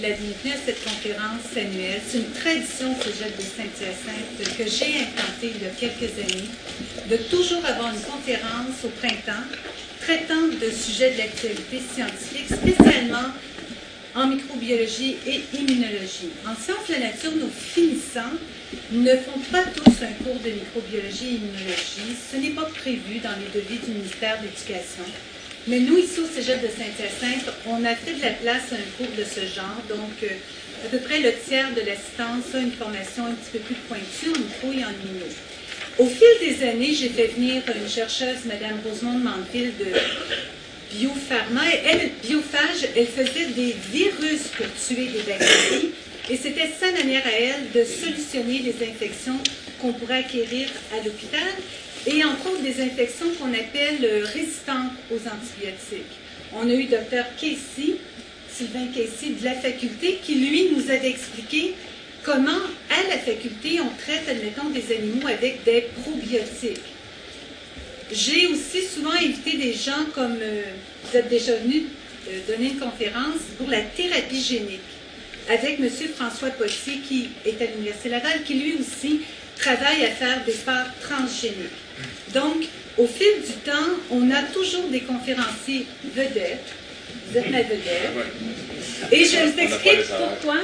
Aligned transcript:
la 0.00 0.10
bienvenue 0.10 0.52
à 0.52 0.56
cette 0.64 0.82
conférence 0.82 1.56
annuelle. 1.56 2.00
C'est 2.06 2.18
une 2.18 2.30
tradition 2.32 2.92
au 2.92 3.02
Cégep 3.02 3.36
de 3.36 3.42
Saint-Hyacinthe 3.42 4.56
que 4.56 4.64
j'ai 4.64 5.00
implantée 5.02 5.52
il 5.54 5.62
y 5.62 5.66
a 5.66 5.70
quelques 5.70 6.12
années, 6.18 6.48
de 7.08 7.16
toujours 7.28 7.64
avoir 7.64 7.92
une 7.92 8.00
conférence 8.00 8.84
au 8.84 8.88
printemps 8.88 9.44
traitant 10.00 10.48
de 10.60 10.70
sujets 10.70 11.12
de 11.12 11.18
l'actualité 11.18 11.80
scientifique, 11.94 12.48
spécialement 12.48 13.28
en 14.14 14.26
microbiologie 14.26 15.16
et 15.26 15.42
immunologie. 15.54 16.30
En 16.46 16.54
sciences 16.54 16.88
de 16.88 16.94
la 16.94 17.10
nature, 17.10 17.32
nos 17.32 17.48
finissants 17.48 18.36
ne 18.92 19.16
font 19.16 19.40
pas 19.52 19.64
tous 19.64 20.02
un 20.02 20.24
cours 20.24 20.40
de 20.40 20.50
microbiologie 20.50 21.26
et 21.26 21.34
immunologie. 21.36 22.16
Ce 22.32 22.36
n'est 22.36 22.50
pas 22.50 22.66
prévu 22.66 23.18
dans 23.22 23.34
les 23.38 23.60
devis 23.60 23.78
du 23.78 23.92
ministère 23.92 24.38
de 24.40 24.46
l'Éducation. 24.46 25.04
Mais 25.66 25.78
nous, 25.80 25.96
ici 25.96 26.20
au 26.20 26.26
Cégep 26.26 26.60
de 26.60 26.68
Saint-Hyacinthe, 26.68 27.50
on 27.66 27.82
a 27.86 27.94
fait 27.94 28.12
de 28.12 28.20
la 28.22 28.32
place 28.32 28.72
à 28.72 28.74
un 28.74 28.98
cours 28.98 29.14
de 29.16 29.24
ce 29.24 29.40
genre. 29.40 29.80
Donc, 29.88 30.22
euh, 30.22 30.26
à 30.84 30.88
peu 30.90 30.98
près 30.98 31.20
le 31.20 31.32
tiers 31.32 31.70
de 31.74 31.80
l'assistance 31.80 32.54
a 32.54 32.58
une 32.58 32.72
formation 32.72 33.24
un 33.24 33.32
petit 33.32 33.52
peu 33.52 33.58
plus 33.60 33.74
pointue 33.88 34.28
en 34.28 34.38
micro 34.38 34.72
et 34.72 34.84
en 34.84 34.90
immuno. 34.90 35.26
Au 35.98 36.06
fil 36.06 36.28
des 36.40 36.62
années, 36.68 36.92
j'ai 36.92 37.08
fait 37.08 37.28
venir 37.28 37.62
une 37.74 37.88
chercheuse, 37.88 38.44
Mme 38.44 38.80
Rosemonde 38.84 39.22
Manville, 39.22 39.72
de 39.78 39.86
biopharma. 40.92 41.62
Elle, 41.86 42.10
biophage, 42.22 42.88
elle 42.94 43.06
faisait 43.06 43.46
des 43.46 43.74
virus 43.90 44.48
pour 44.56 44.66
tuer 44.86 45.06
des 45.06 45.22
bactéries. 45.22 45.92
Et 46.28 46.36
c'était 46.36 46.70
sa 46.78 46.92
manière 46.92 47.26
à 47.26 47.32
elle 47.32 47.70
de 47.74 47.84
solutionner 47.84 48.58
les 48.58 48.86
infections 48.86 49.38
qu'on 49.80 49.94
pourrait 49.94 50.18
acquérir 50.18 50.68
à 50.92 51.02
l'hôpital 51.02 51.40
et 52.06 52.24
autres 52.24 52.62
des 52.62 52.82
infections 52.82 53.26
qu'on 53.40 53.52
appelle 53.52 54.04
euh, 54.04 54.24
résistantes 54.24 54.92
aux 55.10 55.20
antibiotiques. 55.28 56.18
On 56.52 56.68
a 56.68 56.72
eu 56.72 56.84
Dr 56.84 57.24
Casey, 57.40 57.96
Sylvain 58.50 58.86
Casey 58.94 59.30
de 59.40 59.44
la 59.44 59.54
faculté, 59.54 60.18
qui 60.22 60.34
lui 60.34 60.70
nous 60.72 60.90
avait 60.90 61.10
expliqué 61.10 61.74
comment 62.22 62.50
à 62.90 63.08
la 63.08 63.18
faculté 63.18 63.80
on 63.80 63.90
traite, 63.98 64.28
admettons, 64.28 64.70
des 64.70 64.94
animaux 64.94 65.26
avec 65.26 65.64
des 65.64 65.88
probiotiques. 66.02 66.80
J'ai 68.12 68.46
aussi 68.48 68.82
souvent 68.82 69.12
invité 69.12 69.56
des 69.56 69.72
gens 69.72 70.04
comme 70.14 70.36
euh, 70.40 70.62
vous 71.04 71.16
êtes 71.16 71.28
déjà 71.28 71.56
venu 71.56 71.84
euh, 72.28 72.38
donner 72.48 72.70
une 72.70 72.78
conférence 72.78 73.40
pour 73.58 73.68
la 73.68 73.80
thérapie 73.80 74.40
génique 74.40 74.80
avec 75.48 75.78
M. 75.80 75.88
François 76.14 76.50
Potier 76.50 76.98
qui 77.06 77.30
est 77.44 77.60
à 77.60 77.66
l'Université 77.66 78.10
Laval, 78.10 78.42
qui 78.44 78.54
lui 78.54 78.74
aussi 78.78 79.20
travaille 79.58 80.04
à 80.04 80.10
faire 80.10 80.44
des 80.44 80.52
parts 80.52 80.88
transgéniques. 81.00 81.83
Donc, 82.34 82.64
au 82.98 83.06
fil 83.06 83.42
du 83.46 83.52
temps, 83.64 83.92
on 84.10 84.30
a 84.30 84.42
toujours 84.52 84.88
des 84.88 85.00
conférenciers 85.00 85.86
vedettes. 86.14 86.72
Vous 87.28 87.38
êtes 87.38 87.50
ma 87.50 87.62
vedette. 87.62 88.10
Et 89.12 89.24
je 89.24 89.36
vous 89.36 89.58
explique 89.58 90.06
pourquoi. 90.08 90.56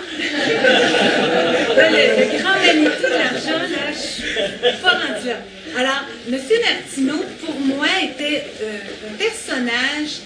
le, 1.76 2.38
grand 2.38 2.58
Manitou 2.58 3.02
de 3.02 3.08
l'argent, 3.08 3.62
là, 3.70 3.92
je 3.92 3.98
suis 3.98 4.82
pas 4.82 4.91
rendu 4.91 5.28
là. 5.28 5.41
Alors, 5.76 6.04
M. 6.28 6.36
Martineau, 6.36 7.24
pour 7.44 7.60
moi, 7.60 7.86
était 8.02 8.44
euh, 8.62 8.78
un 9.08 9.14
personnage 9.14 10.20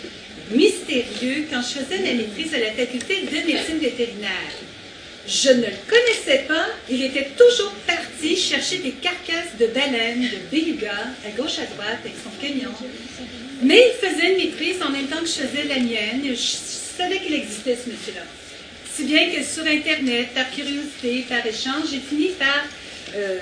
mystérieux 0.51 1.47
quand 1.51 1.61
je 1.61 1.81
faisais 1.81 1.99
ma 1.99 2.15
maîtrise 2.15 2.55
à 2.55 2.59
la 2.59 2.73
faculté 2.73 3.23
de 3.23 3.47
médecine 3.47 3.79
vétérinaire. 3.79 4.64
Je 5.27 5.49
ne 5.49 5.63
le 5.63 5.73
connaissais 5.89 6.45
pas, 6.47 6.67
il 6.91 7.03
était 7.03 7.31
toujours 7.37 7.73
parti 7.87 8.37
chercher 8.37 8.79
des 8.79 8.91
carcasses 8.91 9.57
de 9.59 9.67
baleines, 9.69 10.29
de 10.29 10.39
belugas, 10.51 11.09
à 11.27 11.31
gauche, 11.31 11.59
à 11.59 11.67
droite, 11.75 11.99
avec 12.05 12.15
son 12.23 12.31
camion. 12.47 12.71
Mais 13.63 13.89
il 13.89 14.07
faisait 14.07 14.33
une 14.33 14.37
maîtrise 14.37 14.83
en 14.83 14.91
même 14.91 15.07
temps 15.07 15.21
que 15.21 15.27
je 15.27 15.47
faisais 15.47 15.65
la 15.67 15.77
mienne. 15.77 16.23
Je 16.25 16.35
savais 16.35 17.21
qu'il 17.21 17.35
existait, 17.35 17.75
ce 17.75 17.89
monsieur-là. 17.89 18.23
Si 18.95 19.05
bien 19.05 19.31
que 19.31 19.43
sur 19.43 19.67
Internet, 19.67 20.29
par 20.35 20.51
curiosité, 20.51 21.25
par 21.27 21.45
échange, 21.47 21.91
j'ai 21.91 22.01
fini 22.01 22.29
par 22.39 22.65
euh, 23.17 23.39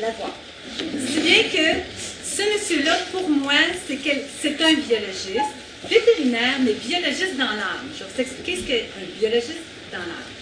l'avoir. 0.00 0.36
Si 0.78 1.20
bien 1.20 1.42
que 1.44 1.80
ce 2.22 2.42
monsieur-là, 2.52 2.98
pour 3.12 3.28
moi, 3.30 3.54
c'est 3.88 4.60
un 4.62 4.74
biologiste, 4.74 5.40
vétérinaire, 5.88 6.58
mais 6.60 6.74
biologiste 6.74 7.36
dans 7.38 7.44
l'âme. 7.44 7.88
Je 7.94 8.04
vais 8.04 8.10
vous 8.14 8.20
expliquer 8.20 8.56
ce 8.60 8.66
qu'est 8.66 8.88
un 9.00 9.18
biologiste 9.18 9.64
dans 9.90 9.98
l'âme. 9.98 10.33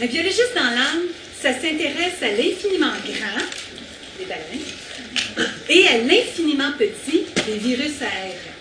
Un 0.00 0.06
biologiste 0.06 0.54
dans 0.54 0.62
l'âme, 0.62 1.02
ça 1.42 1.52
s'intéresse 1.52 2.22
à 2.22 2.28
l'infiniment 2.28 2.92
grand, 3.04 3.46
les 4.20 4.26
baleines, 4.26 5.48
et 5.68 5.88
à 5.88 5.98
l'infiniment 5.98 6.72
petit, 6.78 7.24
les 7.48 7.58
virus 7.58 8.00
aériens. 8.00 8.56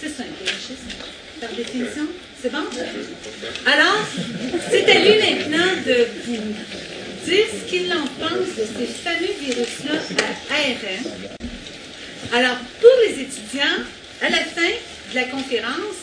C'est 0.00 0.08
ça 0.08 0.24
un 0.24 0.44
biologiste, 0.44 0.96
par 1.40 1.50
définition. 1.50 2.06
C'est 2.42 2.50
bon? 2.50 2.64
Alors, 3.66 4.04
c'est 4.68 4.90
à 4.90 4.98
lui 4.98 5.14
maintenant 5.20 5.76
de 5.86 6.08
vous 6.24 6.42
dire 7.24 7.46
ce 7.52 7.70
qu'il 7.70 7.92
en 7.92 8.06
pense 8.18 8.56
de 8.56 8.64
ces 8.76 8.86
fameux 8.86 9.34
virus-là 9.40 9.94
à 10.50 10.54
ARN. 10.54 11.04
Alors, 12.32 12.56
pour 12.80 12.90
les 13.06 13.22
étudiants, 13.22 13.84
à 14.20 14.28
la 14.28 14.38
fin 14.38 14.72
de 15.10 15.14
la 15.14 15.24
conférence, 15.24 16.00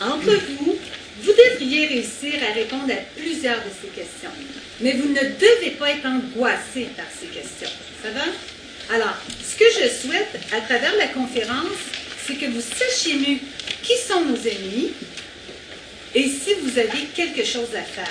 entre 0.00 0.32
vous, 0.48 0.76
vous 1.22 1.32
devriez 1.32 1.86
réussir 1.86 2.34
à 2.48 2.52
répondre 2.52 2.92
à 2.92 3.18
plusieurs 3.18 3.58
de 3.58 3.70
ces 3.80 3.88
questions. 3.88 4.30
Mais 4.80 4.92
vous 4.92 5.08
ne 5.08 5.20
devez 5.20 5.70
pas 5.78 5.90
être 5.90 6.06
angoissé 6.06 6.88
par 6.96 7.06
ces 7.18 7.26
questions. 7.26 7.70
Ça 8.02 8.10
va? 8.10 8.24
Alors, 8.94 9.16
ce 9.42 9.56
que 9.56 9.64
je 9.64 9.88
souhaite 9.88 10.40
à 10.52 10.60
travers 10.60 10.96
la 10.96 11.08
conférence, 11.08 11.78
c'est 12.26 12.34
que 12.34 12.46
vous 12.46 12.60
sachiez 12.60 13.14
mieux 13.14 13.38
qui 13.82 13.94
sont 13.96 14.24
nos 14.24 14.36
ennemis 14.36 14.92
et 16.14 16.24
si 16.24 16.54
vous 16.60 16.78
avez 16.78 17.06
quelque 17.14 17.44
chose 17.44 17.74
à 17.76 17.82
faire 17.82 18.06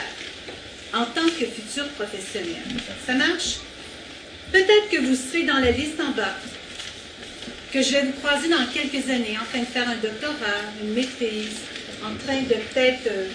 en 0.93 1.05
tant 1.05 1.25
que 1.25 1.45
futur 1.45 1.87
professionnel. 1.89 2.61
Ça 3.05 3.13
marche? 3.13 3.57
Peut-être 4.51 4.89
que 4.89 4.97
vous 4.97 5.15
serez 5.15 5.43
dans 5.43 5.59
la 5.59 5.71
liste 5.71 5.99
en 5.99 6.11
bas, 6.11 6.35
que 7.71 7.81
je 7.81 7.91
vais 7.91 8.01
vous 8.01 8.13
croiser 8.13 8.49
dans 8.49 8.65
quelques 8.67 9.09
années 9.09 9.37
en 9.39 9.45
train 9.45 9.59
de 9.59 9.65
faire 9.65 9.87
un 9.87 9.95
doctorat, 9.95 10.61
une 10.83 10.93
maîtrise, 10.93 11.55
en 12.03 12.15
train 12.25 12.41
de 12.41 12.55
peut-être 12.55 13.07
euh, 13.07 13.27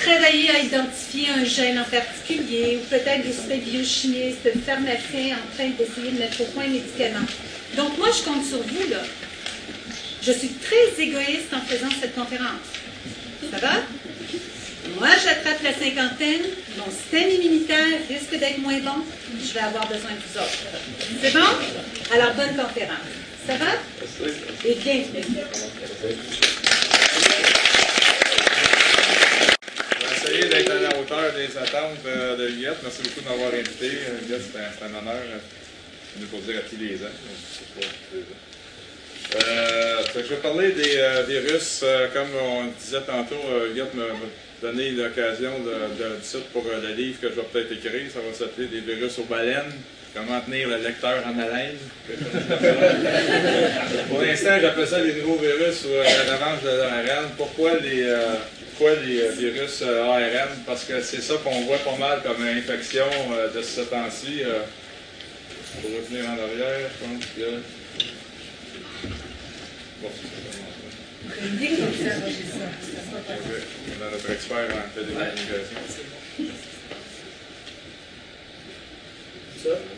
travailler 0.00 0.50
à 0.50 0.58
identifier 0.60 1.28
un 1.30 1.44
gène 1.44 1.78
en 1.78 1.84
particulier, 1.84 2.78
ou 2.80 2.86
peut-être 2.88 3.24
vous 3.26 3.42
serez 3.42 3.58
biochimiste, 3.58 4.48
pharmacien, 4.66 5.36
en 5.36 5.54
train 5.54 5.70
d'essayer 5.70 6.10
de 6.12 6.18
mettre 6.18 6.40
au 6.40 6.44
point 6.46 6.64
un 6.64 6.68
médicament. 6.68 7.26
Donc 7.76 7.98
moi, 7.98 8.08
je 8.16 8.22
compte 8.22 8.44
sur 8.44 8.58
vous, 8.58 8.90
là. 8.90 9.02
Je 10.22 10.32
suis 10.32 10.48
très 10.48 11.02
égoïste 11.02 11.52
en 11.52 11.60
faisant 11.60 11.90
cette 12.00 12.14
conférence. 12.14 12.66
Ça 13.50 13.58
va? 13.58 13.74
Moi, 14.98 15.08
j'attrape 15.22 15.62
la 15.62 15.72
cinquantaine, 15.72 16.42
mon 16.78 16.90
système 16.90 17.30
immunitaire 17.30 17.98
risque 18.08 18.38
d'être 18.38 18.58
moins 18.58 18.78
bon, 18.78 19.04
je 19.38 19.52
vais 19.52 19.60
avoir 19.60 19.86
besoin 19.88 20.10
de 20.10 20.16
vous 20.16 20.38
autres. 20.38 20.64
C'est 21.22 21.32
bon? 21.32 22.14
Alors, 22.14 22.34
bonne 22.34 22.56
conférence. 22.56 22.98
Ça 23.46 23.56
va? 23.56 23.72
Et 24.64 24.74
bienvenue. 24.74 25.44
D'être 30.40 30.70
à 30.70 30.80
la 30.80 30.88
hauteur 30.98 31.32
des 31.34 31.56
attentes 31.56 31.98
euh, 32.06 32.36
de. 32.36 32.48
Merci 32.82 33.02
beaucoup 33.02 33.20
de 33.20 33.28
m'avoir 33.28 33.52
invité. 33.54 33.90
Liette, 34.28 34.42
c'est 34.52 34.84
un, 34.84 34.88
honneur 34.98 35.22
de 36.16 36.20
nous 36.20 36.26
poser 36.26 36.56
à 36.56 36.60
tous 36.60 36.76
les 36.80 36.96
ans. 36.96 37.14
Euh, 39.36 40.02
je 40.14 40.20
vais 40.20 40.36
parler 40.36 40.72
des 40.72 40.96
euh, 40.98 41.22
virus. 41.26 41.80
Euh, 41.82 42.08
comme 42.12 42.28
on 42.40 42.66
disait 42.80 43.00
tantôt, 43.06 43.40
euh, 43.50 43.74
m'a 43.94 44.04
donné 44.62 44.90
l'occasion 44.90 45.58
de, 45.60 45.70
de, 46.02 46.10
de, 46.10 46.38
pour 46.52 46.64
euh, 46.66 46.80
le 46.88 46.94
livre 46.94 47.20
que 47.20 47.30
je 47.30 47.34
vais 47.34 47.42
peut-être 47.52 47.72
écrire. 47.72 48.10
Ça 48.12 48.20
va 48.20 48.32
s'appeler 48.34 48.68
Des 48.68 48.80
virus 48.80 49.18
aux 49.18 49.24
baleines. 49.24 49.72
Comment 50.14 50.40
tenir 50.40 50.68
le 50.68 50.76
lecteur 50.76 51.24
en 51.26 51.36
haleine. 51.38 51.76
pour 54.08 54.22
l'instant, 54.22 54.60
j'appelle 54.60 54.86
ça 54.86 55.00
les 55.00 55.14
nouveaux 55.14 55.38
virus 55.38 55.84
ou 55.86 55.92
la 55.92 56.34
revanche 56.34 56.62
de 56.62 56.68
l'ARN. 56.68 57.30
Pourquoi 57.36 57.78
les 57.80 58.06
pourquoi 58.76 58.96
les 58.96 59.28
virus 59.30 59.82
ARN? 59.82 60.48
Parce 60.66 60.84
que 60.84 61.00
c'est 61.00 61.20
ça 61.20 61.34
qu'on 61.42 61.60
voit 61.62 61.78
pas 61.78 61.96
mal 61.96 62.22
comme 62.22 62.42
infection 62.42 63.06
de 63.54 63.62
ce 63.62 63.82
temps-ci. 63.82 64.42
pour 65.80 65.90
revenir 65.90 66.28
en 66.28 66.32
arrière, 66.32 66.90
je 66.90 67.06
pense 67.06 67.24
que. 67.36 67.62
A 74.02 74.10
notre 74.12 74.30
expert 74.30 74.68
en 74.70 74.94
télécommunication. 74.94 75.78
Ça? 79.62 79.93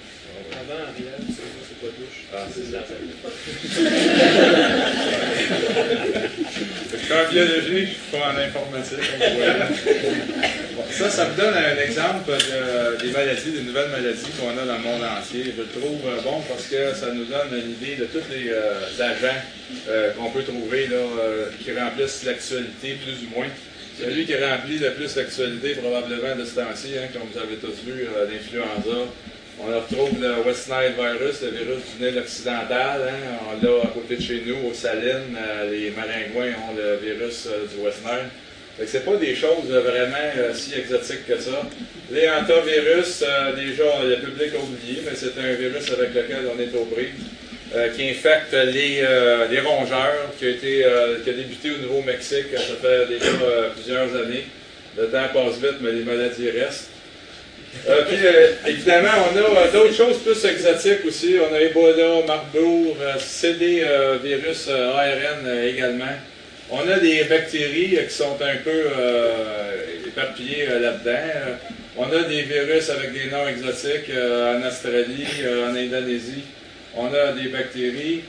Avant, 0.57 0.85
pas. 3.23 3.31
Je 6.93 7.15
en 7.15 7.31
biologie, 7.31 7.81
je 7.81 7.87
suis 7.87 8.11
pas 8.11 8.33
en 8.33 8.37
informatique. 8.37 8.99
Ça, 10.91 11.11
ça 11.11 11.29
me 11.29 11.37
donne 11.37 11.55
un 11.55 11.77
exemple 11.83 12.31
de, 12.31 13.03
des 13.03 13.13
maladies, 13.13 13.51
des 13.53 13.63
nouvelles 13.63 13.91
maladies 13.91 14.31
qu'on 14.39 14.51
a 14.51 14.65
dans 14.65 14.77
le 14.77 14.83
monde 14.83 15.03
entier. 15.03 15.45
Je 15.57 15.63
le 15.63 15.69
trouve 15.69 16.03
bon 16.25 16.43
parce 16.49 16.67
que 16.67 16.95
ça 16.95 17.13
nous 17.13 17.25
donne 17.25 17.53
une 17.53 17.73
idée 17.73 17.97
de 17.97 18.07
tous 18.07 18.25
les 18.31 18.51
euh, 18.51 18.81
agents 19.01 19.41
euh, 19.89 20.13
qu'on 20.13 20.31
peut 20.31 20.43
trouver 20.43 20.87
là, 20.89 20.97
euh, 20.97 21.47
qui 21.63 21.73
remplissent 21.73 22.25
l'actualité 22.25 22.99
plus 23.05 23.27
ou 23.27 23.39
moins. 23.39 23.49
celui 23.99 24.27
qui 24.27 24.35
remplit 24.37 24.79
le 24.79 24.93
plus 24.93 25.17
l'actualité 25.17 25.75
probablement 25.75 26.37
de 26.37 26.45
ce 26.45 26.55
temps-ci, 26.57 26.99
hein, 26.99 27.09
comme 27.13 27.29
vous 27.33 27.39
avez 27.39 27.57
tous 27.57 27.83
vu, 27.85 28.03
euh, 28.03 28.27
l'influenza. 28.31 29.07
On 29.59 29.75
retrouve 29.75 30.21
le 30.21 30.47
West 30.47 30.69
Nile 30.69 30.95
virus, 30.97 31.43
le 31.43 31.51
virus 31.51 31.83
du 31.99 32.05
Nil 32.05 32.19
occidental. 32.19 33.01
Hein. 33.09 33.39
On 33.49 33.65
l'a 33.65 33.83
à 33.83 33.87
côté 33.89 34.17
de 34.17 34.23
chez 34.23 34.43
nous, 34.47 34.69
aux 34.69 34.75
Salines. 34.75 35.37
Euh, 35.37 35.71
les 35.71 35.91
maringouins 35.91 36.55
ont 36.69 36.77
le 36.77 36.97
virus 36.97 37.47
euh, 37.47 37.67
du 37.67 37.83
West 37.85 38.01
Nile. 38.05 38.29
Ce 38.79 38.87
c'est 38.87 39.05
pas 39.07 39.17
des 39.17 39.35
choses 39.35 39.69
vraiment 39.69 40.53
si 40.53 40.75
exotiques 40.75 41.27
que 41.27 41.41
ça. 41.41 41.63
Les 42.11 42.29
hantavirus, 42.29 43.25
déjà, 43.57 44.05
le 44.05 44.17
public 44.17 44.53
a 44.55 44.63
oublié, 44.63 45.03
mais 45.03 45.17
c'est 45.17 45.41
un 45.41 45.55
virus 45.55 45.91
avec 45.93 46.15
lequel 46.15 46.45
on 46.55 46.61
est 46.61 46.77
au. 46.77 46.87
Euh, 47.75 47.89
qui 47.89 48.09
infecte 48.09 48.53
les, 48.53 49.01
euh, 49.03 49.49
rongeurs, 49.65 50.31
qui 50.39 50.47
a, 50.47 50.87
euh, 50.87 51.17
qui 51.25 51.31
a 51.31 51.33
débuté 51.33 51.73
au 51.73 51.79
Nouveau-Mexique, 51.79 52.47
ça 52.53 52.77
fait 52.81 53.07
déjà 53.09 53.33
plusieurs 53.75 54.15
années. 54.15 54.47
Le 54.97 55.09
temps 55.09 55.27
passe 55.35 55.59
vite, 55.59 55.81
mais 55.81 55.91
les 55.91 56.05
maladies 56.05 56.51
restent. 56.51 56.91
Puis, 57.85 58.19
évidemment, 58.67 59.09
on 59.33 59.57
a 59.57 59.69
d'autres 59.69 59.95
choses 59.95 60.19
plus 60.19 60.45
exotiques 60.45 61.05
aussi. 61.07 61.37
On 61.39 61.55
a 61.55 61.61
Ebola, 61.61 62.27
Marburg, 62.27 62.97
des 63.43 63.85
virus 64.23 64.69
ARN 64.69 65.49
également. 65.65 66.17
On 66.71 66.89
a 66.89 66.99
des 66.99 67.25
bactéries 67.25 67.99
qui 68.09 68.15
sont 68.15 68.37
un 68.41 68.57
peu 68.65 68.91
éparpillées 70.07 70.67
là-dedans. 70.67 71.59
On 71.97 72.13
a 72.13 72.23
des 72.23 72.43
virus 72.43 72.91
avec 72.91 73.13
des 73.13 73.31
noms 73.31 73.49
exotiques 73.49 74.11
en 74.11 74.67
Australie, 74.67 75.27
en 75.65 75.75
Indonésie. 75.75 76.45
On 76.97 77.13
a 77.13 77.33
des 77.33 77.49
bactéries. 77.49 78.23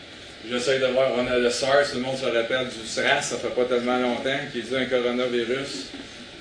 J'essaie 0.49 0.79
de 0.79 0.85
voir, 0.85 1.11
on 1.17 1.27
a 1.27 1.39
le 1.39 1.49
SARS, 1.49 1.91
tout 1.91 1.97
le 1.97 2.03
monde 2.03 2.15
se 2.17 2.23
rappelle 2.23 2.67
du 2.67 2.87
SRAS, 2.87 3.21
ça 3.21 3.37
fait 3.37 3.49
pas 3.49 3.65
tellement 3.65 3.97
longtemps, 3.97 4.39
qui 4.53 4.59
est 4.59 4.77
un 4.77 4.85
coronavirus. 4.85 5.87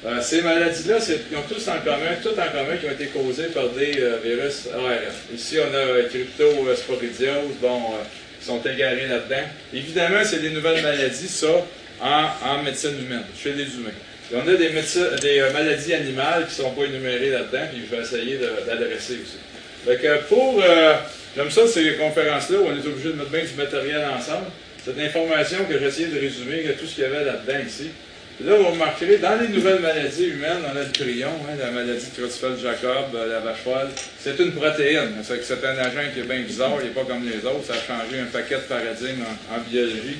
Euh, 0.04 0.20
ces 0.20 0.42
maladies-là, 0.42 0.98
ils 1.30 1.36
ont 1.36 1.42
tous 1.48 1.66
en 1.68 1.78
commun, 1.78 2.14
tout 2.22 2.28
en 2.28 2.50
commun, 2.52 2.76
qui 2.78 2.86
ont 2.86 2.92
été 2.92 3.06
causées 3.06 3.48
par 3.48 3.68
des 3.70 3.94
euh, 3.98 4.18
virus 4.22 4.68
ARN. 4.72 5.12
Ici, 5.34 5.56
on 5.58 5.74
a 5.74 6.02
cryptosporidiose, 6.08 7.56
bon, 7.60 7.76
euh, 7.76 8.04
ils 8.40 8.46
sont 8.46 8.60
égarés 8.62 9.08
là-dedans. 9.08 9.48
Évidemment, 9.72 10.20
c'est 10.22 10.40
des 10.40 10.50
nouvelles 10.50 10.82
maladies, 10.82 11.28
ça, 11.28 11.66
en, 12.00 12.62
médecine 12.62 12.98
humaine, 13.04 13.24
chez 13.42 13.52
les 13.54 13.64
humains. 13.64 13.90
on 14.34 14.46
a 14.46 14.54
des, 14.54 15.42
maladies 15.52 15.94
animales 15.94 16.46
qui 16.46 16.60
ne 16.60 16.66
sont 16.66 16.74
pas 16.74 16.84
énumérées 16.84 17.30
là-dedans, 17.30 17.66
puis 17.72 17.82
je 17.90 17.96
vais 17.96 18.02
essayer 18.02 18.38
d'adresser 18.66 19.14
aussi. 19.22 19.38
Que 19.86 20.20
pour 20.28 20.62
J'aime 21.36 21.50
ça, 21.50 21.66
ces 21.66 21.96
conférences-là 21.96 22.60
où 22.60 22.66
on 22.66 22.74
est 22.74 22.86
obligé 22.86 23.10
de 23.10 23.14
mettre 23.14 23.28
bien 23.28 23.44
du 23.44 23.54
matériel 23.58 24.02
ensemble. 24.06 24.46
Cette 24.82 24.98
information 24.98 25.58
que 25.68 25.78
j'essayais 25.78 26.08
de 26.08 26.18
résumer, 26.18 26.64
tout 26.80 26.86
ce 26.86 26.94
qu'il 26.94 27.04
y 27.04 27.06
avait 27.06 27.24
là-dedans 27.24 27.58
ici. 27.66 27.90
Là, 28.44 28.56
vous 28.56 28.68
remarquerez, 28.68 29.18
dans 29.18 29.40
les 29.40 29.48
nouvelles 29.48 29.80
maladies 29.80 30.26
humaines, 30.26 30.62
on 30.72 30.76
a 30.76 30.82
le 30.82 30.90
prion, 30.90 31.28
hein, 31.28 31.56
la 31.58 31.70
maladie 31.70 32.06
de 32.06 32.20
Creutzfeldt-Jacob, 32.20 33.14
euh, 33.14 33.32
la 33.32 33.40
vache 33.40 33.60
folle. 33.64 33.88
C'est 34.18 34.38
une 34.38 34.52
protéine. 34.52 35.14
C'est 35.22 35.64
un 35.64 35.78
agent 35.78 36.12
qui 36.12 36.20
est 36.20 36.24
bien 36.24 36.40
bizarre, 36.40 36.76
il 36.80 36.88
n'est 36.88 36.94
pas 36.94 37.04
comme 37.04 37.24
les 37.26 37.44
autres. 37.46 37.64
Ça 37.66 37.74
a 37.74 37.76
changé 37.76 38.20
un 38.20 38.26
paquet 38.26 38.56
de 38.56 38.60
paradigmes 38.60 39.24
en, 39.50 39.58
biologie. 39.70 40.18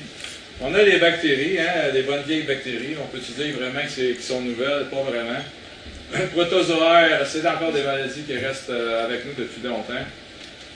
On 0.61 0.73
a 0.73 0.81
les 0.81 0.97
bactéries, 0.97 1.59
hein, 1.59 1.91
les 1.93 2.03
bonnes 2.03 2.23
vieilles 2.27 2.43
bactéries. 2.43 2.95
On 3.01 3.07
peut 3.07 3.19
dire 3.19 3.55
vraiment 3.55 3.87
qu'ils 3.87 4.19
sont 4.19 4.41
nouvelles, 4.41 4.85
pas 4.89 5.03
vraiment. 5.03 5.41
Protozoaire, 6.33 7.25
c'est 7.27 7.45
encore 7.47 7.71
des 7.71 7.83
maladies 7.83 8.21
qui 8.21 8.37
restent 8.37 8.69
euh, 8.69 9.05
avec 9.05 9.25
nous 9.25 9.33
depuis 9.37 9.61
longtemps. 9.61 10.05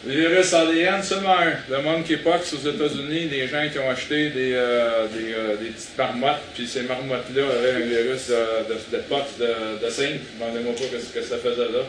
Les 0.03 0.15
virus 0.15 0.51
ADN, 0.51 1.03
seulement 1.03 1.37
un. 1.37 1.53
Le 1.69 1.83
monkeypox 1.83 2.53
aux 2.53 2.67
États-Unis, 2.67 3.27
des 3.27 3.47
gens 3.47 3.69
qui 3.71 3.77
ont 3.77 3.87
acheté 3.87 4.29
des, 4.31 4.53
euh, 4.55 5.05
des, 5.07 5.31
euh, 5.31 5.57
des, 5.57 5.69
petites 5.69 5.95
marmottes, 5.95 6.41
puis 6.55 6.65
ces 6.65 6.81
marmottes-là 6.81 7.43
avaient 7.43 7.83
un 7.83 7.85
virus 7.85 8.29
de, 8.29 8.73
de, 8.73 8.97
de 8.97 9.03
pox, 9.03 9.37
de, 9.39 9.85
de 9.85 9.89
singe. 9.91 10.21
Demandez-moi 10.39 10.73
pas 10.73 10.97
ce 10.97 11.19
que 11.19 11.23
ça 11.23 11.37
faisait 11.37 11.69
là. 11.69 11.85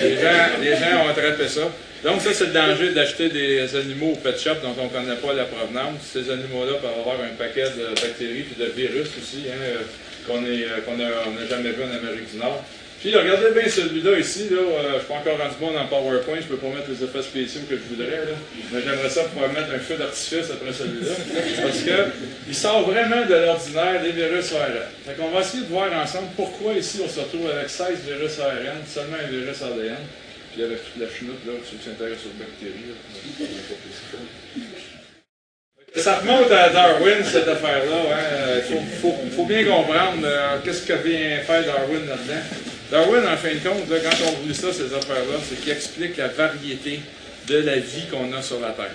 Les 0.00 0.14
gens, 0.14 0.60
les 0.60 0.76
gens 0.76 1.04
ont 1.04 1.08
attrapé 1.08 1.48
ça. 1.48 1.62
Donc, 2.04 2.20
ça, 2.20 2.32
c'est 2.32 2.46
le 2.46 2.52
danger 2.52 2.92
d'acheter 2.92 3.28
des 3.28 3.74
animaux 3.74 4.12
au 4.12 4.16
pet 4.16 4.38
shop 4.38 4.62
dont 4.62 4.76
on 4.78 4.84
ne 4.84 4.90
connaît 4.90 5.16
pas 5.16 5.32
la 5.32 5.44
provenance. 5.46 5.98
Ces 6.12 6.30
animaux-là 6.30 6.74
peuvent 6.74 7.00
avoir 7.00 7.16
un 7.16 7.34
paquet 7.36 7.64
de 7.76 8.00
bactéries 8.00 8.44
puis 8.44 8.64
de 8.64 8.70
virus 8.70 9.08
aussi, 9.18 9.46
hein, 9.48 9.58
euh, 9.58 10.80
qu'on 10.86 10.96
n'a 10.96 11.46
jamais 11.50 11.70
vu 11.70 11.82
en 11.82 11.90
Amérique 11.90 12.30
du 12.30 12.38
Nord. 12.38 12.64
Puis 13.00 13.14
regardez 13.14 13.52
bien 13.52 13.68
celui-là 13.68 14.18
ici, 14.18 14.48
là, 14.50 14.58
euh, 14.58 14.82
je 14.82 14.94
ne 14.94 14.98
suis 14.98 15.06
pas 15.06 15.14
encore 15.14 15.38
rendu 15.38 15.54
bon 15.60 15.70
dans 15.70 15.86
PowerPoint, 15.86 16.42
je 16.42 16.50
ne 16.50 16.56
peux 16.56 16.56
pas 16.56 16.74
mettre 16.74 16.90
les 16.90 17.04
effets 17.04 17.22
spéciaux 17.22 17.60
que 17.70 17.76
je 17.76 17.94
voudrais, 17.94 18.26
là, 18.26 18.34
mais 18.72 18.80
j'aimerais 18.82 19.08
ça 19.08 19.22
pouvoir 19.22 19.52
mettre 19.52 19.70
un 19.72 19.78
feu 19.78 19.94
d'artifice 19.94 20.50
après 20.50 20.72
celui-là, 20.72 21.14
parce 21.62 21.78
qu'il 21.78 22.54
sort 22.56 22.90
vraiment 22.90 23.24
de 23.24 23.34
l'ordinaire 23.34 24.02
des 24.02 24.10
virus 24.10 24.52
ARN. 24.52 24.90
Fait 25.06 25.14
qu'on 25.14 25.30
va 25.30 25.40
essayer 25.40 25.62
de 25.62 25.68
voir 25.68 25.92
ensemble 25.92 26.26
pourquoi 26.34 26.74
ici 26.74 27.00
on 27.04 27.08
se 27.08 27.20
retrouve 27.20 27.48
avec 27.48 27.70
16 27.70 28.00
virus 28.04 28.40
ARN, 28.40 28.82
seulement 28.84 29.18
un 29.22 29.30
virus 29.30 29.62
ADN, 29.62 30.02
puis 30.52 30.64
avec 30.64 30.78
toute 30.82 31.00
la 31.00 31.06
chenoute, 31.06 31.46
là, 31.46 31.52
ceux 31.70 31.76
qui 31.76 31.84
s'intéressent 31.84 32.26
aux 32.26 32.38
bactéries. 32.42 32.98
Ça 35.94 36.18
remonte 36.18 36.50
à 36.50 36.68
Darwin, 36.70 37.24
cette 37.24 37.46
affaire-là. 37.46 38.02
Il 38.68 38.76
hein. 38.76 38.82
faut, 39.00 39.12
faut, 39.12 39.16
faut, 39.36 39.44
bien 39.46 39.64
comprendre 39.64 40.22
euh, 40.24 40.58
qu'est-ce 40.64 40.82
que 40.82 40.92
vient 40.92 41.38
faire 41.46 41.64
Darwin 41.64 42.06
là-dedans. 42.06 42.42
Darwin, 42.90 43.22
en 43.26 43.36
fin 43.36 43.52
de 43.52 43.58
compte, 43.58 43.86
quand 43.86 44.26
on 44.26 44.46
voit 44.46 44.54
ça, 44.54 44.72
ces 44.72 44.94
affaires-là, 44.94 45.38
c'est 45.46 45.60
qu'il 45.60 45.72
explique 45.72 46.16
la 46.16 46.28
variété 46.28 47.00
de 47.46 47.58
la 47.58 47.76
vie 47.76 48.06
qu'on 48.10 48.32
a 48.32 48.40
sur 48.40 48.60
la 48.60 48.70
Terre. 48.70 48.90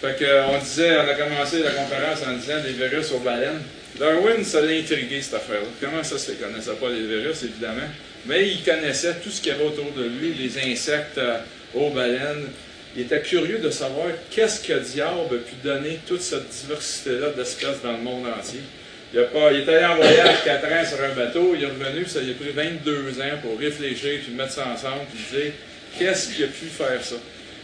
Fait 0.00 0.16
que, 0.18 0.24
euh, 0.24 0.46
on 0.46 0.58
disait, 0.58 0.96
on 0.96 1.08
a 1.08 1.14
commencé 1.14 1.62
la 1.62 1.72
conférence 1.72 2.20
en 2.26 2.32
disant 2.34 2.62
des 2.62 2.72
virus 2.72 3.12
aux 3.12 3.18
baleines. 3.18 3.60
Darwin, 3.98 4.42
ça 4.42 4.62
l'a 4.62 4.72
intrigué, 4.72 5.20
cette 5.20 5.34
affaire-là. 5.34 5.66
Comment 5.80 6.02
ça, 6.02 6.16
il 6.28 6.34
ne 6.34 6.46
connaissait 6.46 6.76
pas 6.76 6.88
les 6.88 7.06
virus, 7.06 7.42
évidemment, 7.42 7.88
mais 8.26 8.48
il 8.48 8.62
connaissait 8.62 9.16
tout 9.22 9.30
ce 9.30 9.42
qu'il 9.42 9.52
y 9.52 9.54
avait 9.54 9.64
autour 9.64 9.92
de 9.92 10.04
lui, 10.04 10.32
les 10.34 10.72
insectes 10.72 11.18
euh, 11.18 11.38
aux 11.74 11.90
baleines. 11.90 12.46
Il 12.96 13.02
était 13.02 13.20
curieux 13.20 13.58
de 13.58 13.70
savoir 13.70 14.06
qu'est-ce 14.30 14.66
que 14.66 14.78
diable 14.78 15.20
a 15.30 15.36
pu 15.36 15.54
donner 15.62 15.98
toute 16.06 16.22
cette 16.22 16.48
diversité-là 16.48 17.30
d'espèces 17.36 17.82
dans 17.82 17.92
le 17.92 17.98
monde 17.98 18.26
entier. 18.26 18.60
Il, 19.14 19.20
pas, 19.20 19.52
il 19.52 19.60
est 19.60 19.68
allé 19.68 19.86
en 19.86 19.96
voyage 19.96 20.44
4 20.44 20.64
ans 20.66 20.84
sur 20.86 21.02
un 21.02 21.14
bateau, 21.14 21.54
il 21.54 21.62
est 21.62 21.66
revenu, 21.66 22.04
ça 22.06 22.20
lui 22.20 22.32
a 22.32 22.34
pris 22.34 22.50
22 22.50 23.20
ans 23.20 23.38
pour 23.42 23.58
réfléchir, 23.58 24.20
puis 24.22 24.34
mettre 24.34 24.52
ça 24.52 24.68
ensemble, 24.68 25.06
puis 25.10 25.38
dire 25.38 25.52
qu'est-ce 25.98 26.34
qui 26.34 26.44
a 26.44 26.46
pu 26.46 26.66
faire 26.66 27.02
ça? 27.02 27.16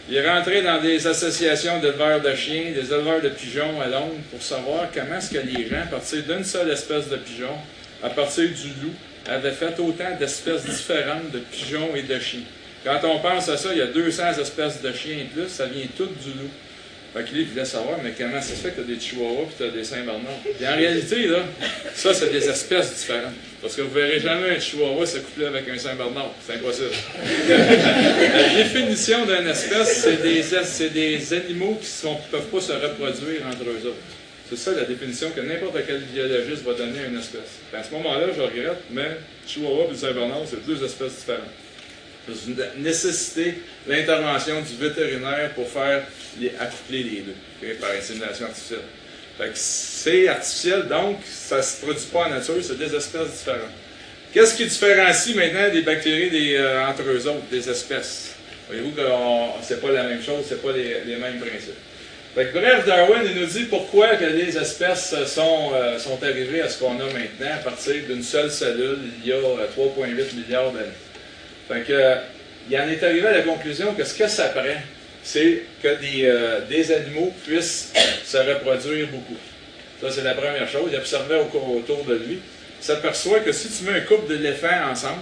Il 0.09 0.15
est 0.15 0.27
rentré 0.27 0.61
dans 0.61 0.81
des 0.81 1.05
associations 1.07 1.79
d'éleveurs 1.79 2.21
de 2.21 2.33
chiens, 2.35 2.71
des 2.75 2.93
éleveurs 2.93 3.21
de 3.21 3.29
pigeons 3.29 3.81
à 3.81 3.87
Londres 3.87 4.21
pour 4.31 4.41
savoir 4.41 4.87
comment 4.93 5.17
est-ce 5.17 5.31
que 5.31 5.39
les 5.39 5.67
gens, 5.67 5.81
à 5.83 5.87
partir 5.87 6.23
d'une 6.23 6.43
seule 6.43 6.69
espèce 6.71 7.09
de 7.09 7.17
pigeon, 7.17 7.55
à 8.03 8.09
partir 8.09 8.45
du 8.45 8.67
loup, 8.83 8.93
avaient 9.27 9.51
fait 9.51 9.79
autant 9.79 10.15
d'espèces 10.19 10.65
différentes 10.65 11.31
de 11.31 11.39
pigeons 11.39 11.95
et 11.95 12.03
de 12.03 12.19
chiens. 12.19 12.41
Quand 12.83 12.99
on 13.03 13.19
pense 13.19 13.49
à 13.49 13.57
ça, 13.57 13.69
il 13.71 13.79
y 13.79 13.81
a 13.81 13.87
200 13.87 14.39
espèces 14.39 14.81
de 14.81 14.93
chiens 14.93 15.17
et 15.17 15.23
plus, 15.23 15.49
ça 15.49 15.65
vient 15.65 15.85
tout 15.97 16.05
du 16.05 16.29
loup. 16.29 16.49
Fait 17.15 17.23
il 17.33 17.45
voulait 17.45 17.63
savoir, 17.63 17.97
mais 18.03 18.11
comment 18.11 18.41
ça 18.41 18.49
se 18.49 18.55
fait 18.55 18.71
que 18.71 18.81
tu 18.81 18.81
as 18.81 18.83
des 18.93 18.99
chihuahuas 18.99 19.43
et 19.43 19.57
tu 19.57 19.63
as 19.63 19.69
des 19.69 19.85
Saint-Bernard? 19.85 20.35
En 20.61 20.75
réalité, 20.75 21.27
là, 21.27 21.45
ça, 21.93 22.13
c'est 22.13 22.29
des 22.29 22.45
espèces 22.45 22.93
différentes. 22.93 23.35
Parce 23.61 23.73
que 23.73 23.83
vous 23.83 23.97
ne 23.97 24.01
verrez 24.01 24.19
jamais 24.19 24.49
un 24.49 24.59
chihuahua 24.59 25.05
se 25.05 25.19
coupler 25.19 25.45
avec 25.45 25.69
un 25.69 25.77
Saint-Bernard. 25.77 26.33
C'est 26.45 26.55
impossible. 26.55 26.89
La 27.47 28.63
définition 28.63 29.25
d'une 29.25 29.47
espèce, 29.47 30.03
c'est 30.03 30.21
des, 30.21 30.89
des, 30.89 31.33
animaux 31.33 31.79
qui 31.81 32.05
ne 32.05 32.31
peuvent 32.31 32.49
pas 32.51 32.59
se 32.59 32.73
reproduire 32.73 33.47
entre 33.47 33.63
eux 33.63 33.87
autres. 33.87 33.95
C'est 34.49 34.57
ça 34.57 34.71
la 34.73 34.83
définition 34.83 35.31
que 35.31 35.39
n'importe 35.39 35.77
quel 35.87 36.01
biologiste 36.01 36.63
va 36.63 36.73
donner 36.73 36.99
à 36.99 37.05
une 37.05 37.17
espèce. 37.17 37.61
à 37.73 37.81
ce 37.81 37.91
moment-là, 37.93 38.27
je 38.35 38.41
regrette, 38.41 38.83
mais 38.91 39.11
Chihuahua 39.47 39.85
et 39.93 39.95
Saint-Bernard, 39.95 40.41
c'est 40.47 40.65
deux 40.65 40.83
espèces 40.83 41.15
différentes. 41.15 41.47
Nécessité 42.77 43.55
l'intervention 43.87 44.61
du 44.61 44.75
vétérinaire 44.77 45.53
pour 45.53 45.69
faire 45.69 46.03
les, 46.39 46.51
les 46.89 47.23
deux 47.23 47.73
par 47.79 47.91
insémination 47.91 48.45
artificielle. 48.47 48.79
c'est 49.53 50.27
artificiel, 50.27 50.87
donc 50.87 51.19
ça 51.25 51.57
ne 51.57 51.61
se 51.61 51.81
produit 51.81 52.05
pas 52.11 52.25
en 52.25 52.29
nature, 52.29 52.55
c'est 52.61 52.77
des 52.77 52.95
espèces 52.95 53.31
différentes. 53.31 53.71
Qu'est-ce 54.33 54.55
qui 54.55 54.65
différencie 54.65 55.35
maintenant 55.35 55.71
des 55.71 55.81
bactéries 55.81 56.57
euh, 56.57 56.85
entre 56.85 57.03
eux 57.03 57.27
autres, 57.27 57.45
des 57.49 57.69
espèces? 57.69 58.35
Voyez-vous 58.67 58.91
que 58.91 59.01
c'est 59.61 59.79
pas 59.79 59.91
la 59.91 60.03
même 60.03 60.21
chose, 60.21 60.43
c'est 60.49 60.61
pas 60.61 60.71
les, 60.71 61.15
mêmes 61.15 61.39
principes. 61.39 62.53
bref, 62.53 62.85
Darwin 62.85 63.33
nous 63.35 63.45
dit 63.45 63.63
pourquoi 63.65 64.15
que 64.15 64.25
les 64.25 64.57
espèces 64.57 65.15
sont, 65.27 65.71
euh, 65.73 65.99
sont 65.99 66.21
arrivées 66.23 66.61
à 66.61 66.69
ce 66.69 66.79
qu'on 66.79 66.99
a 66.99 67.05
maintenant 67.05 67.53
à 67.53 67.63
partir 67.63 67.93
d'une 68.09 68.23
seule 68.23 68.51
cellule 68.51 68.97
il 69.23 69.29
y 69.29 69.31
a 69.31 69.37
3,8 69.37 69.39
euh, 69.39 70.25
milliards 70.35 70.71
d'années. 70.71 71.04
Fait 71.67 71.81
que, 71.81 72.15
il 72.69 72.77
en 72.79 72.87
est 72.89 73.03
arrivé 73.03 73.27
à 73.27 73.31
la 73.31 73.41
conclusion 73.41 73.93
que 73.93 74.03
ce 74.03 74.13
que 74.13 74.27
ça 74.27 74.45
prend, 74.49 74.63
c'est 75.23 75.63
que 75.81 75.99
des, 75.99 76.25
euh, 76.25 76.61
des, 76.69 76.91
animaux 76.91 77.33
puissent 77.45 77.91
se 78.23 78.37
reproduire 78.37 79.07
beaucoup. 79.07 79.37
Ça, 80.01 80.11
c'est 80.11 80.23
la 80.23 80.33
première 80.33 80.67
chose. 80.69 80.89
Il 80.91 80.97
observait 80.97 81.39
autour 81.39 82.03
de 82.05 82.15
lui. 82.15 82.39
Il 82.79 82.85
s'aperçoit 82.85 83.39
que 83.39 83.51
si 83.51 83.69
tu 83.69 83.83
mets 83.85 83.97
un 83.97 84.01
couple 84.01 84.27
d'éléphants 84.27 84.89
ensemble, 84.91 85.21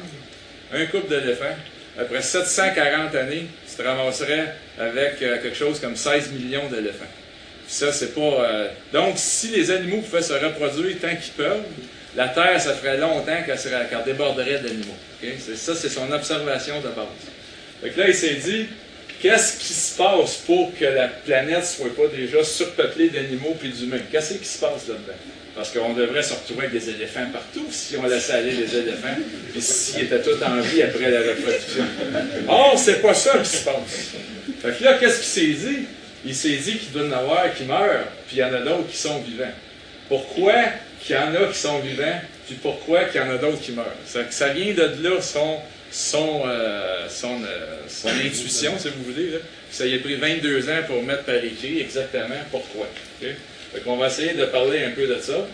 un 0.74 0.86
couple 0.88 1.10
d'éléphants, 1.10 1.56
après 1.98 2.22
740 2.22 3.16
années, 3.16 3.46
tu 3.70 3.76
te 3.76 3.82
ramasserais 3.88 4.56
avec 4.80 5.22
euh, 5.22 5.38
quelque 5.42 5.56
chose 5.56 5.80
comme 5.80 5.96
16 5.96 6.32
millions 6.32 6.68
d'éléphants. 6.68 7.06
Ça, 7.68 7.92
c'est 7.94 8.14
pas. 8.14 8.22
euh, 8.22 8.68
Donc, 8.92 9.14
si 9.16 9.50
les 9.50 9.72
animaux 9.72 10.02
pouvaient 10.02 10.22
se 10.22 10.34
reproduire 10.34 10.98
tant 11.02 11.16
qu'ils 11.16 11.34
peuvent, 11.34 11.64
la 12.16 12.28
Terre, 12.30 12.60
ça 12.62 12.74
ferait 12.74 12.98
longtemps 12.98 13.38
qu'elle 13.46 14.04
déborderait 14.06 14.60
d'animaux. 14.60 14.96
OK? 15.22 15.30
C'est- 15.40 15.56
Ça, 15.56 15.74
c'est 15.76 15.90
son 15.90 16.12
observation 16.12 16.80
de 16.80 16.90
base. 16.90 17.92
Que 17.94 18.00
là, 18.00 18.08
il 18.08 18.16
s'est 18.16 18.36
dit, 18.36 18.68
qu'est-ce 19.22 19.58
qui 19.58 19.74
se 19.74 19.98
passe 19.98 20.36
pour 20.46 20.72
que 20.78 20.86
la 20.86 21.08
planète 21.08 21.66
soit 21.66 21.94
pas 21.96 22.08
déjà 22.16 22.44
surpeuplée 22.44 23.10
d'animaux 23.10 23.56
puis 23.60 23.70
d'humains? 23.70 24.00
Qu'est-ce 24.12 24.36
qui 24.36 24.46
se 24.48 24.60
passe 24.60 24.88
là-dedans? 24.88 25.18
Parce 25.56 25.70
qu'on 25.70 25.94
devrait 25.94 26.24
se 26.24 26.34
retrouver 26.34 26.68
avec 26.68 26.82
des 26.82 26.90
éléphants 26.90 27.28
partout 27.32 27.68
si 27.70 27.96
on 27.98 28.08
laissait 28.08 28.34
aller 28.34 28.54
les 28.54 28.76
éléphants, 28.76 29.16
puis 29.52 29.62
s'ils 29.62 30.02
étaient 30.06 30.22
tous 30.22 30.42
en 30.44 30.60
vie 30.62 30.82
après 30.82 31.12
la 31.12 31.20
reproduction. 31.20 31.86
Or, 32.48 32.74
c'est 32.78 33.02
pas 33.02 33.14
ça 33.14 33.38
qui 33.38 33.50
se 33.50 33.64
passe. 33.64 34.10
Fait 34.62 34.78
que 34.80 34.84
là, 34.84 34.98
qu'est-ce 35.00 35.18
qu'il 35.18 35.58
s'est 35.58 35.70
dit? 35.70 35.78
Il 36.26 36.34
s'est 36.36 36.56
dit 36.56 36.78
qu'il 36.78 36.92
doit 36.92 37.04
y 37.04 37.10
en 37.10 37.12
avoir 37.12 37.54
qui 37.54 37.64
meurent, 37.66 38.08
puis 38.28 38.38
il 38.38 38.40
y 38.40 38.44
en 38.44 38.54
a 38.54 38.62
d'autres 38.62 38.88
qui 38.90 38.98
sont 38.98 39.20
vivants. 39.22 39.52
Pourquoi 40.10 40.54
qu'il 41.04 41.16
y 41.16 41.20
en 41.20 41.36
a 41.36 41.48
qui 41.52 41.60
sont 41.60 41.80
vivants, 41.80 42.22
puis 42.46 42.56
pourquoi 42.56 43.06
qu'il 43.06 43.22
y 43.22 43.24
en 43.24 43.30
a 43.30 43.38
d'autres 43.38 43.60
qui 43.60 43.74
meurent? 43.74 43.96
Ça, 44.06 44.50
vient 44.50 44.74
de 44.74 45.04
là, 45.04 45.22
son, 45.22 45.60
son, 45.92 46.44
euh, 46.48 47.08
euh, 47.08 47.08
son 47.88 48.10
intuition, 48.10 48.74
si 48.80 48.88
vous 48.90 49.12
voulez. 49.12 49.40
Ça 49.70 49.86
y 49.86 49.96
a 49.96 50.00
pris 50.00 50.16
22 50.16 50.70
ans 50.70 50.84
pour 50.88 51.04
mettre 51.04 51.24
par 51.24 51.36
écrit 51.36 51.82
exactement 51.82 52.36
pourquoi. 52.52 52.88
Fait 53.20 53.80
qu'on 53.84 53.98
va 53.98 54.08
essayer 54.08 54.34
de 54.34 54.46
parler 54.46 54.84
un 54.86 54.92
peu 54.92 55.08
de 55.08 55.20
ça. 55.20 55.46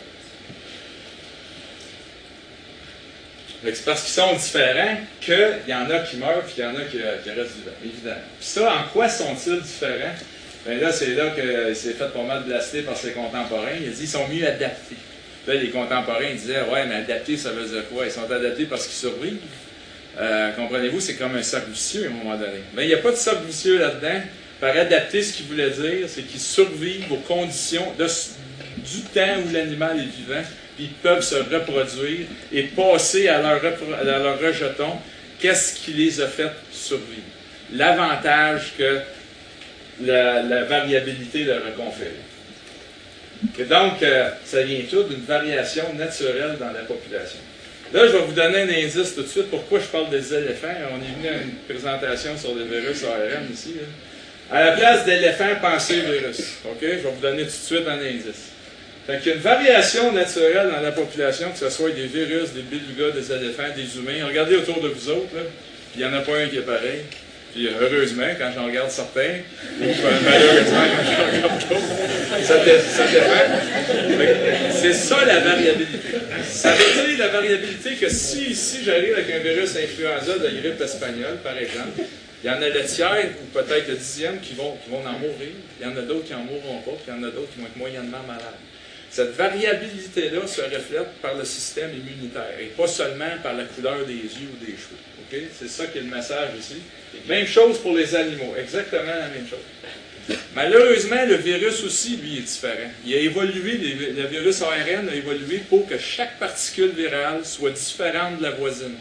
C'est 3.64 3.86
parce 3.86 4.04
qu'ils 4.04 4.14
sont 4.14 4.34
différents 4.34 4.98
qu'il 5.20 5.60
y 5.68 5.74
en 5.74 5.90
a 5.90 6.00
qui 6.00 6.18
meurent 6.18 6.44
puis 6.44 6.56
qu'il 6.56 6.64
y 6.64 6.68
en 6.68 6.76
a 6.76 6.82
qui, 6.84 7.02
euh, 7.02 7.18
qui 7.24 7.30
restent 7.32 7.56
vivants, 7.56 7.78
évidemment. 7.84 8.22
Puis 8.40 8.48
ça, 8.48 8.74
en 8.74 8.84
quoi 8.94 9.10
sont-ils 9.10 9.62
différents? 9.62 10.16
Ben 10.66 10.80
là, 10.80 10.92
c'est 10.92 11.14
là 11.16 11.32
qu'il 11.32 11.76
s'est 11.76 11.94
fait 11.94 12.14
pas 12.14 12.24
mal 12.24 12.44
blaster 12.44 12.84
par 12.84 12.96
ses 12.96 13.12
contemporains. 13.12 13.72
Il 13.82 13.88
a 13.88 13.92
dit 13.92 13.98
qu'ils 13.98 14.08
sont 14.08 14.28
mieux 14.28 14.48
adaptés. 14.48 14.96
Les 15.58 15.70
contemporains 15.70 16.34
disaient 16.34 16.62
Ouais, 16.72 16.86
mais 16.86 16.96
adaptés, 16.96 17.38
ça 17.38 17.52
veut 17.52 17.66
dire 17.66 17.88
quoi? 17.92 18.06
Ils 18.06 18.12
sont 18.12 18.30
adaptés 18.32 18.66
parce 18.66 18.86
qu'ils 18.86 19.10
survivent. 19.10 19.38
Euh, 20.20 20.52
Comprenez-vous, 20.52 21.00
c'est 21.00 21.16
comme 21.16 21.36
un 21.36 21.44
cercle 21.44 21.70
à 21.72 22.08
un 22.08 22.10
moment 22.10 22.36
donné. 22.36 22.60
Mais 22.74 22.84
il 22.84 22.88
n'y 22.88 22.94
a 22.94 22.98
pas 22.98 23.12
de 23.12 23.16
cercle 23.16 23.44
là-dedans. 23.66 24.22
Par 24.60 24.76
adapter, 24.76 25.24
ce 25.24 25.34
qu'il 25.34 25.46
voulait 25.46 25.70
dire, 25.70 26.08
c'est 26.08 26.24
qu'ils 26.24 26.40
survivent 26.42 27.12
aux 27.12 27.18
conditions 27.18 27.94
du 27.98 29.02
temps 29.14 29.38
où 29.46 29.54
l'animal 29.54 29.98
est 30.00 30.18
vivant, 30.18 30.44
puis 30.76 30.86
ils 30.86 30.94
peuvent 31.02 31.24
se 31.24 31.36
reproduire 31.36 32.28
et 32.52 32.64
passer 32.64 33.30
à 33.30 33.42
leur, 33.42 33.62
à 33.64 34.04
leur 34.04 34.40
rejeton. 34.40 34.98
Qu'est-ce 35.40 35.76
qui 35.76 35.94
les 35.94 36.20
a 36.20 36.28
fait 36.28 36.52
survivre? 36.72 37.22
L'avantage 37.74 38.74
que 38.78 39.00
la, 40.02 40.42
la 40.44 40.64
variabilité 40.64 41.46
leur 41.46 41.66
a 41.66 41.72
conféré. 41.72 42.16
Et 43.58 43.64
donc, 43.64 44.04
euh, 44.04 44.30
ça 44.46 44.62
vient 44.64 44.82
tout 44.90 45.04
d'une 45.04 45.24
variation 45.24 45.94
naturelle 45.98 46.58
dans 46.60 46.72
la 46.72 46.86
population. 46.86 47.40
Là, 47.94 48.06
je 48.06 48.12
vais 48.12 48.20
vous 48.20 48.34
donner 48.34 48.60
un 48.60 48.70
indice 48.70 49.16
tout 49.16 49.24
de 49.24 49.28
suite. 49.28 49.50
Pourquoi 49.50 49.80
je 49.80 49.86
parle 49.86 50.10
des 50.10 50.34
éléphants? 50.34 50.68
On 50.92 50.98
est 50.98 51.18
venu 51.18 51.28
à 51.28 51.42
une 51.42 51.56
présentation 51.68 52.38
sur 52.38 52.54
les 52.56 52.66
virus 52.66 53.04
ARN 53.04 53.52
ici. 53.52 53.76
À 54.52 54.66
la 54.66 54.72
place 54.74 55.06
d'éléphants, 55.06 55.56
pensez 55.62 56.02
virus. 56.02 56.58
OK? 56.66 56.78
Je 56.82 56.88
vais 56.88 56.98
vous 56.98 57.22
donner 57.22 57.44
tout 57.44 57.48
de 57.48 57.52
suite 57.52 57.88
un 57.88 58.00
indice. 58.00 58.52
Fait 59.08 59.18
qu'il 59.18 59.30
y 59.30 59.32
a 59.32 59.36
une 59.36 59.42
variation 59.42 60.12
naturelle 60.12 60.70
dans 60.72 60.82
la 60.82 60.92
population, 60.92 61.50
que 61.52 61.58
ce 61.58 61.70
soit 61.70 61.90
des 61.92 62.06
virus, 62.06 62.52
des 62.54 62.62
belugas, 62.62 63.12
des 63.12 63.32
éléphants, 63.32 63.74
des 63.76 63.98
humains. 63.98 64.28
Regardez 64.28 64.56
autour 64.56 64.82
de 64.82 64.90
vous 64.90 65.10
autres, 65.10 65.36
il 65.96 66.02
n'y 66.02 66.06
en 66.06 66.14
a 66.14 66.22
pas 66.22 66.38
un 66.38 66.48
qui 66.48 66.58
est 66.58 66.62
pareil. 66.62 67.02
Puis 67.54 67.68
heureusement, 67.82 68.28
quand 68.38 68.52
j'en 68.54 68.66
regarde 68.68 68.92
certains, 68.92 69.40
ou 69.82 69.84
euh, 69.84 70.20
malheureusement, 70.24 70.84
quand 70.96 71.12
j'en 71.12 71.26
regarde 71.26 71.60
d'autres, 71.70 71.82
ça, 72.50 72.66
dé- 72.66 72.80
ça 72.80 73.06
dépend. 73.08 74.72
C'est 74.74 74.94
ça 74.94 75.24
la 75.26 75.40
variabilité. 75.40 75.98
Ça 76.50 76.74
veut 76.74 77.08
dire 77.08 77.20
la 77.20 77.28
variabilité 77.30 77.92
que 77.96 78.10
si 78.10 78.52
ici 78.52 78.80
j'arrive 78.84 79.14
avec 79.14 79.30
un 79.34 79.40
virus 79.40 79.76
influenza 79.76 80.38
de 80.38 80.50
grippe 80.62 80.82
espagnole, 80.82 81.38
par 81.44 81.58
exemple, 81.58 82.02
il 82.44 82.48
y 82.48 82.50
en 82.50 82.62
a 82.62 82.70
le 82.70 82.84
tiers 82.86 83.30
ou 83.42 83.46
peut-être 83.58 83.88
le 83.90 83.96
dixième 83.96 84.40
qui 84.40 84.54
vont, 84.56 84.78
qui 84.84 84.90
vont 84.90 85.06
en 85.06 85.14
mourir. 85.20 85.54
Il 85.80 85.86
y 85.86 85.90
en 85.90 85.96
a 85.98 86.02
d'autres 86.02 86.26
qui 86.26 86.34
en 86.34 86.40
mourront 86.44 86.80
pas, 86.82 86.92
puis 86.92 87.06
il 87.08 87.14
y 87.14 87.18
en 87.20 87.24
a 87.24 87.32
d'autres 87.32 87.52
qui 87.54 87.60
vont 87.60 87.68
être 87.68 87.76
moyennement 87.78 88.24
malades. 88.28 88.60
Cette 89.12 89.36
variabilité-là 89.36 90.46
se 90.48 90.62
reflète 90.62 91.12
par 91.22 91.36
le 91.36 91.44
système 91.44 91.90
immunitaire 91.92 92.54
et 92.62 92.66
pas 92.66 92.88
seulement 92.88 93.26
par 93.44 93.54
la 93.56 93.64
couleur 93.66 94.06
des 94.06 94.14
yeux 94.14 94.50
ou 94.54 94.66
des 94.66 94.72
cheveux. 94.74 95.02
OK? 95.22 95.40
C'est 95.60 95.68
ça 95.70 95.86
qui 95.88 95.98
est 95.98 96.02
le 96.02 96.16
message 96.16 96.50
ici. 96.60 96.76
Même 97.28 97.48
chose 97.48 97.80
pour 97.80 97.96
les 97.96 98.16
animaux, 98.16 98.54
exactement 98.58 99.12
la 99.12 99.28
même 99.30 99.48
chose. 99.50 99.60
Malheureusement, 100.56 101.26
le 101.28 101.36
virus 101.36 101.84
aussi, 101.84 102.18
lui, 102.18 102.38
est 102.38 102.42
différent. 102.42 102.90
Il 103.06 103.14
a 103.14 103.18
évolué, 103.18 103.78
le 104.16 104.28
virus 104.28 104.62
ARN 104.62 105.10
a 105.10 105.16
évolué 105.16 105.60
pour 105.70 105.88
que 105.88 105.98
chaque 105.98 106.38
particule 106.40 106.90
virale 106.92 107.46
soit 107.46 107.72
différente 107.72 108.38
de 108.40 108.44
la 108.44 108.52
voisine. 108.52 108.96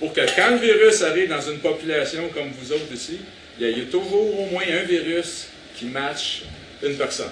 Pour 0.00 0.12
que 0.12 0.20
quand 0.36 0.50
le 0.50 0.56
virus 0.58 1.02
arrive 1.02 1.28
dans 1.28 1.40
une 1.40 1.58
population 1.58 2.28
comme 2.34 2.50
vous 2.60 2.72
autres 2.72 2.92
ici, 2.92 3.18
il 3.60 3.68
y 3.68 3.80
a- 3.80 3.84
toujours 3.84 4.40
au 4.40 4.46
moins 4.46 4.64
un 4.68 4.82
virus 4.84 5.46
qui 5.76 5.84
matche 5.86 6.42
une 6.82 6.96
personne 6.96 7.30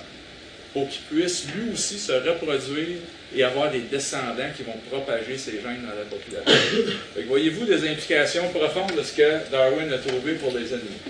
pour 0.73 0.89
qu'il 0.89 1.03
puisse 1.03 1.45
lui 1.55 1.73
aussi 1.75 1.99
se 1.99 2.13
reproduire 2.13 2.99
et 3.35 3.43
avoir 3.43 3.71
des 3.71 3.81
descendants 3.81 4.51
qui 4.57 4.63
vont 4.63 4.77
propager 4.91 5.37
ces 5.37 5.53
gènes 5.53 5.83
dans 5.83 5.99
la 5.99 6.05
population. 6.09 6.95
Voyez-vous 7.27 7.65
des 7.67 7.89
implications 7.89 8.49
profondes 8.51 8.95
de 8.97 9.03
ce 9.03 9.13
que 9.13 9.51
Darwin 9.51 9.93
a 9.93 9.99
trouvé 9.99 10.35
pour 10.35 10.51
les 10.57 10.73
animaux. 10.73 11.03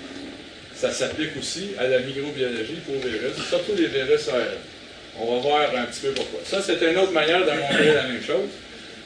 Ça 0.83 0.91
s'applique 0.91 1.37
aussi 1.39 1.69
à 1.79 1.87
la 1.87 2.01
microbiologie 2.01 2.81
pour 2.85 2.97
virus, 2.97 3.37
surtout 3.49 3.71
les 3.79 3.87
virus 3.87 4.27
ARN. 4.27 4.59
On 5.17 5.37
va 5.37 5.41
voir 5.41 5.61
un 5.77 5.85
petit 5.85 6.01
peu 6.01 6.11
pourquoi. 6.11 6.41
Ça, 6.45 6.61
c'est 6.61 6.85
une 6.85 6.99
autre 6.99 7.13
manière 7.13 7.47
de 7.47 7.53
montrer 7.53 7.95
la 7.95 8.03
même 8.03 8.21
chose. 8.21 8.49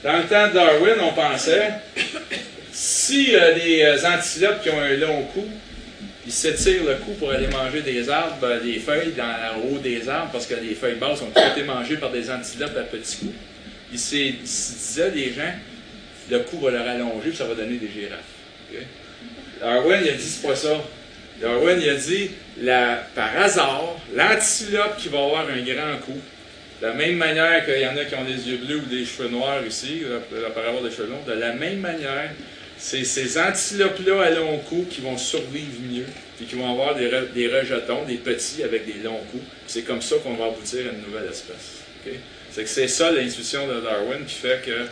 Dans 0.03 0.17
le 0.17 0.23
temps 0.23 0.49
de 0.49 0.55
Darwin, 0.55 0.95
on 1.03 1.13
pensait, 1.13 1.73
si 2.73 3.37
euh, 3.37 3.53
les 3.57 3.83
euh, 3.83 4.09
antilopes 4.09 4.63
qui 4.63 4.71
ont 4.71 4.81
un 4.81 4.95
long 4.97 5.25
cou, 5.35 5.45
ils 6.25 6.33
s'étirent 6.33 6.85
le 6.85 6.95
cou 6.95 7.13
pour 7.19 7.31
aller 7.31 7.49
manger 7.49 7.83
des 7.83 8.09
arbres, 8.09 8.39
euh, 8.45 8.59
des 8.59 8.79
feuilles 8.79 9.13
dans 9.15 9.27
le 9.27 9.75
haut 9.75 9.79
des 9.79 10.09
arbres, 10.09 10.31
parce 10.33 10.47
que 10.47 10.55
les 10.55 10.75
feuilles 10.75 10.95
basses 10.95 11.21
ont 11.21 11.27
toutes 11.27 11.59
été 11.59 11.63
mangées 11.63 11.99
par 11.99 12.11
des 12.11 12.31
antilopes 12.31 12.75
à 12.79 12.85
petits 12.85 13.19
coups. 13.19 13.35
Ils 13.93 13.99
se 13.99 14.15
disaient, 14.15 15.11
les 15.11 15.35
gens, 15.35 15.53
le 16.31 16.39
cou 16.39 16.59
va 16.59 16.71
leur 16.71 16.89
allonger, 16.89 17.29
puis 17.29 17.37
ça 17.37 17.45
va 17.45 17.55
donner 17.55 17.77
des 17.77 17.91
girafes. 17.91 18.21
OK? 18.73 18.79
Darwin, 19.61 20.01
il 20.03 20.09
a 20.09 20.13
dit, 20.13 20.39
pas 20.43 20.57
ça. 20.57 20.83
Darwin, 21.41 21.79
il 21.81 21.89
a 21.91 21.95
dit, 21.95 22.31
par 23.15 23.37
hasard, 23.39 23.97
l'antilope 24.15 24.97
qui 24.99 25.09
va 25.09 25.19
avoir 25.19 25.47
un 25.49 25.63
grand 25.63 25.99
cou, 26.05 26.19
de 26.81 26.87
la 26.87 26.93
même 26.95 27.17
manière 27.17 27.65
qu'il 27.65 27.81
y 27.81 27.87
en 27.87 27.97
a 27.97 28.05
qui 28.05 28.15
ont 28.15 28.25
des 28.25 28.49
yeux 28.49 28.59
bleus 28.59 28.77
ou 28.77 28.87
des 28.87 29.05
cheveux 29.05 29.29
noirs 29.29 29.65
ici, 29.67 30.03
par 30.55 30.67
avoir 30.67 30.83
des 30.83 30.91
cheveux 30.91 31.09
longs, 31.09 31.23
de 31.27 31.39
la 31.39 31.53
même 31.53 31.81
manière, 31.81 32.31
c'est 32.79 33.05
ces 33.05 33.39
antilopes-là 33.39 34.23
à 34.23 34.31
long 34.31 34.59
cou 34.59 34.87
qui 34.91 35.01
vont 35.01 35.17
survivre 35.17 35.81
mieux, 35.91 36.07
et 36.41 36.45
qui 36.45 36.55
vont 36.55 36.71
avoir 36.71 36.95
des, 36.95 37.09
re- 37.09 37.33
des 37.33 37.49
rejetons, 37.49 38.05
des 38.05 38.17
petits 38.17 38.63
avec 38.63 38.85
des 38.85 39.03
longs 39.03 39.23
coups. 39.31 39.45
C'est 39.67 39.83
comme 39.83 40.03
ça 40.03 40.17
qu'on 40.23 40.35
va 40.35 40.47
aboutir 40.47 40.81
à 40.87 40.93
une 40.93 41.01
nouvelle 41.01 41.31
espèce. 41.31 41.81
C'est 42.53 42.63
que 42.63 42.69
c'est 42.69 42.89
ça 42.89 43.11
l'intuition 43.11 43.67
de 43.67 43.81
Darwin 43.81 44.25
qui 44.27 44.35
fait 44.35 44.63
que, 44.65 44.87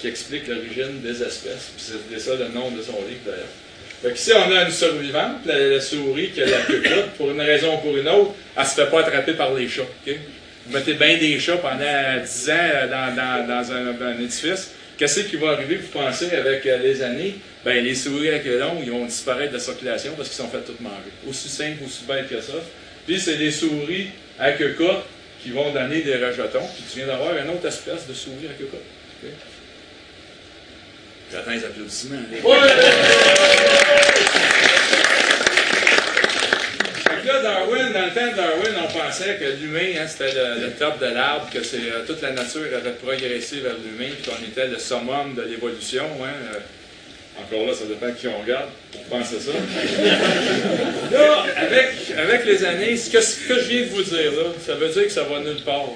qui 0.00 0.08
explique 0.08 0.48
l'origine 0.48 1.00
des 1.00 1.22
espèces. 1.22 1.70
C'est 1.78 2.18
ça 2.18 2.34
le 2.34 2.48
nom 2.48 2.70
de 2.72 2.82
son 2.82 2.98
livre 3.08 3.20
d'ailleurs. 3.24 3.46
Qu'ici, 4.02 4.30
on 4.32 4.54
a 4.56 4.62
une 4.64 4.70
survivante, 4.70 5.44
la, 5.44 5.58
la 5.58 5.80
souris 5.80 6.30
qui 6.30 6.40
a 6.42 6.46
la 6.46 6.58
queue 6.58 6.82
courte, 6.82 7.08
pour 7.16 7.30
une 7.30 7.40
raison 7.40 7.74
ou 7.74 7.78
pour 7.78 7.96
une 7.96 8.08
autre, 8.08 8.34
elle 8.56 8.64
se 8.64 8.74
fait 8.74 8.90
pas 8.90 9.00
attraper 9.00 9.32
par 9.32 9.52
les 9.54 9.68
chats. 9.68 9.82
Vous 10.66 10.72
mettez 10.76 10.94
bien 10.94 11.16
des 11.18 11.38
chats 11.40 11.56
pendant 11.56 12.22
10 12.22 12.50
ans 12.50 12.52
euh, 12.52 12.86
dans, 12.88 13.16
dans- 13.16 13.46
dans 13.48 13.72
un, 13.72 14.00
un 14.00 14.20
édifice. 14.20 14.70
Qu'est-ce 14.96 15.20
qui 15.20 15.36
va 15.36 15.50
arriver, 15.50 15.76
vous 15.76 15.88
pensez, 15.88 16.30
avec 16.32 16.64
euh, 16.66 16.78
les 16.78 17.02
années? 17.02 17.34
Ben, 17.64 17.82
les 17.84 17.94
souris 17.94 18.30
à 18.30 18.38
queue 18.38 18.58
longue, 18.58 18.80
ils 18.84 18.90
vont 18.90 19.04
disparaître 19.04 19.52
de 19.52 19.56
la 19.58 19.62
circulation 19.62 20.12
parce 20.16 20.28
qu'ils 20.28 20.38
sont 20.38 20.48
fait 20.48 20.60
toutes 20.64 20.80
manger. 20.80 21.10
Aussi 21.28 21.48
simple, 21.48 21.82
aussi 21.84 22.04
bête 22.06 22.28
que 22.28 22.40
ça. 22.40 22.52
Puis, 23.06 23.18
c'est 23.18 23.36
les 23.36 23.50
souris 23.50 24.08
à 24.38 24.52
queue 24.52 24.74
courte 24.74 25.06
qui 25.42 25.50
vont 25.50 25.72
donner 25.72 26.02
des 26.02 26.14
rejetons. 26.16 26.66
Puis, 26.74 26.84
tu 26.92 26.98
viens 26.98 27.06
d'avoir 27.08 27.36
une 27.36 27.50
autre 27.50 27.66
espèce 27.66 28.06
de 28.08 28.14
souris 28.14 28.46
à 28.48 28.52
queue 28.58 28.66
courte. 28.66 28.82
J'attends 31.32 31.50
les 31.50 31.64
applaudissements. 31.64 32.16
les- 32.30 32.38
Fait 36.98 37.22
que 37.22 37.26
là, 37.26 37.42
Darwin, 37.42 37.92
dans 37.92 38.04
le 38.06 38.10
temps 38.12 38.30
de 38.30 38.36
Darwin, 38.36 38.74
on 38.84 38.98
pensait 38.98 39.36
que 39.36 39.44
l'humain, 39.60 39.92
hein, 40.00 40.06
c'était 40.08 40.32
le, 40.34 40.60
le 40.66 40.70
top 40.72 40.98
de 41.00 41.06
l'arbre, 41.06 41.48
que 41.52 41.62
c'est, 41.62 41.76
euh, 41.76 42.04
toute 42.06 42.22
la 42.22 42.30
nature 42.32 42.62
avait 42.74 42.92
progressé 42.92 43.60
vers 43.60 43.74
l'humain, 43.74 44.12
puis 44.20 44.30
qu'on 44.30 44.42
était 44.44 44.66
le 44.68 44.78
summum 44.78 45.34
de 45.34 45.42
l'évolution. 45.42 46.04
hein, 46.22 46.28
euh. 46.54 46.58
encore 47.42 47.66
là, 47.66 47.74
ça 47.74 47.84
dépend 47.86 48.12
qui 48.12 48.28
on 48.28 48.40
regarde 48.40 48.68
pour 48.92 49.02
penser 49.04 49.36
ça. 49.40 49.52
là, 51.12 51.44
avec, 51.56 51.90
avec 52.16 52.44
les 52.46 52.64
années, 52.64 52.96
ce 52.96 53.10
que, 53.10 53.20
ce 53.20 53.36
que 53.48 53.54
je 53.60 53.68
viens 53.68 53.82
de 53.82 53.88
vous 53.88 54.02
dire 54.02 54.32
là, 54.32 54.44
ça 54.64 54.74
veut 54.74 54.88
dire 54.88 55.04
que 55.04 55.12
ça 55.12 55.24
va 55.24 55.40
nulle 55.40 55.62
part. 55.64 55.86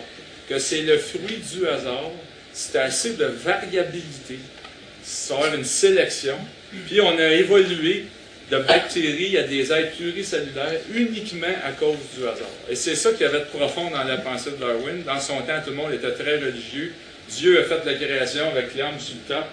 Que 0.49 0.59
c'est 0.59 0.83
le 0.83 0.99
fruit 0.99 1.41
du 1.55 1.67
hasard, 1.67 2.11
c'est 2.53 2.79
assez 2.79 3.15
de 3.15 3.25
variabilité, 3.25 4.39
c'est 5.03 5.35
avoir 5.35 5.55
une 5.55 5.65
sélection, 5.65 6.37
puis 6.87 7.01
on 7.01 7.19
a 7.19 7.29
évolué 7.29 8.07
de 8.51 8.59
bactéries 8.59 9.39
à 9.39 9.45
des 9.45 9.73
êtres 9.73 9.97
pluricellulaires 9.97 10.81
uniquement 10.95 11.47
à 11.65 11.73
cause 11.73 11.97
du 12.17 12.23
hasard. 12.25 12.49
Et 12.69 12.77
c'est 12.77 12.95
ça 12.95 13.13
qui 13.13 13.25
avait 13.25 13.41
de 13.41 13.45
profond 13.45 13.91
dans 13.91 14.05
la 14.05 14.19
pensée 14.19 14.51
de 14.51 14.57
Darwin. 14.57 15.03
Dans 15.07 15.21
son 15.21 15.39
temps, 15.39 15.61
tout 15.65 15.71
le 15.71 15.77
monde 15.77 15.93
était 15.93 16.13
très 16.13 16.37
religieux. 16.37 16.93
Dieu 17.31 17.61
a 17.61 17.65
fait 17.65 17.85
la 17.87 17.95
création 17.95 18.49
avec 18.51 18.75
l'homme 18.77 18.99
sur 18.99 19.15
le 19.15 19.35
top. 19.35 19.45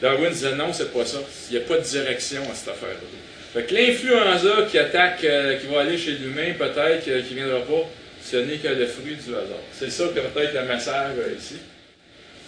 Darwin 0.00 0.30
disait 0.30 0.54
non, 0.56 0.72
c'est 0.72 0.92
pas 0.92 1.04
ça. 1.04 1.18
Il 1.50 1.58
n'y 1.58 1.62
a 1.62 1.66
pas 1.66 1.76
de 1.76 1.84
direction 1.84 2.40
à 2.50 2.54
cette 2.54 2.68
affaire-là. 2.68 3.60
L'influenza 3.70 4.66
qui 4.70 4.78
attaque, 4.78 5.24
euh, 5.24 5.58
qui 5.58 5.66
va 5.66 5.82
aller 5.82 5.98
chez 5.98 6.12
l'humain, 6.12 6.54
peut-être, 6.58 7.06
euh, 7.08 7.20
qui 7.20 7.34
ne 7.34 7.44
viendra 7.44 7.60
pas, 7.60 7.88
ce 8.24 8.36
n'est 8.38 8.56
que 8.56 8.68
le 8.68 8.86
fruit 8.86 9.16
du 9.16 9.34
hasard. 9.34 9.60
C'est 9.78 9.90
ça 9.90 10.04
que 10.04 10.20
peut-être 10.20 10.54
le 10.54 10.64
message 10.64 11.12
euh, 11.18 11.34
ici. 11.38 11.56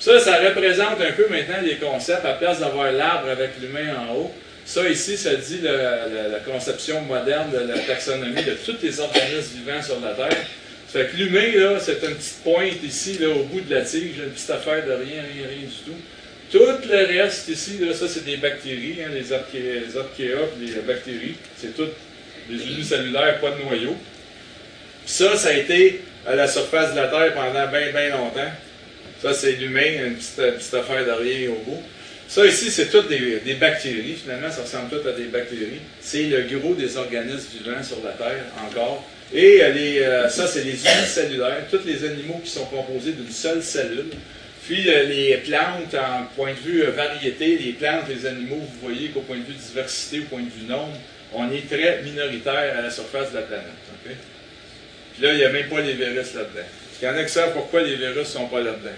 Ça, 0.01 0.19
ça 0.21 0.39
représente 0.39 1.01
un 1.01 1.13
peu 1.13 1.29
maintenant 1.29 1.63
les 1.63 1.77
concepts, 1.77 2.25
à 2.25 2.35
place 2.35 2.61
d'avoir 2.61 2.93
l'arbre 2.93 3.29
avec 3.31 3.51
l'humain 3.61 3.95
en 3.97 4.15
haut. 4.15 4.35
Ça 4.67 4.89
ici, 4.89 5.17
ça 5.17 5.35
dit 5.35 5.61
la, 5.63 6.41
conception 6.41 7.03
moderne 7.03 7.51
de 7.53 7.69
la 7.71 7.79
taxonomie 7.81 8.43
de 8.43 8.55
tous 8.65 8.77
les 8.83 8.99
organismes 9.01 9.59
vivants 9.59 9.83
sur 9.83 10.01
la 10.01 10.15
Terre. 10.15 10.39
Ça 10.89 11.01
fait 11.01 11.07
que 11.07 11.17
l'humain, 11.17 11.53
là, 11.55 11.79
c'est 11.81 12.03
une 12.03 12.15
petite 12.15 12.43
pointe 12.43 12.83
ici, 12.83 13.19
là, 13.21 13.29
au 13.29 13.45
bout 13.45 13.61
de 13.61 13.75
la 13.75 13.83
tige, 13.83 14.17
une 14.19 14.31
petite 14.31 14.51
affaire 14.51 14.87
de 14.87 14.93
rien, 14.93 15.23
rien, 15.23 15.49
rien 15.49 15.69
du 15.69 15.85
tout. 15.85 15.99
Tout 16.51 16.89
le 16.89 17.23
reste 17.23 17.49
ici, 17.49 17.79
là, 17.81 17.93
ça 17.95 18.07
c'est 18.09 18.25
des 18.25 18.37
bactéries, 18.37 18.99
hein, 19.05 19.11
les, 19.13 19.33
archéas, 19.33 20.47
les 20.61 20.67
les 20.67 20.81
bactéries. 20.83 21.35
C'est 21.57 21.75
tout 21.77 21.89
des 22.49 22.65
unicellulaires, 22.67 23.41
pas 23.41 23.51
de 23.51 23.63
noyau. 23.63 23.97
ça, 25.05 25.37
ça 25.37 25.49
a 25.49 25.53
été 25.53 26.03
à 26.27 26.35
la 26.35 26.47
surface 26.47 26.93
de 26.93 27.01
la 27.01 27.09
Terre 27.09 27.35
pendant 27.35 27.67
bien, 27.67 27.91
bien 27.91 28.11
longtemps. 28.11 28.51
Ça, 29.25 29.33
c'est 29.33 29.53
l'humain, 29.53 30.05
une 30.05 30.17
petite, 30.17 30.75
affaire 30.75 31.03
de 31.03 31.11
rien 31.13 31.49
au 31.49 31.55
bout. 31.65 31.83
Ça 32.29 32.45
ici, 32.45 32.71
c'est 32.71 32.91
toutes 32.91 33.09
des, 33.09 33.55
bactéries, 33.55 34.19
finalement, 34.23 34.51
ça 34.51 34.61
ressemble 34.61 34.91
tout 34.91 35.09
à 35.09 35.13
des 35.13 35.29
bactéries. 35.29 35.81
C'est 35.99 36.25
le 36.25 36.43
gros 36.43 36.75
des 36.75 36.95
organismes 36.99 37.59
vivants 37.59 37.83
sur 37.83 38.05
la 38.05 38.11
Terre, 38.11 38.45
encore. 38.67 39.03
Et 39.33 39.63
les, 39.73 40.01
euh, 40.01 40.29
ça, 40.29 40.47
c'est 40.47 40.63
les 40.65 40.73
unicellulaires, 40.73 41.65
tous 41.71 41.87
les 41.87 42.05
animaux 42.05 42.39
qui 42.45 42.51
sont 42.51 42.67
composés 42.67 43.13
d'une 43.13 43.31
seule 43.31 43.63
cellule. 43.63 44.11
Puis 44.67 44.91
euh, 44.91 45.05
les 45.05 45.39
plantes, 45.39 45.95
en 45.95 46.27
point 46.37 46.53
de 46.53 46.59
vue 46.59 46.83
euh, 46.83 46.91
variété, 46.91 47.57
les 47.57 47.73
plantes, 47.73 48.05
les 48.11 48.27
animaux, 48.27 48.57
vous 48.61 48.89
voyez 48.89 49.09
qu'au 49.09 49.21
point 49.21 49.39
de 49.39 49.45
vue 49.45 49.55
diversité, 49.55 50.21
au 50.21 50.25
point 50.25 50.43
de 50.43 50.51
vue 50.51 50.67
nombre, 50.69 50.99
on 51.33 51.51
est 51.51 51.67
très 51.67 52.03
minoritaire 52.03 52.77
à 52.77 52.83
la 52.83 52.91
surface 52.91 53.31
de 53.31 53.37
la 53.37 53.43
planète. 53.43 53.65
Puis 54.05 55.23
là, 55.23 55.33
il 55.33 55.39
n'y 55.39 55.45
a 55.45 55.49
même 55.49 55.71
pas 55.71 55.81
les 55.81 55.95
virus 55.95 56.35
là-dedans. 56.35 56.69
Il 57.01 57.05
y 57.07 57.09
en 57.09 57.17
a 57.17 57.25
qui 57.25 57.33
savent 57.33 57.53
pourquoi 57.53 57.83
les 57.83 57.97
virus 57.97 58.17
ne 58.17 58.25
sont 58.25 58.47
pas 58.47 58.61
là-dedans. 58.61 58.91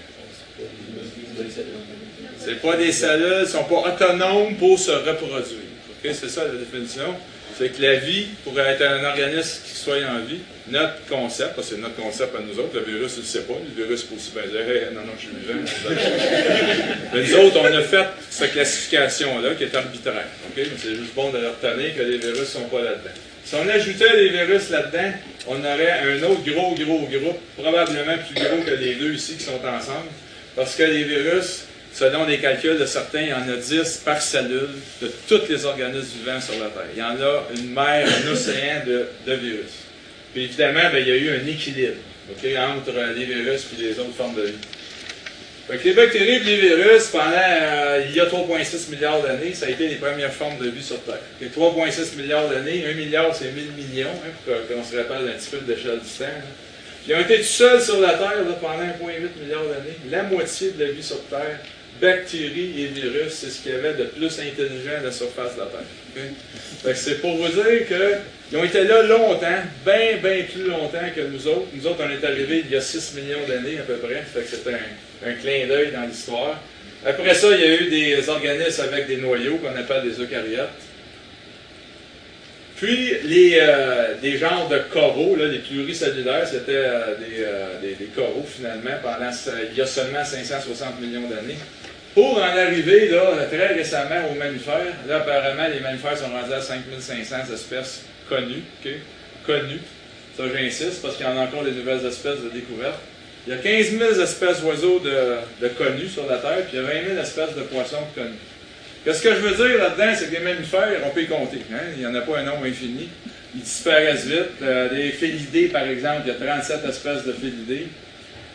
C'est 2.39 2.61
pas 2.63 2.77
des 2.77 2.93
cellules, 2.93 3.35
ils 3.39 3.41
ne 3.41 3.45
sont 3.45 3.65
pas 3.65 3.93
autonomes 3.93 4.57
pour 4.57 4.79
se 4.79 4.91
reproduire. 4.91 5.67
C'est 6.03 6.29
ça 6.29 6.45
la 6.45 6.59
définition. 6.59 7.15
C'est 7.59 7.71
que 7.71 7.81
la 7.81 7.97
vie, 7.97 8.27
pour 8.45 8.59
être 8.61 8.83
un 8.83 9.03
organisme 9.03 9.63
qui 9.65 9.75
soit 9.75 9.97
en 9.97 10.21
vie, 10.21 10.41
notre 10.69 11.07
concept, 11.09 11.55
parce 11.55 11.69
que 11.71 11.75
c'est 11.75 11.81
notre 11.81 11.97
concept 11.97 12.37
à 12.37 12.41
nous 12.41 12.59
autres, 12.61 12.75
le 12.75 12.83
virus, 12.83 13.15
il 13.17 13.23
ne 13.23 13.27
sait 13.27 13.43
pas, 13.43 13.55
le 13.55 13.83
virus 13.83 14.03
peut 14.03 14.15
aussi 14.15 14.33
bien 14.33 14.43
dire 14.43 14.93
non, 14.93 15.01
non, 15.01 15.13
je 15.17 15.27
suis 15.27 15.37
vivant. 15.41 15.65
Mais 17.15 17.23
nous 17.23 17.35
autres, 17.35 17.57
on 17.59 17.65
a 17.65 17.83
fait 17.83 18.07
cette 18.29 18.53
classification-là 18.53 19.55
qui 19.55 19.65
est 19.65 19.75
arbitraire. 19.75 20.27
C'est 20.55 20.97
juste 20.97 21.15
bon 21.15 21.31
de 21.31 21.39
retenir 21.39 21.97
que 21.97 22.03
les 22.03 22.19
virus 22.19 22.41
ne 22.41 22.45
sont 22.45 22.65
pas 22.65 22.83
là-dedans. 22.83 23.15
Si 23.45 23.55
on 23.55 23.69
ajoutait 23.69 24.17
les 24.17 24.29
virus 24.29 24.71
là-dedans, 24.71 25.13
on 25.47 25.59
aurait 25.61 26.01
un 26.03 26.23
autre 26.25 26.45
gros, 26.45 26.75
gros 26.75 27.07
groupe, 27.07 27.39
probablement 27.57 28.19
plus 28.27 28.35
gros 28.35 28.63
que 28.67 28.75
les 28.75 28.97
deux 28.97 29.15
ici 29.15 29.37
qui 29.37 29.45
sont 29.45 29.53
ensemble, 29.65 30.11
parce 30.57 30.75
que 30.75 30.83
les 30.83 31.05
virus, 31.05 31.65
selon 31.93 32.25
les 32.25 32.39
calculs 32.39 32.79
de 32.79 32.87
certains, 32.87 33.21
il 33.21 33.29
y 33.29 33.35
en 33.35 33.49
a 33.49 33.57
10 33.57 34.03
par 34.05 34.21
cellule 34.21 34.71
de 35.03 35.13
tous 35.29 35.43
les 35.49 35.65
organismes 35.67 36.19
vivants 36.19 36.41
sur 36.41 36.55
la 36.55 36.71
Terre. 36.71 36.89
Il 36.95 36.99
y 36.99 37.03
en 37.03 37.21
a 37.21 37.45
une 37.55 37.73
mer, 37.73 38.09
un 38.09 38.33
océan 38.33 38.83
de, 38.87 39.33
virus. 39.35 39.85
Puis 40.33 40.45
évidemment, 40.45 40.91
ben, 40.91 40.99
il 40.99 41.09
y 41.09 41.13
a 41.13 41.17
eu 41.17 41.31
un 41.31 41.47
équilibre 41.47 41.97
entre 42.29 42.93
les 43.15 43.25
virus 43.25 43.67
et 43.79 43.83
les 43.83 43.99
autres 43.99 44.15
formes 44.17 44.35
de 44.35 44.43
vie. 44.43 44.55
Les 45.85 45.93
bactéries 45.95 46.37
et 46.37 46.39
les 46.39 46.57
virus, 46.57 47.09
pendant 47.09 47.33
euh, 47.35 48.05
il 48.09 48.15
y 48.15 48.21
a 48.21 48.27
3,6 48.27 48.89
milliards 48.91 49.21
d'années, 49.21 49.53
ça 49.53 49.67
a 49.67 49.71
été 49.71 49.89
les 49.89 49.97
premières 49.97 50.33
formes 50.33 50.59
de 50.59 50.71
vie 50.71 50.83
sur 50.83 51.01
Terre. 51.03 51.21
3,6 51.43 52.17
milliards 52.17 52.49
d'années, 52.49 52.85
1 52.89 52.95
milliard 52.95 53.35
c'est 53.35 53.51
1000 53.51 53.73
millions, 53.73 54.09
hein, 54.09 54.31
pour 54.45 54.55
qu'on 54.55 54.85
se 54.85 54.97
rappelle 54.97 55.29
un 55.29 55.33
petit 55.33 55.51
peu 55.51 55.59
de 55.59 55.73
l'échelle 55.73 55.99
du 55.99 56.07
temps. 56.07 56.25
Ils 57.09 57.15
ont 57.15 57.21
été 57.21 57.39
tout 57.39 57.45
seuls 57.45 57.81
sur 57.81 58.01
la 58.01 58.15
Terre 58.15 58.43
pendant 58.61 58.83
1,8 58.83 59.41
milliard 59.41 59.63
d'années. 59.63 59.97
La 60.11 60.25
moitié 60.25 60.73
de 60.73 60.85
la 60.85 60.91
vie 60.91 61.03
sur 61.03 61.23
Terre, 61.27 61.61
bactéries 62.01 62.83
et 62.83 62.87
virus, 62.87 63.33
c'est 63.33 63.51
ce 63.51 63.63
qu'il 63.63 63.73
y 63.73 63.75
avait 63.77 63.95
de 63.95 64.05
plus 64.05 64.41
intelligent 64.41 64.99
à 64.99 65.05
la 65.05 65.13
surface 65.13 65.55
de 65.55 65.61
la 65.61 65.67
Terre. 65.67 66.95
c'est 66.97 67.21
pour 67.21 67.37
vous 67.37 67.49
dire 67.49 67.87
qu'ils 67.87 68.59
ont 68.59 68.65
été 68.65 68.85
là 68.85 69.03
longtemps, 69.03 69.63
bien, 69.85 70.17
bien 70.21 70.45
plus 70.53 70.65
longtemps 70.65 71.09
que 71.15 71.21
nous 71.21 71.47
autres. 71.47 71.69
Nous 71.75 71.87
autres, 71.87 72.03
on 72.05 72.11
est 72.11 72.27
arrivés 72.27 72.65
il 72.67 72.73
y 72.73 72.77
a 72.77 72.81
6 72.81 73.15
millions 73.15 73.47
d'années 73.47 73.79
à 73.79 73.83
peu 73.83 73.97
près. 73.99 74.25
c'est 74.35 74.69
un, 74.69 75.31
un 75.31 75.33
clin 75.35 75.69
d'œil 75.69 75.93
dans 75.93 76.09
l'histoire. 76.09 76.61
Après 77.05 77.35
ça, 77.35 77.49
il 77.55 77.61
y 77.61 77.65
a 77.65 77.75
eu 77.83 77.89
des 77.89 78.29
organismes 78.29 78.83
avec 78.83 79.07
des 79.07 79.19
noyaux 79.19 79.59
qu'on 79.59 79.79
appelle 79.79 80.11
des 80.11 80.21
eucaryotes. 80.21 80.71
Puis, 82.77 83.15
les, 83.25 83.59
euh, 83.59 84.15
des 84.21 84.37
genres 84.37 84.69
de 84.69 84.79
coraux, 84.93 85.35
là, 85.35 85.47
les 85.47 85.61
pluricellulaires, 85.61 86.47
c'était 86.47 86.73
euh, 86.73 87.15
euh, 87.39 87.81
des, 87.81 87.95
des, 87.95 88.11
coraux 88.15 88.45
finalement 88.47 88.91
pendant 89.03 89.31
il 89.73 89.79
y 89.79 89.81
a 89.81 89.87
seulement 89.87 90.23
560 90.23 91.01
millions 91.01 91.27
d'années. 91.27 91.57
Pour 92.13 92.37
en 92.37 92.43
arriver 92.43 93.09
là, 93.09 93.47
très 93.51 93.69
récemment 93.69 94.31
aux 94.31 94.35
mammifères, 94.35 94.95
là 95.09 95.17
apparemment 95.17 95.69
les 95.73 95.81
mammifères 95.81 96.19
sont 96.19 96.29
rendus 96.31 96.53
à 96.53 96.61
5500 96.61 97.53
espèces 97.53 98.03
connues. 98.29 98.63
Connues. 99.47 99.81
Ça 100.37 100.45
j'insiste 100.55 101.01
parce 101.01 101.17
qu'il 101.17 101.25
y 101.25 101.29
en 101.29 101.37
a 101.39 101.43
encore 101.43 101.65
des 101.65 101.73
nouvelles 101.73 102.05
espèces 102.05 102.41
de 102.41 102.51
découverte. 102.51 102.99
Il 103.47 103.55
y 103.55 103.57
a 103.57 103.59
15 103.59 103.91
000 103.99 104.21
espèces 104.21 104.61
d'oiseaux 104.61 104.99
de, 104.99 105.37
de, 105.63 105.69
connus 105.69 106.09
sur 106.09 106.27
la 106.27 106.39
Terre, 106.39 106.65
puis 106.69 106.77
il 106.77 106.83
y 106.83 106.85
a 106.85 106.87
20 106.87 107.09
000 107.09 107.21
espèces 107.21 107.55
de 107.55 107.63
poissons 107.63 108.05
connus. 109.07 109.19
Qu'est-ce 109.19 109.23
que 109.23 109.35
je 109.35 109.41
veux 109.41 109.69
dire 109.69 109.79
là-dedans, 109.79 110.15
c'est 110.17 110.31
que 110.31 110.35
les 110.35 110.41
mammifères, 110.41 111.01
on 111.05 111.11
peut 111.11 111.23
y 111.23 111.27
compter. 111.27 111.61
Hein? 111.73 111.93
Il 111.95 112.01
n'y 112.01 112.07
en 112.07 112.15
a 112.15 112.21
pas 112.23 112.39
un 112.39 112.43
nombre 112.43 112.67
infini. 112.67 113.09
Ils 113.55 113.63
disparaissent 113.63 114.27
vite. 114.27 114.63
Euh, 114.63 114.89
les 114.93 115.11
félidés, 115.11 115.69
par 115.69 115.85
exemple, 115.85 116.23
il 116.27 116.29
y 116.29 116.31
a 116.31 116.35
37 116.35 116.85
espèces 116.85 117.25
de 117.25 117.33
félidés. 117.33 117.89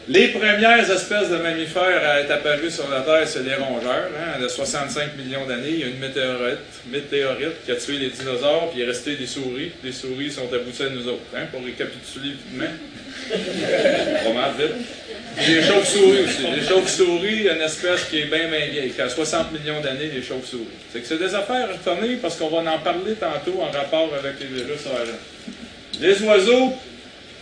Les 0.07 0.29
premières 0.29 0.89
espèces 0.89 1.29
de 1.29 1.37
mammifères 1.37 2.01
à 2.03 2.21
être 2.21 2.31
apparues 2.31 2.71
sur 2.71 2.89
la 2.89 3.01
Terre, 3.01 3.27
c'est 3.27 3.43
les 3.43 3.53
rongeurs. 3.53 4.09
Hein? 4.17 4.33
Il 4.37 4.41
y 4.41 4.45
a 4.45 4.49
65 4.49 5.15
millions 5.15 5.45
d'années, 5.45 5.69
il 5.69 5.79
y 5.79 5.83
a 5.83 5.87
une 5.87 5.99
météorite, 5.99 6.57
météorite 6.91 7.63
qui 7.63 7.71
a 7.71 7.75
tué 7.75 7.97
les 7.97 8.09
dinosaures, 8.09 8.71
puis 8.71 8.81
il 8.81 8.83
est 8.83 8.87
resté 8.87 9.15
des 9.15 9.27
souris. 9.27 9.71
Les 9.83 9.91
souris 9.91 10.31
sont 10.31 10.49
à 10.51 10.89
nous 10.89 11.07
autres. 11.07 11.21
Hein? 11.35 11.45
Pour 11.51 11.63
récapituler 11.63 12.31
vite. 12.51 12.61
Vraiment 14.23 14.51
vite. 14.57 14.87
Les 15.47 15.61
chauves-souris 15.61 16.23
aussi. 16.23 16.47
Les 16.55 16.67
chauves-souris, 16.67 17.47
une 17.47 17.61
espèce 17.61 18.05
qui 18.05 18.21
est 18.21 18.25
bien, 18.25 18.47
bien 18.49 18.67
vieille, 18.71 18.91
qui 18.91 19.01
a 19.01 19.07
60 19.07 19.51
millions 19.51 19.81
d'années, 19.81 20.09
les 20.13 20.23
chauves-souris. 20.23 20.65
C'est 20.91 21.01
que 21.01 21.07
c'est 21.07 21.19
des 21.19 21.35
affaires 21.35 21.69
à 21.69 21.91
retenir 21.91 22.17
parce 22.21 22.37
qu'on 22.37 22.49
va 22.49 22.71
en 22.71 22.79
parler 22.79 23.13
tantôt 23.13 23.61
en 23.61 23.69
rapport 23.69 24.09
avec 24.17 24.39
les 24.39 24.47
virus 24.47 24.81
ARN. 24.87 25.15
Les 26.01 26.21
oiseaux, 26.23 26.73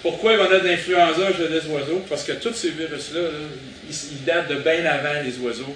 pourquoi 0.01 0.33
en 0.39 0.51
a 0.51 0.59
d'influenza 0.59 1.33
chez 1.33 1.47
les 1.47 1.65
oiseaux? 1.67 2.03
Parce 2.07 2.23
que 2.23 2.33
tous 2.33 2.53
ces 2.53 2.69
virus-là, 2.69 3.21
ils, 3.89 4.23
datent 4.25 4.49
de 4.49 4.55
bien 4.55 4.85
avant 4.85 5.21
les 5.23 5.37
oiseaux. 5.39 5.75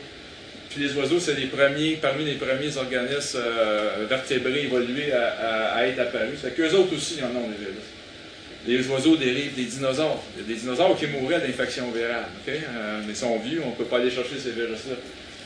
Puis 0.69 0.83
les 0.83 0.93
oiseaux, 0.95 1.19
c'est 1.19 1.35
les 1.35 1.47
premiers, 1.47 1.97
parmi 2.01 2.25
les 2.25 2.35
premiers 2.35 2.75
organismes 2.77 3.39
euh, 3.45 4.05
vertébrés 4.09 4.63
évolués 4.63 5.11
à, 5.11 5.85
être 5.87 5.99
apparus. 5.99 6.39
C'est 6.41 6.55
qu'eux 6.55 6.73
autres 6.73 6.95
aussi, 6.95 7.15
ils 7.19 7.23
en 7.23 7.37
ont 7.37 7.47
des 7.47 7.57
virus 7.57 7.83
les 8.65 8.87
oiseaux 8.87 9.15
dérivent 9.17 9.55
des 9.55 9.65
dinosaures. 9.65 10.23
Il 10.35 10.41
y 10.41 10.45
a 10.45 10.47
des 10.55 10.61
dinosaures 10.61 10.97
qui 10.97 11.07
mouraient 11.07 11.39
d'infection 11.39 11.91
virale, 11.91 12.25
euh, 12.47 13.01
mais 13.05 13.13
sont 13.13 13.37
vieux, 13.39 13.61
on 13.63 13.71
ne 13.71 13.75
peut 13.75 13.85
pas 13.85 13.97
aller 13.97 14.11
chercher 14.11 14.39
ces 14.41 14.51
virus-là. 14.51 14.95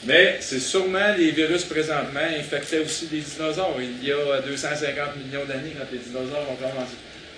Mais 0.06 0.38
c'est 0.40 0.60
sûrement 0.60 1.16
les 1.18 1.32
virus 1.32 1.63
présentement 1.63 2.20
infectaient 2.38 2.80
aussi 2.80 3.08
des 3.08 3.22
dinosaures. 3.22 3.76
Il 3.80 4.08
y 4.08 4.12
a 4.12 4.42
250 4.42 5.18
millions 5.18 5.46
d'années 5.46 5.74
quand 5.78 5.88
les 5.92 5.98
dinosaures 5.98 6.46
ont 6.52 6.56
commencé. 6.56 6.94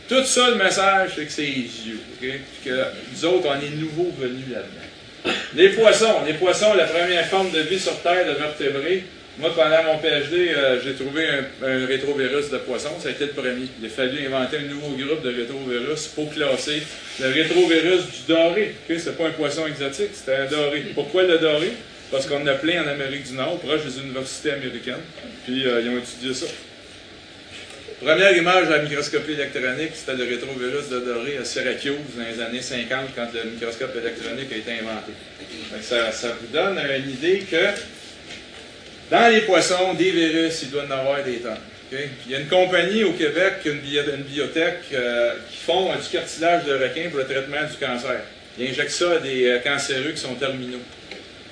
Tout 0.09 0.25
ça, 0.25 0.49
le 0.49 0.55
message, 0.55 1.11
c'est 1.15 1.25
que 1.25 1.31
c'est 1.31 1.43
vieux. 1.43 1.99
que 2.65 2.69
nous 3.13 3.25
autres, 3.25 3.47
on 3.47 3.61
est 3.61 3.75
nouveaux 3.75 4.11
venus 4.19 4.45
là-dedans. 4.51 5.35
Les 5.53 5.69
poissons. 5.69 6.23
Les 6.25 6.33
poissons, 6.33 6.73
la 6.73 6.85
première 6.85 7.27
forme 7.27 7.51
de 7.51 7.59
vie 7.59 7.79
sur 7.79 7.95
Terre 8.01 8.25
de 8.25 8.31
vertébrés, 8.31 9.03
moi, 9.37 9.53
pendant 9.55 9.83
mon 9.83 9.99
PhD, 9.99 10.49
euh, 10.49 10.81
j'ai 10.83 10.95
trouvé 10.95 11.25
un, 11.63 11.85
rétrovirus 11.85 12.49
de 12.49 12.57
poisson. 12.57 12.89
Ça 12.99 13.07
a 13.07 13.11
été 13.11 13.25
le 13.25 13.31
premier. 13.31 13.67
Il 13.79 13.85
a 13.85 13.89
fallu 13.89 14.25
inventer 14.27 14.57
un 14.57 14.73
nouveau 14.73 14.89
groupe 14.97 15.21
de 15.21 15.29
rétrovirus 15.29 16.07
pour 16.07 16.33
classer 16.33 16.81
le 17.21 17.27
rétrovirus 17.27 18.01
du 18.01 18.33
doré. 18.33 18.75
Okay? 18.83 18.99
Ce 18.99 19.09
n'est 19.09 19.15
pas 19.15 19.27
un 19.27 19.31
poisson 19.31 19.65
exotique, 19.67 20.09
c'était 20.13 20.35
un 20.35 20.45
doré. 20.47 20.87
Pourquoi 20.93 21.23
le 21.23 21.37
doré? 21.37 21.71
Parce 22.11 22.25
qu'on 22.25 22.45
a 22.47 22.53
plein 22.55 22.83
en 22.83 22.87
Amérique 22.87 23.29
du 23.29 23.33
Nord, 23.33 23.59
proche 23.59 23.85
des 23.85 24.01
universités 24.01 24.51
américaines. 24.51 24.95
Puis, 25.45 25.65
euh, 25.65 25.81
ils 25.83 25.89
ont 25.89 25.99
étudié 25.99 26.33
ça. 26.33 26.47
Première 28.01 28.35
image 28.35 28.67
à 28.67 28.77
la 28.77 28.83
microscopie 28.83 29.33
électronique, 29.33 29.91
c'était 29.93 30.15
le 30.15 30.23
rétrovirus 30.23 30.87
de 30.87 30.99
doré 30.99 31.37
à 31.37 31.43
Syracuse 31.43 31.95
dans 32.15 32.23
les 32.23 32.41
années 32.41 32.61
50, 32.61 33.09
quand 33.13 33.27
le 33.33 33.49
microscope 33.51 33.93
électronique 33.97 34.49
a 34.53 34.55
été 34.55 34.71
inventé. 34.71 35.11
Ça, 35.81 36.09
ça 36.13 36.29
vous 36.39 36.47
donne 36.47 36.77
une 36.77 37.09
idée 37.11 37.39
que 37.39 37.57
dans 39.11 39.27
les 39.29 39.41
poissons, 39.41 39.95
des 39.95 40.11
virus, 40.11 40.61
il 40.63 40.71
doit 40.71 40.85
en 40.85 40.91
avoir 40.91 41.23
des 41.25 41.39
tonnes. 41.39 41.57
Il 41.91 42.31
y 42.31 42.35
a 42.35 42.39
une 42.39 42.47
compagnie 42.47 43.03
au 43.03 43.11
Québec, 43.13 43.55
une, 43.65 43.81
une 43.83 44.23
biotech, 44.23 44.77
euh, 44.93 45.33
qui 45.51 45.57
font 45.57 45.91
du 45.93 46.09
cartilage 46.09 46.65
de 46.65 46.75
requin 46.75 47.09
pour 47.09 47.19
le 47.19 47.25
traitement 47.25 47.67
du 47.69 47.85
cancer. 47.85 48.21
Ils 48.57 48.69
injectent 48.69 48.91
ça 48.91 49.13
à 49.13 49.17
des 49.19 49.45
euh, 49.45 49.59
cancéreux 49.59 50.11
qui 50.11 50.21
sont 50.21 50.35
terminaux. 50.35 50.79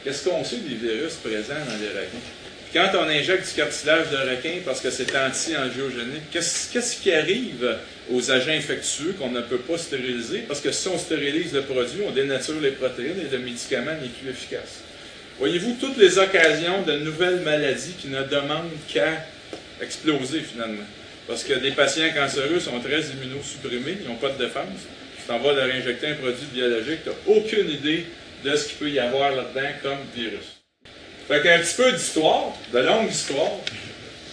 Qu'est-ce 0.03 0.29
qu'on 0.29 0.45
sait 0.45 0.57
des 0.57 0.75
virus 0.75 1.15
présents 1.15 1.55
dans 1.67 1.77
les 1.81 1.89
requins? 1.89 2.36
Quand 2.77 2.91
on 2.93 3.09
injecte 3.09 3.47
du 3.49 3.55
cartilage 3.55 4.11
de 4.11 4.17
requin 4.17 4.59
parce 4.63 4.81
que 4.81 4.91
c'est 4.91 5.15
anti-angiogénique, 5.15 6.29
qu'est-ce 6.31 7.01
qui 7.01 7.11
arrive 7.11 7.75
aux 8.11 8.29
agents 8.29 8.51
infectieux 8.51 9.15
qu'on 9.17 9.31
ne 9.31 9.41
peut 9.41 9.57
pas 9.57 9.79
stériliser? 9.79 10.39
Parce 10.47 10.61
que 10.61 10.71
si 10.71 10.87
on 10.87 10.97
stérilise 10.99 11.53
le 11.53 11.63
produit, 11.63 12.01
on 12.07 12.11
dénature 12.11 12.61
les 12.61 12.71
protéines 12.71 13.19
et 13.19 13.35
le 13.35 13.39
médicament 13.39 13.93
n'est 13.99 14.09
plus 14.09 14.29
efficace. 14.29 14.81
Voyez-vous 15.39 15.77
toutes 15.79 15.97
les 15.97 16.19
occasions 16.19 16.83
de 16.83 16.97
nouvelles 16.99 17.39
maladies 17.39 17.95
qui 17.99 18.09
ne 18.09 18.21
demandent 18.21 18.69
qu'à 18.87 19.25
exploser 19.81 20.41
finalement? 20.41 20.85
Parce 21.27 21.43
que 21.43 21.53
des 21.53 21.71
patients 21.71 22.13
cancéreux 22.15 22.59
sont 22.59 22.79
très 22.79 23.01
immunosupprimés, 23.01 23.97
ils 24.01 24.07
n'ont 24.07 24.17
pas 24.17 24.29
de 24.29 24.37
défense. 24.37 24.85
Tu 25.17 25.23
t'en 25.27 25.39
vas 25.39 25.53
leur 25.53 25.75
injecter 25.75 26.09
un 26.09 26.13
produit 26.13 26.45
biologique, 26.53 26.99
tu 27.03 27.09
n'as 27.09 27.35
aucune 27.37 27.71
idée 27.71 28.05
de 28.45 28.55
ce 28.55 28.67
qu'il 28.67 28.77
peut 28.77 28.89
y 28.91 28.99
avoir 28.99 29.31
là-dedans 29.35 29.69
comme 29.81 29.97
virus. 30.15 30.56
Fait 31.27 31.41
qu'un 31.41 31.59
petit 31.59 31.75
peu 31.75 31.91
d'histoire, 31.91 32.53
de 32.73 32.79
longue 32.79 33.09
histoire. 33.09 33.51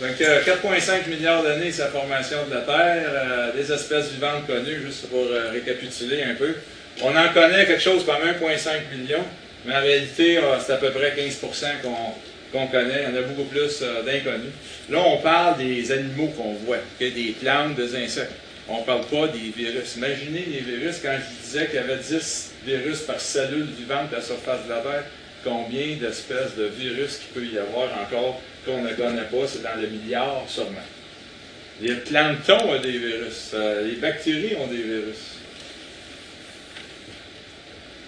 Donc, 0.00 0.12
4,5 0.20 1.08
milliards 1.08 1.42
d'années, 1.42 1.72
c'est 1.72 1.82
la 1.82 1.88
formation 1.88 2.38
de 2.48 2.54
la 2.54 2.60
Terre, 2.60 3.04
euh, 3.08 3.52
des 3.52 3.72
espèces 3.72 4.10
vivantes 4.10 4.46
connues, 4.46 4.80
juste 4.84 5.08
pour 5.08 5.24
euh, 5.24 5.50
récapituler 5.50 6.22
un 6.22 6.34
peu. 6.34 6.54
On 7.02 7.16
en 7.16 7.28
connaît 7.32 7.66
quelque 7.66 7.82
chose 7.82 8.04
comme 8.04 8.16
1,5 8.16 8.96
million, 8.96 9.24
mais 9.64 9.74
en 9.74 9.80
réalité, 9.80 10.38
euh, 10.38 10.58
c'est 10.64 10.72
à 10.72 10.76
peu 10.76 10.90
près 10.90 11.14
15% 11.16 11.66
qu'on 12.52 12.66
connaît. 12.68 13.06
Il 13.08 13.14
y 13.14 13.18
en 13.18 13.22
a 13.22 13.22
beaucoup 13.22 13.48
plus 13.48 13.80
d'inconnus. 14.06 14.52
Là, 14.88 14.98
on 15.04 15.18
parle 15.18 15.58
des 15.58 15.90
animaux 15.90 16.28
qu'on 16.36 16.54
voit, 16.64 16.78
des 17.00 17.34
plantes, 17.40 17.74
des 17.74 17.96
insectes. 17.96 18.32
On 18.68 18.80
ne 18.80 18.84
parle 18.84 19.04
pas 19.06 19.28
des 19.28 19.52
virus. 19.56 19.96
Imaginez 19.96 20.44
les 20.46 20.60
virus, 20.60 21.00
quand 21.02 21.16
je 21.18 21.44
disais 21.44 21.66
qu'il 21.66 21.74
y 21.74 21.78
avait 21.78 21.96
10 21.96 22.52
virus 22.64 23.00
par 23.00 23.20
cellule 23.20 23.66
vivante 23.76 24.12
à 24.12 24.16
la 24.16 24.22
surface 24.22 24.64
de 24.64 24.70
la 24.70 24.78
Terre, 24.78 25.04
combien 25.44 25.96
d'espèces 26.00 26.56
de 26.56 26.64
virus 26.64 27.18
qu'il 27.18 27.42
peut 27.42 27.46
y 27.46 27.58
avoir 27.58 27.88
encore 28.00 28.40
qu'on 28.64 28.82
ne 28.82 28.90
connaît 28.90 29.22
pas, 29.22 29.46
c'est 29.46 29.62
dans 29.62 29.80
le 29.80 29.86
milliard 29.86 30.42
sûrement. 30.48 30.80
Les 31.80 31.94
planctons 31.94 32.68
ont 32.68 32.80
des 32.80 32.92
virus, 32.92 33.50
euh, 33.54 33.86
les 33.86 33.96
bactéries 33.96 34.54
ont 34.56 34.68
des 34.68 34.82
virus. 34.82 35.38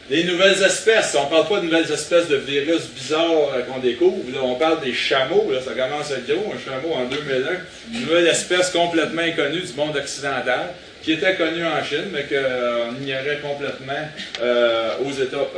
Les 0.08 0.22
nouvelles 0.22 0.62
espèces, 0.62 1.16
on 1.18 1.24
ne 1.24 1.30
parle 1.30 1.48
pas 1.48 1.58
de 1.58 1.64
nouvelles 1.64 1.90
espèces 1.90 2.28
de 2.28 2.36
virus 2.36 2.86
bizarres 2.94 3.52
euh, 3.54 3.62
qu'on 3.62 3.80
découvre, 3.80 4.22
on 4.40 4.54
parle 4.54 4.80
des 4.80 4.94
chameaux, 4.94 5.50
ça 5.64 5.72
commence 5.72 6.12
à 6.12 6.18
être 6.18 6.28
gros, 6.28 6.54
un 6.54 6.58
chameau 6.64 6.94
en 6.94 7.06
2001, 7.06 7.92
une 7.92 8.00
nouvelle 8.02 8.28
espèce 8.28 8.70
complètement 8.70 9.22
inconnue 9.22 9.62
du 9.62 9.72
monde 9.72 9.96
occidental, 9.96 10.72
qui 11.02 11.12
était 11.12 11.34
connue 11.34 11.66
en 11.66 11.82
Chine, 11.82 12.06
mais 12.12 12.24
qu'on 12.24 13.02
ignorait 13.02 13.40
complètement 13.40 14.08
euh, 14.42 14.94
aux 15.04 15.12
États, 15.12 15.48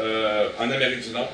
en 0.58 0.70
Amérique 0.70 1.08
du 1.08 1.10
Nord. 1.10 1.30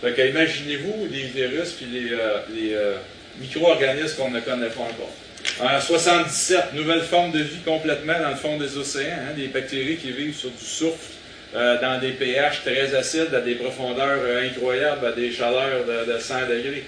Fait 0.00 0.28
imaginez-vous 0.28 1.08
les 1.10 1.22
virus 1.24 1.72
puis 1.72 1.86
les, 1.86 2.12
euh, 2.12 2.38
euh, 2.56 2.96
micro-organismes 3.40 4.16
qu'on 4.16 4.30
ne 4.30 4.40
connaît 4.40 4.68
pas 4.68 4.82
encore. 4.82 5.12
En 5.60 5.80
77, 5.80 6.74
nouvelle 6.74 7.00
forme 7.00 7.32
de 7.32 7.40
vie 7.40 7.60
complètement 7.64 8.18
dans 8.20 8.30
le 8.30 8.36
fond 8.36 8.58
des 8.58 8.76
océans, 8.76 9.06
hein, 9.28 9.34
des 9.36 9.48
bactéries 9.48 9.96
qui 9.96 10.12
vivent 10.12 10.36
sur 10.36 10.50
du 10.50 10.64
soufre, 10.64 11.10
euh, 11.56 11.80
dans 11.80 11.98
des 12.00 12.12
pH 12.12 12.62
très 12.64 12.94
acides, 12.94 13.34
à 13.34 13.40
des 13.40 13.54
profondeurs 13.54 14.20
incroyables, 14.42 15.04
à 15.06 15.12
des 15.12 15.32
chaleurs 15.32 15.84
de, 15.84 16.18
100 16.18 16.42
degrés. 16.42 16.84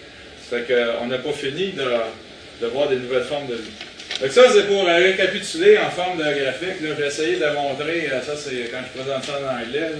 Fait 0.48 0.66
qu'on 0.66 1.06
n'a 1.06 1.18
pas 1.18 1.32
fini 1.32 1.72
de, 1.72 2.66
voir 2.68 2.88
des 2.88 2.96
nouvelles 2.96 3.24
formes 3.24 3.46
de 3.46 3.54
vie. 3.54 3.72
Donc 4.20 4.30
ça, 4.30 4.42
c'est 4.52 4.66
pour 4.66 4.84
récapituler 4.84 5.78
en 5.78 5.90
forme 5.90 6.18
de 6.18 6.24
graphique. 6.24 6.76
J'ai 6.80 7.06
essayé 7.06 7.36
de 7.36 7.46
montrer, 7.54 8.08
ça 8.24 8.36
c'est 8.36 8.70
quand 8.70 8.80
je 8.82 9.00
présente 9.00 9.24
ça 9.24 9.32
en 9.40 9.62
anglais, 9.62 9.92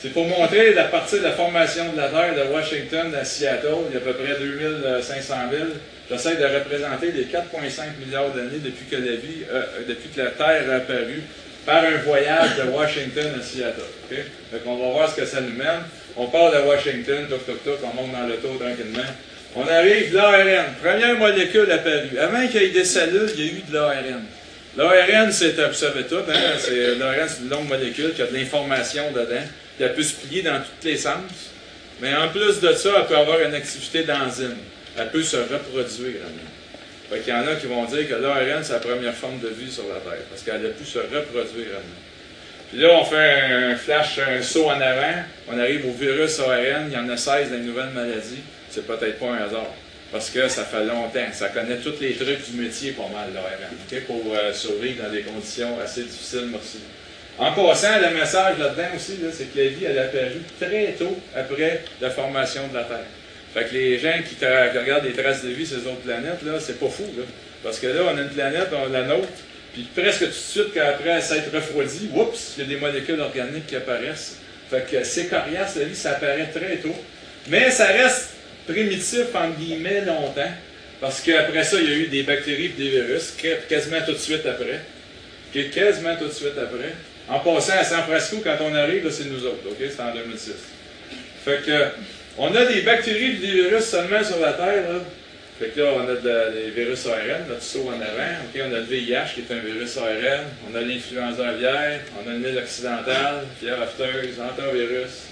c'est 0.00 0.12
pour 0.12 0.26
montrer 0.26 0.74
la 0.74 0.84
partie 0.84 1.18
de 1.18 1.24
la 1.24 1.32
formation 1.32 1.92
de 1.92 1.96
la 1.96 2.08
Terre 2.08 2.34
de 2.36 2.52
Washington 2.52 3.12
à 3.20 3.24
Seattle, 3.24 3.88
il 3.88 3.94
y 3.94 3.96
a 3.96 3.98
à 3.98 4.00
peu 4.00 4.12
près 4.12 4.38
2500 4.38 5.34
villes. 5.50 5.74
J'essaie 6.08 6.36
de 6.36 6.44
représenter 6.44 7.10
les 7.10 7.24
4,5 7.24 7.98
milliards 8.04 8.30
d'années 8.30 8.60
depuis 8.64 8.86
que 8.88 8.94
la 8.94 9.16
vie, 9.16 9.42
euh, 9.50 9.62
depuis 9.88 10.08
que 10.10 10.20
la 10.20 10.30
Terre 10.30 10.70
a 10.70 10.76
apparu 10.76 11.22
par 11.66 11.82
un 11.82 11.96
voyage 12.06 12.56
de 12.56 12.70
Washington 12.70 13.26
à 13.38 13.42
Seattle. 13.42 14.22
Donc 14.52 14.60
on 14.66 14.76
va 14.76 14.92
voir 14.92 15.10
ce 15.10 15.20
que 15.20 15.26
ça 15.26 15.40
nous 15.40 15.56
mène. 15.56 15.82
On 16.16 16.28
part 16.28 16.52
de 16.52 16.58
Washington, 16.58 17.26
toc 17.28 17.44
toc 17.44 17.64
toc, 17.64 17.78
on 17.82 18.00
monte 18.00 18.12
dans 18.12 18.26
le 18.26 18.36
tour 18.36 18.56
tranquillement. 18.56 19.02
On 19.56 19.66
arrive 19.66 20.14
l'ARN, 20.14 20.74
première 20.80 21.16
molécule 21.16 21.70
apparue. 21.72 22.18
Avant 22.20 22.46
qu'il 22.46 22.62
y 22.62 22.64
ait 22.66 22.68
des 22.68 22.84
cellules, 22.84 23.30
il 23.36 23.44
y 23.44 23.48
a 23.48 23.52
eu 23.52 23.62
de 23.68 23.74
l'ARN. 23.74 24.22
L'ARN, 24.76 25.32
c'est, 25.32 25.56
vous 25.56 26.02
tout, 26.08 26.16
hein? 26.16 26.98
l'ARN, 26.98 27.28
c'est 27.28 27.42
une 27.42 27.48
longue 27.50 27.68
molécule 27.68 28.14
qui 28.14 28.22
a 28.22 28.26
de 28.26 28.34
l'information 28.34 29.10
dedans 29.10 29.42
elle 29.84 29.94
peut 29.94 30.02
se 30.02 30.14
plier 30.14 30.42
dans 30.42 30.58
tous 30.58 30.86
les 30.86 30.96
sens. 30.96 31.52
Mais 32.00 32.14
en 32.14 32.28
plus 32.28 32.60
de 32.60 32.72
ça, 32.72 32.90
elle 32.98 33.06
peut 33.06 33.16
avoir 33.16 33.40
une 33.40 33.54
activité 33.54 34.04
d'enzyme. 34.04 34.56
Elle 34.96 35.10
peut 35.10 35.22
se 35.22 35.36
reproduire. 35.36 36.22
Il 37.10 37.26
y 37.26 37.32
en 37.32 37.46
a 37.46 37.54
qui 37.54 37.66
vont 37.66 37.84
dire 37.86 38.08
que 38.08 38.14
l'ARN, 38.14 38.62
c'est 38.62 38.74
la 38.74 38.80
première 38.80 39.14
forme 39.14 39.40
de 39.40 39.48
vie 39.48 39.70
sur 39.70 39.84
la 39.84 39.94
Terre, 40.00 40.24
parce 40.28 40.42
qu'elle 40.42 40.66
a 40.66 40.70
pu 40.70 40.84
se 40.84 40.98
reproduire. 40.98 41.80
Puis 42.70 42.80
là, 42.80 42.88
on 43.00 43.04
fait 43.04 43.40
un 43.40 43.76
flash, 43.76 44.18
un 44.18 44.42
saut 44.42 44.66
en 44.66 44.78
avant, 44.78 45.22
on 45.48 45.58
arrive 45.58 45.86
au 45.86 45.92
virus 45.92 46.38
ARN, 46.40 46.88
il 46.88 46.92
y 46.92 46.96
en 46.98 47.08
a 47.08 47.16
16 47.16 47.50
dans 47.50 47.56
les 47.56 47.62
nouvelles 47.62 47.94
maladies. 47.94 48.42
C'est 48.70 48.86
peut-être 48.86 49.18
pas 49.18 49.30
un 49.30 49.44
hasard, 49.44 49.72
parce 50.12 50.28
que 50.28 50.48
ça 50.48 50.64
fait 50.64 50.84
longtemps. 50.84 51.32
Ça 51.32 51.48
connaît 51.48 51.78
tous 51.78 51.98
les 51.98 52.14
trucs 52.14 52.50
du 52.50 52.60
métier 52.60 52.92
pas 52.92 53.08
mal, 53.10 53.30
l'ARN, 53.32 54.02
pour 54.06 54.34
euh, 54.34 54.52
survivre 54.52 55.04
dans 55.04 55.10
des 55.10 55.22
conditions 55.22 55.80
assez 55.82 56.02
difficiles, 56.02 56.48
merci. 56.52 56.78
En 57.38 57.52
passant, 57.52 58.00
le 58.00 58.18
message 58.18 58.58
là-dedans 58.58 58.96
aussi, 58.96 59.18
c'est 59.32 59.52
que 59.52 59.58
la 59.58 59.68
vie, 59.68 59.84
elle 59.84 59.98
a 59.98 60.02
apparu 60.02 60.42
très 60.60 60.92
tôt 60.98 61.16
après 61.36 61.84
la 62.00 62.10
formation 62.10 62.66
de 62.66 62.74
la 62.74 62.82
Terre. 62.82 63.06
Fait 63.54 63.64
que 63.64 63.74
les 63.74 63.98
gens 63.98 64.14
qui, 64.28 64.34
regardent 64.44 65.04
les 65.04 65.12
traces 65.12 65.44
de 65.44 65.50
vie 65.50 65.64
sur 65.64 65.78
les 65.78 65.86
autres 65.86 66.00
planètes, 66.00 66.40
c'est 66.60 66.80
pas 66.80 66.88
fou. 66.88 67.04
Parce 67.62 67.78
que 67.78 67.86
là, 67.86 68.02
on 68.12 68.18
a 68.18 68.22
une 68.22 68.30
planète, 68.30 68.68
on 68.72 68.86
a 68.86 68.88
la 68.88 69.04
nôtre, 69.04 69.28
puis 69.72 69.86
presque 69.94 70.20
tout 70.20 70.26
de 70.26 70.32
suite, 70.32 70.74
qu'après 70.74 71.20
s'être 71.20 71.54
refroidi, 71.54 72.10
oups, 72.12 72.54
il 72.56 72.64
y 72.64 72.66
a 72.66 72.68
des 72.74 72.80
molécules 72.80 73.20
organiques 73.20 73.68
qui 73.68 73.76
apparaissent. 73.76 74.38
Fait 74.68 74.84
que 74.90 75.04
c'est 75.04 75.26
coriace, 75.26 75.76
la 75.76 75.84
vie, 75.84 75.94
ça 75.94 76.12
apparaît 76.12 76.50
très 76.52 76.76
tôt. 76.78 76.94
Mais 77.48 77.70
ça 77.70 77.86
reste 77.86 78.30
primitif, 78.66 79.34
en 79.34 79.50
guillemets, 79.50 80.00
longtemps. 80.00 80.50
Parce 81.00 81.20
qu'après 81.20 81.62
ça, 81.62 81.76
il 81.80 81.88
y 81.88 81.92
a 81.92 81.96
eu 81.96 82.06
des 82.08 82.24
bactéries 82.24 82.66
et 82.66 82.68
des 82.70 82.88
virus, 82.88 83.32
quasiment 83.68 84.00
tout 84.04 84.12
de 84.12 84.18
suite 84.18 84.44
après. 84.44 84.80
Quasiment 85.72 86.16
tout 86.16 86.26
de 86.26 86.32
suite 86.32 86.58
après. 86.60 86.94
En 87.28 87.40
passant 87.40 87.74
à 87.78 87.84
San 87.84 88.02
Francisco, 88.02 88.40
quand 88.42 88.56
on 88.62 88.74
arrive, 88.74 89.10
c'est 89.10 89.26
nous 89.26 89.44
autres, 89.44 89.66
OK? 89.66 89.76
C'est 89.78 90.00
en 90.00 90.14
2006. 90.14 90.52
Fait 91.44 91.60
que, 91.64 91.86
on 92.38 92.54
a 92.54 92.64
des 92.64 92.82
bactéries 92.82 93.36
et 93.36 93.38
des 93.38 93.52
virus 93.68 93.84
seulement 93.84 94.22
sur 94.22 94.40
la 94.40 94.52
Terre, 94.52 94.92
là. 94.92 95.00
Fait 95.58 95.70
que 95.70 95.80
là, 95.80 95.90
on 95.96 96.08
a 96.08 96.50
des 96.50 96.70
virus 96.70 97.04
ARN, 97.06 97.48
notre 97.48 97.62
saut 97.62 97.88
en 97.88 98.00
avant. 98.00 98.44
OK? 98.44 98.60
On 98.64 98.72
a 98.72 98.78
le 98.78 98.84
VIH, 98.84 99.34
qui 99.34 99.40
est 99.40 99.52
un 99.52 99.58
virus 99.58 99.96
ARN. 99.96 100.44
On 100.70 100.76
a 100.76 100.80
l'influenza 100.80 101.48
aviaire. 101.48 102.00
On 102.16 102.30
a 102.30 102.32
le 102.32 102.38
mille 102.38 102.58
occidental, 102.58 103.44
fièvre 103.60 103.82
afteuse, 103.82 104.38
antivirus, 104.40 105.26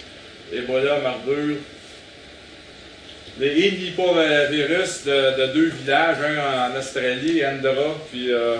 Ebola, 0.53 0.99
marbure. 0.99 1.59
Les 3.39 3.71
virus 3.71 5.05
de, 5.05 5.47
de, 5.47 5.53
deux 5.53 5.69
villages, 5.69 6.17
un 6.25 6.73
en 6.73 6.77
Australie, 6.77 7.47
Andorra, 7.47 7.95
puis 8.11 8.33
euh, 8.33 8.57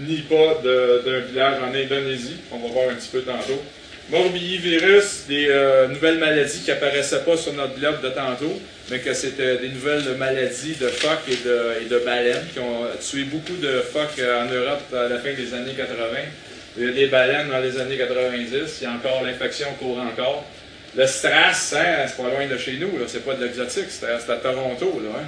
ni 0.00 0.22
pas 0.22 0.60
d'un 0.62 1.18
village 1.20 1.62
en 1.62 1.74
Indonésie. 1.74 2.36
On 2.52 2.58
va 2.58 2.68
voir 2.68 2.90
un 2.90 2.94
petit 2.94 3.08
peu 3.08 3.22
tantôt. 3.22 3.62
Morbillivirus, 4.08 5.24
des 5.26 5.48
euh, 5.48 5.88
nouvelles 5.88 6.18
maladies 6.18 6.60
qui 6.60 6.70
n'apparaissaient 6.70 7.24
pas 7.24 7.36
sur 7.36 7.52
notre 7.54 7.74
globe 7.74 8.00
de 8.02 8.10
tantôt, 8.10 8.60
mais 8.88 9.00
que 9.00 9.12
c'était 9.12 9.56
des 9.56 9.68
nouvelles 9.68 10.16
maladies 10.16 10.76
de 10.76 10.86
phoques 10.86 11.28
et 11.28 11.88
de, 11.88 11.98
baleines 12.04 12.46
qui 12.52 12.60
ont 12.60 12.86
tué 13.00 13.24
beaucoup 13.24 13.56
de 13.60 13.80
phoques 13.80 14.20
en 14.20 14.52
Europe 14.52 14.94
à 14.94 15.08
la 15.08 15.18
fin 15.18 15.32
des 15.32 15.52
années 15.54 15.74
80. 15.76 15.96
Il 16.78 16.84
y 16.84 16.88
a 16.88 16.92
des 16.92 17.06
baleines 17.06 17.48
dans 17.48 17.58
les 17.58 17.80
années 17.80 17.96
90. 17.96 18.78
Il 18.80 18.84
y 18.84 18.86
a 18.86 18.92
encore 18.92 19.24
l'infection 19.24 19.68
court 19.80 19.98
encore. 19.98 20.44
Le 20.96 21.06
Stras, 21.06 21.74
hein, 21.76 22.06
c'est 22.06 22.16
pas 22.16 22.30
loin 22.30 22.46
de 22.46 22.56
chez 22.56 22.74
nous, 22.74 22.90
c'est 23.08 23.24
pas 23.24 23.34
de 23.34 23.44
l'exotique, 23.44 23.86
c'est 23.88 24.06
à, 24.06 24.36
Toronto. 24.36 25.02
Là, 25.02 25.18
hein. 25.18 25.24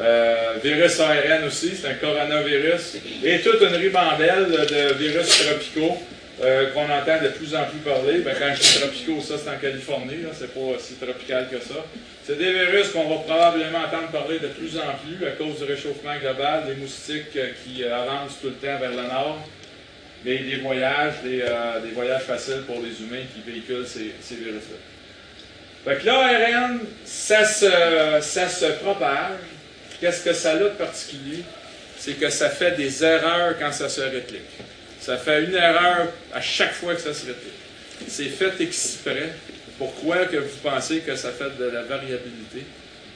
Euh, 0.00 0.54
virus 0.62 0.98
ARN 0.98 1.44
aussi, 1.46 1.72
c'est 1.76 1.88
un 1.88 1.94
coronavirus. 1.94 2.96
Et 3.22 3.40
toute 3.40 3.60
une 3.60 3.76
ribambelle 3.76 4.50
de 4.50 4.94
virus 4.94 5.28
tropicaux 5.28 5.98
euh, 6.42 6.72
qu'on 6.72 6.90
entend 6.90 7.22
de 7.22 7.28
plus 7.28 7.54
en 7.54 7.64
plus 7.64 7.78
parler. 7.78 8.18
Ben, 8.18 8.34
quand 8.36 8.52
je 8.56 8.60
dis 8.60 8.80
tropicaux, 8.80 9.20
ça 9.20 9.34
c'est 9.38 9.50
en 9.50 9.58
Californie, 9.58 10.24
c'est 10.32 10.52
pas 10.52 10.78
si 10.80 10.94
tropical 10.94 11.48
que 11.48 11.60
ça. 11.60 11.84
C'est 12.26 12.36
des 12.36 12.52
virus 12.52 12.88
qu'on 12.88 13.08
va 13.08 13.16
probablement 13.22 13.78
entendre 13.78 14.08
parler 14.10 14.40
de 14.40 14.48
plus 14.48 14.76
en 14.76 14.94
plus 15.04 15.24
à 15.26 15.30
cause 15.32 15.58
du 15.58 15.64
réchauffement 15.64 16.16
global, 16.20 16.64
des 16.66 16.74
moustiques 16.74 17.36
euh, 17.36 17.50
qui 17.62 17.84
avancent 17.84 18.40
tout 18.40 18.48
le 18.48 18.54
temps 18.54 18.78
vers 18.80 18.90
le 18.90 19.08
nord, 19.08 19.46
et 20.26 20.38
des 20.38 20.56
voyages, 20.56 21.22
des, 21.22 21.44
voyages 21.94 22.22
faciles 22.22 22.62
pour 22.66 22.80
les 22.80 23.00
humains 23.00 23.24
qui 23.32 23.48
véhiculent 23.48 23.86
ces, 23.86 24.34
virus-là. 24.34 24.76
Fait 25.84 26.00
que 26.00 26.06
l'ARN, 26.06 26.80
ça 27.04 27.44
se, 27.44 27.68
ça 28.22 28.48
se 28.48 28.64
propage 28.82 29.53
Qu'est-ce 30.00 30.24
que 30.24 30.32
ça 30.32 30.52
a 30.52 30.56
de 30.56 30.68
particulier? 30.70 31.44
c'est 32.04 32.14
que 32.14 32.28
ça 32.28 32.50
fait 32.50 32.72
des 32.72 33.02
erreurs 33.02 33.54
quand 33.58 33.72
ça 33.72 33.88
se 33.88 34.02
réplique. 34.02 34.42
Ça 35.00 35.16
fait 35.16 35.44
une 35.44 35.54
erreur 35.54 36.08
à 36.34 36.40
chaque 36.40 36.74
fois 36.74 36.94
que 36.94 37.00
ça 37.00 37.14
se 37.14 37.26
réplique. 37.26 37.52
C'est 38.08 38.28
fait 38.28 38.60
exprès. 38.60 39.30
Pourquoi 39.78 40.26
que 40.26 40.36
vous 40.36 40.56
pensez 40.62 41.00
que 41.00 41.16
ça 41.16 41.30
fait 41.32 41.56
de 41.58 41.64
la 41.64 41.82
variabilité? 41.82 42.64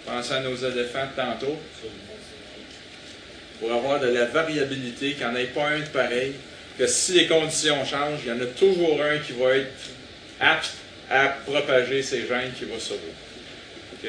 Pensez 0.06 0.32
à 0.32 0.40
nos 0.40 0.56
éléphants 0.56 1.08
tantôt. 1.14 1.58
Pour 3.60 3.72
avoir 3.72 4.00
de 4.00 4.08
la 4.08 4.24
variabilité, 4.24 5.12
qu'il 5.12 5.26
n'y 5.26 5.32
en 5.32 5.36
ait 5.36 5.44
pas 5.46 5.66
un 5.68 5.80
de 5.80 5.86
pareil, 5.86 6.32
que 6.78 6.86
si 6.86 7.12
les 7.12 7.26
conditions 7.26 7.84
changent, 7.84 8.20
il 8.24 8.28
y 8.28 8.32
en 8.32 8.40
a 8.40 8.46
toujours 8.46 9.02
un 9.02 9.18
qui 9.18 9.32
va 9.32 9.56
être 9.56 9.72
apte 10.40 10.74
à 11.10 11.28
propager 11.46 12.02
ces 12.02 12.26
gènes 12.26 12.52
qui 12.56 12.64
va 12.64 12.78
sauver. 12.78 13.00
OK? 13.94 14.08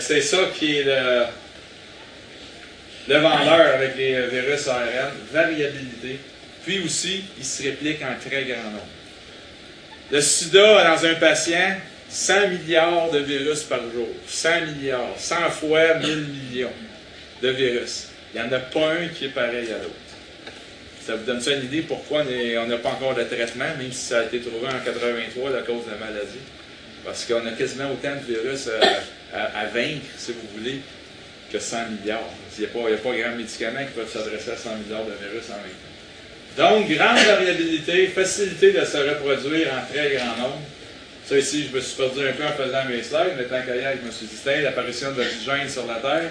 c'est 0.00 0.20
ça 0.20 0.50
qui 0.58 0.78
est 0.78 0.84
le, 0.84 1.26
le 3.08 3.18
vendeur 3.18 3.74
avec 3.74 3.96
les 3.96 4.26
virus 4.26 4.68
ARN, 4.68 5.12
variabilité. 5.32 6.18
Puis 6.64 6.80
aussi, 6.84 7.24
il 7.38 7.44
se 7.44 7.62
réplique 7.62 8.02
en 8.02 8.16
très 8.18 8.44
grand 8.44 8.64
nombre. 8.64 8.86
Le 10.10 10.20
sida, 10.20 10.84
dans 10.84 11.06
un 11.06 11.14
patient, 11.14 11.76
100 12.08 12.48
milliards 12.48 13.10
de 13.10 13.18
virus 13.18 13.62
par 13.62 13.80
jour. 13.92 14.08
100 14.26 14.48
milliards. 14.66 15.14
100 15.16 15.50
fois 15.50 15.94
1000 15.94 16.26
millions 16.26 16.72
de 17.42 17.48
virus. 17.48 18.08
Il 18.34 18.40
n'y 18.40 18.46
en 18.46 18.52
a 18.52 18.58
pas 18.58 18.92
un 18.92 19.08
qui 19.08 19.26
est 19.26 19.30
pareil 19.30 19.68
à 19.68 19.78
l'autre. 19.78 19.94
Ça 21.04 21.14
vous 21.14 21.24
donne 21.24 21.40
ça 21.40 21.52
une 21.52 21.64
idée 21.64 21.82
pourquoi 21.82 22.24
on 22.24 22.66
n'a 22.66 22.78
pas 22.78 22.90
encore 22.90 23.14
de 23.14 23.22
traitement, 23.22 23.64
même 23.78 23.92
si 23.92 24.06
ça 24.06 24.20
a 24.20 24.22
été 24.24 24.40
trouvé 24.40 24.66
en 24.66 24.84
83 24.84 25.56
à 25.56 25.62
cause 25.62 25.84
de 25.86 25.92
la 25.92 25.98
maladie. 25.98 26.40
Parce 27.04 27.24
qu'on 27.24 27.46
a 27.46 27.52
quasiment 27.52 27.92
autant 27.92 28.14
de 28.16 28.34
virus 28.34 28.68
à, 29.32 29.66
vaincre, 29.66 30.06
si 30.16 30.32
vous 30.32 30.58
voulez, 30.58 30.80
que 31.56 31.62
100 31.62 31.76
milliards. 32.00 32.30
Il 32.58 32.60
n'y 32.60 32.66
a, 32.66 32.94
a, 32.94 32.98
pas 32.98 33.16
grand 33.16 33.36
médicament 33.36 33.80
qui 33.80 33.92
peuvent 33.92 34.10
s'adresser 34.10 34.50
à 34.50 34.56
100 34.56 34.70
milliards 34.76 35.04
de 35.04 35.12
virus 35.12 35.48
en 35.50 35.56
même 35.56 35.76
temps. 35.76 35.96
Donc, 36.56 36.88
grande 36.88 37.18
variabilité, 37.18 38.06
facilité 38.08 38.72
de 38.72 38.84
se 38.84 38.96
reproduire 38.96 39.68
en 39.72 39.92
très 39.92 40.14
grand 40.14 40.36
nombre. 40.36 40.62
Ça 41.26 41.36
ici, 41.36 41.68
je 41.70 41.76
me 41.76 41.80
suis 41.80 41.96
perdu 41.96 42.26
un 42.26 42.32
peu 42.32 42.44
en 42.44 42.52
faisant 42.52 42.84
mes 42.88 43.02
slides, 43.02 43.34
mais 43.36 43.44
tant 43.44 43.60
qu'ailleurs, 43.66 43.94
je 44.00 44.06
me 44.06 44.12
suis 44.12 44.26
dit, 44.26 44.62
l'apparition 44.62 45.12
de 45.12 45.18
l'oxygène 45.18 45.68
sur 45.68 45.86
la 45.86 45.96
Terre, 45.96 46.30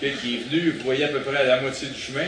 qui 0.00 0.34
est 0.34 0.50
venu, 0.50 0.70
vous 0.72 0.84
voyez 0.84 1.04
à 1.04 1.08
peu 1.08 1.20
près 1.20 1.38
à 1.38 1.44
la 1.44 1.60
moitié 1.60 1.88
du 1.88 1.98
chemin. 1.98 2.26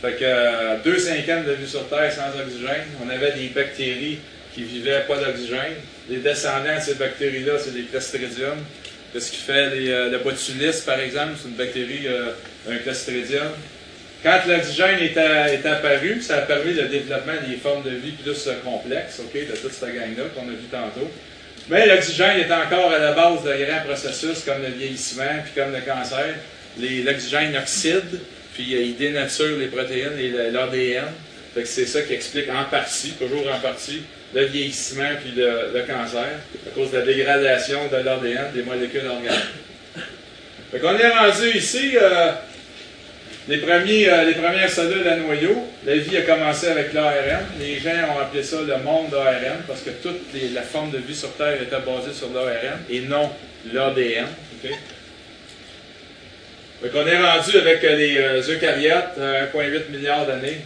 Fait 0.00 0.12
que 0.12 0.24
euh, 0.24 0.76
deux 0.84 0.98
cinquièmes 0.98 1.44
de 1.44 1.52
vie 1.52 1.68
sur 1.68 1.88
Terre 1.88 2.12
sans 2.12 2.38
oxygène. 2.40 2.86
On 3.04 3.08
avait 3.10 3.32
des 3.32 3.48
bactéries 3.48 4.18
qui 4.54 4.62
vivaient 4.62 5.04
pas 5.06 5.18
d'oxygène. 5.18 5.74
Les 6.08 6.18
descendants 6.18 6.76
de 6.76 6.82
ces 6.82 6.94
bactéries-là, 6.94 7.54
c'est 7.58 7.74
des 7.74 7.82
Clostridium. 7.82 8.58
Ce 9.18 9.30
qui 9.30 9.38
fait 9.38 9.70
les, 9.70 9.90
euh, 9.90 10.10
le 10.10 10.18
botulisme, 10.18 10.84
par 10.86 11.00
exemple, 11.00 11.32
c'est 11.36 11.48
une 11.48 11.54
bactérie, 11.54 12.06
euh, 12.06 12.30
un 12.70 12.76
Clostridium. 12.76 13.48
Quand 14.22 14.38
l'oxygène 14.46 14.98
est, 15.00 15.16
est, 15.16 15.66
apparu, 15.66 16.20
ça 16.20 16.36
a 16.36 16.40
permis 16.42 16.74
le 16.74 16.84
développement 16.84 17.32
des 17.48 17.56
formes 17.56 17.82
de 17.82 17.90
vie 17.90 18.12
plus 18.12 18.48
complexes, 18.62 19.20
ok, 19.20 19.32
de 19.34 19.56
toute 19.56 19.72
cette 19.72 19.94
gang-là 19.94 20.24
qu'on 20.34 20.42
a 20.42 20.52
vu 20.52 20.68
tantôt. 20.70 21.10
Mais 21.68 21.86
l'oxygène 21.86 22.38
est 22.38 22.52
encore 22.52 22.92
à 22.92 22.98
la 22.98 23.12
base 23.12 23.42
de 23.44 23.64
grands 23.64 23.84
processus 23.86 24.44
comme 24.44 24.62
le 24.62 24.68
vieillissement 24.68 25.42
puis 25.44 25.52
comme 25.60 25.72
le 25.72 25.80
cancer. 25.80 26.34
L'oxygène 26.78 27.56
oxyde, 27.56 28.20
puis 28.54 28.74
euh, 28.74 28.82
il 28.82 28.96
dénature 28.96 29.56
les 29.58 29.68
protéines 29.68 30.18
et 30.18 30.50
l'ADN. 30.50 31.06
C'est 31.64 31.86
ça 31.86 32.02
qui 32.02 32.12
explique 32.12 32.48
en 32.48 32.64
partie, 32.64 33.12
toujours 33.12 33.50
en 33.52 33.58
partie, 33.58 34.02
le 34.34 34.44
vieillissement 34.44 35.10
puis 35.20 35.32
le, 35.36 35.80
cancer, 35.86 36.28
à 36.66 36.70
cause 36.74 36.90
de 36.92 36.98
la 36.98 37.04
dégradation 37.04 37.80
de 37.90 37.96
l'ADN, 37.96 38.52
des 38.54 38.62
molécules 38.62 39.06
organiques. 39.06 39.38
Fait 40.70 40.80
on 40.84 40.96
est 40.96 41.08
rendu 41.08 41.56
ici, 41.56 41.96
euh, 42.00 42.30
les, 43.48 43.58
premiers, 43.58 44.08
euh, 44.08 44.24
les 44.24 44.34
premières 44.34 44.70
cellules 44.70 45.06
à 45.08 45.16
noyau, 45.16 45.66
la 45.84 45.96
vie 45.96 46.16
a 46.16 46.22
commencé 46.22 46.68
avec 46.68 46.92
l'ARN. 46.92 47.44
Les 47.58 47.80
gens 47.80 48.14
ont 48.14 48.20
appelé 48.20 48.44
ça 48.44 48.58
le 48.60 48.76
monde 48.78 49.10
d'ARN 49.10 49.62
parce 49.66 49.80
que 49.80 49.90
toute 49.90 50.20
la 50.54 50.62
forme 50.62 50.92
de 50.92 50.98
vie 50.98 51.14
sur 51.14 51.32
Terre 51.34 51.60
était 51.60 51.70
basée 51.70 52.12
sur 52.12 52.28
l'ARN 52.32 52.78
et 52.88 53.00
non 53.00 53.30
l'ADN. 53.72 54.26
Donc, 56.82 56.92
on 56.94 57.06
est 57.06 57.18
rendu 57.18 57.58
avec 57.58 57.82
les 57.82 58.16
euh, 58.18 58.42
eucaryotes, 58.48 59.18
1,8 59.18 59.90
milliard 59.90 60.26
d'années. 60.26 60.60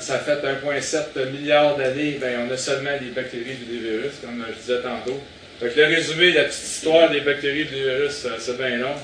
Ça 0.00 0.18
fait 0.18 0.42
1,7 0.42 1.30
milliard 1.30 1.76
d'années, 1.76 2.18
ben, 2.20 2.48
on 2.48 2.52
a 2.52 2.56
seulement 2.56 2.96
des 3.00 3.10
bactéries 3.10 3.58
et 3.62 3.72
des 3.72 3.78
virus, 3.78 4.14
comme 4.20 4.44
je 4.48 4.60
disais 4.60 4.82
tantôt. 4.82 5.20
Donc, 5.60 5.74
le 5.74 5.84
résumé, 5.84 6.32
la 6.32 6.44
petite 6.44 6.62
histoire 6.62 7.10
des 7.10 7.20
bactéries 7.20 7.62
et 7.62 7.64
des 7.64 7.82
virus, 7.82 8.26
c'est 8.38 8.56
bien 8.58 8.78
long. 8.78 8.94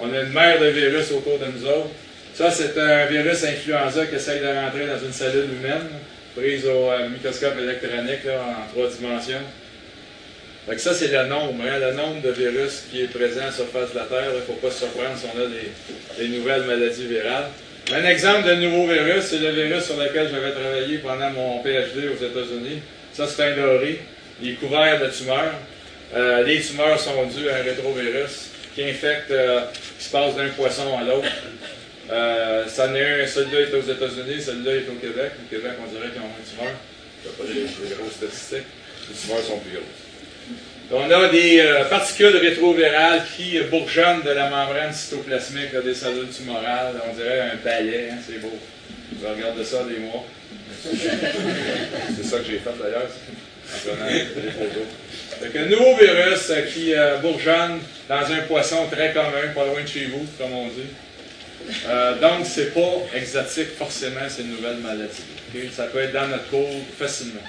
On 0.00 0.12
a 0.12 0.20
une 0.20 0.32
mer 0.32 0.60
de 0.60 0.66
virus 0.66 1.10
autour 1.12 1.38
de 1.38 1.46
nous 1.46 1.64
autres. 1.66 1.90
Ça, 2.34 2.50
c'est 2.50 2.78
un 2.78 3.06
virus 3.06 3.44
influenza 3.44 4.06
qui 4.06 4.16
essaye 4.16 4.40
de 4.40 4.46
rentrer 4.46 4.86
dans 4.86 4.98
une 4.98 5.12
cellule 5.12 5.48
humaine, 5.58 5.88
prise 6.36 6.66
au 6.66 6.90
euh, 6.90 7.08
microscope 7.08 7.58
électronique 7.58 8.26
en 8.26 8.70
trois 8.72 8.90
dimensions. 8.90 9.40
Donc 10.68 10.78
ça, 10.80 10.92
c'est 10.92 11.08
le 11.08 11.26
nombre, 11.28 11.62
hein, 11.64 11.78
le 11.78 11.92
nombre 11.94 12.20
de 12.22 12.30
virus 12.30 12.84
qui 12.90 13.02
est 13.02 13.06
présent 13.06 13.50
sur 13.52 13.64
la 13.64 13.70
surface 13.70 13.92
de 13.92 13.98
la 13.98 14.04
Terre. 14.04 14.30
Il 14.32 14.36
ne 14.36 14.42
faut 14.42 14.54
pas 14.54 14.70
se 14.70 14.80
surprendre 14.80 15.16
si 15.16 15.26
on 15.32 15.40
a 15.40 15.46
des, 16.18 16.28
nouvelles 16.28 16.64
maladies 16.64 17.06
virales. 17.06 17.50
Un 17.92 18.04
exemple 18.04 18.48
de 18.48 18.54
nouveau 18.56 18.88
virus, 18.88 19.26
c'est 19.26 19.38
le 19.38 19.50
virus 19.50 19.84
sur 19.84 19.96
lequel 19.96 20.28
j'avais 20.28 20.50
travaillé 20.50 20.98
pendant 20.98 21.30
mon 21.30 21.62
PhD 21.62 22.08
aux 22.08 22.24
États-Unis. 22.24 22.82
Ça, 23.12 23.28
c'est 23.28 23.44
un 23.44 23.56
doré. 23.56 24.00
Il 24.42 24.50
est 24.50 24.54
couvert 24.54 25.00
de 25.00 25.06
tumeurs. 25.06 25.54
Euh, 26.12 26.42
les 26.42 26.60
tumeurs 26.60 26.98
sont 26.98 27.26
dues 27.26 27.48
à 27.48 27.58
un 27.58 27.62
rétrovirus 27.62 28.50
qui 28.74 28.82
infecte, 28.82 29.30
euh, 29.30 29.60
qui 29.98 30.04
se 30.04 30.10
passe 30.10 30.34
d'un 30.34 30.48
poisson 30.48 30.98
à 30.98 31.04
l'autre. 31.04 31.28
Euh, 32.10 32.64
celui-là 32.66 33.60
est 33.60 33.74
aux 33.74 33.82
États-Unis, 33.82 34.42
celui-là 34.42 34.72
est 34.72 34.88
au 34.88 34.98
Québec. 35.00 35.32
Au 35.44 35.48
Québec, 35.48 35.72
on 35.80 35.88
dirait 35.88 36.10
qu'ils 36.10 36.22
ont 36.22 36.28
moins 36.28 36.42
de 36.42 36.50
tumeurs. 36.50 36.74
Je 37.24 37.30
pas 37.30 37.44
des, 37.44 37.94
grosses 37.94 38.14
statistiques. 38.14 38.66
Les 39.08 39.14
tumeurs 39.14 39.44
sont 39.44 39.58
plus 39.60 39.72
grosses. 39.72 40.05
On 40.92 41.10
a 41.10 41.28
des 41.28 41.58
euh, 41.58 41.84
particules 41.86 42.36
rétrovirales 42.36 43.24
qui 43.36 43.58
bourgeonnent 43.70 44.22
de 44.22 44.30
la 44.30 44.48
membrane 44.48 44.92
cytoplasmique 44.92 45.74
des 45.84 45.94
cellules 45.94 46.28
tumorales. 46.28 46.94
On 47.10 47.16
dirait 47.16 47.40
un 47.40 47.56
palais, 47.56 48.10
hein, 48.12 48.18
c'est 48.24 48.40
beau. 48.40 48.52
Je 49.20 49.26
regarde 49.26 49.60
ça 49.64 49.82
des 49.82 49.98
mois. 49.98 50.24
c'est 50.84 52.24
ça 52.24 52.38
que 52.38 52.44
j'ai 52.44 52.58
fait 52.58 52.70
d'ailleurs, 52.80 53.02
en 53.02 54.52
photos. 54.52 55.42
Donc, 55.42 55.56
un 55.56 55.66
nouveau 55.66 55.96
virus 55.96 56.50
euh, 56.50 56.62
qui 56.72 56.94
euh, 56.94 57.16
bourgeonne 57.18 57.80
dans 58.08 58.32
un 58.32 58.42
poisson 58.46 58.86
très 58.88 59.12
commun, 59.12 59.52
pas 59.56 59.64
loin 59.64 59.82
de 59.82 59.88
chez 59.88 60.04
vous, 60.04 60.24
comme 60.38 60.52
on 60.52 60.68
dit. 60.68 62.20
Donc, 62.20 62.46
c'est 62.46 62.72
pas 62.72 63.02
exotique 63.12 63.76
forcément, 63.76 64.20
c'est 64.28 64.42
une 64.42 64.52
nouvelle 64.52 64.76
maladie. 64.76 65.24
Ça 65.74 65.86
peut 65.86 65.98
être 65.98 66.12
dans 66.12 66.28
notre 66.28 66.48
cours 66.48 66.84
facilement. 66.96 67.42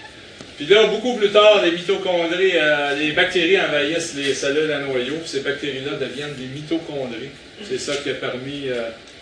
Puis 0.58 0.66
là, 0.66 0.88
beaucoup 0.88 1.16
plus 1.16 1.30
tard, 1.30 1.62
les 1.64 1.72
mitochondries, 1.72 2.54
les 3.00 3.12
bactéries 3.12 3.62
envahissent 3.62 4.16
les 4.16 4.34
cellules 4.34 4.72
à 4.72 4.80
noyau, 4.80 5.18
puis 5.20 5.30
ces 5.30 5.42
bactéries-là 5.42 5.98
deviennent 6.00 6.34
des 6.34 6.48
mitochondries. 6.48 7.30
C'est 7.64 7.78
ça 7.78 7.96
qui 7.98 8.10
a 8.10 8.16
permis 8.16 8.66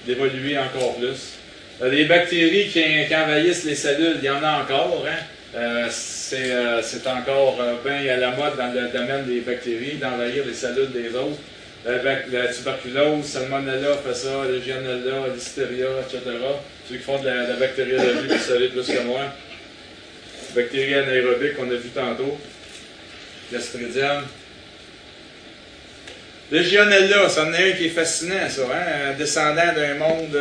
d'évoluer 0.08 0.58
encore 0.58 0.96
plus. 0.96 1.34
les 1.84 2.06
bactéries 2.06 2.70
qui, 2.70 3.14
envahissent 3.14 3.66
les 3.66 3.76
cellules, 3.76 4.16
il 4.20 4.26
y 4.26 4.30
en 4.30 4.42
a 4.42 4.62
encore, 4.62 5.06
hein? 5.06 5.20
Euh, 5.56 5.88
euh, 6.34 6.82
c'est 6.84 7.08
encore 7.08 7.58
euh, 7.62 7.76
bien 7.86 8.14
à 8.14 8.18
la 8.18 8.32
mode 8.32 8.58
dans 8.58 8.74
le 8.74 8.90
domaine 8.90 9.26
des 9.26 9.40
bactéries 9.40 9.96
d'envahir 9.96 10.44
les 10.46 10.54
cellules 10.54 10.92
des 10.92 11.16
autres. 11.16 11.40
La, 11.86 12.48
tuberculose, 12.48 13.24
salmonella 13.26 13.96
fait 14.06 14.16
ça, 14.16 14.44
legionella, 14.50 15.28
listeria, 15.34 15.88
etc. 16.02 16.20
Ceux 16.90 16.96
qui 16.96 17.02
font 17.02 17.20
de 17.20 17.28
la, 17.28 17.54
bactériologie, 17.54 18.28
vous 18.28 18.38
savez 18.38 18.70
plus 18.70 18.88
que 18.88 19.04
moi. 19.04 19.22
Bactéries 20.56 20.96
anaérobiques 20.96 21.56
qu'on 21.56 21.70
a 21.70 21.76
vu 21.76 21.90
tantôt. 21.90 22.38
Clostridium. 23.50 24.24
Legionella, 26.52 27.28
c'en 27.30 27.52
est 27.54 27.72
un 27.72 27.76
qui 27.76 27.88
est 27.88 27.90
fascinant, 27.90 28.50
ça, 28.50 28.62
hein? 28.72 29.14
descendant 29.18 29.74
d'un 29.76 29.96
monde 29.96 30.38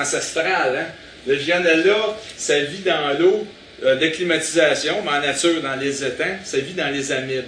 ancestral. 0.00 0.76
Hein? 0.76 0.86
Legionella, 1.26 2.16
ça 2.36 2.60
vit 2.60 2.80
dans 2.80 3.18
l'eau 3.18 3.46
euh, 3.82 3.96
d'acclimatisation, 3.96 5.02
mais 5.02 5.10
en 5.10 5.20
nature, 5.20 5.60
dans 5.60 5.76
les 5.76 6.04
étangs, 6.04 6.38
ça 6.44 6.58
vit 6.58 6.74
dans 6.74 6.92
les 6.92 7.10
amibes. 7.12 7.44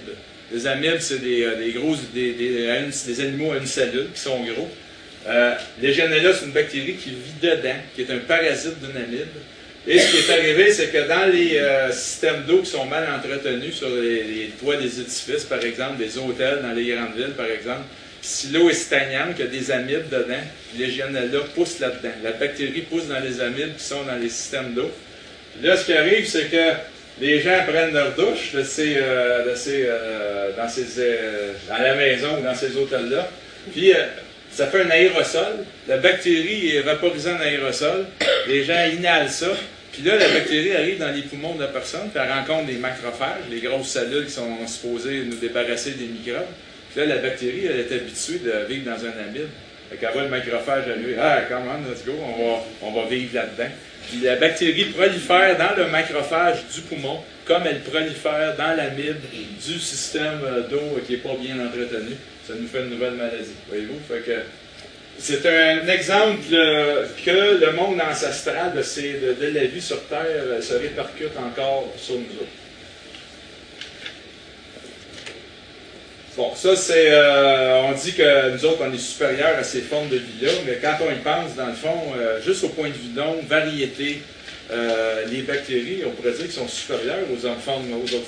Les 0.53 0.67
amibes, 0.67 0.99
c'est 0.99 1.21
des, 1.21 1.45
euh, 1.45 1.73
gros, 1.75 1.97
des, 2.13 3.21
animaux 3.21 3.53
à 3.53 3.59
une 3.59 3.67
cellule 3.67 4.09
qui 4.13 4.21
sont 4.21 4.43
gros. 4.43 4.69
Euh, 5.29 5.55
Legionella, 5.83 6.33
c'est 6.35 6.47
une 6.47 6.53
bactérie 6.53 6.95
qui 6.95 7.11
vit 7.11 7.41
dedans, 7.41 7.77
qui 7.95 8.03
est 8.03 8.11
un 8.11 8.19
parasite 8.19 8.79
d'une 8.81 8.97
amibe. 9.03 9.27
Et 9.89 10.01
ce 10.01 10.11
qui 10.11 10.17
est 10.17 10.35
arrivé, 10.35 10.73
c'est 10.73 10.89
que 10.89 11.07
dans 11.07 11.33
les 11.33 11.59
euh, 11.59 11.93
systèmes 11.93 12.43
d'eau 12.43 12.59
qui 12.59 12.71
sont 12.71 12.87
mal 12.87 13.07
entretenus 13.09 13.77
sur 13.77 13.89
les, 13.89 14.51
toits 14.61 14.77
des 14.77 15.01
édifices, 15.01 15.45
par 15.45 15.63
exemple, 15.63 15.99
des 15.99 16.19
hôtels 16.19 16.61
dans 16.61 16.73
les 16.73 16.93
grandes 16.93 17.15
villes, 17.17 17.35
par 17.37 17.47
exemple, 17.47 17.83
si 18.21 18.49
l'eau 18.49 18.69
est 18.69 18.75
stagnante, 18.75 19.37
qu'il 19.37 19.45
y 19.45 19.49
a 19.49 19.51
des 19.51 19.71
amibes 19.71 20.09
dedans, 20.11 20.43
Legionella 20.77 21.39
pousse 21.55 21.79
là-dedans. 21.79 22.15
La 22.25 22.33
bactérie 22.33 22.81
pousse 22.81 23.07
dans 23.07 23.21
les 23.21 23.41
amibes 23.41 23.77
qui 23.77 23.85
sont 23.85 24.03
dans 24.03 24.17
les 24.17 24.29
systèmes 24.29 24.75
d'eau. 24.75 24.91
Là, 25.63 25.77
ce 25.77 25.85
qui 25.85 25.93
arrive, 25.93 26.27
c'est 26.27 26.51
que 26.51 26.73
les 27.21 27.41
gens 27.41 27.65
prennent 27.69 27.95
leur 27.95 28.13
douche 28.17 28.53
de 28.55 28.65
ces, 28.65 28.97
euh, 28.97 29.55
euh, 29.69 30.51
dans 30.57 30.69
ces, 30.69 30.85
à 31.71 31.83
la 31.83 31.95
maison 31.95 32.39
ou 32.41 32.43
dans 32.43 32.55
ces 32.57 32.77
hôtels-là. 32.77 33.31
Puis, 33.73 33.93
ça 34.51 34.67
fait 34.67 34.83
un 34.83 34.91
aérosol. 34.91 35.65
La 35.87 35.99
bactérie 35.99 36.77
est 36.77 36.81
vaporisée 36.81 37.31
en 37.31 37.41
aérosol. 37.41 38.07
Les 38.49 38.65
gens 38.65 38.85
inhalent 38.93 39.29
ça. 39.29 39.53
Puis 39.97 40.05
là, 40.05 40.19
la 40.19 40.29
bactérie 40.29 40.77
arrive 40.77 40.99
dans 40.99 41.11
les 41.11 41.23
poumons 41.23 41.55
de 41.55 41.63
la 41.63 41.69
personne, 41.69 42.11
puis 42.13 42.21
elle 42.23 42.31
rencontre 42.31 42.67
des 42.67 42.77
macrophages, 42.77 43.45
les 43.51 43.61
grosses 43.61 43.89
cellules 43.89 44.27
qui 44.27 44.33
sont 44.33 44.67
supposées 44.67 45.25
nous 45.25 45.37
débarrasser 45.37 45.93
des 45.93 46.05
microbes. 46.05 46.45
Puis 46.91 47.01
là, 47.01 47.15
la 47.15 47.23
bactérie, 47.23 47.65
elle 47.65 47.81
est 47.81 47.91
habituée 47.91 48.41
de 48.41 48.67
vivre 48.69 48.85
dans 48.85 49.03
un 49.07 49.27
amide. 49.27 49.49
Fait 49.89 49.97
qu'elle 49.97 50.13
voit 50.13 50.25
le 50.25 50.29
macrophage 50.29 50.85
arriver. 50.87 51.17
Ah, 51.19 51.45
comment, 51.49 51.79
let's 51.89 52.05
go, 52.05 52.13
on 52.13 52.45
va, 52.45 52.63
on 52.83 52.93
va 52.93 53.09
vivre 53.09 53.37
là-dedans. 53.37 53.71
Puis 54.11 54.21
la 54.21 54.37
bactérie 54.37 54.85
prolifère 54.85 55.57
dans 55.57 55.83
le 55.83 55.89
macrophage 55.89 56.59
du 56.75 56.83
poumon, 56.83 57.23
comme 57.47 57.63
elle 57.67 57.81
prolifère 57.81 58.55
dans 58.59 58.77
l'amide 58.77 59.17
du 59.33 59.79
système 59.79 60.41
d'eau 60.69 61.01
qui 61.07 61.13
n'est 61.13 61.19
pas 61.19 61.37
bien 61.41 61.55
entretenu. 61.67 62.17
Ça 62.47 62.53
nous 62.61 62.69
fait 62.69 62.81
une 62.81 62.91
nouvelle 62.91 63.15
maladie. 63.15 63.55
Voyez-vous? 63.69 63.99
Fait 64.07 64.21
que 64.21 64.43
c'est 65.19 65.47
un 65.47 65.89
exemple 65.89 66.43
que 67.25 67.65
le 67.65 67.73
monde 67.73 68.01
ancestral 68.01 68.73
de, 68.75 69.33
de, 69.41 69.55
la 69.55 69.65
vie 69.65 69.81
sur 69.81 70.03
Terre 70.05 70.27
euh, 70.29 70.61
se 70.61 70.75
répercute 70.75 71.37
encore 71.39 71.93
sur 71.97 72.17
nous 72.17 72.21
autres. 72.21 72.51
Bon, 76.37 76.55
ça 76.55 76.77
c'est, 76.77 77.11
euh, 77.13 77.81
on 77.85 77.93
dit 77.93 78.13
que 78.13 78.51
nous 78.51 78.65
autres 78.67 78.83
on 78.83 78.93
est 78.93 78.99
supérieurs 78.99 79.57
à 79.59 79.65
ces 79.65 79.81
formes 79.81 80.09
de 80.11 80.17
vie-là, 80.17 80.53
mais 80.67 80.79
quand 80.83 80.99
on 81.01 81.11
y 81.11 81.17
pense, 81.21 81.57
dans 81.57 81.67
le 81.67 81.73
fond, 81.73 82.13
euh, 82.19 82.43
juste 82.43 82.65
au 82.65 82.69
point 82.69 82.89
de 82.89 82.95
vue 82.95 83.15
nombre, 83.15 83.43
variété, 83.49 84.23
les 85.31 85.43
bactéries, 85.43 86.03
on 86.05 86.11
pourrait 86.11 86.33
dire 86.33 86.43
qu'ils 86.43 86.51
sont 86.51 86.67
supérieurs 86.67 87.21
aux 87.31 87.37
aux 87.37 87.49
autres 87.49 87.61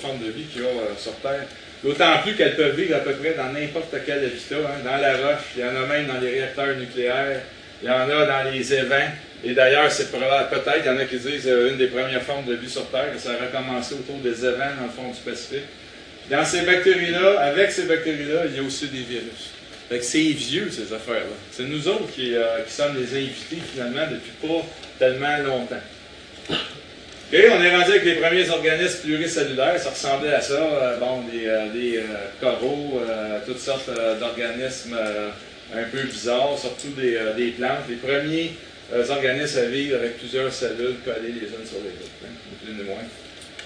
formes 0.01 0.24
de 0.24 0.31
vie 0.31 0.44
qu'il 0.44 0.62
y 0.62 0.64
a 0.64 0.96
sur 0.96 1.12
Terre. 1.16 1.46
D'autant 1.83 2.19
plus 2.23 2.35
qu'elles 2.35 2.57
peuvent 2.57 2.75
vivre 2.75 2.97
à 2.97 3.01
peu 3.01 3.12
près 3.12 3.35
dans 3.35 3.53
n'importe 3.53 3.95
quel 4.05 4.25
habitat. 4.25 4.57
Hein. 4.57 4.83
Dans 4.85 4.97
la 4.97 5.17
roche, 5.17 5.45
il 5.57 5.62
y 5.62 5.64
en 5.64 5.77
a 5.77 5.87
même 5.87 6.07
dans 6.07 6.19
les 6.21 6.31
réacteurs 6.31 6.77
nucléaires, 6.77 7.41
il 7.83 7.88
y 7.88 7.91
en 7.91 8.11
a 8.11 8.27
dans 8.27 8.51
les 8.51 8.75
évents. 8.75 9.11
Et 9.45 9.55
d'ailleurs, 9.55 9.91
c'est 9.91 10.11
peut-être, 10.11 10.81
il 10.81 10.87
y 10.87 10.91
en 10.91 10.99
a 10.99 11.05
qui 11.05 11.19
disent 11.19 11.47
euh, 11.47 11.71
une 11.71 11.77
des 11.77 11.87
premières 11.87 12.23
formes 12.23 12.45
de 12.47 12.55
vie 12.55 12.69
sur 12.69 12.91
Terre, 12.91 13.12
ça 13.19 13.31
a 13.31 13.47
recommencé 13.47 13.95
autour 13.95 14.17
des 14.17 14.45
évents 14.45 14.75
dans 14.81 14.87
le 14.87 14.91
fond 14.91 15.12
du 15.12 15.21
Pacifique. 15.21 15.67
Dans 16.29 16.45
ces 16.45 16.62
bactéries-là, 16.62 17.41
avec 17.41 17.71
ces 17.71 17.85
bactéries-là, 17.85 18.47
il 18.47 18.57
y 18.57 18.59
a 18.59 18.62
aussi 18.62 18.88
des 18.88 19.03
virus. 19.03 19.53
Fait 19.88 19.99
que 19.99 20.05
c'est 20.05 20.19
vieux, 20.19 20.69
ces 20.71 20.93
affaires-là. 20.93 21.37
C'est 21.53 21.62
nous 21.62 21.87
autres 21.87 22.12
qui, 22.12 22.35
euh, 22.35 22.62
qui 22.67 22.73
sommes 22.73 22.97
les 22.97 23.17
invités, 23.17 23.59
finalement, 23.73 24.07
depuis 24.11 24.33
pas 24.43 24.67
tellement 24.99 25.38
longtemps 25.38 25.81
on 27.33 27.62
est 27.62 27.77
rendu 27.77 27.91
avec 27.91 28.05
les 28.05 28.14
premiers 28.14 28.49
organismes 28.49 29.01
pluricellulaires, 29.03 29.79
ça 29.79 29.91
ressemblait 29.91 30.33
à 30.33 30.41
ça, 30.41 30.55
euh, 30.55 30.97
bon, 30.97 31.23
des, 31.31 31.47
euh, 31.47 31.67
euh, 31.77 32.01
coraux, 32.41 33.03
toutes 33.47 33.61
sortes 33.61 33.91
d'organismes 34.19 34.97
un 35.75 35.83
peu 35.85 36.03
bizarres, 36.05 36.59
surtout 36.59 36.88
des, 36.97 37.51
plantes. 37.59 37.85
Les 37.88 37.97
premiers 37.97 38.53
organismes 39.11 39.59
à 39.59 39.64
vivre 39.64 39.97
avec 39.99 40.19
plusieurs 40.19 40.53
cellules 40.53 40.97
collées 41.05 41.33
les 41.33 41.49
unes 41.49 41.67
sur 41.67 41.79
les 41.83 41.91
autres, 41.91 42.25
hein, 42.25 42.33
plus 42.64 42.83
ou 42.83 42.87
moins. 42.87 43.05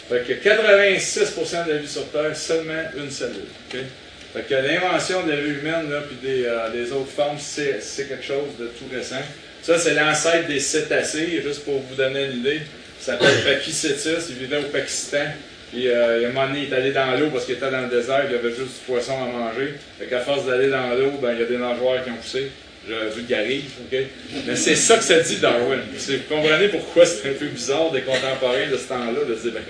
Fait 0.08 0.26
que 0.26 0.48
86% 0.48 1.66
de 1.66 1.72
la 1.72 1.78
vie 1.78 1.88
sur 1.88 2.08
Terre, 2.10 2.36
seulement 2.36 2.82
une 2.96 3.10
cellule. 3.10 3.46
Fait 3.70 4.42
que 4.48 4.54
l'invention 4.54 5.24
de 5.24 5.30
la 5.30 5.36
vie 5.36 5.50
humaine, 5.50 5.88
là, 5.88 6.00
puis 6.00 6.16
des, 6.20 6.48
des, 6.72 6.92
autres 6.92 7.12
formes, 7.14 7.38
c'est 7.38 8.08
quelque 8.08 8.24
chose 8.24 8.56
de 8.58 8.66
tout 8.66 8.86
récent. 8.92 9.22
Ça, 9.62 9.78
c'est 9.78 9.94
l'ancêtre 9.94 10.48
des 10.48 10.58
cétacés, 10.58 11.40
juste 11.44 11.64
pour 11.64 11.78
vous 11.78 11.94
donner 11.94 12.24
une 12.24 12.38
idée. 12.38 12.62
S'appelle 13.02 13.42
Pakissetis, 13.42 14.30
il 14.30 14.36
vivait 14.36 14.58
au 14.58 14.68
Pakistan. 14.68 15.26
Puis 15.72 15.88
euh, 15.88 16.20
il 16.20 16.26
un 16.26 16.28
moment 16.28 16.46
donné, 16.46 16.66
il 16.66 16.72
est 16.72 16.76
allé 16.76 16.92
dans 16.92 17.10
l'eau 17.18 17.30
parce 17.32 17.46
qu'il 17.46 17.56
était 17.56 17.68
dans 17.68 17.80
le 17.80 17.88
désert, 17.88 18.26
il 18.26 18.32
y 18.32 18.38
avait 18.38 18.50
juste 18.50 18.78
du 18.78 18.86
poisson 18.86 19.14
à 19.14 19.26
manger. 19.26 19.74
Fait 19.98 20.06
qu'à 20.06 20.20
force 20.20 20.46
d'aller 20.46 20.70
dans 20.70 20.94
l'eau, 20.94 21.18
ben, 21.20 21.32
il 21.32 21.40
y 21.40 21.42
a 21.42 21.46
des 21.46 21.58
nageoires 21.58 22.04
qui 22.04 22.10
ont 22.10 22.16
poussé. 22.16 22.52
Je 22.88 23.14
vulgarise, 23.14 23.64
OK? 23.80 23.98
Mais 24.46 24.54
c'est 24.54 24.76
ça 24.76 24.98
que 24.98 25.04
ça 25.04 25.18
dit 25.18 25.36
Darwin. 25.36 25.80
Vous 25.92 26.12
comprenez 26.28 26.68
pourquoi 26.68 27.04
c'est 27.04 27.28
un 27.28 27.32
peu 27.32 27.46
bizarre 27.46 27.90
des 27.90 28.02
contemporains 28.02 28.68
de 28.70 28.76
ce 28.76 28.88
temps-là 28.88 29.24
de 29.28 29.34
se 29.34 29.42
dire, 29.42 29.52
ben 29.52 29.62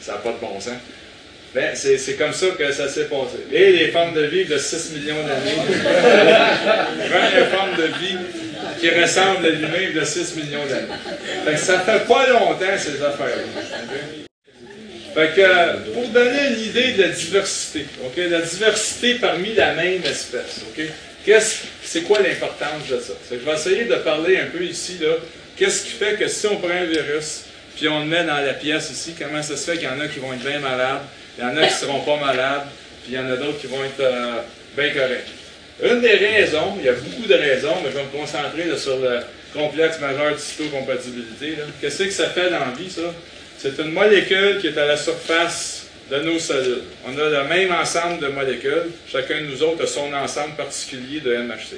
ça 0.00 0.12
n'a 0.12 0.18
pas 0.18 0.32
de 0.32 0.38
bon 0.38 0.60
sens. 0.60 0.74
Ben, 1.54 1.74
c'est 1.74 2.16
comme 2.16 2.32
ça 2.32 2.46
que 2.58 2.72
ça 2.72 2.88
s'est 2.88 3.04
passé. 3.04 3.36
Et 3.52 3.72
les 3.72 3.88
formes 3.88 4.14
de 4.14 4.22
vie 4.22 4.46
de 4.46 4.56
6 4.56 4.92
millions 4.92 5.22
d'années. 5.22 5.56
Première 7.10 7.48
forme 7.50 7.76
de 7.76 7.84
vie 7.98 8.16
qui 8.80 8.88
ressemble 8.88 9.44
à 9.44 9.50
lui-même 9.50 9.92
de 9.92 10.04
6 10.04 10.36
millions 10.36 10.64
d'années. 10.66 11.56
Ça 11.58 11.80
fait 11.80 12.06
pas 12.06 12.26
longtemps, 12.30 12.78
ces 12.78 13.02
affaires-là. 13.02 14.24
Fait 15.14 15.30
que, 15.36 15.92
pour 15.92 16.08
donner 16.08 16.54
une 16.54 16.60
idée 16.60 16.92
de 16.92 17.02
la 17.02 17.08
diversité, 17.08 17.84
ok, 18.02 18.16
la 18.16 18.40
diversité 18.40 19.14
parmi 19.16 19.52
la 19.52 19.74
même 19.74 20.02
espèce, 20.06 20.62
ok, 20.70 20.86
c'est 21.82 22.02
quoi 22.02 22.20
l'importance 22.20 22.88
de 22.90 22.98
ça? 22.98 23.12
je 23.30 23.36
vais 23.36 23.52
essayer 23.52 23.84
de 23.84 23.96
parler 23.96 24.38
un 24.38 24.46
peu 24.46 24.64
ici, 24.64 24.96
là, 25.02 25.16
qu'est-ce 25.56 25.84
qui 25.84 25.90
fait 25.90 26.14
que 26.14 26.28
si 26.28 26.46
on 26.46 26.56
prend 26.56 26.70
un 26.70 26.86
virus, 26.86 27.42
puis 27.76 27.88
on 27.88 28.00
le 28.00 28.06
met 28.06 28.24
dans 28.24 28.38
la 28.38 28.54
pièce 28.54 28.90
ici, 28.90 29.14
comment 29.18 29.42
ça 29.42 29.54
se 29.54 29.70
fait 29.70 29.76
qu'il 29.76 29.86
y 29.86 29.88
en 29.88 30.00
a 30.00 30.08
qui 30.08 30.18
vont 30.18 30.32
être 30.32 30.44
bien 30.44 30.60
malades, 30.60 31.02
il 31.38 31.44
y 31.44 31.46
en 31.46 31.56
a 31.56 31.66
qui 31.66 31.74
ne 31.74 31.78
seront 31.78 32.00
pas 32.00 32.16
malades, 32.16 32.66
puis 33.02 33.12
il 33.12 33.14
y 33.14 33.18
en 33.18 33.30
a 33.30 33.36
d'autres 33.36 33.60
qui 33.60 33.66
vont 33.66 33.82
être 33.84 34.00
euh, 34.00 34.40
bien 34.76 34.90
corrects. 34.90 35.28
Une 35.82 36.00
des 36.00 36.12
raisons, 36.14 36.76
il 36.78 36.84
y 36.84 36.88
a 36.88 36.92
beaucoup 36.92 37.26
de 37.26 37.34
raisons, 37.34 37.74
mais 37.82 37.90
je 37.90 37.96
vais 37.96 38.04
me 38.04 38.18
concentrer 38.18 38.76
sur 38.76 38.98
le 38.98 39.20
complexe 39.52 39.98
majeur 40.00 40.34
d'histocompatibilité. 40.34 41.56
Qu'est-ce 41.80 42.04
que 42.04 42.10
ça 42.10 42.28
fait 42.28 42.50
dans 42.50 42.60
la 42.60 42.72
vie, 42.78 42.90
ça? 42.90 43.02
C'est 43.58 43.78
une 43.78 43.92
molécule 43.92 44.58
qui 44.60 44.68
est 44.68 44.78
à 44.78 44.86
la 44.86 44.96
surface 44.96 45.86
de 46.10 46.18
nos 46.18 46.38
cellules. 46.38 46.82
On 47.06 47.18
a 47.18 47.28
le 47.28 47.48
même 47.48 47.72
ensemble 47.72 48.20
de 48.20 48.28
molécules. 48.28 48.90
Chacun 49.10 49.40
de 49.40 49.46
nous 49.46 49.62
autres 49.62 49.84
a 49.84 49.86
son 49.86 50.12
ensemble 50.12 50.56
particulier 50.56 51.20
de 51.20 51.34
MHC. 51.36 51.76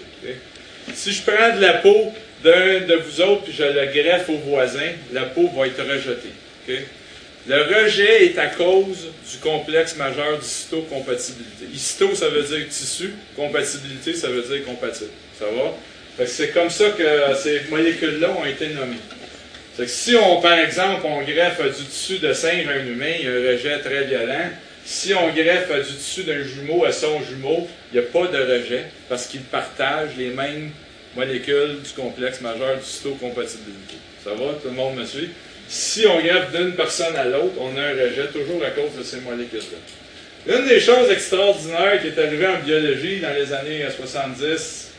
Si 0.92 1.12
je 1.12 1.22
prends 1.22 1.56
de 1.56 1.60
la 1.60 1.74
peau 1.74 2.12
d'un 2.42 2.80
de 2.86 2.94
vous 2.94 3.20
autres 3.22 3.44
puis 3.44 3.54
je 3.56 3.64
le 3.64 3.86
greffe 3.86 4.28
au 4.28 4.38
voisin, 4.38 4.90
la 5.12 5.22
peau 5.22 5.50
va 5.56 5.66
être 5.66 5.82
rejetée. 5.82 6.32
Le 7.46 7.62
rejet 7.62 8.26
est 8.26 8.38
à 8.38 8.46
cause 8.46 9.08
du 9.30 9.36
complexe 9.42 9.96
majeur 9.96 10.38
d'histocompatibilité. 10.38 11.66
Histo, 11.74 12.14
ça 12.14 12.28
veut 12.30 12.42
dire 12.42 12.66
tissu, 12.70 13.12
compatibilité, 13.36 14.14
ça 14.14 14.28
veut 14.28 14.40
dire 14.42 14.64
compatible. 14.64 15.10
Ça 15.38 15.44
va? 15.46 16.26
C'est 16.26 16.54
comme 16.54 16.70
ça 16.70 16.90
que 16.90 17.04
ces 17.42 17.62
molécules-là 17.68 18.30
ont 18.30 18.46
été 18.46 18.68
nommées. 18.68 18.96
Que 19.76 19.86
si 19.86 20.16
on, 20.16 20.40
par 20.40 20.58
exemple, 20.58 21.02
on 21.04 21.22
greffe 21.22 21.60
du 21.76 21.84
tissu 21.84 22.18
de 22.18 22.32
singe 22.32 22.66
à 22.66 22.70
un 22.70 22.86
humain, 22.86 23.12
il 23.18 23.26
y 23.26 23.28
a 23.28 23.32
un 23.32 23.52
rejet 23.52 23.78
très 23.80 24.04
violent. 24.04 24.50
Si 24.86 25.12
on 25.12 25.28
greffe 25.34 25.70
du 25.86 25.94
tissu 25.96 26.22
d'un 26.22 26.42
jumeau 26.42 26.86
à 26.86 26.92
son 26.92 27.22
jumeau, 27.22 27.68
il 27.92 28.00
n'y 28.00 28.06
a 28.06 28.08
pas 28.08 28.26
de 28.26 28.38
rejet 28.38 28.84
parce 29.08 29.26
qu'ils 29.26 29.42
partagent 29.42 30.16
les 30.16 30.30
mêmes 30.30 30.70
molécules 31.14 31.80
du 31.82 31.90
complexe 31.94 32.40
majeur 32.40 32.78
d'histocompatibilité. 32.78 33.96
Ça 34.22 34.30
va? 34.30 34.54
Tout 34.62 34.68
le 34.68 34.70
monde 34.70 34.96
me 34.96 35.04
suit? 35.04 35.28
Si 35.68 36.06
on 36.06 36.20
greffe 36.20 36.52
d'une 36.52 36.74
personne 36.74 37.16
à 37.16 37.24
l'autre, 37.24 37.54
on 37.58 37.76
a 37.76 37.80
un 37.80 37.92
rejet 37.92 38.28
toujours 38.32 38.62
à 38.64 38.70
cause 38.70 38.96
de 38.98 39.02
ces 39.02 39.20
molécules-là. 39.20 40.56
Une 40.56 40.66
des 40.68 40.80
choses 40.80 41.10
extraordinaires 41.10 42.00
qui 42.02 42.08
est 42.08 42.18
arrivée 42.18 42.46
en 42.46 42.58
biologie 42.58 43.20
dans 43.20 43.32
les 43.32 43.52
années 43.52 43.84
70, 43.96 44.92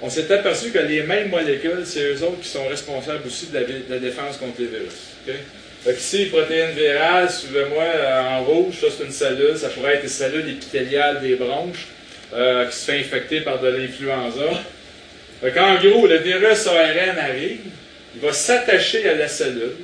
on 0.00 0.08
s'est 0.08 0.32
aperçu 0.32 0.70
que 0.70 0.78
les 0.78 1.02
mêmes 1.02 1.28
molécules, 1.28 1.82
c'est 1.84 2.04
eux 2.04 2.22
autres 2.22 2.40
qui 2.40 2.48
sont 2.48 2.66
responsables 2.68 3.26
aussi 3.26 3.48
de 3.48 3.58
la, 3.90 3.98
défense 3.98 4.36
contre 4.38 4.60
les 4.60 4.66
virus. 4.66 5.16
Fait 5.84 5.94
ici, 5.94 6.26
protéines 6.26 6.72
virales, 6.72 7.30
suivez-moi 7.30 7.84
euh, 7.84 8.20
en 8.22 8.44
rouge, 8.44 8.74
ça 8.80 8.86
c'est 8.96 9.04
une 9.04 9.12
cellule, 9.12 9.56
ça 9.56 9.68
pourrait 9.68 9.94
être 9.94 10.04
une 10.04 10.08
cellule 10.08 10.48
épithéliale 10.48 11.20
des 11.20 11.36
bronches 11.36 11.86
euh, 12.34 12.66
qui 12.66 12.76
se 12.76 12.84
fait 12.84 12.98
infecter 12.98 13.42
par 13.42 13.60
de 13.60 13.68
l'influenza. 13.68 14.42
En 15.42 15.74
gros, 15.80 16.06
le 16.06 16.16
virus 16.16 16.66
ARN 16.66 17.18
arrive, 17.18 17.60
il 18.14 18.20
va 18.20 18.32
s'attacher 18.32 19.08
à 19.08 19.14
la 19.14 19.28
cellule, 19.28 19.76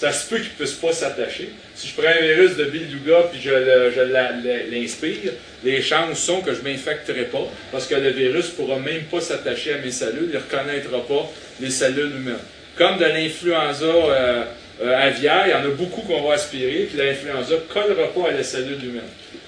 ça 0.00 0.12
se 0.12 0.30
peut 0.30 0.36
qu'il 0.36 0.52
ne 0.52 0.64
puisse 0.64 0.72
pas 0.72 0.92
s'attacher. 0.92 1.50
Si 1.74 1.88
je 1.88 1.92
prends 1.92 2.10
un 2.10 2.22
virus 2.22 2.56
de 2.56 2.64
Biluga 2.64 3.24
puis 3.30 3.38
je, 3.38 4.70
l'inspire, 4.70 5.32
les 5.62 5.82
chances 5.82 6.20
sont 6.20 6.40
que 6.40 6.54
je 6.54 6.62
ne 6.62 6.70
m'infecterai 6.70 7.24
pas 7.24 7.46
parce 7.70 7.86
que 7.86 7.96
le 7.96 8.08
virus 8.08 8.46
ne 8.46 8.50
pourra 8.52 8.78
même 8.78 9.02
pas 9.10 9.20
s'attacher 9.20 9.74
à 9.74 9.78
mes 9.78 9.90
cellules, 9.90 10.30
il 10.32 10.36
ne 10.36 10.38
reconnaîtra 10.38 11.06
pas 11.06 11.30
les 11.60 11.68
cellules 11.68 12.16
humaines. 12.16 12.38
Comme 12.76 12.96
de 12.96 13.04
l'influenza 13.04 13.84
euh, 13.84 14.44
euh, 14.82 15.06
aviaire, 15.06 15.42
il 15.48 15.50
y 15.50 15.54
en 15.54 15.70
a 15.70 15.74
beaucoup 15.74 16.00
qu'on 16.00 16.26
va 16.26 16.34
aspirer, 16.34 16.88
puis 16.90 16.96
l'influenza 16.96 17.56
ne 17.56 17.60
collera 17.70 18.08
pas 18.14 18.30
à 18.30 18.32
la 18.32 18.42
cellule 18.42 18.82
humaine. 18.82 19.02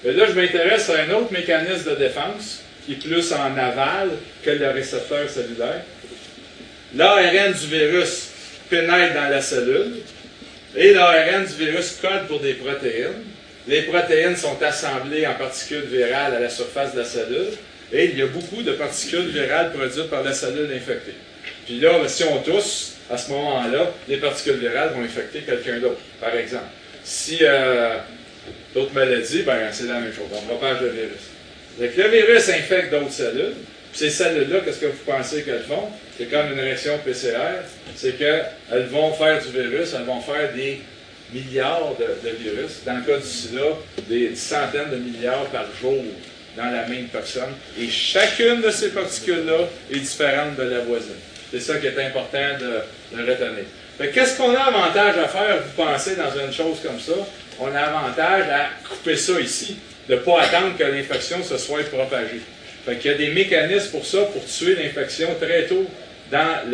Mais 0.05 0.12
là, 0.12 0.26
je 0.29 0.33
m'intéresse 0.33 0.91
à 0.91 1.01
un 1.01 1.11
autre 1.14 1.33
mécanisme 1.33 1.93
de 1.93 1.97
défense 1.97 2.61
qui 2.85 2.93
est 2.93 2.97
plus 2.97 3.33
en 3.33 3.57
aval 3.57 4.11
que 4.45 4.51
le 4.51 4.68
récepteur 4.68 5.31
cellulaire. 5.31 5.81
L'ARN 6.95 7.53
du 7.55 7.66
virus 7.68 8.29
pénètre 8.68 9.14
dans 9.14 9.31
la 9.31 9.41
cellule, 9.41 9.95
et 10.77 10.93
l'ARN 10.93 11.45
du 11.45 11.64
virus 11.64 11.99
code 12.01 12.27
pour 12.29 12.41
des 12.41 12.55
protéines. 12.55 13.25
Les 13.68 13.83
protéines 13.83 14.37
sont 14.37 14.61
assemblées 14.62 15.27
en 15.27 15.35
particules 15.35 15.85
virales 15.85 16.35
à 16.35 16.41
la 16.41 16.49
surface 16.49 16.95
de 16.95 17.01
la 17.01 17.05
cellule. 17.05 17.51
Et 17.93 18.07
il 18.07 18.18
y 18.18 18.23
a 18.23 18.27
beaucoup 18.27 18.62
de 18.62 18.73
particules 18.73 19.29
virales 19.29 19.73
produites 19.73 20.09
par 20.09 20.23
la 20.23 20.33
cellule 20.33 20.70
infectée. 20.75 21.14
Puis 21.66 21.79
là, 21.79 21.93
si 22.07 22.25
on 22.25 22.39
tousse, 22.39 22.95
à 23.11 23.18
ce 23.18 23.31
moment-là, 23.31 23.93
les 24.09 24.16
particules 24.16 24.55
virales 24.55 24.93
vont 24.95 25.05
infecter 25.05 25.41
quelqu'un 25.41 25.79
d'autre, 25.79 26.01
par 26.20 26.35
exemple. 26.35 26.64
Si 27.05 27.39
euh, 27.43 27.99
d'autres 28.75 28.95
maladies, 28.95 29.43
ben, 29.43 29.68
c'est 29.70 29.87
la 29.87 30.01
même 30.01 30.12
chose. 30.12 30.27
On 30.33 30.41
propage 30.43 30.81
le 30.81 30.89
virus. 30.89 31.31
Donc, 31.79 31.91
le 31.97 32.09
virus 32.09 32.49
infecte 32.49 32.91
d'autres 32.91 33.12
cellules. 33.12 33.55
Ces 33.93 34.11
cellules-là, 34.11 34.61
qu'est-ce 34.64 34.80
que 34.80 34.86
vous 34.86 35.05
pensez 35.05 35.43
qu'elles 35.43 35.64
font? 35.64 35.88
C'est 36.16 36.30
comme 36.30 36.53
une 36.53 36.61
réaction 36.61 36.99
PCR, 37.05 37.62
c'est 37.95 38.16
qu'elles 38.16 38.86
vont 38.90 39.12
faire 39.12 39.40
du 39.43 39.51
virus, 39.51 39.95
elles 39.95 40.05
vont 40.05 40.20
faire 40.20 40.53
des 40.55 40.80
milliards 41.32 41.95
de, 41.99 42.30
virus. 42.30 42.82
Dans 42.86 42.97
le 42.97 43.03
cas 43.03 43.18
du 43.18 43.26
sida, 43.26 43.62
des 44.09 44.34
centaines 44.34 44.90
de 44.90 44.97
milliards 44.97 45.47
par 45.47 45.66
jour 45.80 46.03
dans 46.57 46.70
la 46.70 46.86
même 46.86 47.07
personne. 47.07 47.55
Et 47.78 47.88
chacune 47.88 48.61
de 48.61 48.70
ces 48.70 48.90
particules-là 48.90 49.68
est 49.90 49.99
différente 49.99 50.57
de 50.57 50.62
la 50.64 50.80
voisine. 50.80 51.16
C'est 51.51 51.61
ça 51.61 51.76
qui 51.76 51.86
est 51.86 52.07
important 52.07 52.59
de, 52.61 53.16
de 53.16 53.30
retenir. 53.30 53.64
Qu'est-ce 54.12 54.36
qu'on 54.36 54.55
a 54.55 54.61
avantage 54.61 55.18
à 55.18 55.28
faire, 55.28 55.59
vous 55.59 55.84
pensez, 55.84 56.16
dans 56.16 56.30
une 56.45 56.53
chose 56.53 56.78
comme 56.82 56.99
ça? 56.99 57.12
On 57.61 57.74
a 57.74 57.80
avantage 57.80 58.49
à 58.49 58.88
couper 58.88 59.16
ça 59.16 59.38
ici, 59.38 59.76
de 60.09 60.14
ne 60.14 60.20
pas 60.20 60.43
attendre 60.43 60.76
que 60.76 60.84
l'infection 60.84 61.43
se 61.43 61.59
soit 61.59 61.84
propagée. 61.90 62.40
Fait 62.85 62.97
qu'il 62.97 63.11
y 63.11 63.14
a 63.14 63.16
des 63.16 63.28
mécanismes 63.28 63.91
pour 63.91 64.05
ça, 64.05 64.22
pour 64.24 64.45
tuer 64.45 64.74
l'infection 64.74 65.28
très 65.41 65.66
tôt 65.66 65.87
dans 66.30 66.70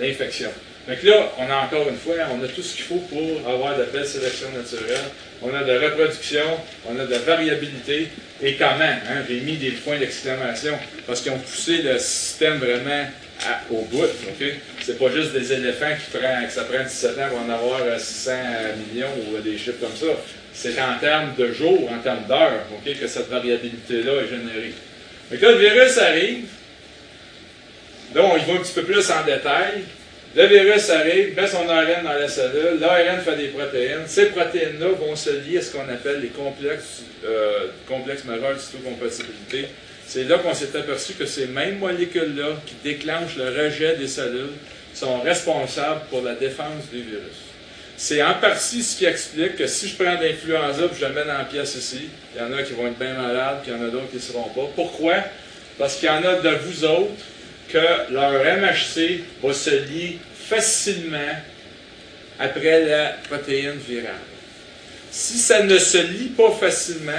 l'infection. 0.00 0.50
Donc 0.86 1.02
là, 1.02 1.32
on 1.38 1.50
a 1.50 1.56
encore 1.64 1.88
une 1.88 1.96
fois, 1.96 2.14
on 2.30 2.44
a 2.44 2.48
tout 2.48 2.62
ce 2.62 2.76
qu'il 2.76 2.84
faut 2.84 3.02
pour 3.08 3.48
avoir 3.50 3.78
de 3.78 3.84
belles 3.84 4.06
sélections 4.06 4.48
naturelles. 4.54 5.04
On 5.42 5.52
a 5.54 5.64
de 5.64 5.72
reproduction, 5.78 6.44
on 6.86 6.98
a 6.98 7.06
de 7.06 7.14
variabilité. 7.16 8.08
Et 8.42 8.54
comment? 8.54 8.84
Hein? 8.84 9.24
J'ai 9.28 9.40
mis 9.40 9.56
des 9.56 9.70
points 9.70 9.98
d'exclamation 9.98 10.74
parce 11.06 11.22
qu'ils 11.22 11.32
ont 11.32 11.38
poussé 11.38 11.78
le 11.82 11.98
système 11.98 12.58
vraiment 12.58 13.06
au 13.70 13.82
bout. 13.82 14.04
Ce 14.04 14.44
C'est 14.80 14.98
pas 14.98 15.10
juste 15.10 15.32
des 15.32 15.52
éléphants 15.52 15.94
qui 15.98 16.18
prennent, 16.18 16.46
que 16.46 16.52
ça 16.52 16.64
prend 16.64 16.82
17 16.82 17.18
ans 17.18 17.28
pour 17.30 17.38
en 17.40 17.50
avoir 17.50 17.98
600 17.98 18.30
euh, 18.32 18.72
millions 18.76 19.08
ou 19.32 19.38
des 19.38 19.56
chiffres 19.56 19.80
comme 19.80 19.96
ça. 19.96 20.14
C'est 20.52 20.80
en 20.80 20.98
termes 21.00 21.34
de 21.36 21.52
jours, 21.52 21.90
en 21.90 21.98
termes 21.98 22.26
d'heures, 22.28 22.60
que 22.84 23.06
cette 23.06 23.28
variabilité-là 23.28 24.22
est 24.22 24.28
générée. 24.28 24.74
Mais 25.30 25.38
quand 25.38 25.50
le 25.50 25.58
virus 25.58 25.98
arrive, 25.98 26.46
donc 28.14 28.34
il 28.38 28.44
va 28.46 28.58
un 28.58 28.62
petit 28.62 28.72
peu 28.72 28.82
plus 28.82 29.10
en 29.10 29.24
détail. 29.24 29.82
Le 30.36 30.46
virus 30.46 30.90
arrive, 30.90 31.36
met 31.36 31.46
son 31.46 31.68
ARN 31.68 32.02
dans 32.02 32.12
la 32.12 32.28
cellule, 32.28 32.80
l'ARN 32.80 33.20
fait 33.20 33.36
des 33.36 33.48
protéines. 33.48 34.02
Ces 34.06 34.26
protéines-là 34.26 34.88
vont 34.98 35.14
se 35.14 35.30
lier 35.30 35.58
à 35.58 35.62
ce 35.62 35.72
qu'on 35.72 35.88
appelle 35.88 36.20
les 36.20 36.28
complexes, 36.28 37.02
euh, 37.24 37.68
complexes 37.86 38.24
majeurs 38.24 38.54
d'histocompatibilité. 38.54 39.66
C'est 40.06 40.24
là 40.24 40.38
qu'on 40.38 40.52
s'est 40.52 40.76
aperçu 40.76 41.14
que 41.14 41.24
ces 41.24 41.46
mêmes 41.46 41.78
molécules-là 41.78 42.56
qui 42.66 42.74
déclenchent 42.82 43.36
le 43.36 43.64
rejet 43.64 43.96
des 43.96 44.08
cellules 44.08 44.52
sont 44.92 45.20
responsables 45.20 46.02
pour 46.10 46.22
la 46.22 46.34
défense 46.34 46.90
du 46.92 47.02
virus. 47.02 47.53
C'est 47.96 48.22
en 48.22 48.34
partie 48.34 48.82
ce 48.82 48.98
qui 48.98 49.04
explique 49.04 49.56
que 49.56 49.66
si 49.66 49.88
je 49.88 49.94
prends 49.94 50.20
l'influenza 50.20 50.84
et 50.84 50.88
je 50.98 51.04
le 51.06 51.12
mets 51.12 51.24
dans 51.24 51.38
la 51.38 51.44
pièce 51.44 51.76
ici, 51.76 52.08
il 52.34 52.40
y 52.40 52.44
en 52.44 52.52
a 52.52 52.62
qui 52.62 52.72
vont 52.72 52.88
être 52.88 52.98
bien 52.98 53.14
malades, 53.14 53.60
puis 53.62 53.72
il 53.72 53.78
y 53.78 53.80
en 53.80 53.86
a 53.86 53.90
d'autres 53.90 54.10
qui 54.10 54.16
ne 54.16 54.20
seront 54.20 54.48
pas. 54.48 54.68
Pourquoi? 54.74 55.14
Parce 55.78 55.96
qu'il 55.96 56.08
y 56.08 56.10
en 56.10 56.24
a 56.24 56.34
de 56.40 56.56
vous 56.64 56.84
autres 56.84 57.22
que 57.68 58.12
leur 58.12 58.32
MHC 58.32 59.22
va 59.42 59.52
se 59.52 59.70
lier 59.70 60.18
facilement 60.48 61.18
après 62.38 62.84
la 62.84 63.16
protéine 63.28 63.78
virale. 63.88 64.12
Si 65.10 65.38
ça 65.38 65.62
ne 65.62 65.78
se 65.78 65.98
lie 65.98 66.30
pas 66.36 66.50
facilement, 66.50 67.12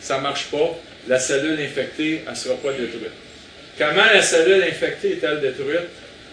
ça 0.00 0.18
ne 0.18 0.22
marche 0.22 0.46
pas, 0.46 0.78
la 1.08 1.18
cellule 1.18 1.60
infectée 1.60 2.24
ne 2.28 2.34
sera 2.34 2.54
pas 2.54 2.70
détruite. 2.72 3.10
Comment 3.76 4.04
la 4.12 4.22
cellule 4.22 4.62
infectée 4.62 5.12
est-elle 5.12 5.40
détruite? 5.40 5.88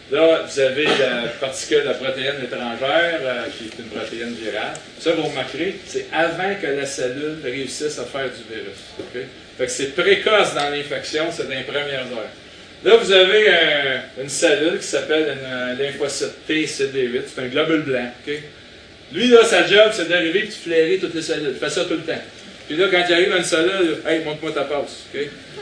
Là, 0.09 0.45
vous 0.47 0.59
avez 0.59 0.85
la 0.85 1.27
particule, 1.39 1.83
la 1.83 1.93
protéine 1.93 2.35
étrangère, 2.41 3.19
euh, 3.21 3.43
qui 3.57 3.65
est 3.65 3.79
une 3.79 3.89
protéine 3.89 4.33
virale. 4.35 4.73
Ça, 4.99 5.11
vous 5.11 5.23
remarquerez, 5.23 5.75
c'est 5.85 6.05
avant 6.13 6.55
que 6.61 6.67
la 6.67 6.85
cellule 6.85 7.39
réussisse 7.43 7.99
à 7.99 8.05
faire 8.05 8.29
du 8.29 8.55
virus. 8.55 9.27
Fait 9.57 9.65
que 9.65 9.71
c'est 9.71 9.95
précoce 9.95 10.53
dans 10.53 10.69
l'infection, 10.69 11.25
c'est 11.31 11.49
dans 11.49 11.55
les 11.55 11.63
premières 11.63 12.05
heures. 12.13 12.31
Là, 12.85 12.95
vous 12.95 13.11
avez 13.11 13.47
une 14.21 14.29
cellule 14.29 14.79
qui 14.79 14.85
s'appelle 14.85 15.35
une 15.35 15.77
lymphocyte 15.77 16.45
T 16.45 16.65
CD8. 16.65 17.23
C'est 17.35 17.41
un 17.41 17.47
globule 17.47 17.81
blanc. 17.81 18.11
Lui, 19.11 19.27
là, 19.27 19.43
sa 19.43 19.65
job, 19.65 19.91
c'est 19.91 20.07
d'arriver 20.07 20.43
et 20.43 20.47
de 20.47 20.51
flairer 20.51 20.97
toutes 20.99 21.15
les 21.15 21.21
cellules. 21.21 21.53
Il 21.53 21.59
fait 21.59 21.69
ça 21.69 21.83
tout 21.85 21.95
le 21.95 22.01
temps. 22.01 22.21
Puis 22.67 22.77
là, 22.77 22.87
quand 22.91 23.03
il 23.09 23.13
arrive 23.13 23.33
à 23.33 23.37
une 23.37 23.43
cellule, 23.43 23.97
hey, 24.07 24.23
montre-moi 24.23 24.51
ta 24.51 24.63
passe. 24.63 25.05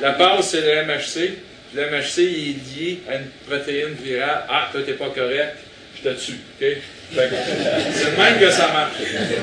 La 0.01 0.11
passe, 0.11 0.49
c'est 0.49 0.61
le 0.61 0.83
MHC. 0.83 1.33
Le 1.75 1.81
MHC, 1.81 2.19
est 2.19 2.79
lié 2.79 2.99
à 3.09 3.15
une 3.15 3.27
protéine 3.45 3.95
virale. 4.01 4.45
Ah, 4.49 4.69
toi, 4.71 4.81
t'es 4.85 4.93
pas 4.93 5.09
correct, 5.09 5.57
je 5.97 6.09
te 6.09 6.25
tue. 6.25 6.39
c'est 6.59 6.77
le 7.19 8.17
même 8.17 8.39
que 8.39 8.49
ça 8.49 8.67
marche. 8.71 8.93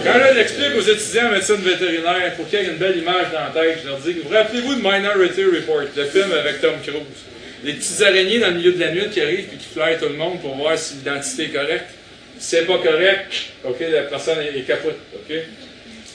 Quand 0.03 0.13
je 0.15 0.35
l'explique 0.35 0.75
aux 0.77 0.81
étudiants 0.81 1.29
en 1.29 1.33
médecine 1.33 1.57
vétérinaire, 1.57 2.35
pour 2.37 2.49
qu'il 2.49 2.61
y 2.61 2.63
ait 2.63 2.67
une 2.67 2.77
belle 2.79 2.97
image 2.97 3.27
dans 3.33 3.41
la 3.41 3.63
tête, 3.63 3.81
je 3.83 3.89
leur 3.89 3.99
dis 3.99 4.15
vous 4.25 4.35
rappelez-vous 4.35 4.77
de 4.77 4.81
Minority 4.81 5.45
Report, 5.45 5.85
le 5.95 6.05
film 6.05 6.33
avec 6.33 6.61
Tom 6.63 6.75
Cruise? 6.83 7.03
Les 7.65 7.75
petites 7.75 8.03
araignées 8.03 8.39
dans 8.39 8.49
le 8.49 8.55
milieu 8.55 8.73
de 8.73 8.81
la 8.81 8.93
nuit 8.93 9.09
qui 9.13 9.21
arrivent 9.21 9.51
et 9.53 9.57
qui 9.57 9.69
flairent 9.73 9.99
tout 9.99 10.09
le 10.09 10.15
monde 10.15 10.41
pour 10.41 10.57
voir 10.57 10.77
si 10.79 10.95
l'identité 10.95 11.45
est 11.45 11.49
correcte. 11.49 11.91
Si 12.39 12.57
c'est 12.57 12.67
pas 12.67 12.79
correct, 12.79 13.33
OK, 13.63 13.77
la 13.81 14.03
personne 14.03 14.39
est, 14.41 14.63
capote. 14.63 14.99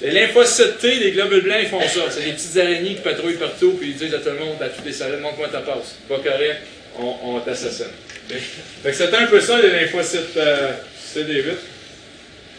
Les 0.01 0.11
lymphocytes 0.11 0.77
T, 0.77 0.95
les 0.95 1.11
globules 1.11 1.41
blancs, 1.41 1.57
ils 1.61 1.69
font 1.69 1.81
ça. 1.81 2.01
C'est 2.11 2.23
des 2.23 2.33
petites 2.33 2.55
araignées 2.57 2.95
qui 2.95 3.01
patrouillent 3.01 3.37
partout 3.37 3.75
puis 3.79 3.89
ils 3.89 3.95
disent 3.95 4.13
à 4.13 4.19
tout 4.19 4.29
le 4.29 4.45
monde, 4.45 4.61
à 4.61 4.69
toutes 4.69 4.85
les 4.85 4.93
salles, 4.93 5.17
montre-moi 5.19 5.47
ta 5.47 5.61
passe. 5.61 5.95
Pas 6.07 6.17
correct, 6.17 6.61
on, 6.99 7.39
t'assassine. 7.39 7.87
Fait 8.29 8.91
que 8.91 8.95
c'est 8.95 9.13
un 9.13 9.25
peu 9.25 9.39
ça, 9.39 9.59
les 9.59 9.71
lymphocytes 9.71 10.37
euh, 10.37 10.73
CD8. 11.15 11.55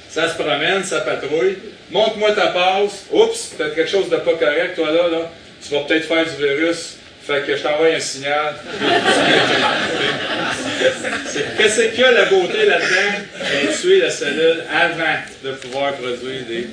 Ça 0.08 0.30
se 0.30 0.34
promène, 0.34 0.82
ça 0.82 1.02
patrouille. 1.02 1.58
Montre-moi 1.90 2.32
ta 2.32 2.48
passe. 2.48 3.04
Oups, 3.12 3.54
t'as 3.56 3.70
quelque 3.70 3.90
chose 3.90 4.08
de 4.08 4.16
pas 4.16 4.34
correct, 4.34 4.74
toi 4.74 4.90
là, 4.90 5.08
là. 5.08 5.30
Tu 5.62 5.74
vas 5.74 5.82
peut-être 5.82 6.06
faire 6.06 6.24
du 6.24 6.44
virus. 6.44 6.96
Fait 7.26 7.46
que 7.46 7.56
je 7.56 7.62
t'envoie 7.62 7.88
un 7.88 8.00
signal. 8.00 8.54
Qu'est-ce 11.58 11.82
qu'il 11.90 12.00
y 12.00 12.04
a 12.04 12.12
la 12.12 12.24
beauté 12.24 12.64
là-dedans? 12.64 13.26
Ben, 13.38 13.68
tuer 13.78 14.00
la 14.00 14.10
cellule 14.10 14.64
avant 14.72 15.18
de 15.44 15.52
pouvoir 15.52 15.92
produire 15.94 16.42
des 16.48 16.68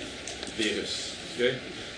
virus. 0.58 1.14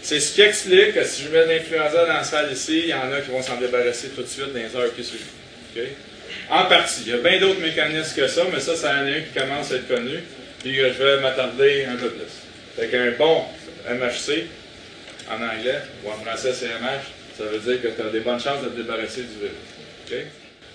C'est 0.02 0.20
ce 0.20 0.34
qui 0.34 0.42
explique 0.42 0.94
que 0.94 1.04
si 1.04 1.24
je 1.24 1.30
mets 1.30 1.46
de 1.46 1.52
l'influenza 1.52 2.06
dans 2.06 2.14
la 2.14 2.24
salle 2.24 2.52
ici, 2.52 2.80
il 2.84 2.90
y 2.90 2.94
en 2.94 3.12
a 3.12 3.22
qui 3.22 3.32
vont 3.32 3.42
s'en 3.42 3.58
débarrasser 3.58 4.10
tout 4.10 4.24
de 4.24 4.28
suite 4.28 4.54
dans 4.54 4.60
les 4.60 4.76
heures 4.76 4.96
qui 4.96 5.04
suivent. 5.04 5.22
En 6.50 6.66
partie. 6.66 7.02
Il 7.06 7.12
y 7.12 7.14
a 7.14 7.18
bien 7.18 7.40
d'autres 7.40 7.60
mécanismes 7.60 8.16
que 8.16 8.28
ça, 8.28 8.44
mais 8.52 8.60
ça, 8.60 8.76
c'est 8.76 8.88
un 8.88 9.06
qui 9.06 9.38
commence 9.38 9.72
à 9.72 9.76
être 9.76 9.88
connu. 9.88 10.20
Puis 10.60 10.76
je 10.76 11.04
vais 11.04 11.20
m'attarder 11.22 11.86
un 11.86 11.96
peu 11.96 12.10
plus. 12.10 12.24
Fait 12.76 12.88
qu'un 12.88 13.12
bon 13.12 13.44
MHC, 13.90 14.48
en 15.30 15.36
anglais, 15.36 15.80
ou 16.04 16.10
en 16.10 16.14
français 16.24 16.54
CMH, 16.54 17.38
ça 17.38 17.44
veut 17.44 17.60
dire 17.60 17.82
que 17.82 17.88
tu 17.90 18.02
as 18.02 18.12
des 18.12 18.22
bonnes 18.22 18.40
chances 18.40 18.64
de 18.64 18.70
te 18.70 18.78
débarrasser 18.78 19.22
du 19.22 19.40
virus. 19.40 20.26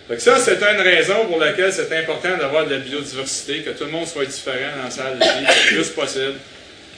Donc 0.09 0.21
ça, 0.21 0.39
c'est 0.39 0.63
une 0.63 0.81
raison 0.81 1.27
pour 1.27 1.39
laquelle 1.39 1.73
c'est 1.73 1.97
important 1.97 2.37
d'avoir 2.37 2.67
de 2.67 2.75
la 2.75 2.81
biodiversité, 2.81 3.61
que 3.61 3.71
tout 3.71 3.85
le 3.85 3.91
monde 3.91 4.07
soit 4.07 4.27
différent 4.27 4.77
dans 4.77 4.85
la 4.85 4.91
salle 4.91 5.19
ici, 5.21 5.31
le 5.41 5.77
plus 5.77 5.89
possible. 5.91 6.35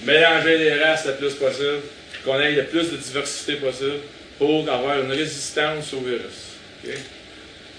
Mélanger 0.04 0.58
les 0.58 0.82
races 0.82 1.06
le 1.06 1.14
plus 1.14 1.34
possible, 1.34 1.80
qu'on 2.24 2.38
ait 2.40 2.52
le 2.52 2.64
plus 2.64 2.90
de 2.90 2.96
diversité 2.96 3.54
possible 3.54 4.00
pour 4.38 4.68
avoir 4.68 5.00
une 5.00 5.10
résistance 5.10 5.92
au 5.94 6.00
virus. 6.00 6.56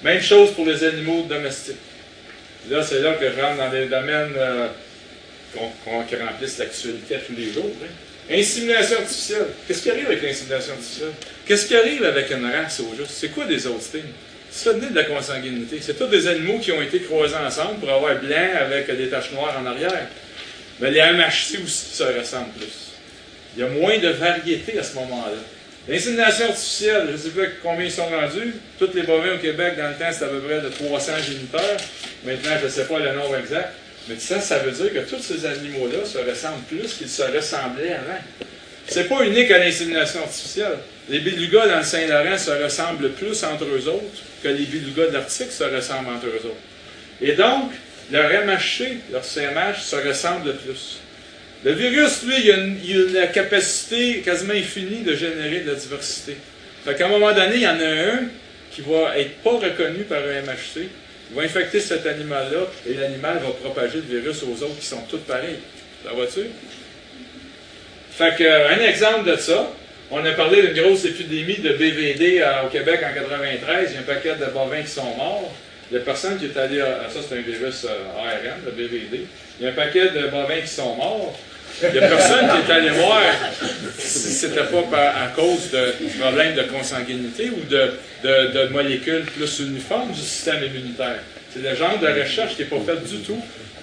Même 0.04 0.22
chose 0.22 0.52
pour 0.52 0.66
les 0.66 0.84
animaux 0.84 1.26
domestiques. 1.28 1.76
Là, 2.70 2.84
c'est 2.84 3.02
là 3.02 3.14
que 3.14 3.26
je 3.26 3.42
rentre 3.42 3.58
dans 3.58 3.70
des 3.70 3.86
domaines 3.86 4.34
euh, 4.38 4.68
qui 6.08 6.16
remplissent 6.16 6.58
l'actualité 6.58 7.18
tous 7.26 7.36
les 7.36 7.52
jours. 7.52 7.72
Hein. 7.84 7.88
Artificielle. 8.30 9.46
Qu'est-ce 9.68 9.84
qui 9.84 9.92
arrive 9.92 10.08
avec 10.08 10.24
l'insémination 10.24 10.74
artificielle? 10.74 11.12
Qu'est-ce 11.46 11.68
qui 11.68 11.76
arrive 11.76 12.04
avec 12.04 12.32
une 12.32 12.46
race 12.46 12.80
au 12.80 12.96
juste? 12.98 13.12
C'est 13.12 13.30
quoi 13.30 13.46
des 13.46 13.68
hosting? 13.68 14.02
C'est 14.50 14.70
ça 14.70 14.74
de 14.74 14.96
la 14.96 15.04
consanguinité. 15.04 15.78
C'est 15.82 15.98
tous 15.98 16.08
des 16.08 16.28
animaux 16.28 16.60
qui 16.60 16.72
ont 16.72 16.82
été 16.82 17.02
croisés 17.02 17.36
ensemble 17.36 17.80
pour 17.80 17.92
avoir 17.92 18.16
blanc 18.20 18.50
avec 18.60 18.96
des 18.98 19.10
taches 19.10 19.32
noires 19.32 19.56
en 19.62 19.66
arrière. 19.68 20.08
Mais 20.80 20.92
les 20.92 21.02
MHC 21.02 21.64
aussi 21.64 21.96
se 21.96 22.04
ressemblent 22.04 22.52
plus. 22.52 22.92
Il 23.56 23.62
y 23.62 23.66
a 23.66 23.70
moins 23.70 23.98
de 23.98 24.10
variété 24.10 24.78
à 24.78 24.84
ce 24.84 24.96
moment-là. 24.96 25.38
L'insémination 25.88 26.48
artificielle, 26.48 27.06
je 27.08 27.12
ne 27.12 27.18
sais 27.18 27.30
pas 27.30 27.44
combien 27.62 27.86
ils 27.86 27.92
sont 27.92 28.08
rendus. 28.08 28.56
Tous 28.80 28.90
les 28.94 29.04
bovins 29.04 29.36
au 29.36 29.38
Québec, 29.38 29.76
dans 29.78 29.88
le 29.88 29.94
temps, 29.94 30.12
c'était 30.12 30.26
à 30.26 30.30
peu 30.30 30.40
près 30.40 30.60
de 30.60 30.70
300 30.70 31.12
géniteurs. 31.26 31.78
Maintenant, 32.26 32.52
je 32.60 32.66
ne 32.66 32.72
sais 32.72 32.86
pas 32.86 33.00
le 33.00 33.14
nombre 33.14 33.38
exact. 33.38 33.74
Mais 34.10 34.16
ça, 34.20 34.40
ça 34.40 34.60
veut 34.60 34.72
dire 34.72 34.94
que 34.94 35.10
tous 35.10 35.22
ces 35.22 35.46
animaux-là 35.46 36.06
se 36.06 36.18
ressemblent 36.18 36.64
plus 36.68 36.94
qu'ils 36.94 37.10
se 37.10 37.22
ressemblaient 37.22 37.94
avant. 37.94 38.20
C'est 38.88 39.08
pas 39.08 39.26
unique 39.26 39.50
à 39.52 39.60
l'insémination 39.60 40.22
artificielle. 40.22 40.78
Les 41.10 41.20
belugas 41.20 41.68
dans 41.68 41.78
le 41.78 41.84
Saint-Laurent 41.84 42.38
se 42.38 42.52
ressemblent 42.52 43.12
plus 43.12 43.44
entre 43.44 43.66
eux 43.66 43.88
autres 43.88 44.22
que 44.44 44.48
les 44.48 44.66
belugas 44.66 45.08
de 45.08 45.14
l'Arctique 45.14 45.52
se 45.52 45.64
ressemblent 45.64 46.10
entre 46.10 46.28
eux 46.28 46.46
autres. 46.46 46.56
Et 47.22 47.34
donc, 47.34 47.72
leur 48.12 48.30
MHC, 48.30 48.98
leur 49.12 49.24
CMH, 49.24 49.82
se 49.82 49.96
ressemblent 49.96 50.56
plus. 50.56 51.00
Le 51.64 51.72
virus, 51.72 52.24
lui, 52.24 52.36
il 52.44 52.52
a, 52.52 52.58
une, 52.58 53.14
la 53.14 53.28
capacité 53.28 54.20
quasiment 54.20 54.54
infinie 54.54 55.02
de 55.02 55.16
générer 55.16 55.62
de 55.62 55.72
la 55.72 55.76
diversité. 55.76 56.38
Fait 56.84 56.96
qu'à 56.96 57.08
un 57.08 57.10
moment 57.10 57.34
donné, 57.34 57.56
il 57.56 57.62
y 57.62 57.68
en 57.68 57.80
a 57.80 58.14
un 58.14 58.20
qui 58.72 58.82
va 58.82 59.18
être 59.18 59.38
pas 59.38 59.52
reconnu 59.52 60.04
par 60.04 60.20
un 60.20 60.42
MHC, 60.42 60.88
il 61.32 61.36
va 61.36 61.42
infecter 61.42 61.80
cet 61.80 62.06
animal-là 62.06 62.68
et 62.88 62.94
l'animal 62.94 63.40
va 63.40 63.50
propager 63.50 64.04
le 64.08 64.20
virus 64.20 64.44
aux 64.44 64.64
autres 64.64 64.78
qui 64.80 64.86
sont 64.86 65.02
tous 65.10 65.18
pareils. 65.20 65.58
Ça 66.04 66.12
va-tu? 66.14 66.42
Fait 68.12 68.36
que, 68.38 68.44
un 68.44 68.80
exemple 68.86 69.30
de 69.32 69.36
ça, 69.38 69.72
On 70.12 70.24
a 70.24 70.32
parlé 70.34 70.62
d'une 70.62 70.84
grosse 70.84 71.04
épidémie 71.06 71.58
de 71.58 71.74
BVD 71.74 72.44
au 72.64 72.68
Québec 72.68 73.00
en 73.04 73.14
93. 73.14 73.90
Il 73.90 73.94
y 73.96 73.98
a 73.98 74.00
un 74.02 74.04
paquet 74.04 74.36
de 74.36 74.46
bovins 74.46 74.84
qui 74.84 74.92
sont 74.92 75.16
morts. 75.16 75.52
Il 75.92 75.98
y 75.98 75.98
a 75.98 76.04
personne 76.04 76.38
qui 76.38 76.46
est 76.46 76.58
allé 76.58 76.82
à. 76.82 77.08
Ça, 77.10 77.20
c'est 77.28 77.38
un 77.38 77.42
virus 77.42 77.86
ARN, 77.86 78.62
le 78.66 78.72
BVD. 78.72 79.26
Il 79.60 79.66
y 79.66 79.68
a 79.68 79.72
un 79.72 79.74
paquet 79.74 80.10
de 80.10 80.28
bovins 80.28 80.62
qui 80.62 80.68
sont 80.68 80.96
morts. 80.96 81.38
Il 81.84 81.92
n'y 81.92 82.00
a 82.00 82.08
personne 82.08 82.48
qui 82.50 82.72
est 82.72 82.74
allé 82.74 82.90
voir 82.90 83.22
si 83.98 84.34
ce 84.34 84.48
n'était 84.48 84.62
pas 84.90 85.10
à 85.10 85.28
cause 85.36 85.72
de 85.72 86.20
problèmes 86.20 86.56
de 86.56 86.64
consanguinité 86.64 87.50
ou 87.50 87.62
de, 87.70 88.68
molécules 88.72 89.26
plus 89.26 89.60
uniformes 89.60 90.12
du 90.12 90.20
système 90.20 90.64
immunitaire. 90.64 91.20
C'est 91.54 91.62
le 91.62 91.76
genre 91.76 92.00
de 92.00 92.08
recherche 92.08 92.56
qui 92.56 92.64
n'est 92.64 92.68
pas 92.68 92.80
faite 92.80 93.04
du 93.04 93.18
tout, 93.20 93.40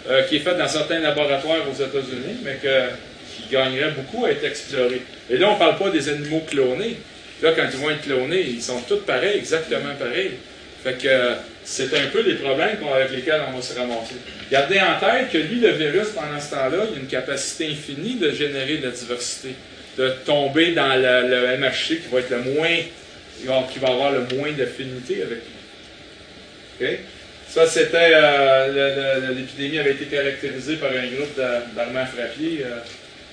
euh, 0.09 0.23
qui 0.25 0.37
est 0.37 0.41
faite 0.41 0.59
dans 0.59 0.69
certains 0.69 1.01
laboratoires 1.01 1.65
aux 1.71 1.75
États-Unis, 1.75 2.39
mais 2.45 2.59
qui 2.63 3.53
gagnerait 3.53 3.93
beaucoup 3.93 4.25
à 4.25 4.31
être 4.31 4.45
exploré. 4.45 5.03
Et 5.31 5.37
là, 5.37 5.49
on 5.51 5.55
ne 5.55 5.59
parle 5.59 5.77
pas 5.77 5.91
des 5.91 6.09
animaux 6.09 6.43
clonés. 6.49 6.97
Là, 7.43 7.53
quand 7.55 7.65
ils 7.73 7.79
vont 7.79 7.91
être 7.91 8.03
clonés, 8.03 8.41
ils 8.41 8.63
sont 8.63 8.81
tous 8.89 9.01
pareils, 9.01 9.39
exactement 9.39 9.95
pareils. 9.99 10.33
Fait 10.83 10.95
que 10.95 11.35
c'est 11.65 11.95
un 11.95 12.07
peu 12.13 12.23
les 12.23 12.35
problèmes 12.35 12.79
avec 12.93 13.13
lesquels 13.13 13.41
on 13.49 13.57
va 13.57 13.63
se 13.63 13.79
ramasser. 13.79 14.17
Gardez 14.51 14.81
en 14.81 14.99
tête 14.99 15.31
que 15.31 15.39
lui, 15.39 15.61
le 15.61 15.71
virus, 15.71 16.09
pendant 16.09 16.41
ce 16.41 16.51
temps-là, 16.51 16.85
il 16.91 16.97
a 16.97 17.01
une 17.01 17.07
capacité 17.07 17.69
infinie 17.71 18.17
de 18.17 18.33
générer 18.33 18.79
de 18.79 18.87
la 18.87 18.93
diversité, 18.93 19.55
de 19.97 20.09
tomber 20.25 20.73
dans 20.73 20.95
le, 20.97 21.57
MHC 21.59 22.03
qui 22.03 22.09
va 22.11 22.19
être 22.19 22.31
le 22.31 22.53
moins, 22.53 22.77
qui 23.73 23.79
va 23.79 23.89
avoir 23.89 24.13
le 24.13 24.27
moins 24.37 24.51
d'affinité 24.53 25.23
avec 25.23 25.39
lui. 26.81 26.99
Ça, 27.49 27.67
c'était, 27.67 28.13
euh, 28.15 29.35
l'épidémie 29.35 29.79
avait 29.79 29.93
été 29.93 30.07
caractérisée 30.07 30.77
par 30.77 30.91
un 30.91 31.07
groupe 31.07 31.37
d'armants 31.77 32.07
frappiers 32.07 32.65
euh, 32.65 32.79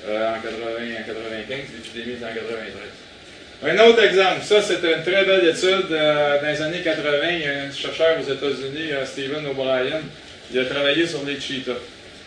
euh, 0.09 0.35
en, 0.35 0.41
80, 0.41 0.49
en 0.99 1.07
95, 1.07 1.57
l'épidémie 1.73 2.17
en 2.17 2.33
93. 2.35 3.08
Un 3.61 3.77
autre 3.79 4.01
exemple, 4.01 4.41
ça 4.41 4.61
c'est 4.61 4.75
une 4.75 5.03
très 5.03 5.25
belle 5.25 5.45
étude 5.49 5.91
euh, 5.91 6.41
dans 6.41 6.47
les 6.47 6.61
années 6.61 6.81
80. 6.81 7.03
Il 7.29 7.39
y 7.41 7.45
a 7.45 7.63
un 7.63 7.71
chercheur 7.71 8.17
aux 8.17 8.31
États-Unis, 8.31 8.93
euh, 8.93 9.05
Stephen 9.05 9.45
O'Brien, 9.47 9.99
il 10.49 10.59
a 10.59 10.63
travaillé 10.63 11.05
sur 11.05 11.25
les 11.25 11.37
cheetahs. 11.41 11.73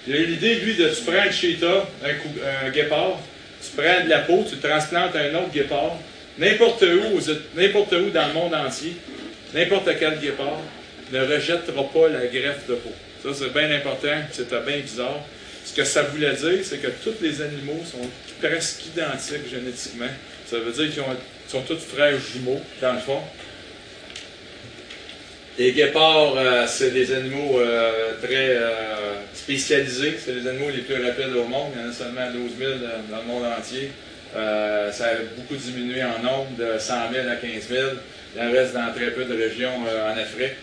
Il 0.06 0.14
a 0.14 0.18
eu 0.18 0.26
l'idée, 0.26 0.56
lui, 0.56 0.74
de 0.74 0.90
tu 0.90 1.02
prends 1.04 1.14
un 1.26 1.30
cheetah, 1.30 1.88
un, 2.04 2.70
guépard, 2.70 3.18
tu 3.62 3.70
prends 3.74 4.04
de 4.04 4.10
la 4.10 4.18
peau, 4.18 4.44
tu 4.46 4.58
transplantes 4.58 5.16
un 5.16 5.34
autre 5.36 5.50
guépard, 5.50 5.96
n'importe 6.36 6.82
où, 6.82 7.18
n'importe 7.58 7.92
où 7.92 8.10
dans 8.10 8.26
le 8.26 8.34
monde 8.34 8.54
entier, 8.54 8.94
n'importe 9.54 9.88
quel 9.98 10.18
guépard 10.18 10.60
ne 11.12 11.20
rejettera 11.20 11.82
pas 11.94 12.08
la 12.10 12.26
greffe 12.26 12.66
de 12.68 12.74
peau. 12.74 12.92
Ça, 13.22 13.30
c'est 13.32 13.54
bien 13.54 13.74
important, 13.74 14.20
c'était 14.30 14.60
bien 14.66 14.80
bizarre. 14.80 15.20
Ce 15.64 15.72
que 15.72 15.84
ça 15.84 16.02
voulait 16.02 16.34
dire, 16.34 16.58
c'est 16.62 16.82
que 16.82 16.88
tous 17.02 17.22
les 17.22 17.40
animaux 17.40 17.82
sont 17.90 18.06
presque 18.46 18.84
identiques 18.84 19.48
génétiquement. 19.48 20.10
Ça 20.52 20.58
veut 20.58 20.70
dire 20.70 20.92
qu'ils 20.92 21.02
sont 21.48 21.62
tous 21.62 21.78
frères 21.78 22.12
jumeaux, 22.20 22.60
dans 22.82 22.92
le 22.92 22.98
fond. 22.98 23.20
Les 25.58 25.72
guépards, 25.72 26.36
euh, 26.36 26.66
c'est 26.66 26.90
des 26.90 27.10
animaux 27.14 27.58
euh, 27.58 28.12
très 28.22 28.50
euh, 28.50 28.68
spécialisés. 29.32 30.18
C'est 30.22 30.34
les 30.34 30.46
animaux 30.46 30.68
les 30.68 30.82
plus 30.82 31.02
rapides 31.02 31.34
au 31.34 31.44
monde. 31.44 31.72
Il 31.74 31.80
y 31.80 31.84
en 31.86 31.88
a 31.88 31.92
seulement 31.94 32.30
12 32.30 32.50
000 32.58 32.70
dans 33.10 33.16
le 33.16 33.24
monde 33.24 33.44
entier. 33.46 33.92
ça 34.34 35.06
a 35.06 35.14
beaucoup 35.38 35.56
diminué 35.56 36.04
en 36.04 36.18
nombre, 36.22 36.50
de 36.58 36.78
100 36.78 36.94
000 37.14 37.26
à 37.30 37.36
15 37.36 37.68
000. 37.70 37.82
Il 38.36 38.42
en 38.42 38.52
reste 38.52 38.74
dans 38.74 38.92
très 38.94 39.10
peu 39.12 39.24
de 39.24 39.34
régions 39.34 39.72
en 39.72 40.18
Afrique. 40.18 40.58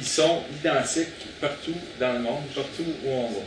ils 0.00 0.04
sont 0.04 0.42
identiques 0.58 1.38
partout 1.40 1.78
dans 2.00 2.14
le 2.14 2.18
monde, 2.18 2.42
partout 2.56 2.86
où 3.04 3.08
on 3.08 3.28
va. 3.28 3.40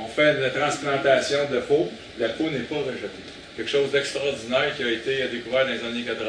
On 0.00 0.08
fait 0.08 0.32
une 0.32 0.50
transplantation 0.50 1.38
de 1.52 1.60
peau, 1.60 1.92
la 2.18 2.30
peau 2.30 2.50
n'est 2.50 2.58
pas 2.60 2.74
rejetée 2.74 3.41
quelque 3.56 3.70
chose 3.70 3.90
d'extraordinaire 3.90 4.74
qui 4.76 4.82
a 4.82 4.90
été 4.90 5.28
découvert 5.28 5.66
dans 5.66 5.72
les 5.72 5.84
années 5.84 6.02
80. 6.02 6.24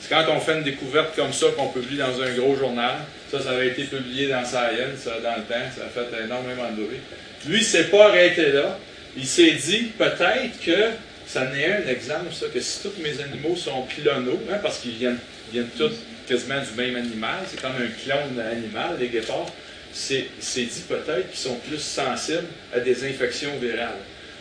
C'est 0.00 0.08
quand 0.08 0.24
on 0.30 0.40
fait 0.40 0.54
une 0.54 0.64
découverte 0.64 1.14
comme 1.14 1.32
ça 1.32 1.46
qu'on 1.56 1.68
publie 1.68 1.96
dans 1.96 2.20
un 2.20 2.32
gros 2.34 2.56
journal. 2.56 2.96
Ça, 3.30 3.40
ça 3.40 3.50
avait 3.50 3.68
été 3.68 3.84
publié 3.84 4.28
dans 4.28 4.44
Science 4.44 5.04
dans 5.04 5.36
le 5.36 5.42
temps. 5.42 5.70
Ça 5.76 5.84
a 5.86 5.88
fait 5.88 6.24
énormément 6.24 6.70
de 6.70 6.82
bruit. 6.82 7.00
Lui, 7.46 7.58
il 7.58 7.60
ne 7.60 7.64
s'est 7.64 7.84
pas 7.84 8.08
arrêté 8.08 8.52
là. 8.52 8.78
Il 9.16 9.26
s'est 9.26 9.52
dit 9.52 9.92
peut-être 9.96 10.60
que 10.64 10.90
ça 11.26 11.46
n'est 11.46 11.66
un 11.66 11.88
exemple, 11.88 12.32
ça, 12.32 12.46
que 12.52 12.60
si 12.60 12.82
tous 12.82 13.00
mes 13.02 13.20
animaux 13.20 13.56
sont 13.56 13.86
clonaux, 13.86 14.40
hein, 14.50 14.58
parce 14.62 14.78
qu'ils 14.78 14.92
viennent, 14.92 15.18
viennent 15.52 15.70
tous 15.76 15.92
quasiment 16.28 16.60
du 16.60 16.74
même 16.76 16.96
animal, 16.96 17.40
c'est 17.48 17.60
comme 17.60 17.72
un 17.72 18.04
clone 18.04 18.38
animal, 18.40 18.96
les 18.98 19.08
guépards, 19.08 19.50
c'est 19.92 20.26
dit 20.56 20.84
peut-être 20.88 21.30
qu'ils 21.30 21.38
sont 21.38 21.56
plus 21.56 21.78
sensibles 21.78 22.46
à 22.74 22.80
des 22.80 23.04
infections 23.04 23.56
virales. 23.60 24.00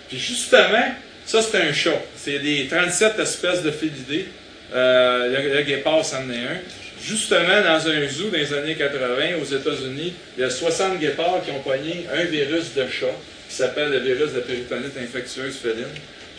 Puis 0.10 0.18
justement, 0.18 0.96
ça, 1.26 1.42
c'est 1.42 1.58
un 1.58 1.74
chat. 1.74 2.02
C'est 2.16 2.40
des 2.40 2.68
37 2.68 3.20
espèces 3.20 3.64
de 3.64 3.72
félidés. 3.72 4.26
Euh, 4.74 5.54
le, 5.56 5.62
guépard, 5.64 6.04
c'en 6.04 6.30
est 6.30 6.38
un. 6.38 6.60
Justement, 7.04 7.62
dans 7.64 7.88
un 7.88 8.08
zoo 8.08 8.30
dans 8.30 8.38
les 8.38 8.54
années 8.54 8.76
80 8.76 9.38
aux 9.42 9.46
États-Unis, 9.46 10.14
il 10.38 10.42
y 10.42 10.44
a 10.44 10.50
60 10.50 11.00
guépards 11.00 11.42
qui 11.44 11.52
ont 11.52 11.60
poigné 11.60 12.06
un 12.14 12.24
virus 12.26 12.74
de 12.76 12.86
chat 12.88 13.08
qui 13.50 13.56
s'appelle 13.56 13.90
le 13.90 14.00
virus 14.00 14.34
de 14.34 14.40
péritonite 14.40 14.98
infectieuse 14.98 15.58
féline. 15.58 15.86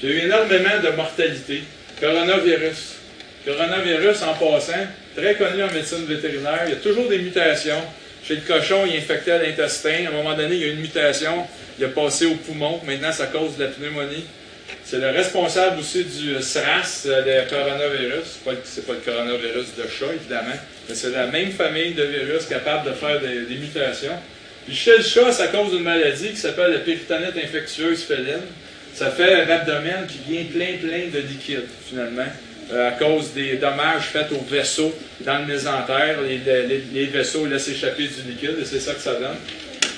a 0.03 0.07
eu 0.07 0.18
énormément 0.18 0.80
de 0.83 0.97
mortalité. 0.97 1.62
Coronavirus. 2.01 2.95
Coronavirus, 3.45 4.22
en 4.22 4.35
passant, 4.35 4.87
très 5.16 5.35
connu 5.35 5.62
en 5.62 5.72
médecine 5.72 6.05
vétérinaire. 6.07 6.62
Il 6.66 6.70
y 6.70 6.74
a 6.74 6.76
toujours 6.76 7.09
des 7.09 7.18
mutations. 7.18 7.83
Chez 8.26 8.37
le 8.37 8.41
cochon, 8.43 8.87
il 8.87 8.97
infectait 8.97 9.39
l'intestin. 9.39 10.07
À 10.07 10.09
un 10.09 10.12
moment 10.12 10.35
donné, 10.35 10.55
il 10.55 10.62
y 10.62 10.64
a 10.64 10.68
une 10.68 10.80
mutation. 10.80 11.45
Il 11.78 11.85
a 11.85 11.89
passé 11.89 12.26
au 12.26 12.37
poumon. 12.37 12.80
Maintenant, 12.87 13.12
ça 13.12 13.26
cause 13.26 13.57
de 13.57 13.64
la 13.64 13.70
pneumonie. 13.70 14.24
C'est 14.93 14.99
le 14.99 15.09
responsable 15.09 15.81
aussi 15.81 16.05
du 16.05 16.35
SRAS, 16.43 17.05
euh, 17.07 17.23
le 17.25 17.49
coronavirus. 17.49 18.41
Ce 18.45 18.81
n'est 18.81 18.87
pas, 18.87 18.93
le 18.93 19.12
coronavirus 19.12 19.68
de 19.79 19.85
chat, 19.89 20.12
évidemment, 20.12 20.55
mais 20.87 20.95
c'est 20.95 21.12
la 21.12 21.29
même 21.29 21.51
famille 21.51 21.93
de 21.93 22.03
virus 22.03 22.45
capable 22.45 22.91
de 22.91 22.95
faire 22.95 23.18
des, 23.20 23.57
mutations. 23.57 24.18
Puis 24.66 24.77
chez 24.77 24.99
le 24.99 25.03
chat, 25.03 25.33
ça 25.33 25.49
cause 25.49 25.73
une 25.73 25.83
maladie 25.83 26.31
qui 26.31 26.37
s'appelle 26.37 26.73
la 26.73 26.81
péritonite 26.81 27.43
infectieuse 27.43 28.03
féline. 28.03 28.43
Ça 28.95 29.11
fait 29.11 29.43
un 29.43 29.49
abdomen 29.49 30.07
qui 30.07 30.31
vient 30.31 30.45
plein, 30.45 30.77
plein 30.77 31.09
de 31.11 31.27
liquide, 31.27 31.64
finalement, 31.89 32.29
euh, 32.73 32.89
à 32.89 32.93
cause 32.93 33.33
des 33.33 33.55
dommages 33.55 34.05
faits 34.12 34.31
aux 34.33 34.45
vaisseaux 34.45 34.95
dans 35.20 35.39
le 35.39 35.47
mésentère. 35.47 36.18
Les, 36.20 37.07
vaisseaux 37.07 37.47
laissent 37.47 37.68
échapper 37.68 38.09
du 38.09 38.31
liquide 38.31 38.59
et 38.61 38.64
c'est 38.66 38.81
ça 38.81 38.93
que 38.93 39.01
ça 39.01 39.14
donne. 39.14 39.39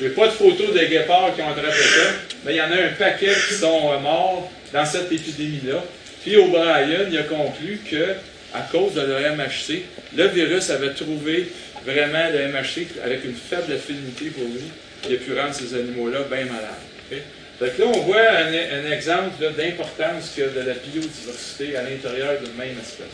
Je 0.01 0.05
n'ai 0.05 0.11
pas 0.11 0.27
de 0.27 0.33
photos 0.33 0.73
des 0.73 0.87
guépards 0.87 1.35
qui 1.35 1.43
ont 1.43 1.51
attrapé 1.51 1.73
ça, 1.73 2.11
mais 2.45 2.55
il 2.55 2.57
y 2.57 2.61
en 2.61 2.71
a 2.71 2.77
un 2.77 2.93
paquet 2.97 3.35
qui 3.49 3.55
sont 3.55 3.93
euh, 3.93 3.99
morts 3.99 4.51
dans 4.75 4.85
cette 4.85 5.11
épidémie-là. 5.11 5.83
Puis 6.23 6.37
O'Brien 6.37 7.07
il 7.11 7.17
a 7.17 7.23
conclu 7.23 7.79
que, 7.91 8.15
à 8.53 8.61
cause 8.71 8.95
de 8.95 9.03
leur 9.03 9.21
MHC, 9.37 9.85
le 10.17 10.27
virus 10.27 10.69
avait 10.69 10.93
trouvé 10.93 11.49
vraiment 11.87 12.29
le 12.33 12.49
MHC 12.49 12.87
avec 13.03 13.25
une 13.25 13.35
faible 13.35 13.73
affinité 13.73 14.27
pour 14.27 14.45
lui, 14.45 14.65
qui 15.03 15.15
a 15.15 15.17
pu 15.17 15.39
rendre 15.39 15.55
ces 15.55 15.75
animaux-là 15.75 16.21
bien 16.31 16.45
malades. 16.47 17.23
Donc 17.61 17.79
là, 17.79 17.85
on 17.87 18.01
voit 18.01 18.31
un, 18.31 18.91
exemple 18.91 19.45
d'importance 19.57 20.35
de 20.37 20.61
la 20.61 20.75
biodiversité 20.75 21.77
à 21.77 21.83
l'intérieur 21.83 22.35
d'une 22.43 22.57
même 22.57 22.77
espèce. 22.81 23.07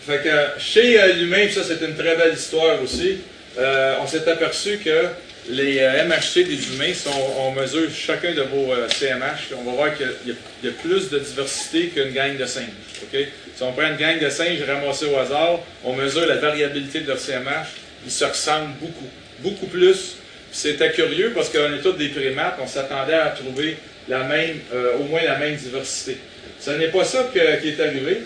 Fait 0.00 0.22
que 0.22 0.60
chez 0.60 1.14
l'humain, 1.14 1.48
ça 1.50 1.62
c'est 1.64 1.84
une 1.84 1.94
très 1.94 2.16
belle 2.16 2.34
histoire 2.34 2.82
aussi, 2.82 3.18
euh, 3.58 3.96
on 4.00 4.06
s'est 4.06 4.28
aperçu 4.28 4.78
que 4.78 5.06
les 5.50 5.78
euh, 5.80 6.04
MHC 6.04 6.44
des 6.44 6.68
humains, 6.68 6.92
on 7.38 7.52
mesure 7.52 7.90
chacun 7.90 8.32
de 8.32 8.42
vos 8.42 8.72
euh, 8.72 8.88
CMH, 8.88 9.54
on 9.56 9.64
va 9.64 9.72
voir 9.72 9.96
qu'il 9.96 10.06
y, 10.26 10.68
a 10.68 10.70
plus 10.82 11.08
de 11.10 11.18
diversité 11.18 11.88
qu'une 11.88 12.12
gang 12.12 12.36
de 12.36 12.44
singes. 12.44 12.66
Si 13.12 13.62
on 13.62 13.72
prend 13.72 13.88
une 13.88 13.96
gang 13.96 14.18
de 14.18 14.28
singes 14.28 14.62
ramassés 14.66 15.06
au 15.06 15.16
hasard, 15.16 15.60
on 15.84 15.94
mesure 15.94 16.26
la 16.26 16.36
variabilité 16.36 17.00
de 17.00 17.08
leur 17.08 17.18
CMH, 17.18 17.68
ils 18.04 18.12
se 18.12 18.24
ressemblent 18.24 18.74
beaucoup, 18.80 19.08
beaucoup 19.40 19.66
plus. 19.66 20.16
C'était 20.52 20.92
curieux 20.92 21.32
parce 21.34 21.48
qu'on 21.50 21.72
est 21.72 21.96
des 21.98 22.08
primates, 22.08 22.58
on 22.60 22.66
s'attendait 22.66 23.14
à 23.14 23.28
trouver 23.28 23.76
la 24.08 24.24
même, 24.24 24.58
euh, 24.72 24.98
au 24.98 25.04
moins 25.04 25.22
la 25.22 25.38
même 25.38 25.56
diversité. 25.56 26.18
Ce 26.60 26.70
n'est 26.70 26.88
pas 26.88 27.04
ça 27.04 27.30
qui 27.32 27.38
est 27.38 27.80
arrivé. 27.80 28.22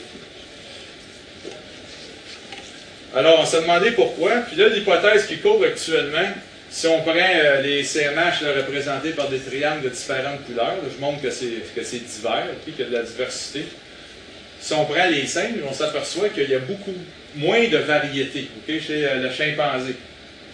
Alors, 3.15 3.41
on 3.41 3.47
s'est 3.47 3.61
demandé 3.61 3.91
pourquoi. 3.91 4.37
Puis 4.49 4.57
là, 4.57 4.69
l'hypothèse 4.69 5.27
qui 5.27 5.37
court 5.39 5.63
actuellement, 5.63 6.29
si 6.73 6.87
on 6.87 7.03
prend 7.03 7.15
euh, 7.15 7.61
les 7.61 7.85
CMH 7.85 8.43
représentés 8.57 9.11
par 9.11 9.29
des 9.29 9.39
triangles 9.39 9.83
de 9.83 9.91
différentes 9.91 10.43
couleurs, 10.47 10.79
je 10.91 10.99
montre 10.99 11.21
que 11.21 11.31
c'est 11.31 11.45
divers, 11.45 12.49
puis 12.65 12.73
qu'il 12.73 12.87
y 12.87 12.89
a 12.89 12.91
de 12.91 12.97
la 12.97 13.03
diversité. 13.03 13.67
Si 14.59 14.73
on 14.73 14.87
prend 14.87 15.07
les 15.11 15.27
singes, 15.27 15.61
on 15.69 15.75
s'aperçoit 15.75 16.31
qu'il 16.31 16.49
y 16.49 16.55
a 16.55 16.61
beaucoup 16.61 16.95
moins 17.37 17.69
de 17.69 17.77
variété 17.77 18.49
chez 18.67 19.07
euh, 19.07 19.17
le 19.17 19.31
chimpanzé. 19.31 19.97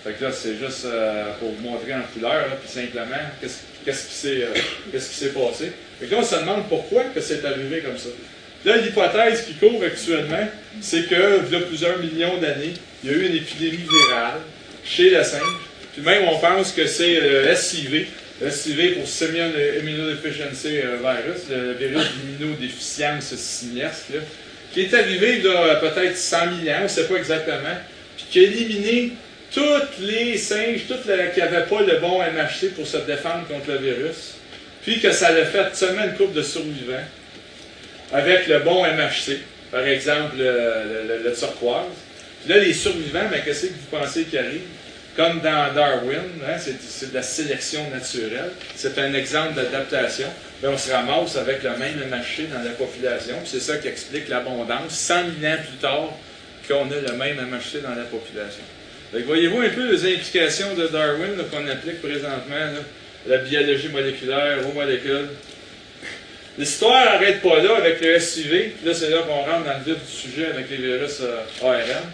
Fait 0.02 0.12
que 0.14 0.24
là, 0.24 0.32
c'est 0.32 0.56
juste 0.56 0.86
euh, 0.86 1.32
pour 1.38 1.52
vous 1.52 1.62
montrer 1.62 1.94
en 1.94 2.02
couleur, 2.12 2.46
puis 2.64 2.68
simplement, 2.68 3.16
qu'est-ce 3.40 4.08
qui 4.08 5.14
s'est 5.14 5.28
passé. 5.28 5.72
Fait 6.00 6.06
que 6.06 6.14
on 6.16 6.24
se 6.24 6.34
demande 6.34 6.68
pourquoi 6.68 7.04
que 7.14 7.20
c'est 7.20 7.44
arrivé 7.44 7.80
comme 7.80 7.98
ça. 7.98 8.08
Là, 8.64 8.76
l'hypothèse 8.78 9.44
qui 9.46 9.54
court 9.54 9.80
actuellement, 9.84 10.48
c'est 10.80 11.08
que, 11.08 11.42
il 11.46 11.52
y 11.52 11.56
a 11.56 11.60
plusieurs 11.60 11.98
millions 12.00 12.38
d'années, 12.38 12.74
il 13.04 13.10
y 13.10 13.14
a 13.14 13.16
eu 13.16 13.26
une 13.26 13.36
épidémie 13.36 13.86
virale 14.08 14.40
chez 14.84 15.10
le 15.10 15.22
singe, 15.22 15.67
même, 16.04 16.24
on 16.28 16.38
pense 16.38 16.72
que 16.72 16.86
c'est 16.86 17.20
le 17.20 17.54
SIV, 17.54 18.06
SIV 18.48 18.94
pour 18.94 19.08
Simian 19.08 19.50
Immunodeficiency 19.80 20.80
Virus, 21.02 21.42
le 21.50 21.72
virus 21.72 22.04
d'immunodéficience 22.14 23.34
simiesque, 23.34 24.10
là, 24.14 24.20
qui 24.72 24.82
est 24.82 24.94
arrivé 24.94 25.42
a 25.48 25.76
peut-être 25.76 26.16
100 26.16 26.36
000 26.64 26.76
ans, 26.76 26.80
on 26.80 26.82
ne 26.84 26.88
sait 26.88 27.08
pas 27.08 27.16
exactement, 27.16 27.76
puis 28.16 28.26
qui 28.30 28.38
a 28.38 28.42
éliminé 28.42 29.12
tous 29.52 30.00
les 30.00 30.36
singes, 30.36 30.82
tous 30.86 31.08
les, 31.08 31.30
qui 31.32 31.40
n'avaient 31.40 31.66
pas 31.66 31.80
le 31.80 31.98
bon 31.98 32.20
MHC 32.20 32.74
pour 32.74 32.86
se 32.86 32.98
défendre 32.98 33.46
contre 33.48 33.70
le 33.70 33.78
virus, 33.78 34.34
puis 34.82 35.00
que 35.00 35.10
ça 35.10 35.28
a 35.28 35.44
fait 35.44 35.74
seulement 35.74 36.04
une 36.04 36.14
couple 36.14 36.34
de 36.34 36.42
survivants 36.42 37.04
avec 38.12 38.46
le 38.46 38.60
bon 38.60 38.84
MHC, 38.84 39.38
par 39.70 39.86
exemple 39.86 40.36
le, 40.38 41.22
le, 41.24 41.32
turquoise. 41.34 41.86
Puis 42.40 42.54
là, 42.54 42.58
les 42.60 42.72
survivants, 42.72 43.28
qu'est-ce 43.44 43.66
que 43.66 43.72
vous 43.72 43.98
pensez 43.98 44.24
qui 44.24 44.38
arrive? 44.38 44.62
Comme 45.18 45.40
dans 45.40 45.74
Darwin, 45.74 46.30
hein, 46.46 46.56
c'est 46.58 47.10
de 47.10 47.14
la 47.14 47.24
sélection 47.24 47.90
naturelle. 47.90 48.52
C'est 48.76 48.96
un 49.00 49.12
exemple 49.14 49.54
d'adaptation. 49.54 50.28
Mais 50.62 50.68
on 50.68 50.78
se 50.78 50.92
ramasse 50.92 51.36
avec 51.36 51.64
le 51.64 51.70
même 51.70 51.96
MHC 52.08 52.48
dans 52.48 52.62
la 52.62 52.70
population. 52.70 53.34
C'est 53.44 53.58
ça 53.58 53.78
qui 53.78 53.88
explique 53.88 54.28
l'abondance. 54.28 54.90
100 54.90 55.14
000 55.40 55.52
ans 55.52 55.56
plus 55.56 55.76
tard, 55.78 56.10
qu'on 56.68 56.88
a 56.92 57.00
le 57.00 57.16
même 57.16 57.36
MHC 57.50 57.82
dans 57.82 57.96
la 57.96 58.04
population. 58.04 58.62
Voyez-vous 59.12 59.60
un 59.60 59.70
peu 59.70 59.90
les 59.90 60.14
implications 60.14 60.76
de 60.76 60.86
Darwin 60.86 61.34
qu'on 61.50 61.66
applique 61.66 62.00
présentement, 62.00 62.78
la 63.26 63.38
biologie 63.38 63.88
moléculaire 63.88 64.58
aux 64.68 64.72
molécules. 64.72 65.30
L'histoire 66.56 67.04
n'arrête 67.04 67.42
pas 67.42 67.60
là 67.60 67.76
avec 67.78 68.00
le 68.00 68.20
SIV. 68.20 68.72
Là, 68.84 68.94
c'est 68.94 69.10
là 69.10 69.22
qu'on 69.22 69.50
rentre 69.50 69.64
dans 69.64 69.78
le 69.78 69.84
vif 69.84 70.04
du 70.04 70.12
sujet 70.12 70.46
avec 70.46 70.70
les 70.70 70.76
virus 70.76 71.22
euh, 71.22 71.66
ARN. 71.66 72.04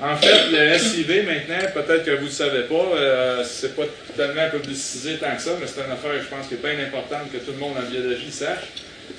En 0.00 0.16
fait, 0.16 0.50
le 0.50 0.76
SIV, 0.76 1.24
maintenant, 1.24 1.70
peut-être 1.72 2.04
que 2.04 2.10
vous 2.10 2.22
ne 2.22 2.24
le 2.24 2.30
savez 2.30 2.62
pas, 2.62 2.96
euh, 2.96 3.44
c'est 3.44 3.76
pas 3.76 3.84
tellement 4.16 4.50
publicisé 4.50 5.16
tant 5.18 5.34
que 5.36 5.40
ça, 5.40 5.52
mais 5.60 5.66
c'est 5.66 5.80
une 5.80 5.92
affaire, 5.92 6.20
je 6.20 6.28
pense, 6.28 6.48
qui 6.48 6.54
est 6.54 6.62
bien 6.62 6.84
importante 6.84 7.32
que 7.32 7.38
tout 7.38 7.52
le 7.52 7.58
monde 7.58 7.76
en 7.78 7.88
biologie 7.88 8.32
sache. 8.32 8.64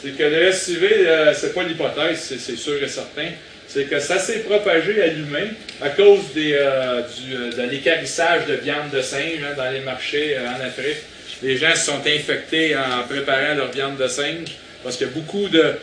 C'est 0.02 0.18
que 0.18 0.24
le 0.24 0.52
SIV, 0.52 0.84
euh, 0.84 1.34
c'est 1.34 1.54
pas 1.54 1.64
l'hypothèse, 1.64 2.38
c'est 2.40 2.58
sûr 2.58 2.82
et 2.84 2.88
certain 2.88 3.32
c'est 3.68 3.86
que 3.86 4.00
ça 4.00 4.20
s'est 4.20 4.40
propagé 4.40 5.02
à 5.02 5.08
l'humain 5.08 5.48
à 5.82 5.90
cause 5.90 6.34
des, 6.34 6.54
euh, 6.54 7.02
du, 7.02 7.36
euh, 7.36 7.52
de 7.52 7.70
l'écarissage 7.70 8.46
de 8.46 8.54
viande 8.54 8.90
de 8.94 9.02
singe 9.02 9.42
hein, 9.44 9.54
dans 9.58 9.70
les 9.70 9.82
marchés 9.82 10.38
euh, 10.38 10.48
en 10.48 10.66
Afrique. 10.66 10.98
Les 11.44 11.58
gens 11.58 11.76
se 11.76 11.88
sont 11.88 12.00
infectés 12.06 12.76
en 12.76 13.06
préparant 13.08 13.56
leur 13.56 13.72
viande 13.72 13.98
de 13.98 14.08
singe 14.08 14.56
parce 14.84 14.98
qu'il 14.98 15.08
y 15.08 15.10
a 15.10 15.14
beaucoup 15.14 15.50
de, 15.50 15.74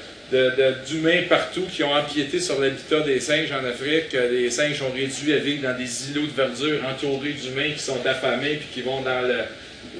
d'humains 0.86 1.22
partout 1.28 1.66
qui 1.70 1.82
ont 1.82 1.92
empiété 1.92 2.40
sur 2.40 2.60
l'habitat 2.60 3.00
des 3.00 3.20
singes 3.20 3.52
en 3.52 3.64
Afrique. 3.64 4.12
Les 4.12 4.50
singes 4.50 4.78
sont 4.78 4.90
réduits 4.90 5.34
à 5.34 5.38
vivre 5.38 5.68
dans 5.68 5.76
des 5.76 6.10
îlots 6.10 6.26
de 6.26 6.36
verdure 6.36 6.80
entourés 6.88 7.32
d'humains 7.32 7.72
qui 7.72 7.82
sont 7.82 8.04
affamés 8.06 8.56
puis 8.56 8.68
qui 8.72 8.82
vont 8.82 9.02
dans 9.02 9.20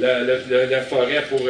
la 0.01 0.81
forêt 0.83 1.25
pour, 1.29 1.49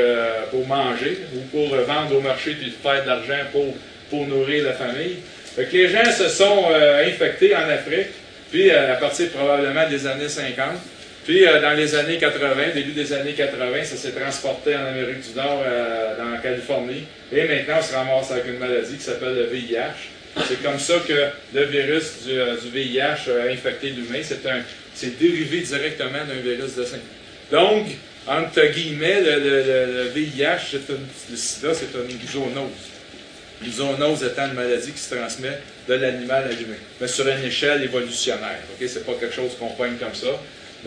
pour 0.51 0.67
manger 0.67 1.19
ou 1.35 1.41
pour 1.51 1.77
vendre 1.77 2.17
au 2.17 2.21
marché 2.21 2.57
puis 2.59 2.73
faire 2.83 3.03
de 3.03 3.09
l'argent 3.09 3.45
pour, 3.53 4.27
nourrir 4.27 4.65
la 4.65 4.73
famille. 4.73 5.17
Que 5.57 5.77
les 5.77 5.89
gens 5.89 6.11
se 6.11 6.29
sont 6.29 6.65
euh, 6.71 7.07
infectés 7.07 7.55
en 7.55 7.69
Afrique, 7.69 8.09
puis 8.51 8.71
euh, 8.71 8.93
à 8.93 8.97
partir 8.97 9.29
probablement 9.31 9.89
des 9.89 10.07
années 10.07 10.29
50. 10.29 10.57
Puis 11.25 11.47
euh, 11.47 11.61
dans 11.61 11.73
les 11.75 11.95
années 11.95 12.19
80, 12.19 12.75
début 12.75 12.93
des 12.93 13.13
années 13.13 13.33
80, 13.33 13.85
ça 13.85 13.97
s'est 13.97 14.11
transporté 14.11 14.77
en 14.77 14.87
Amérique 14.87 15.21
du 15.21 15.37
Nord, 15.37 15.63
dans 16.19 16.31
la 16.31 16.39
Californie. 16.39 17.05
Et 17.33 17.45
maintenant, 17.45 17.77
on 17.79 17.83
se 17.83 17.95
ramasse 17.95 18.31
avec 18.33 18.47
une 18.47 18.59
maladie 18.59 18.97
qui 18.97 19.05
s'appelle 19.05 19.35
le 19.35 19.45
VIH. 19.45 20.11
C'est 20.49 20.63
comme 20.63 20.79
ça 20.79 20.95
que 21.07 21.29
le 21.55 21.65
virus 21.67 22.25
du, 22.25 22.71
VIH 22.71 23.31
a 23.31 23.51
infecté 23.51 23.91
l'humain. 23.91 24.21
C'est, 24.23 24.47
un, 24.47 24.63
c'est 24.95 25.19
dérivé 25.19 25.61
directement 25.61 26.25
d'un 26.27 26.41
virus 26.41 26.75
de 26.75 26.85
singe. 26.85 27.01
Donc, 27.51 27.87
entre 28.27 28.67
guillemets, 28.73 29.21
le, 29.21 30.09
VIH, 30.15 30.71
c'est 30.71 30.89
une, 30.89 31.07
le 31.31 31.37
sida, 31.37 31.75
c'est 31.75 31.89
une 31.95 32.29
zoonose. 32.29 32.71
Les 33.63 33.71
zoonose 33.71 34.25
étant 34.25 34.47
une 34.47 34.55
maladie 34.55 34.93
qui 34.93 35.01
se 35.01 35.15
transmet 35.15 35.59
de 35.89 35.95
l'animal 35.95 36.45
à 36.45 36.49
l'humain, 36.49 36.77
mais 37.01 37.09
sur 37.09 37.29
une 37.29 37.45
échelle 37.45 37.83
évolutionnaire. 37.83 38.61
Ce 38.79 38.85
n'est 38.85 39.05
pas 39.05 39.13
quelque 39.21 39.35
chose 39.35 39.53
qu'on 39.59 39.69
pointe 39.71 39.99
comme 39.99 40.15
ça, 40.15 40.41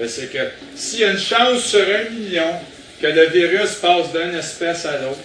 c'est 0.07 0.31
que 0.31 0.39
s'il 0.75 0.99
y 0.99 1.03
a 1.05 1.11
une 1.11 1.19
chance 1.19 1.63
sur 1.63 1.79
un 1.79 2.09
million 2.09 2.53
que 3.01 3.07
le 3.07 3.27
virus 3.27 3.75
passe 3.75 4.11
d'une 4.11 4.35
espèce 4.35 4.85
à 4.85 5.01
l'autre, 5.01 5.19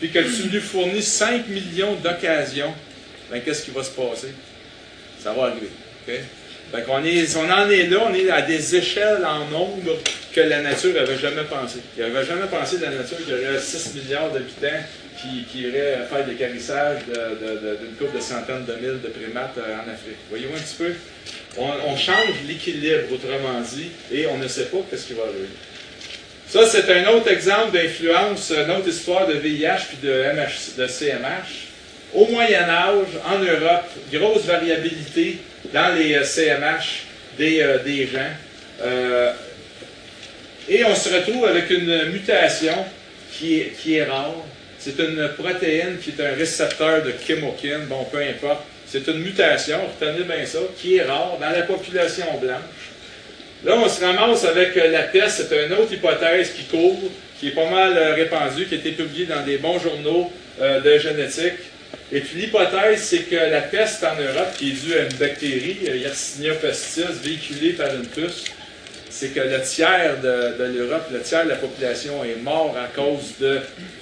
puis 0.00 0.10
que 0.10 0.18
tu 0.20 0.48
lui 0.48 0.60
fournis 0.60 1.02
5 1.02 1.48
millions 1.48 1.94
d'occasions, 1.94 2.74
ben 3.30 3.40
qu'est-ce 3.40 3.64
qui 3.64 3.70
va 3.70 3.82
se 3.82 3.90
passer? 3.90 4.32
Ça 5.22 5.32
va 5.32 5.44
arriver. 5.44 5.70
Fait 6.06 6.24
on, 6.88 7.04
est, 7.04 7.36
on 7.36 7.50
en 7.50 7.68
est 7.68 7.86
là, 7.86 7.98
on 8.08 8.14
est 8.14 8.30
à 8.30 8.42
des 8.42 8.76
échelles 8.76 9.24
en 9.24 9.46
nombre 9.46 9.98
que 10.32 10.40
la 10.40 10.62
nature 10.62 10.94
n'avait 10.94 11.18
jamais 11.18 11.44
pensé. 11.44 11.78
Il 11.96 12.02
n'avait 12.02 12.24
jamais 12.24 12.46
pensé 12.46 12.78
de 12.78 12.82
la 12.82 12.90
nature 12.90 13.18
qu'il 13.18 13.28
y 13.28 13.34
aurait 13.34 13.60
6 13.60 13.94
milliards 13.94 14.30
d'habitants 14.30 14.82
qui, 15.20 15.44
qui 15.44 15.62
irait 15.62 15.98
faire 16.10 16.24
des 16.26 16.34
carissages 16.34 17.02
d'une 17.06 17.94
couple 17.98 18.16
de 18.16 18.22
centaines 18.22 18.64
de 18.64 18.74
mille 18.74 19.00
de 19.02 19.08
primates 19.08 19.56
euh, 19.58 19.76
en 19.76 19.92
Afrique. 19.92 20.16
Voyez-vous 20.30 20.56
un 20.56 20.60
petit 20.60 20.76
peu? 20.76 20.94
On, 21.58 21.96
change 21.96 22.46
l'équilibre, 22.48 23.12
autrement 23.12 23.60
dit, 23.60 23.90
et 24.10 24.26
on 24.26 24.38
ne 24.38 24.48
sait 24.48 24.66
pas 24.66 24.78
ce 24.96 25.06
qui 25.06 25.12
va 25.12 25.24
arriver. 25.24 25.48
Ça, 26.48 26.66
c'est 26.66 26.90
un 26.90 27.08
autre 27.08 27.30
exemple 27.30 27.72
d'influence, 27.72 28.52
une 28.52 28.70
autre 28.70 28.88
histoire 28.88 29.26
de 29.26 29.34
VIH 29.34 29.86
puis 29.88 29.98
de, 30.02 30.24
MH, 30.34 30.76
de 30.78 30.86
CMH. 30.86 31.68
Au 32.14 32.26
Moyen 32.26 32.68
Âge, 32.68 33.06
en 33.26 33.38
Europe, 33.38 33.84
grosse 34.12 34.44
variabilité 34.44 35.38
dans 35.72 35.94
les 35.94 36.24
CMH 36.24 36.60
euh, 36.60 37.38
des, 37.38 37.60
euh, 37.60 37.78
des 37.78 38.06
gens. 38.06 39.32
et 40.68 40.84
on 40.84 40.94
se 40.94 41.08
retrouve 41.14 41.46
avec 41.46 41.70
une 41.70 42.10
mutation 42.12 42.84
qui 43.32 43.60
est, 43.60 43.72
qui 43.78 43.96
est 43.96 44.04
rare, 44.04 44.34
c'est 44.78 44.98
une 44.98 45.30
protéine 45.38 45.98
qui 46.02 46.10
est 46.10 46.24
un 46.24 46.34
récepteur 46.34 47.02
de 47.02 47.12
chemokine, 47.26 47.86
bon, 47.88 48.04
peu 48.10 48.18
importe. 48.18 48.64
C'est 48.92 49.08
une 49.08 49.20
mutation, 49.20 49.78
retenez 49.98 50.24
bien 50.24 50.44
ça, 50.44 50.58
qui 50.76 50.96
est 50.96 51.02
rare 51.02 51.38
dans 51.40 51.48
la 51.48 51.62
population 51.62 52.26
blanche. 52.42 52.90
Là, 53.64 53.78
on 53.78 53.88
se 53.88 54.04
ramasse 54.04 54.44
avec 54.44 54.76
euh, 54.76 54.90
la 54.90 55.04
peste, 55.04 55.46
c'est 55.48 55.64
une 55.64 55.72
autre 55.72 55.94
hypothèse 55.94 56.52
qui 56.52 56.64
court, 56.64 57.00
qui 57.40 57.48
est 57.48 57.52
pas 57.52 57.70
mal 57.70 57.96
euh, 57.96 58.12
répandue, 58.12 58.66
qui 58.66 58.74
a 58.74 58.76
été 58.76 58.90
publiée 58.90 59.24
dans 59.24 59.42
des 59.46 59.56
bons 59.56 59.78
journaux 59.78 60.30
euh, 60.60 60.80
de 60.80 60.98
génétique. 60.98 61.54
Et 62.12 62.20
puis 62.20 62.42
l'hypothèse, 62.42 63.00
c'est 63.00 63.20
que 63.20 63.34
la 63.34 63.62
peste 63.62 64.04
en 64.04 64.20
Europe, 64.20 64.54
qui 64.58 64.72
est 64.72 64.84
due 64.84 64.92
à 64.92 65.04
une 65.04 65.16
bactérie, 65.16 65.78
Yersinia 65.84 66.52
pestis, 66.56 67.00
véhiculée 67.22 67.72
par 67.72 67.94
une 67.94 68.06
puce, 68.06 68.44
c'est 69.08 69.28
que 69.28 69.40
le 69.40 69.62
tiers 69.62 70.18
de, 70.22 70.64
l'Europe, 70.64 71.08
le 71.10 71.20
tiers 71.20 71.44
de 71.44 71.48
la 71.48 71.56
population 71.56 72.22
est 72.24 72.42
mort 72.42 72.76
à 72.76 72.88
cause 72.94 73.38
de, 73.40 73.58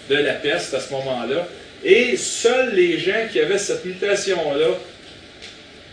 de 0.09 0.17
la 0.17 0.35
peste 0.35 0.75
à 0.75 0.81
ce 0.81 0.91
moment-là. 0.95 1.47
Et 1.85 2.17
seuls 2.17 2.75
les 2.75 2.99
gens 2.99 3.27
qui 3.31 3.41
avaient 3.41 3.59
cette 3.59 3.85
mutation-là, 3.85 4.69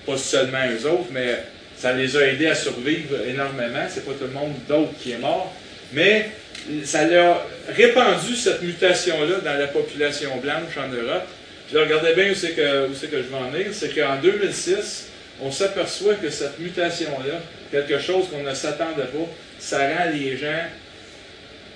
pas 0.06 0.18
seulement 0.18 0.66
eux 0.72 0.88
autres, 0.88 1.10
mais 1.12 1.44
ça 1.78 1.94
les 1.94 2.16
a 2.18 2.28
aidés 2.28 2.48
à 2.48 2.56
survivre 2.56 3.16
énormément. 3.28 3.86
C'est 3.90 4.06
pas 4.06 4.14
tout 4.14 4.26
le 4.26 4.32
monde 4.32 4.54
d'autre 4.68 4.92
qui 5.02 5.12
est 5.12 5.18
mort, 5.18 5.54
mais 5.94 6.30
ça 6.84 7.08
leur 7.08 7.38
a 7.38 7.48
répandu 7.74 8.36
cette 8.36 8.62
mutation-là 8.62 9.40
dans 9.44 9.58
la 9.58 9.68
population 9.68 10.36
blanche 10.38 10.78
en 10.78 10.94
Europe. 10.94 11.28
Puis 11.68 11.78
regardez 11.78 12.14
bien 12.14 12.32
où 12.32 12.36
c'est 12.36 12.52
que, 12.52 12.88
que 12.88 13.18
je 13.18 13.28
vais 13.28 13.36
en 13.36 13.50
venir, 13.50 13.68
c'est 13.72 13.94
qu'en 13.94 14.18
2006, 14.22 15.08
on 15.42 15.52
s'aperçoit 15.52 16.16
que 16.16 16.30
cette 16.30 16.60
mutation-là, 16.60 17.40
quelque 17.72 18.00
chose 18.00 18.26
qu'on 18.30 18.44
ne 18.44 18.54
s'attendait 18.54 19.04
pas, 19.04 19.28
ça 19.60 19.80
rend 19.80 20.10
les 20.14 20.38
gens. 20.38 20.64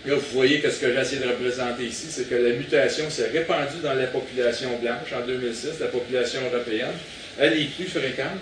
Là, 0.05 0.15
vous 0.15 0.33
voyez 0.33 0.59
que 0.59 0.71
ce 0.71 0.79
que 0.79 0.91
j'essaie 0.91 1.17
de 1.17 1.27
représenter 1.27 1.83
ici, 1.83 2.07
c'est 2.09 2.27
que 2.27 2.33
la 2.33 2.55
mutation 2.55 3.07
s'est 3.09 3.27
répandue 3.27 3.81
dans 3.83 3.93
la 3.93 4.07
population 4.07 4.69
blanche 4.81 5.13
en 5.15 5.25
2006, 5.25 5.79
la 5.79 5.87
population 5.87 6.41
européenne. 6.51 6.95
Elle 7.39 7.53
est 7.53 7.65
plus 7.65 7.85
fréquente. 7.85 8.39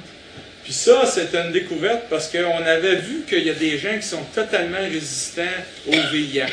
Puis 0.64 0.72
ça, 0.72 1.06
c'est 1.06 1.36
une 1.36 1.52
découverte 1.52 2.04
parce 2.10 2.30
qu'on 2.30 2.64
avait 2.64 2.96
vu 2.96 3.24
qu'il 3.28 3.44
y 3.44 3.50
a 3.50 3.54
des 3.54 3.78
gens 3.78 3.98
qui 3.98 4.08
sont 4.08 4.24
totalement 4.34 4.80
résistants 4.80 5.42
au 5.88 5.96
VIH, 6.14 6.46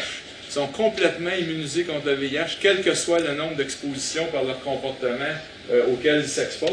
sont 0.49 0.67
complètement 0.69 1.31
immunisés 1.31 1.85
contre 1.85 2.07
le 2.07 2.15
VIH, 2.15 2.59
quel 2.61 2.83
que 2.83 2.95
soit 2.95 3.21
le 3.21 3.35
nombre 3.35 3.57
d'expositions 3.57 4.27
par 4.27 4.43
leur 4.43 4.61
comportement 4.61 5.35
euh, 5.71 5.87
auquel 5.93 6.23
ils 6.23 6.29
s'exposent. 6.29 6.71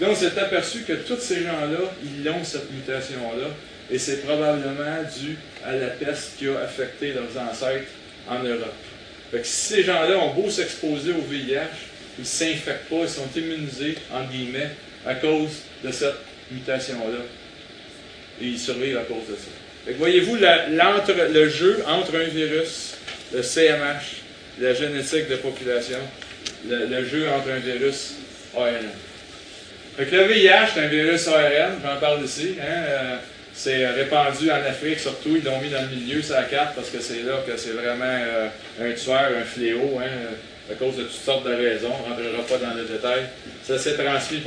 Là, 0.00 0.08
on 0.10 0.14
s'est 0.14 0.38
aperçu 0.38 0.80
que 0.80 0.94
tous 0.94 1.20
ces 1.20 1.42
gens-là, 1.42 1.92
ils 2.04 2.28
ont 2.28 2.44
cette 2.44 2.70
mutation-là, 2.70 3.48
et 3.90 3.98
c'est 3.98 4.24
probablement 4.24 5.02
dû 5.20 5.36
à 5.64 5.72
la 5.72 5.88
peste 5.88 6.38
qui 6.38 6.48
a 6.48 6.60
affecté 6.60 7.12
leurs 7.12 7.42
ancêtres 7.42 7.90
en 8.28 8.42
Europe. 8.42 8.74
Fait 9.30 9.44
si 9.44 9.74
ces 9.74 9.82
gens-là 9.84 10.18
ont 10.18 10.34
beau 10.34 10.50
s'exposer 10.50 11.12
au 11.12 11.22
VIH, 11.22 11.60
ils 12.18 12.22
ne 12.22 12.26
s'infectent 12.26 12.88
pas, 12.90 13.02
ils 13.02 13.08
sont 13.08 13.28
immunisés, 13.34 13.96
en 14.12 14.24
guillemets, 14.24 14.70
à 15.06 15.14
cause 15.14 15.62
de 15.82 15.90
cette 15.90 16.18
mutation-là. 16.50 17.24
Et 18.40 18.46
ils 18.46 18.58
survivent 18.58 18.98
à 18.98 19.04
cause 19.04 19.26
de 19.28 19.36
ça. 19.36 19.92
voyez-vous 19.98 20.36
le 20.36 21.48
jeu 21.48 21.82
entre 21.86 22.16
un 22.16 22.24
virus, 22.24 22.96
le 23.32 23.42
CMH, 23.42 24.22
la 24.60 24.74
génétique 24.74 25.28
de 25.30 25.36
population, 25.36 25.98
le, 26.68 27.04
jeu 27.04 27.28
entre 27.30 27.50
un 27.50 27.58
virus 27.58 28.14
ARN. 28.54 28.86
Fait 29.96 30.10
le 30.10 30.24
VIH, 30.24 30.68
c'est 30.74 30.80
un 30.80 30.88
virus 30.88 31.26
ARN, 31.28 31.80
j'en 31.82 31.96
parle 31.98 32.24
ici. 32.24 32.56
Hein, 32.60 32.84
euh, 32.88 33.16
C'est 33.54 33.86
répandu 33.86 34.50
en 34.50 34.64
Afrique 34.66 34.98
surtout. 34.98 35.36
Ils 35.36 35.44
l'ont 35.44 35.60
mis 35.60 35.68
dans 35.68 35.82
le 35.82 35.88
milieu, 35.88 36.20
la 36.30 36.44
carte, 36.44 36.74
parce 36.74 36.90
que 36.90 37.00
c'est 37.00 37.22
là 37.22 37.34
que 37.46 37.56
c'est 37.56 37.70
vraiment 37.70 38.04
euh, 38.04 38.48
un 38.80 38.92
tueur, 38.92 39.30
un 39.38 39.44
fléau, 39.44 40.00
hein, 40.00 40.70
à 40.70 40.74
cause 40.74 40.96
de 40.96 41.02
toutes 41.02 41.12
sortes 41.12 41.46
de 41.46 41.54
raisons. 41.54 41.92
On 42.06 42.10
ne 42.10 42.14
rentrera 42.14 42.58
pas 42.58 42.66
dans 42.66 42.74
les 42.74 42.84
détails. 42.84 43.26
Ça 43.62 43.78
s'est 43.78 43.94
transmis 43.94 44.42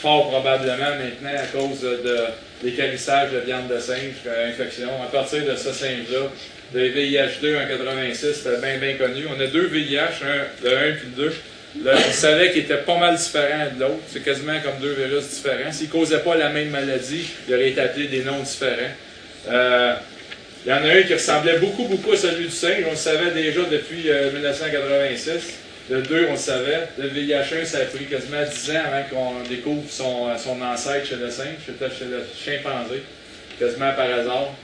fort 0.00 0.30
probablement 0.30 0.96
maintenant 0.96 1.38
à 1.38 1.46
cause 1.46 1.80
de, 1.82 2.18
l'écarissage 2.64 3.32
de 3.32 3.38
viande 3.38 3.68
de 3.68 3.78
singe, 3.78 4.26
infection. 4.48 4.88
À 5.02 5.10
partir 5.10 5.44
de 5.44 5.54
ce 5.54 5.72
singe-là, 5.72 6.30
le 6.74 6.88
VIH2 6.88 7.62
en 7.62 7.68
86, 7.68 8.34
c'était 8.34 8.56
bien, 8.60 8.78
bien 8.78 8.94
connu. 8.96 9.26
On 9.28 9.40
a 9.40 9.46
deux 9.46 9.66
VIH, 9.66 10.24
un, 10.24 10.64
le 10.64 10.76
1 10.76 10.82
et 10.82 10.90
le 10.90 10.98
2. 11.16 11.32
On 11.80 12.12
savait 12.12 12.52
qu'ils 12.52 12.62
étaient 12.62 12.76
pas 12.78 12.98
mal 12.98 13.16
différents 13.16 13.66
de 13.74 13.80
l'autre. 13.80 14.02
C'est 14.08 14.22
quasiment 14.22 14.58
comme 14.62 14.80
deux 14.80 14.92
virus 14.92 15.28
différents. 15.28 15.72
S'ils 15.72 15.86
ne 15.88 15.92
causaient 15.92 16.20
pas 16.20 16.36
la 16.36 16.50
même 16.50 16.70
maladie, 16.70 17.26
ils 17.48 17.54
auraient 17.54 17.70
été 17.70 17.80
appelés 17.80 18.08
des 18.08 18.24
noms 18.24 18.40
différents. 18.40 18.92
Euh, 19.48 19.94
il 20.64 20.68
y 20.68 20.72
en 20.72 20.84
a 20.84 20.92
un 20.92 21.02
qui 21.02 21.14
ressemblait 21.14 21.58
beaucoup, 21.58 21.84
beaucoup 21.84 22.12
à 22.12 22.16
celui 22.16 22.44
du 22.44 22.50
singe. 22.50 22.84
On 22.86 22.90
le 22.90 22.96
savait 22.96 23.30
déjà 23.32 23.62
depuis 23.62 24.04
1986. 24.04 25.30
Euh, 25.90 25.96
le 25.96 26.02
2, 26.02 26.26
on 26.28 26.32
le 26.32 26.36
savait. 26.36 26.88
Le 26.98 27.08
VIH1, 27.08 27.64
ça 27.64 27.78
a 27.78 27.84
pris 27.86 28.04
quasiment 28.04 28.42
10 28.44 28.70
ans 28.70 28.82
avant 28.86 29.02
qu'on 29.10 29.48
découvre 29.48 29.82
son, 29.90 30.28
ancêtre 30.62 31.06
chez 31.06 31.16
le 31.16 31.30
singe, 31.30 31.56
chez 31.66 32.04
le 32.04 32.24
chimpanzé, 32.38 33.02
quasiment 33.58 33.92
par 33.94 34.10
hasard. 34.10 34.54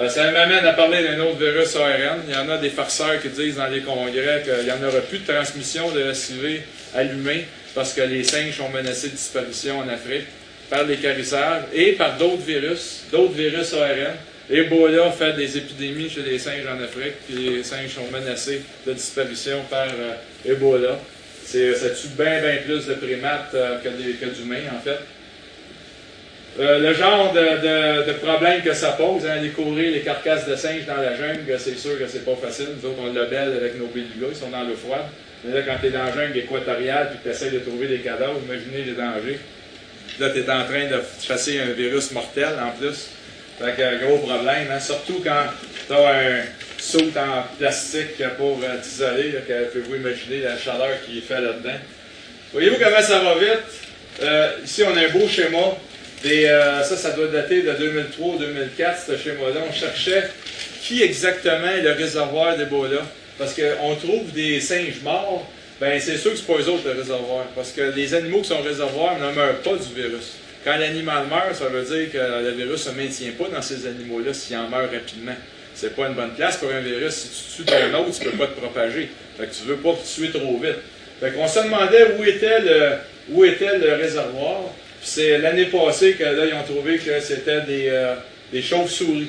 Euh, 0.00 0.08
ça 0.08 0.30
m'amène 0.30 0.64
à 0.64 0.74
parler 0.74 1.02
d'un 1.02 1.18
autre 1.20 1.38
virus 1.38 1.74
ARN. 1.74 2.20
Il 2.28 2.34
y 2.34 2.36
en 2.36 2.48
a 2.48 2.58
des 2.58 2.70
farceurs 2.70 3.20
qui 3.20 3.28
disent 3.30 3.56
dans 3.56 3.66
les 3.66 3.80
congrès 3.80 4.44
qu'il 4.44 4.64
n'y 4.64 4.70
en 4.70 4.82
aura 4.86 5.00
plus 5.00 5.18
de 5.18 5.26
transmission 5.26 5.90
de 5.90 6.12
SIV 6.12 6.62
à 6.94 7.02
l'humain 7.02 7.40
parce 7.74 7.94
que 7.94 8.02
les 8.02 8.22
singes 8.22 8.56
sont 8.56 8.68
menacés 8.68 9.08
de 9.08 9.14
disparition 9.14 9.80
en 9.80 9.88
Afrique 9.88 10.26
par 10.70 10.84
les 10.84 10.98
carisseurs 10.98 11.62
et 11.74 11.92
par 11.92 12.16
d'autres 12.16 12.44
virus, 12.44 13.06
d'autres 13.10 13.32
virus 13.32 13.74
ARN. 13.74 14.14
Ebola 14.50 15.10
fait 15.10 15.34
des 15.34 15.58
épidémies 15.58 16.08
chez 16.08 16.22
les 16.22 16.38
singes 16.38 16.66
en 16.66 16.82
Afrique, 16.82 17.14
puis 17.26 17.56
les 17.56 17.62
singes 17.64 17.90
sont 17.90 18.10
menacés 18.10 18.62
de 18.86 18.92
disparition 18.92 19.62
par 19.68 19.88
euh, 19.88 20.50
Ebola. 20.50 20.98
ça 21.44 21.90
tue 21.90 22.08
bien, 22.16 22.40
bien 22.40 22.56
plus 22.64 22.86
de 22.86 22.94
primates 22.94 23.50
euh, 23.54 23.78
que 23.82 24.26
d'humains, 24.26 24.70
en 24.74 24.80
fait. 24.80 25.00
Euh, 26.60 26.80
le 26.80 26.92
genre 26.92 27.32
de, 27.32 28.12
problème 28.14 28.62
que 28.62 28.74
ça 28.74 28.92
pose, 28.92 29.24
hein, 29.24 29.40
découvrir 29.40 29.92
les 29.92 30.00
carcasses 30.00 30.46
de 30.46 30.56
singes 30.56 30.86
dans 30.86 30.96
la 30.96 31.14
jungle, 31.14 31.56
c'est 31.58 31.78
sûr 31.78 31.96
que 31.98 32.08
c'est 32.08 32.24
pas 32.24 32.34
facile. 32.34 32.70
Nous 32.76 32.88
autres, 32.88 32.98
on 33.00 33.12
le 33.12 33.26
belle 33.26 33.56
avec 33.56 33.78
nos 33.78 33.86
bélugas, 33.86 34.28
ils 34.30 34.36
sont 34.36 34.50
dans 34.50 34.64
l'eau 34.64 34.74
froide. 34.74 35.06
Mais 35.44 35.54
là, 35.54 35.62
quand 35.64 35.76
tu 35.80 35.86
es 35.86 35.90
dans 35.90 36.02
la 36.02 36.12
jungle 36.12 36.36
équatoriale 36.36 37.12
que 37.12 37.28
tu 37.28 37.32
essaies 37.32 37.50
de 37.50 37.60
trouver 37.60 37.86
des 37.86 37.98
cadavres, 37.98 38.40
imaginez 38.44 38.82
les 38.82 38.92
dangers. 38.92 39.38
Là, 40.18 40.30
tu 40.30 40.40
es 40.40 40.50
en 40.50 40.64
train 40.64 40.86
de 40.86 41.00
chasser 41.22 41.60
un 41.60 41.72
virus 41.72 42.10
mortel 42.10 42.48
en 42.60 42.76
plus. 42.76 43.10
Fait 43.60 43.76
que, 43.76 44.04
gros 44.04 44.18
problème, 44.18 44.68
hein. 44.72 44.80
surtout 44.80 45.20
quand 45.22 45.44
tu 45.86 45.92
as 45.92 46.08
un 46.08 46.42
saut 46.76 47.12
en 47.16 47.56
plastique 47.56 48.22
pour 48.36 48.60
euh, 48.64 48.80
t'isoler, 48.82 49.34
pouvez-vous 49.72 49.96
imaginer 49.96 50.40
la 50.40 50.58
chaleur 50.58 50.90
qui 51.06 51.20
fait 51.20 51.40
là-dedans. 51.40 51.78
Voyez-vous 52.52 52.78
comment 52.78 53.02
ça 53.02 53.20
va 53.20 53.34
vite? 53.34 53.64
Euh, 54.22 54.50
ici, 54.64 54.82
on 54.82 54.96
a 54.96 55.00
un 55.00 55.08
beau 55.10 55.28
schéma 55.28 55.76
euh, 56.26 56.82
ça, 56.82 56.96
ça 56.96 57.10
doit 57.12 57.28
dater 57.28 57.62
de 57.62 57.70
2003-2004, 57.70 59.06
ce 59.06 59.16
schéma-là. 59.16 59.60
On 59.68 59.72
cherchait 59.72 60.24
qui 60.82 61.02
exactement 61.02 61.70
est 61.70 61.82
le 61.82 61.92
réservoir 61.92 62.56
d'Ebola. 62.56 63.02
Parce 63.38 63.54
qu'on 63.54 63.94
trouve 63.94 64.32
des 64.32 64.60
singes 64.60 65.00
morts, 65.02 65.48
ben 65.80 66.00
c'est 66.00 66.16
sûr 66.16 66.32
que 66.32 66.38
ce 66.38 66.42
pas 66.42 66.54
eux 66.54 66.68
autres 66.68 66.86
le 66.86 67.00
réservoir. 67.00 67.44
Parce 67.54 67.70
que 67.70 67.82
les 67.82 68.14
animaux 68.14 68.40
qui 68.40 68.48
sont 68.48 68.62
réservoirs 68.62 69.16
ne 69.18 69.32
meurent 69.32 69.58
pas 69.58 69.76
du 69.76 69.94
virus. 69.94 70.38
Quand 70.64 70.76
l'animal 70.76 71.26
meurt, 71.28 71.54
ça 71.54 71.66
veut 71.66 71.84
dire 71.84 72.10
que 72.10 72.18
le 72.18 72.50
virus 72.50 72.86
ne 72.86 72.90
se 72.92 72.96
maintient 72.96 73.32
pas 73.38 73.48
dans 73.54 73.62
ces 73.62 73.86
animaux-là 73.86 74.34
s'il 74.34 74.56
en 74.56 74.68
meurt 74.68 74.90
rapidement. 74.92 75.36
C'est 75.72 75.94
pas 75.94 76.08
une 76.08 76.14
bonne 76.14 76.34
place 76.34 76.56
pour 76.56 76.70
un 76.70 76.80
virus. 76.80 77.14
Si 77.14 77.56
tu 77.58 77.62
tues 77.62 77.72
ton 77.72 78.00
autre, 78.00 78.18
tu 78.18 78.26
ne 78.26 78.30
peux 78.32 78.38
pas 78.38 78.46
te 78.48 78.60
propager. 78.60 79.08
Fait 79.38 79.46
que 79.46 79.54
tu 79.54 79.62
veux 79.68 79.76
pas 79.76 79.92
te 79.92 80.04
tuer 80.04 80.30
trop 80.30 80.58
vite. 80.58 80.78
Fait 81.20 81.30
qu'on 81.30 81.46
se 81.46 81.60
demandait 81.60 82.16
où 82.18 82.24
était 82.24 82.60
le, 82.60 82.92
où 83.30 83.44
était 83.44 83.78
le 83.78 83.94
réservoir 83.94 84.62
c'est 85.02 85.38
l'année 85.38 85.66
passée 85.66 86.14
que 86.14 86.24
là, 86.24 86.44
ils 86.46 86.54
ont 86.54 86.64
trouvé 86.64 86.98
que 86.98 87.20
c'était 87.20 87.62
des, 87.62 87.88
euh, 87.88 88.14
chauves-souris. 88.60 89.28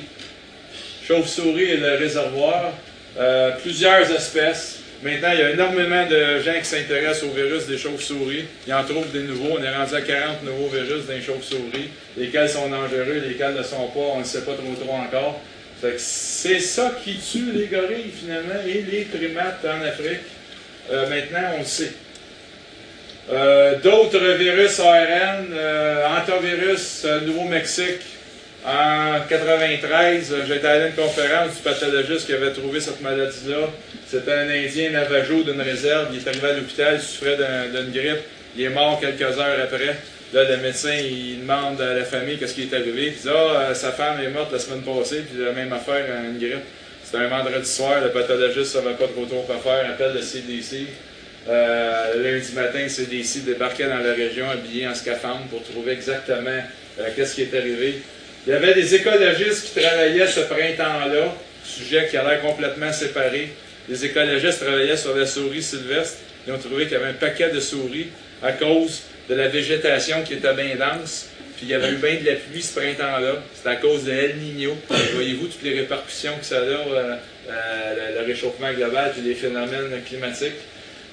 Chauves-souris 1.06 1.70
et 1.70 1.76
le 1.76 1.96
réservoir. 1.96 2.72
Euh, 3.18 3.50
plusieurs 3.62 4.10
espèces. 4.10 4.78
Maintenant, 5.02 5.30
il 5.32 5.40
y 5.40 5.42
a 5.42 5.50
énormément 5.50 6.06
de 6.06 6.40
gens 6.40 6.58
qui 6.58 6.66
s'intéressent 6.66 7.24
au 7.24 7.30
virus 7.30 7.66
des 7.66 7.78
chauves-souris. 7.78 8.44
Ils 8.66 8.74
en 8.74 8.84
trouvent 8.84 9.10
des 9.10 9.22
nouveaux. 9.22 9.56
On 9.58 9.62
est 9.62 9.74
rendu 9.74 9.94
à 9.94 10.00
40 10.02 10.44
nouveaux 10.44 10.68
virus 10.68 11.06
des 11.06 11.22
chauves-souris. 11.22 11.88
Lesquels 12.18 12.48
sont 12.48 12.68
dangereux, 12.68 13.22
lesquels 13.26 13.54
ne 13.54 13.62
sont 13.62 13.88
pas, 13.88 14.00
on 14.14 14.18
ne 14.20 14.24
sait 14.24 14.42
pas 14.42 14.52
trop 14.52 14.74
trop 14.74 14.94
encore. 14.94 15.40
C'est 15.96 16.60
ça 16.60 16.92
qui 17.02 17.16
tue 17.16 17.52
les 17.52 17.66
gorilles, 17.66 18.12
finalement, 18.14 18.60
et 18.66 18.82
les 18.82 19.04
primates 19.04 19.64
en 19.64 19.82
Afrique. 19.82 20.20
Euh, 20.90 21.08
maintenant, 21.08 21.52
on 21.54 21.58
le 21.60 21.64
sait. 21.64 21.92
Euh, 23.28 23.78
d'autres 23.78 24.18
virus 24.38 24.80
ARN, 24.80 25.52
euh, 25.52 26.06
antivirus 26.08 27.02
euh, 27.04 27.20
Nouveau-Mexique. 27.20 28.00
En 28.66 29.20
93, 29.28 30.34
j'étais 30.48 30.66
à 30.66 30.86
une 30.88 30.94
conférence 30.94 31.56
du 31.56 31.62
pathologiste 31.62 32.26
qui 32.26 32.32
avait 32.32 32.52
trouvé 32.52 32.80
cette 32.80 33.00
maladie-là. 33.00 33.68
C'était 34.06 34.32
un 34.32 34.50
Indien 34.50 34.90
Navajo 34.90 35.42
d'une 35.42 35.60
réserve. 35.60 36.08
Il 36.12 36.18
est 36.18 36.28
arrivé 36.28 36.48
à 36.48 36.52
l'hôpital, 36.54 36.94
il 36.96 37.00
souffrait 37.00 37.36
d'une 37.72 37.92
grippe. 37.92 38.20
Il 38.56 38.64
est 38.64 38.68
mort 38.68 38.98
quelques 39.00 39.22
heures 39.22 39.60
après. 39.62 39.96
Là, 40.32 40.44
le 40.44 40.56
médecin, 40.58 40.92
il 40.92 41.40
demande 41.40 41.80
à 41.80 41.94
la 41.94 42.04
famille 42.04 42.36
qu'est-ce 42.36 42.54
qui 42.54 42.62
est 42.62 42.74
arrivé. 42.74 43.06
Il 43.06 43.12
dit 43.12 43.28
Ah, 43.28 43.74
sa 43.74 43.92
femme 43.92 44.20
est 44.20 44.28
morte 44.28 44.52
la 44.52 44.58
semaine 44.58 44.82
passée, 44.82 45.22
puis 45.30 45.42
la 45.42 45.52
même 45.52 45.72
affaire, 45.72 46.04
une 46.24 46.38
grippe. 46.38 46.64
C'était 47.04 47.24
un 47.24 47.28
vendredi 47.28 47.68
soir, 47.68 48.00
le 48.02 48.10
pathologiste 48.10 48.76
ne 48.76 48.82
savait 48.82 48.94
pas 48.94 49.06
trop 49.06 49.24
trop 49.24 49.42
quoi 49.42 49.56
faire, 49.56 49.90
appelle 49.90 50.14
le 50.14 50.22
CDC. 50.22 50.86
Euh, 51.48 52.22
lundi 52.22 52.52
matin, 52.52 52.86
CDC 52.86 53.44
débarquait 53.44 53.88
dans 53.88 53.98
la 53.98 54.12
région 54.12 54.48
habillé 54.50 54.86
en 54.86 54.94
scaphandre 54.94 55.46
pour 55.48 55.62
trouver 55.62 55.92
exactement 55.92 56.50
euh, 56.98 57.08
qu'est-ce 57.16 57.34
qui 57.34 57.42
est 57.42 57.54
arrivé. 57.56 58.02
Il 58.46 58.52
y 58.52 58.56
avait 58.56 58.74
des 58.74 58.94
écologistes 58.94 59.72
qui 59.72 59.80
travaillaient 59.80 60.26
ce 60.26 60.40
printemps-là, 60.40 61.34
sujet 61.64 62.08
qui 62.10 62.16
a 62.16 62.24
l'air 62.24 62.40
complètement 62.42 62.92
séparé. 62.92 63.50
Les 63.88 64.04
écologistes 64.04 64.60
travaillaient 64.64 64.96
sur 64.96 65.16
la 65.16 65.26
souris 65.26 65.62
sylvestre. 65.62 66.18
Ils 66.46 66.52
ont 66.52 66.58
trouvé 66.58 66.84
qu'il 66.84 66.92
y 66.92 66.96
avait 66.96 67.10
un 67.10 67.14
paquet 67.14 67.50
de 67.50 67.60
souris 67.60 68.08
à 68.42 68.52
cause 68.52 69.02
de 69.28 69.34
la 69.34 69.48
végétation 69.48 70.22
qui 70.22 70.34
était 70.34 70.54
bien 70.54 70.76
dense. 70.76 71.28
Puis 71.56 71.66
il 71.66 71.68
y 71.68 71.74
avait 71.74 71.90
eu 71.90 71.96
bien 71.96 72.14
de 72.14 72.26
la 72.26 72.36
pluie 72.36 72.62
ce 72.62 72.78
printemps-là. 72.78 73.42
C'est 73.54 73.68
à 73.68 73.76
cause 73.76 74.04
de 74.04 74.12
El 74.12 74.36
Niño. 74.36 74.76
Voyez-vous 75.14 75.46
toutes 75.46 75.62
les 75.62 75.78
répercussions 75.80 76.38
que 76.38 76.44
ça 76.44 76.56
a, 76.56 76.60
euh, 76.60 77.16
le 78.18 78.26
réchauffement 78.26 78.72
global 78.72 79.12
et 79.18 79.20
les 79.20 79.34
phénomènes 79.34 80.02
climatiques. 80.06 80.52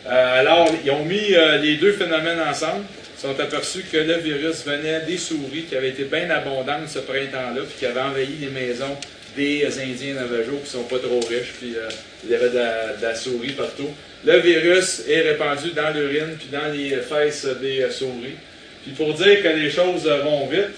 Euh, 0.09 0.39
alors, 0.39 0.69
ils 0.85 0.91
ont 0.91 1.03
mis 1.03 1.33
euh, 1.33 1.57
les 1.57 1.75
deux 1.75 1.91
phénomènes 1.91 2.39
ensemble. 2.39 2.85
Ils 3.17 3.21
sont 3.21 3.39
aperçus 3.39 3.83
que 3.91 3.97
le 3.97 4.15
virus 4.19 4.65
venait 4.65 5.01
des 5.01 5.17
souris 5.17 5.65
qui 5.67 5.75
avaient 5.75 5.89
été 5.89 6.03
bien 6.03 6.29
abondantes 6.29 6.87
ce 6.87 6.99
printemps-là, 6.99 7.61
puis 7.67 7.79
qui 7.79 7.85
avaient 7.85 8.01
envahi 8.01 8.37
les 8.39 8.47
maisons 8.47 8.95
des 9.35 9.65
Indiens 9.79 10.13
Navajo 10.13 10.61
qui 10.63 10.69
sont 10.69 10.83
pas 10.83 10.99
trop 10.99 11.19
riches, 11.19 11.53
puis 11.59 11.75
euh, 11.75 11.89
il 12.23 12.31
y 12.31 12.35
avait 12.35 12.49
de 12.49 13.01
la, 13.01 13.15
souris 13.15 13.51
partout. 13.51 13.89
Le 14.25 14.39
virus 14.39 15.03
est 15.09 15.21
répandu 15.21 15.71
dans 15.71 15.89
l'urine, 15.89 16.37
puis 16.39 16.47
dans 16.51 16.71
les 16.71 16.95
fesses 16.97 17.47
des 17.61 17.89
souris. 17.91 18.35
Puis 18.83 18.93
pour 18.93 19.13
dire 19.13 19.43
que 19.43 19.49
les 19.49 19.69
choses 19.69 20.07
vont 20.23 20.47
vite, 20.47 20.75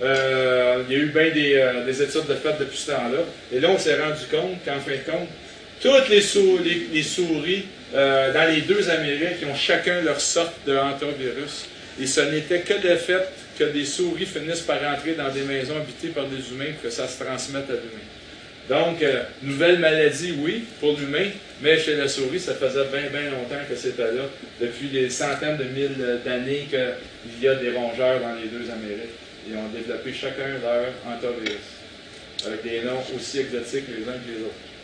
il 0.00 0.92
y 0.92 0.94
a 0.94 0.98
eu 0.98 1.06
bien 1.06 1.30
des, 1.30 1.82
des 1.84 2.02
études 2.02 2.26
de 2.28 2.34
fait 2.34 2.54
depuis 2.60 2.78
ce 2.78 2.92
temps-là. 2.92 3.24
Et 3.52 3.60
là, 3.60 3.70
on 3.70 3.78
s'est 3.78 4.00
rendu 4.00 4.24
compte 4.30 4.64
qu'en 4.64 4.78
fin 4.80 4.92
de 4.92 5.10
compte, 5.10 5.28
toutes 5.82 6.08
les, 6.08 6.22
les 6.92 7.02
souris 7.02 7.64
euh, 7.94 8.32
dans 8.32 8.52
les 8.52 8.62
deux 8.62 8.88
Amériques, 8.90 9.38
qui 9.38 9.44
ont 9.44 9.54
chacun 9.54 10.00
leur 10.02 10.20
sorte 10.20 10.54
de 10.66 10.76
hantavirus. 10.76 11.66
Et 12.00 12.06
ce 12.06 12.20
n'était 12.20 12.60
que 12.60 12.74
le 12.74 12.96
fait 12.96 13.22
que 13.58 13.64
des 13.64 13.84
souris 13.84 14.26
finissent 14.26 14.60
par 14.60 14.80
rentrer 14.80 15.14
dans 15.14 15.30
des 15.30 15.42
maisons 15.42 15.76
habitées 15.76 16.08
par 16.08 16.26
des 16.26 16.50
humains 16.50 16.74
que 16.82 16.90
ça 16.90 17.08
se 17.08 17.22
transmette 17.22 17.70
à 17.70 17.74
l'humain. 17.74 18.06
Donc, 18.68 19.00
euh, 19.02 19.22
nouvelle 19.42 19.78
maladie, 19.78 20.34
oui, 20.38 20.64
pour 20.80 20.98
l'humain, 20.98 21.30
mais 21.62 21.78
chez 21.78 21.94
la 21.94 22.08
souris, 22.08 22.40
ça 22.40 22.54
faisait 22.54 22.84
bien, 22.92 23.08
bien 23.10 23.30
longtemps 23.30 23.62
que 23.68 23.76
c'était 23.76 24.12
là, 24.12 24.24
depuis 24.60 24.88
des 24.88 25.08
centaines 25.08 25.56
de 25.56 25.64
milliers 25.64 25.90
d'années 26.24 26.66
qu'il 26.68 27.42
y 27.42 27.48
a 27.48 27.54
des 27.54 27.70
rongeurs 27.70 28.20
dans 28.20 28.34
les 28.34 28.48
deux 28.48 28.68
Amériques. 28.70 29.14
Ils 29.48 29.56
ont 29.56 29.68
développé 29.68 30.12
chacun 30.12 30.58
leur 30.60 30.86
hantavirus, 31.06 31.60
avec 32.44 32.64
des 32.64 32.82
noms 32.82 33.02
aussi 33.16 33.38
exotiques 33.38 33.84
les 33.88 34.02
uns 34.02 34.18
que 34.18 34.36
les 34.36 34.42
autres. 34.44 34.75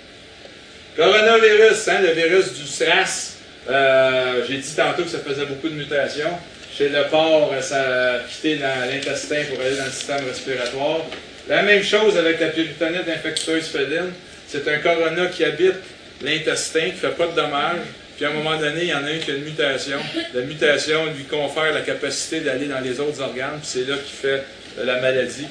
Coronavirus, 0.97 1.89
hein, 1.89 2.01
le 2.03 2.13
virus 2.13 2.53
du 2.53 2.67
SRAS. 2.67 3.37
Euh, 3.71 4.45
j'ai 4.47 4.59
dit 4.59 4.75
tantôt 4.77 5.05
que 5.05 5.09
ça 5.09 5.21
faisait 5.21 5.47
beaucoup 5.47 5.71
de 5.71 5.75
mutations. 5.75 6.39
Chez 6.77 6.91
le 6.91 7.05
porc, 7.11 7.55
ça 7.63 7.81
a 7.81 8.19
quitté 8.29 8.57
l'intestin 8.57 9.43
pour 9.49 9.65
aller 9.65 9.77
dans 9.77 9.87
le 9.87 9.91
système 9.91 10.25
respiratoire. 10.27 11.01
La 11.49 11.63
même 11.63 11.83
chose 11.83 12.19
avec 12.19 12.41
la 12.41 12.49
péritonite 12.49 13.09
infectieuse 13.09 13.69
féline. 13.69 14.13
C'est 14.47 14.69
un 14.69 14.79
corona 14.79 15.27
qui 15.27 15.45
habite 15.45 15.77
l'intestin, 16.21 16.91
qui 16.91 17.07
ne 17.07 17.11
fait 17.11 17.17
pas 17.17 17.27
de 17.29 17.37
dommages, 17.37 17.87
puis 18.17 18.27
à 18.27 18.29
un 18.29 18.35
moment 18.35 18.59
donné, 18.59 18.83
il 18.83 18.89
y 18.89 18.95
en 18.95 19.05
a 19.05 19.09
un 19.09 19.19
qui 19.19 19.31
a 19.31 19.35
une 19.35 19.45
mutation. 19.45 19.99
La 20.35 20.43
mutation 20.43 21.07
lui 21.07 21.25
confère 21.25 21.73
la 21.73 21.81
capacité 21.81 22.41
d'aller 22.41 22.67
dans 22.67 22.81
les 22.81 23.01
autres 23.01 23.23
organes, 23.23 23.61
c'est 23.63 23.89
là 23.89 23.97
qu'il 23.97 24.15
fait 24.15 24.43
la 24.85 25.01
maladie 25.01 25.47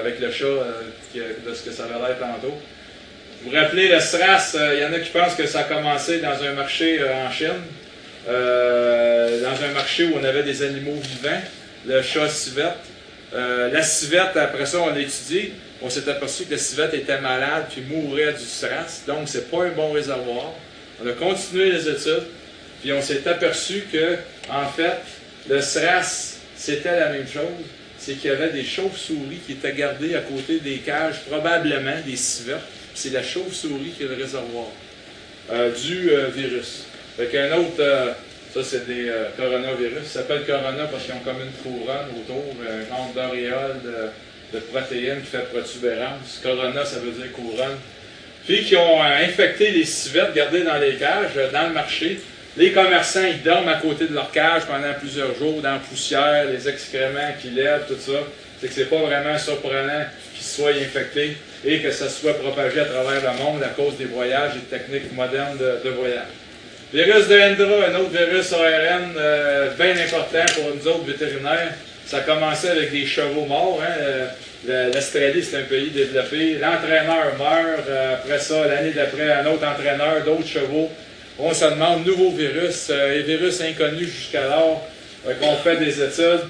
avec 0.00 0.20
le 0.20 0.30
chat, 0.30 0.46
de 1.14 1.54
ce 1.54 1.62
que 1.62 1.72
ça 1.72 1.84
avait 1.84 1.94
l'air 1.94 2.18
tantôt. 2.18 2.58
Vous 3.42 3.50
vous 3.50 3.56
rappelez, 3.56 3.88
le 3.88 3.98
SRAS, 3.98 4.56
il 4.74 4.80
y 4.80 4.84
en 4.84 4.92
a 4.92 5.00
qui 5.00 5.10
pensent 5.10 5.34
que 5.34 5.48
ça 5.48 5.60
a 5.60 5.64
commencé 5.64 6.20
dans 6.20 6.44
un 6.44 6.52
marché 6.52 7.00
en 7.02 7.28
Chine. 7.28 7.48
Euh, 8.28 9.42
dans 9.42 9.64
un 9.64 9.72
marché 9.72 10.04
où 10.04 10.12
on 10.16 10.22
avait 10.22 10.44
des 10.44 10.62
animaux 10.62 10.94
vivants, 10.94 11.40
le 11.84 12.02
chat 12.02 12.28
civette. 12.28 12.76
Euh, 13.34 13.68
la 13.72 13.82
civette, 13.82 14.36
après 14.36 14.64
ça, 14.64 14.78
on 14.78 14.90
l'a 14.90 15.00
étudié. 15.00 15.54
On 15.80 15.90
s'est 15.90 16.08
aperçu 16.08 16.44
que 16.44 16.52
la 16.52 16.58
civette 16.58 16.94
était 16.94 17.20
malade 17.20 17.64
puis 17.68 17.82
mourait 17.82 18.32
du 18.32 18.44
SRAS. 18.44 19.02
Donc, 19.08 19.26
c'est 19.26 19.50
pas 19.50 19.64
un 19.64 19.70
bon 19.70 19.90
réservoir. 19.90 20.52
On 21.04 21.08
a 21.08 21.12
continué 21.12 21.72
les 21.72 21.88
études. 21.88 22.28
Puis 22.80 22.92
on 22.92 23.02
s'est 23.02 23.26
aperçu 23.26 23.86
que, 23.92 24.18
en 24.50 24.68
fait, 24.68 25.00
le 25.50 25.60
SRAS, 25.60 26.36
c'était 26.56 26.96
la 26.96 27.08
même 27.08 27.26
chose. 27.26 27.66
C'est 27.98 28.14
qu'il 28.14 28.30
y 28.30 28.32
avait 28.32 28.50
des 28.50 28.64
chauves-souris 28.64 29.40
qui 29.44 29.52
étaient 29.54 29.72
gardées 29.72 30.14
à 30.14 30.20
côté 30.20 30.60
des 30.60 30.76
cages, 30.76 31.22
probablement 31.28 32.00
des 32.06 32.16
civettes. 32.16 32.60
C'est 32.94 33.12
la 33.12 33.22
chauve-souris 33.22 33.92
qui 33.96 34.04
est 34.04 34.08
le 34.08 34.14
réservoir 34.14 34.66
euh, 35.50 35.70
du 35.72 36.10
virus. 36.34 36.86
Fait 37.16 37.26
qu'un 37.26 37.52
autre, 37.58 37.80
euh, 37.80 38.12
ça 38.54 38.60
c'est 38.64 38.86
des 38.86 39.08
euh, 39.10 39.26
coronavirus, 39.36 40.04
ça 40.04 40.20
s'appelle 40.20 40.44
corona 40.46 40.86
parce 40.90 41.04
qu'ils 41.04 41.14
ont 41.14 41.18
comme 41.18 41.40
une 41.42 41.52
couronne 41.62 42.08
autour, 42.18 42.54
un 42.62 42.88
genre 42.88 43.12
d'auréole 43.14 43.80
de, 43.84 44.58
protéines 44.70 45.20
qui 45.20 45.28
fait 45.28 45.50
protubérance. 45.50 46.40
Corona, 46.42 46.84
ça 46.84 47.00
veut 47.00 47.10
dire 47.10 47.30
couronne. 47.32 47.76
Puis 48.46 48.64
qui 48.64 48.76
ont 48.76 49.02
euh, 49.02 49.24
infecté 49.24 49.70
les 49.70 49.84
civettes 49.84 50.34
gardées 50.34 50.64
dans 50.64 50.78
les 50.78 50.96
cages, 50.96 51.34
dans 51.52 51.68
le 51.68 51.74
marché. 51.74 52.20
Les 52.56 52.72
commerçants, 52.72 53.26
ils 53.26 53.42
dorment 53.42 53.68
à 53.68 53.76
côté 53.76 54.06
de 54.06 54.14
leur 54.14 54.30
cage 54.30 54.64
pendant 54.66 54.92
plusieurs 54.98 55.34
jours, 55.38 55.62
dans 55.62 55.72
la 55.72 55.78
poussière, 55.78 56.46
les 56.46 56.68
excréments 56.68 57.32
qui 57.40 57.48
lèvent, 57.50 57.84
tout 57.88 57.96
ça. 57.98 58.18
C'est 58.60 58.68
que 58.68 58.74
c'est 58.74 58.90
pas 58.90 58.98
vraiment 58.98 59.38
surprenant 59.38 60.04
qu'ils 60.34 60.44
soient 60.44 60.70
infectés 60.70 61.36
et 61.64 61.80
que 61.80 61.90
ça 61.90 62.08
soit 62.08 62.38
propagé 62.38 62.80
à 62.80 62.84
travers 62.84 63.20
le 63.22 63.38
monde 63.42 63.62
à 63.62 63.68
cause 63.68 63.96
des 63.96 64.06
voyages 64.06 64.52
et 64.56 64.58
des 64.58 64.78
techniques 64.78 65.12
modernes 65.14 65.58
de 65.58 65.90
voyage. 65.90 66.26
Virus 66.92 67.26
de 67.26 67.40
Hendra, 67.40 67.86
un 67.88 67.94
autre 68.00 68.10
virus 68.10 68.52
ARN 68.52 69.14
euh, 69.16 69.70
bien 69.78 69.96
important 69.96 70.44
pour 70.54 70.76
nous 70.76 70.88
autres 70.88 71.06
vétérinaires. 71.06 71.72
Ça 72.04 72.18
a 72.18 72.20
commencé 72.20 72.68
avec 72.68 72.92
des 72.92 73.06
chevaux 73.06 73.46
morts. 73.46 73.80
Hein. 73.82 74.26
Euh, 74.68 74.92
L'Australie, 74.92 75.42
c'est 75.42 75.56
un 75.56 75.62
pays 75.62 75.88
développé. 75.88 76.58
L'entraîneur 76.60 77.32
meurt. 77.38 77.88
Euh, 77.88 78.16
après 78.16 78.38
ça, 78.38 78.66
l'année 78.66 78.90
d'après, 78.90 79.32
un 79.32 79.46
autre 79.46 79.66
entraîneur, 79.66 80.22
d'autres 80.26 80.46
chevaux. 80.46 80.90
On 81.38 81.54
se 81.54 81.64
demande, 81.64 82.04
nouveau 82.04 82.30
virus, 82.32 82.90
les 82.90 83.22
virus 83.22 83.62
inconnus 83.62 84.10
jusqu'alors. 84.10 84.86
on 85.24 85.56
fait 85.64 85.78
des 85.78 85.98
études 85.98 86.42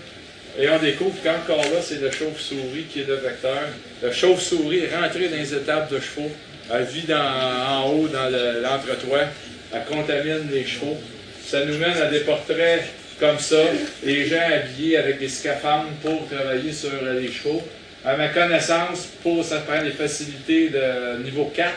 et 0.59 0.69
on 0.69 0.79
découvre 0.79 1.17
qu'encore 1.23 1.63
là, 1.63 1.81
c'est 1.81 2.01
le 2.01 2.11
chauve-souris 2.11 2.85
qui 2.91 3.01
est 3.01 3.09
le 3.09 3.17
vecteur. 3.17 3.69
Le 4.03 4.13
chauve-souris 4.13 4.81
est 4.81 4.97
rentré 4.97 5.29
dans 5.29 5.37
les 5.37 5.55
étapes 5.55 5.91
de 5.91 5.99
chevaux. 5.99 6.31
Elle 6.73 6.85
vit 6.85 7.13
en 7.13 7.91
haut 7.91 8.09
dans 8.09 8.31
l'entretoit 8.31 9.29
elle 9.73 9.85
contamine 9.85 10.49
les 10.51 10.67
chevaux. 10.67 10.99
Ça 11.45 11.65
nous 11.65 11.79
mène 11.79 11.97
à 11.97 12.07
des 12.07 12.21
portraits 12.21 12.85
comme 13.19 13.39
ça, 13.39 13.63
les 14.05 14.27
gens 14.27 14.41
habillés 14.53 14.97
avec 14.97 15.19
des 15.19 15.29
scaphandres 15.29 15.91
pour 16.03 16.29
travailler 16.29 16.73
sur 16.73 16.91
les 17.05 17.31
chevaux. 17.31 17.63
À 18.05 18.17
ma 18.17 18.29
connaissance, 18.29 19.09
pour 19.23 19.45
ça 19.45 19.61
prend 19.61 19.81
des 19.83 19.93
facilités 19.93 20.71
de 20.71 21.23
niveau 21.23 21.51
4 21.55 21.73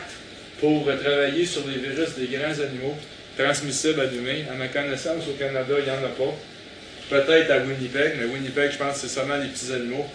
pour 0.60 0.86
travailler 1.02 1.46
sur 1.46 1.62
les 1.68 1.78
virus 1.78 2.16
des 2.16 2.26
grands 2.26 2.60
animaux 2.60 2.96
transmissibles 3.38 4.00
à 4.00 4.06
l'humain. 4.06 4.44
À 4.52 4.56
ma 4.56 4.66
connaissance, 4.68 5.22
au 5.28 5.38
Canada, 5.38 5.74
il 5.78 5.84
n'y 5.84 5.90
en 5.90 6.04
a 6.04 6.08
pas. 6.08 6.34
Peut-être 7.08 7.50
à 7.50 7.58
Winnipeg, 7.58 8.14
mais 8.18 8.24
Winnipeg, 8.24 8.72
je 8.72 8.78
pense 8.78 8.94
que 8.94 9.00
c'est 9.06 9.14
seulement 9.14 9.36
les 9.36 9.48
petits 9.48 9.72
animaux. 9.72 10.06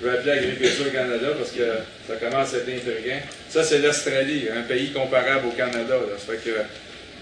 Je 0.00 0.08
vais 0.08 0.16
appeler 0.16 0.32
Agriculture 0.32 0.92
Canada 0.92 1.28
parce 1.38 1.50
que 1.50 1.62
ça 2.08 2.16
commence 2.16 2.54
à 2.54 2.58
être 2.58 2.68
intriguant. 2.68 3.20
Ça, 3.48 3.62
c'est 3.62 3.78
l'Australie, 3.78 4.46
un 4.54 4.62
pays 4.62 4.92
comparable 4.92 5.46
au 5.46 5.50
Canada. 5.50 5.94
Ça 6.18 6.32
fait 6.32 6.38
que 6.38 6.56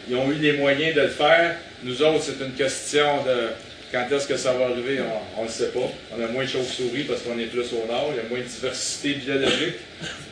ils 0.08 0.16
ont 0.16 0.30
eu 0.30 0.36
les 0.36 0.52
moyens 0.52 0.94
de 0.94 1.02
le 1.02 1.08
faire. 1.08 1.56
Nous 1.82 2.02
autres, 2.02 2.24
c'est 2.24 2.44
une 2.44 2.52
question 2.52 3.24
de 3.24 3.48
quand 3.92 4.06
est-ce 4.10 4.28
que 4.28 4.36
ça 4.36 4.52
va 4.52 4.66
arriver, 4.66 5.00
on 5.36 5.42
ne 5.42 5.46
le 5.46 5.52
sait 5.52 5.68
pas. 5.68 5.90
On 6.16 6.22
a 6.22 6.26
moins 6.28 6.44
de 6.44 6.48
chauves-souris 6.48 7.04
parce 7.04 7.22
qu'on 7.22 7.38
est 7.38 7.46
plus 7.46 7.72
au 7.72 7.86
nord. 7.86 8.12
Il 8.12 8.16
y 8.16 8.20
a 8.20 8.28
moins 8.28 8.38
de 8.38 8.44
diversité 8.44 9.14
biologique. 9.14 9.74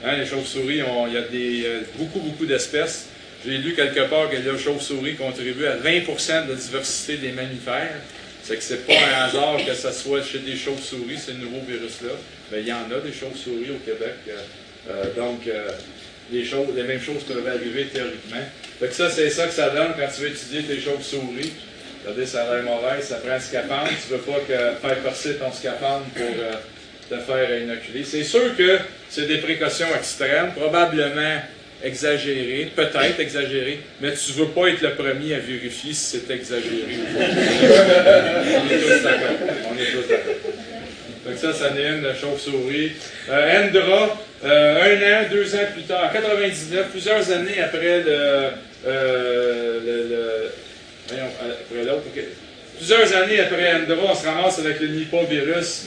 Hein, 0.04 0.16
les 0.16 0.26
chauves-souris, 0.26 0.82
il 1.08 1.14
y 1.14 1.16
a 1.16 1.22
des, 1.22 1.66
euh, 1.66 1.80
beaucoup, 1.96 2.20
beaucoup 2.20 2.44
d'espèces. 2.44 3.06
J'ai 3.46 3.58
lu 3.58 3.74
quelque 3.74 4.08
part 4.08 4.28
que 4.30 4.36
les 4.36 4.58
chauves-souris 4.58 5.14
contribuent 5.14 5.66
à 5.66 5.76
20% 5.76 6.46
de 6.46 6.52
la 6.52 6.56
diversité 6.56 7.16
des 7.16 7.32
mammifères. 7.32 8.00
C'est 8.46 8.56
que 8.56 8.62
c'est 8.62 8.86
pas 8.86 8.92
un 8.92 9.24
hasard 9.24 9.56
que 9.66 9.74
ce 9.74 9.90
soit 9.90 10.22
chez 10.22 10.38
des 10.38 10.56
chauves-souris, 10.56 11.18
ce 11.18 11.32
nouveau 11.32 11.60
virus-là. 11.66 12.12
Mais 12.52 12.60
il 12.60 12.68
y 12.68 12.72
en 12.72 12.84
a 12.90 13.00
des 13.04 13.12
chauves-souris 13.12 13.70
au 13.70 13.78
Québec. 13.84 14.14
Euh, 14.28 14.38
euh, 14.88 15.14
donc, 15.16 15.40
les, 16.30 16.44
choses, 16.44 16.68
les 16.76 16.84
mêmes 16.84 17.00
choses 17.00 17.24
peuvent 17.24 17.46
arriver 17.46 17.86
théoriquement. 17.86 18.44
Fait 18.78 18.86
que 18.86 18.94
ça, 18.94 19.10
c'est 19.10 19.30
ça 19.30 19.46
que 19.46 19.52
ça 19.52 19.70
donne 19.70 19.94
quand 19.98 20.06
tu 20.14 20.22
veux 20.22 20.28
étudier 20.28 20.62
tes 20.62 20.80
chauves-souris. 20.80 21.52
Regardez, 22.04 22.26
ça 22.26 22.44
a 22.44 22.54
l'air 22.54 22.64
mauvais, 22.64 23.02
ça 23.02 23.16
prend 23.16 23.32
un 23.32 23.40
scaphandre. 23.40 23.88
Tu 23.88 24.12
veux 24.12 24.20
pas 24.20 24.38
que, 24.46 24.86
faire 24.86 25.02
percer 25.02 25.34
ton 25.38 25.50
scaphandre 25.50 26.04
pour 26.14 26.22
euh, 26.22 26.52
te 27.10 27.18
faire 27.18 27.62
inoculer. 27.62 28.04
C'est 28.04 28.22
sûr 28.22 28.56
que 28.56 28.78
c'est 29.10 29.26
des 29.26 29.38
précautions 29.38 29.88
extrêmes, 29.96 30.52
probablement 30.54 31.40
exagérées, 31.86 32.72
peut-être 32.74 33.20
exagérées, 33.20 33.80
mais 34.00 34.12
tu 34.12 34.32
ne 34.32 34.44
veux 34.44 34.50
pas 34.50 34.68
être 34.68 34.82
le 34.82 34.94
premier 34.94 35.34
à 35.34 35.38
vérifier 35.38 35.92
si 35.92 36.18
c'est 36.18 36.34
exagéré 36.34 36.98
ou 36.98 37.18
pas. 37.18 37.24
On 38.60 38.70
est 38.70 38.78
tous 38.78 39.02
d'accord. 39.02 39.36
On 39.70 39.78
est 39.78 39.92
tous 39.92 40.08
d'accord. 40.08 40.34
Donc 41.26 41.38
ça, 41.38 41.52
ça 41.52 41.70
n'est 41.70 41.88
une 41.88 42.14
chauve-souris. 42.20 42.92
Euh, 43.30 43.68
Endra, 43.68 44.16
euh, 44.44 45.22
un 45.22 45.24
an, 45.24 45.28
deux 45.30 45.54
ans 45.56 45.66
plus 45.74 45.82
tard, 45.82 46.08
en 46.08 46.12
99, 46.12 46.86
plusieurs 46.90 47.30
années 47.32 47.60
après 47.60 48.02
le. 48.02 48.50
Euh, 48.86 49.80
le, 49.84 50.50
voyons, 51.08 51.30
après 51.40 51.84
l'autre, 51.84 52.02
Plusieurs 52.76 53.16
années 53.16 53.40
après 53.40 53.74
Endra, 53.74 54.12
on 54.12 54.14
se 54.14 54.26
ramasse 54.26 54.58
avec 54.60 54.80
le 54.80 54.88
Nippo-virus 54.88 55.86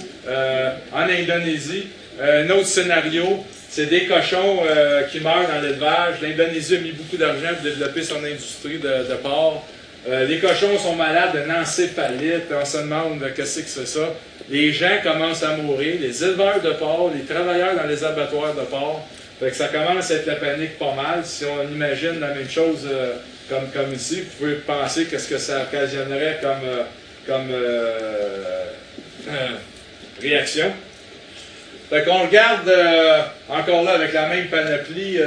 en 0.92 1.02
Indonésie. 1.02 1.88
un 2.22 2.50
autre 2.50 2.66
scénario, 2.66 3.46
c'est 3.70 3.86
des 3.86 4.06
cochons 4.06 4.64
qui 5.12 5.20
meurent 5.20 5.48
dans 5.48 5.62
l'élevage. 5.62 6.16
L'Indonésie 6.22 6.78
a 6.78 6.80
mis 6.80 6.92
beaucoup 6.92 7.18
d'argent 7.18 7.54
pour 7.54 7.64
développer 7.64 8.02
son 8.02 8.24
industrie 8.24 8.80
de, 8.80 9.14
porc. 9.22 9.64
les 10.10 10.40
cochons 10.40 10.78
sont 10.80 10.96
malades 10.96 11.34
de 11.36 11.52
encéphalite. 11.52 12.46
On 12.52 12.66
se 12.66 12.78
demande 12.78 13.24
qu'est-ce 13.36 13.60
que 13.60 13.68
c'est 13.68 13.86
ça 13.88 14.10
les 14.50 14.74
gens 14.74 14.98
commencent 15.04 15.44
à 15.44 15.56
mourir, 15.58 15.98
les 16.02 16.24
éleveurs 16.24 16.62
de 16.62 16.72
porc, 16.72 17.12
les 17.14 17.24
travailleurs 17.24 17.76
dans 17.76 17.88
les 17.88 18.04
abattoirs 18.04 18.56
de 18.56 18.62
porc. 18.62 19.08
Fait 19.40 19.52
que 19.52 19.56
ça 19.56 19.68
commence 19.68 20.12
à 20.12 20.16
être 20.16 20.26
la 20.26 20.36
panique 20.36 20.78
pas 20.78 20.94
mal. 20.96 21.24
Si 21.24 21.46
on 21.46 21.72
imagine 21.72 22.20
la 22.20 22.34
même 22.34 22.50
chose 22.50 22.88
euh, 22.92 23.14
comme, 23.48 23.70
comme 23.72 23.94
ici, 23.94 24.22
vous 24.22 24.38
pouvez 24.38 24.56
penser 24.56 25.06
qu'est-ce 25.06 25.30
que 25.30 25.38
ça 25.38 25.64
occasionnerait 25.64 26.40
comme, 26.42 26.68
euh, 26.68 26.84
comme 27.26 27.48
euh, 27.52 28.66
réaction. 30.22 30.74
Fait 31.90 32.04
qu'on 32.04 32.20
regarde 32.28 32.72
encore 33.50 33.84
là 33.84 33.92
avec 33.94 34.14
la 34.14 34.28
même 34.28 34.48
panoplie 34.48 35.18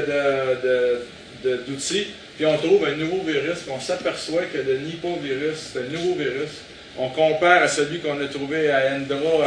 d'outils, 1.42 2.06
puis 2.36 2.46
on 2.46 2.56
trouve 2.56 2.84
un 2.84 2.94
nouveau 2.94 3.22
virus, 3.26 3.60
puis 3.60 3.72
on 3.74 3.80
s'aperçoit 3.80 4.42
que 4.52 4.58
le 4.58 4.78
nipovirus, 4.78 5.72
c'est 5.72 5.80
un 5.80 5.88
nouveau 5.90 6.14
virus 6.14 6.50
on 6.98 7.08
compare 7.08 7.62
à 7.62 7.68
celui 7.68 8.00
qu'on 8.00 8.20
a 8.20 8.26
trouvé 8.26 8.70
à 8.70 8.94
Endra 8.94 9.46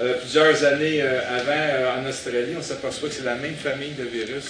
euh, 0.00 0.14
plusieurs 0.20 0.64
années 0.64 1.02
euh, 1.02 1.20
avant 1.28 1.52
euh, 1.52 2.00
en 2.00 2.08
Australie, 2.08 2.54
on 2.56 2.62
s'aperçoit 2.62 3.08
que 3.08 3.14
c'est 3.16 3.24
la 3.24 3.34
même 3.34 3.54
famille 3.54 3.92
de 3.98 4.04
virus. 4.04 4.44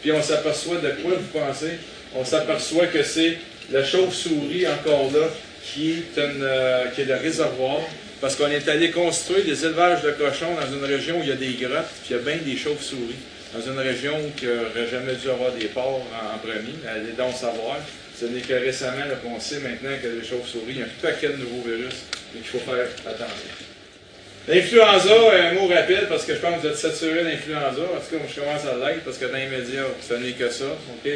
Puis 0.00 0.12
on 0.12 0.22
s'aperçoit 0.22 0.76
de 0.76 0.88
quoi 1.02 1.12
vous 1.16 1.38
pensez? 1.38 1.78
On 2.14 2.24
s'aperçoit 2.24 2.86
que 2.86 3.02
c'est 3.02 3.38
la 3.70 3.84
chauve-souris 3.84 4.66
encore 4.66 5.10
là 5.12 5.28
qui 5.62 6.04
est 6.16 7.04
le 7.04 7.14
réservoir. 7.16 7.80
Parce 8.20 8.34
qu'on 8.34 8.48
est 8.48 8.68
allé 8.68 8.90
construire 8.90 9.44
des 9.44 9.64
élevages 9.64 10.02
de 10.02 10.10
cochons 10.12 10.54
dans 10.60 10.72
une 10.72 10.84
région 10.84 11.20
où 11.20 11.22
il 11.22 11.28
y 11.28 11.32
a 11.32 11.36
des 11.36 11.52
grottes, 11.54 11.86
puis 12.02 12.10
il 12.10 12.16
y 12.16 12.18
a 12.18 12.22
bien 12.22 12.36
des 12.44 12.56
chauves-souris. 12.56 13.16
Dans 13.54 13.60
une 13.60 13.78
région 13.78 14.14
qui 14.36 14.46
n'aurait 14.46 14.90
jamais 14.90 15.14
dû 15.14 15.30
avoir 15.30 15.52
des 15.52 15.66
porcs 15.66 16.04
en, 16.12 16.38
premier, 16.38 16.74
allez 16.86 17.12
donc 17.16 17.34
savoir. 17.34 17.78
Ce 18.18 18.26
n'est 18.26 18.40
que 18.40 18.54
récemment 18.54 19.04
qu'on 19.22 19.38
sait 19.38 19.60
maintenant 19.60 19.96
que 20.02 20.08
les 20.08 20.26
chauves-souris, 20.26 20.64
il 20.68 20.78
y 20.78 20.82
a 20.82 20.86
un 20.86 20.88
paquet 21.00 21.28
de 21.28 21.36
nouveaux 21.36 21.62
virus 21.62 21.94
et 22.34 22.40
qu'il 22.40 22.48
faut 22.48 22.58
faire 22.58 22.86
attention. 23.06 23.68
L'influenza, 24.48 25.12
un 25.12 25.52
mot 25.52 25.68
rapide 25.68 26.06
parce 26.08 26.24
que 26.24 26.34
je 26.34 26.40
pense 26.40 26.56
que 26.56 26.60
vous 26.60 26.66
êtes 26.68 26.76
saturé 26.76 27.22
d'influenza. 27.22 27.82
En 27.82 28.00
tout 28.00 28.16
cas, 28.16 28.24
je 28.28 28.40
commence 28.40 28.64
à 28.64 28.74
l'être 28.76 29.04
parce 29.04 29.18
que 29.18 29.26
dans 29.26 29.36
les 29.36 29.46
médias, 29.46 29.84
ce 30.00 30.14
n'est 30.14 30.32
que 30.32 30.48
ça. 30.48 30.64
OK? 30.64 31.12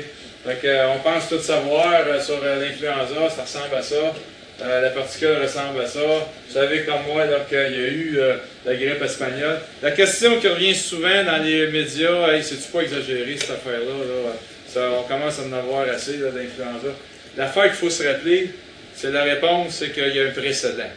Euh, 0.47 0.87
on 0.95 0.99
pense 0.99 1.31
tout 1.31 1.39
savoir 1.39 1.95
euh, 2.07 2.21
sur 2.21 2.39
euh, 2.43 2.61
l'influenza, 2.61 3.31
ça 3.35 3.43
ressemble 3.43 3.75
à 3.75 3.83
ça. 3.83 4.13
La 4.65 4.91
particule 4.91 5.37
ressemble 5.43 5.81
à 5.81 5.87
ça. 5.87 6.01
Vous 6.01 6.53
savez 6.53 6.85
comme 6.85 7.03
moi 7.07 7.25
qu'il 7.49 7.59
y 7.59 7.61
a 7.61 7.89
eu 7.89 8.19
la 8.65 8.75
grippe 8.75 9.03
espagnole. 9.03 9.59
La 9.83 9.91
question 9.91 10.39
qui 10.39 10.49
revient 10.49 10.75
souvent 10.75 11.25
dans 11.25 11.43
les 11.43 11.67
médias, 11.69 12.33
hey, 12.33 12.43
c'est-tu 12.43 12.71
pas 12.73 12.81
exagéré 12.81 13.37
cette 13.39 13.51
affaire-là? 13.51 13.79
Là? 13.85 14.33
on 14.99 15.03
commence 15.03 15.39
à 15.39 15.43
en 15.43 15.53
avoir 15.53 15.89
assez 15.89 16.19
d'influenza. 16.19 16.95
l'affaire 17.37 17.65
qu'il 17.65 17.75
faut 17.75 17.91
se 17.91 18.07
rappeler, 18.07 18.51
c'est 18.95 19.11
la 19.11 19.25
réponse, 19.25 19.77
c'est 19.77 19.91
qu'il 19.91 20.15
y 20.15 20.21
a 20.21 20.29
un 20.29 20.31
précédent. 20.31 20.91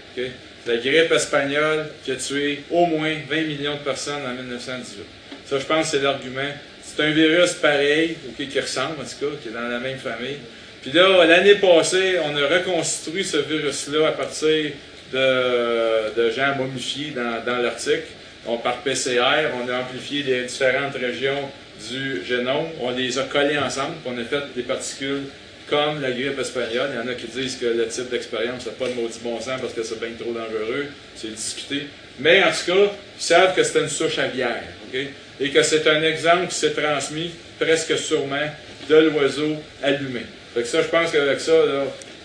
La 0.68 0.78
grippe 0.78 1.12
espagnole 1.12 1.88
qui 2.04 2.12
a 2.12 2.16
tué 2.16 2.64
au 2.72 2.86
moins 2.86 3.14
20 3.30 3.42
millions 3.42 3.76
de 3.76 3.80
personnes 3.80 4.26
en 4.26 4.34
1918. 4.34 5.04
Ça, 5.46 5.60
je 5.60 5.66
pense, 5.66 5.90
c'est 5.90 6.02
l'argument. 6.02 6.42
C'est 6.84 7.04
un 7.04 7.12
virus 7.12 7.54
pareil, 7.54 8.18
ok, 8.28 8.48
qui 8.48 8.60
ressemble 8.60 8.96
en 9.00 9.04
tout 9.04 9.26
cas, 9.26 9.38
qui 9.42 9.50
est 9.50 9.52
dans 9.52 9.68
la 9.68 9.80
même 9.80 9.98
famille. 9.98 10.38
Puis 10.86 10.94
là, 10.94 11.26
l'année 11.26 11.56
passée, 11.56 12.18
on 12.24 12.38
a 12.38 12.48
reconstruit 12.48 13.24
ce 13.24 13.38
virus-là 13.38 14.10
à 14.10 14.12
partir 14.12 14.72
de, 15.12 16.14
de 16.16 16.30
gens 16.30 16.54
momifiés 16.56 17.12
dans, 17.12 17.58
l'article. 17.58 18.04
On, 18.46 18.58
par 18.58 18.84
PCR, 18.84 19.50
on 19.56 19.68
a 19.68 19.80
amplifié 19.80 20.22
les 20.22 20.44
différentes 20.44 20.94
régions 20.94 21.50
du 21.90 22.24
génome, 22.24 22.68
on 22.80 22.92
les 22.92 23.18
a 23.18 23.24
collés 23.24 23.58
ensemble, 23.58 23.96
puis 24.04 24.14
on 24.16 24.22
a 24.22 24.26
fait 24.26 24.46
des 24.56 24.62
particules 24.62 25.24
comme 25.68 26.04
la 26.04 26.12
grippe 26.12 26.38
espagnole. 26.38 26.92
Il 26.94 26.98
y 26.98 27.04
en 27.04 27.12
a 27.12 27.16
qui 27.16 27.26
disent 27.30 27.58
que 27.58 27.66
le 27.66 27.88
type 27.88 28.12
d'expérience 28.12 28.68
n'a 28.68 28.74
pas 28.74 28.88
de 28.88 28.94
maudit 28.94 29.18
bon 29.24 29.42
sens 29.42 29.60
parce 29.60 29.74
que 29.74 29.82
c'est 29.82 30.00
bien 30.00 30.12
trop 30.20 30.34
dangereux. 30.34 30.86
C'est 31.16 31.34
discuté. 31.34 31.88
Mais 32.20 32.44
en 32.44 32.52
tout 32.52 32.72
cas, 32.72 32.92
ils 33.18 33.24
savent 33.24 33.56
que 33.56 33.64
c'est 33.64 33.80
une 33.80 33.90
souche 33.90 34.20
aviaire. 34.20 34.62
ok? 34.88 35.00
Et 35.40 35.50
que 35.50 35.64
c'est 35.64 35.88
un 35.88 36.04
exemple 36.04 36.50
qui 36.50 36.56
s'est 36.56 36.74
transmis 36.74 37.32
presque 37.60 37.98
sûrement 37.98 38.52
de 38.88 38.96
l'oiseau 38.98 39.56
allumé. 39.82 40.22
Fait 40.56 40.62
que 40.62 40.68
ça, 40.68 40.82
je 40.82 40.88
pense 40.88 41.12
qu'avec 41.12 41.40
ça, 41.42 41.52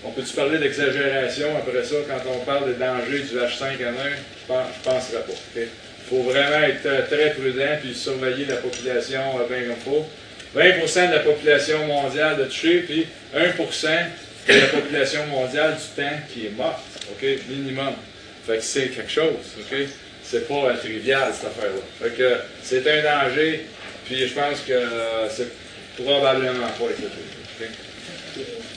on 0.05 0.11
peut-tu 0.13 0.33
parler 0.35 0.59
d'exagération 0.59 1.49
après 1.59 1.85
ça? 1.85 1.97
Quand 2.09 2.31
on 2.31 2.39
parle 2.45 2.73
des 2.73 2.79
dangers 2.79 3.25
du 3.25 3.37
H5N1? 3.37 3.77
Je 4.49 4.53
ne 4.53 4.85
penserais 4.85 5.23
pas. 5.23 5.33
Il 5.57 5.67
faut 6.09 6.23
vraiment 6.23 6.65
être 6.65 6.87
euh, 6.87 7.07
très 7.07 7.31
prudent 7.31 7.77
puis 7.83 7.93
surveiller 7.93 8.47
la 8.47 8.57
population 8.57 9.21
euh, 9.39 9.49
bien 9.49 9.69
comme 9.69 9.95
faut. 9.95 10.07
20 10.55 11.09
de 11.09 11.13
la 11.13 11.21
population 11.21 11.87
mondiale 11.87 12.39
de 12.39 12.45
touché, 12.45 12.81
puis 12.81 13.07
1 13.35 13.41
de 13.41 14.61
la 14.61 14.67
population 14.67 15.27
mondiale 15.27 15.77
du 15.77 16.03
temps 16.03 16.17
qui 16.33 16.47
est 16.47 16.57
morte, 16.57 16.81
OK, 17.13 17.27
minimum. 17.49 17.95
Fait 18.47 18.57
que 18.57 18.63
c'est 18.63 18.89
quelque 18.89 19.11
chose, 19.11 19.57
OK? 19.59 19.79
C'est 20.23 20.49
pas 20.49 20.55
euh, 20.55 20.77
trivial, 20.77 21.33
cette 21.35 21.51
affaire-là. 21.51 21.81
Fait 22.01 22.17
que 22.17 22.37
c'est 22.63 22.89
un 22.89 23.03
danger, 23.03 23.67
puis 24.07 24.27
je 24.27 24.35
pense 24.35 24.61
que 24.61 24.73
euh, 24.73 25.29
c'est 25.29 25.49
probablement 26.03 26.69
pas. 26.79 26.85
OK? 26.85 27.69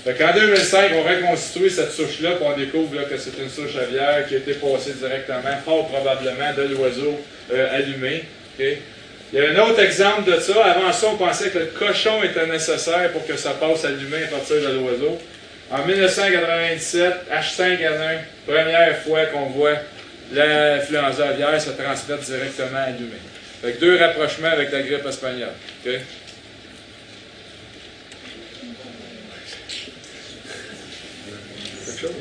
Fait 0.04 0.16
qu'en 0.16 0.34
2005, 0.34 0.92
on 0.96 1.04
reconstitue 1.04 1.70
cette 1.70 1.92
souche-là, 1.92 2.32
puis 2.32 2.46
on 2.46 2.58
découvre 2.58 3.08
que 3.08 3.18
c'est 3.18 3.38
une 3.42 3.50
souche 3.50 3.78
aviaire 3.78 4.26
qui 4.28 4.36
a 4.36 4.38
été 4.40 4.54
passée 4.56 4.94
directement, 5.00 5.56
fort 5.64 5.88
probablement, 5.88 6.54
de 6.58 6.74
l'oiseau 6.74 7.20
euh, 7.54 7.78
allumé. 7.78 8.24
Il 8.60 8.78
y 9.34 9.40
a 9.40 9.50
un 9.50 9.70
autre 9.70 9.80
exemple 9.80 10.30
de 10.30 10.40
ça. 10.40 10.64
Avant 10.66 10.92
ça, 10.92 11.08
on 11.08 11.16
pensait 11.16 11.50
que 11.50 11.60
le 11.60 11.66
cochon 11.68 12.22
était 12.22 12.46
nécessaire 12.46 13.12
pour 13.14 13.26
que 13.26 13.38
ça 13.38 13.52
passe 13.52 13.86
l'humain 13.86 14.26
à 14.26 14.28
partir 14.28 14.58
de 14.58 14.78
l'oiseau. 14.78 15.18
En 15.72 15.86
1997, 15.86 17.14
H5N1, 17.32 18.20
première 18.46 18.98
fois 19.00 19.26
qu'on 19.28 19.48
voit 19.48 19.78
l'influenza 20.34 21.30
aviaire 21.30 21.62
se 21.62 21.70
transmettre 21.72 22.24
directement 22.24 22.78
à 22.78 22.90
l'humain. 22.90 23.74
Deux 23.80 23.98
rapprochements 23.98 24.50
avec 24.50 24.72
la 24.72 24.82
grippe 24.82 25.06
espagnole. 25.06 25.50
Quelque 25.84 26.02
chose? 32.00 32.12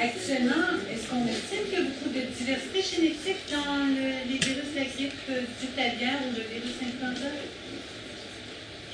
Actuellement, 0.00 0.78
est-ce 0.92 1.08
qu'on 1.10 1.26
estime 1.26 1.64
qu'il 1.68 1.74
y 1.74 1.82
a 1.82 1.84
beaucoup 1.90 2.10
de 2.14 2.22
diversité 2.30 2.78
génétique 2.96 3.42
dans 3.50 3.82
le- 3.82 4.30
les 4.30 4.38
virus 4.38 4.70
de 4.72 4.78
la 4.78 4.84
grippe 4.84 5.12
euh, 5.30 5.40
du 5.58 5.66
aviaire 5.80 6.20
ou 6.22 6.36
le 6.38 6.44
virus 6.46 6.76
influenza? 6.86 7.30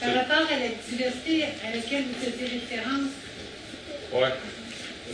Par 0.01 0.15
rapport 0.15 0.49
à 0.51 0.59
la 0.59 0.69
diversité 0.89 1.45
à 1.63 1.77
laquelle 1.77 2.05
vous 2.05 2.25
faisiez 2.25 2.59
référence, 2.59 3.11
Ouais. 4.13 4.29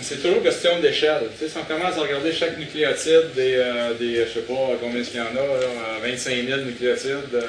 C'est 0.02 0.22
toujours 0.22 0.42
question 0.42 0.78
d'échelle. 0.80 1.22
Tu 1.38 1.44
sais, 1.46 1.50
si 1.50 1.56
on 1.58 1.64
commence 1.64 1.96
à 1.96 2.00
regarder 2.02 2.32
chaque 2.32 2.56
nucléotide 2.58 3.32
des, 3.34 3.54
euh, 3.56 3.94
des 3.94 4.24
je 4.26 4.34
sais 4.34 4.40
pas 4.46 4.76
combien 4.80 5.02
il 5.02 5.16
y 5.16 5.20
en 5.20 5.24
a, 5.24 5.32
là, 5.34 5.98
25 6.02 6.46
000 6.46 6.60
nucléotides, 6.60 7.34
euh, 7.34 7.42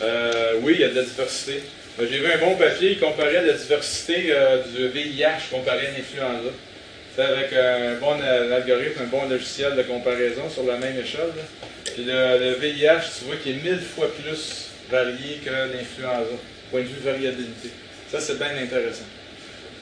euh, 0.00 0.52
oui, 0.62 0.74
il 0.76 0.80
y 0.80 0.84
a 0.84 0.88
de 0.88 0.94
la 0.94 1.02
diversité. 1.02 1.62
Euh, 1.98 2.06
J'ai 2.10 2.18
vu 2.18 2.30
un 2.30 2.38
bon 2.38 2.56
papier 2.56 2.94
qui 2.94 3.00
comparait 3.00 3.44
la 3.46 3.54
diversité 3.54 4.26
euh, 4.30 4.62
du 4.64 4.88
VIH 4.88 5.48
comparé 5.50 5.86
à 5.86 5.90
l'influenza. 5.92 6.50
C'est 7.14 7.22
avec 7.22 7.52
un 7.54 7.94
bon 7.98 8.20
euh, 8.22 8.56
algorithme, 8.56 9.02
un 9.02 9.06
bon 9.06 9.26
logiciel 9.28 9.74
de 9.74 9.82
comparaison 9.82 10.50
sur 10.50 10.64
la 10.64 10.76
même 10.76 10.98
échelle. 10.98 11.32
Puis 11.94 12.04
le, 12.04 12.54
VIH, 12.60 13.18
tu 13.18 13.24
vois 13.24 13.36
qu'il 13.36 13.56
est 13.56 13.62
mille 13.62 13.80
fois 13.80 14.08
plus 14.12 14.72
varié 14.90 15.40
que 15.42 15.50
l'influenza, 15.50 16.36
point 16.70 16.82
de 16.82 16.86
vue 16.86 17.00
variabilité. 17.02 17.70
Ça, 18.10 18.20
c'est 18.20 18.36
bien 18.38 18.50
intéressant. 18.62 19.06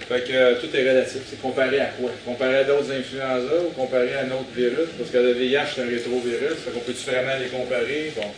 Fait 0.09 0.23
que 0.23 0.33
euh, 0.33 0.55
tout 0.61 0.69
est 0.77 0.89
relatif. 0.89 1.23
C'est 1.29 1.43
comparé 1.43 1.81
à 1.81 1.87
quoi? 1.87 2.11
Comparé 2.25 2.59
à 2.59 2.65
d'autres 2.65 2.93
influenza 2.93 3.57
ou 3.67 3.71
comparé 3.71 4.15
à 4.15 4.21
un 4.21 4.31
autre 4.31 4.53
virus? 4.55 4.89
Parce 4.97 5.11
que 5.11 5.19
le 5.19 5.33
VIH, 5.33 5.75
c'est 5.75 5.83
un 5.83 5.89
rétrovirus. 5.89 6.59
Fait 6.65 6.71
qu'on 6.71 6.81
peut-tu 6.81 7.11
vraiment 7.11 7.33
les 7.41 7.47
comparer? 7.47 8.13
Bon, 8.15 8.31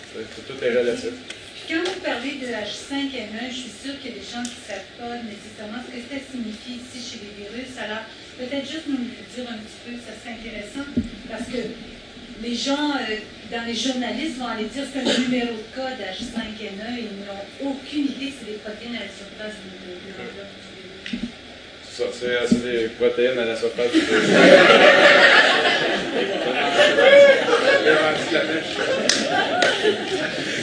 tout 0.47 0.65
est 0.65 0.71
relatif. 0.71 1.11
Quand 1.69 1.83
vous 1.83 1.99
parlez 1.99 2.39
de 2.39 2.47
H5N1, 2.47 3.51
je 3.51 3.67
suis 3.67 3.75
sûre 3.75 3.99
qu'il 3.99 4.15
y 4.15 4.15
a 4.15 4.19
des 4.23 4.23
gens 4.23 4.39
qui 4.47 4.55
ne 4.55 4.67
savent 4.71 4.95
pas 5.03 5.19
nécessairement 5.27 5.83
ce 5.83 5.91
que 5.91 6.03
ça 6.07 6.23
signifie 6.23 6.79
ici 6.79 7.03
chez 7.03 7.19
les 7.27 7.35
virus. 7.43 7.75
Alors, 7.83 8.07
peut-être 8.39 8.63
juste 8.71 8.87
nous 8.87 9.03
le 9.03 9.19
dire 9.35 9.51
un 9.51 9.59
petit 9.59 9.83
peu, 9.83 9.99
ça 9.99 10.15
serait 10.15 10.39
intéressant, 10.39 10.87
parce 11.27 11.51
que 11.51 11.75
les 12.39 12.55
gens, 12.55 12.95
euh, 13.03 13.19
dans 13.51 13.67
les 13.67 13.75
journalistes, 13.75 14.39
vont 14.39 14.47
aller 14.47 14.71
dire 14.71 14.87
que 14.87 14.95
c'est 14.95 15.03
un 15.11 15.19
numéro 15.27 15.59
de 15.59 15.67
code 15.75 15.99
H5N1 15.99 17.03
et 17.03 17.11
ils 17.11 17.27
n'ont 17.27 17.43
aucune 17.67 18.15
idée 18.15 18.31
que 18.31 18.39
c'est 18.39 18.47
des 18.55 18.63
protéines 18.63 19.03
à 19.03 19.03
la 19.03 19.11
surface 19.11 19.59
du 19.59 19.75
de 19.91 20.15
l'enveloppe 20.15 20.55
du 20.55 20.71
virus. 20.71 21.35
Ça, 21.91 22.15
c'est 22.15 22.63
des 22.63 22.95
protéines 22.95 23.43
à 23.43 23.45
la 23.45 23.59
surface 23.59 23.91
du 23.91 23.99
virus. 24.07 24.31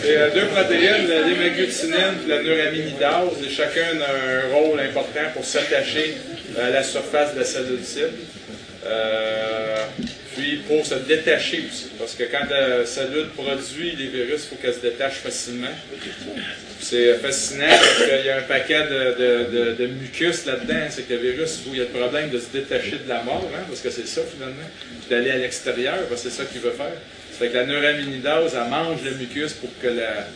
C'est 0.03 0.17
euh, 0.17 0.29
deux 0.31 0.47
protéines, 0.47 1.07
l'hémagglutinin 1.07 2.15
et 2.25 2.29
la 2.29 2.43
neuraminidase, 2.43 3.41
et 3.45 3.49
chacun 3.49 4.01
a 4.01 4.47
un 4.47 4.53
rôle 4.53 4.77
important 4.81 5.31
pour 5.33 5.45
s'attacher 5.45 6.17
à 6.61 6.71
la 6.71 6.83
surface 6.83 7.33
de 7.33 7.39
la 7.39 7.45
cellule 7.45 7.83
cible. 7.83 8.09
Euh, 8.85 9.85
puis 10.35 10.57
pour 10.67 10.85
se 10.85 10.95
détacher 10.95 11.63
aussi, 11.69 11.87
parce 11.97 12.15
que 12.15 12.23
quand 12.23 12.49
la 12.49 12.85
cellule 12.85 13.29
produit 13.29 13.95
les 13.95 14.07
virus, 14.07 14.43
il 14.43 14.49
faut 14.49 14.55
qu'elle 14.61 14.73
se 14.73 14.81
détache 14.81 15.13
facilement. 15.13 15.71
C'est 16.81 17.13
fascinant 17.19 17.69
parce 17.69 18.03
qu'il 18.03 18.25
y 18.25 18.29
a 18.29 18.39
un 18.39 18.41
paquet 18.41 18.83
de, 18.83 19.87
mucus 19.87 20.45
là-dedans. 20.45 20.87
C'est 20.89 21.07
que 21.07 21.13
le 21.13 21.31
virus, 21.31 21.61
il 21.67 21.77
y 21.77 21.81
a 21.81 21.83
le 21.85 21.89
problème 21.91 22.29
de 22.29 22.39
se 22.39 22.47
détacher 22.51 22.99
de 23.05 23.07
la 23.07 23.23
mort, 23.23 23.49
hein, 23.55 23.63
parce 23.69 23.79
que 23.79 23.89
c'est 23.89 24.07
ça 24.07 24.21
finalement, 24.29 24.67
d'aller 25.09 25.31
à 25.31 25.37
l'extérieur, 25.37 25.95
parce 26.09 26.23
que 26.23 26.29
c'est 26.29 26.35
ça 26.35 26.43
qu'il 26.43 26.59
veut 26.59 26.71
faire. 26.71 26.97
C'est 27.37 27.49
que 27.49 27.57
la 27.57 27.65
neuraminidase, 27.65 28.53
elle 28.55 28.69
mange 28.69 29.03
le 29.03 29.11
mucus 29.15 29.53
pour 29.53 29.69
que 29.81 29.87
la, 29.87 30.27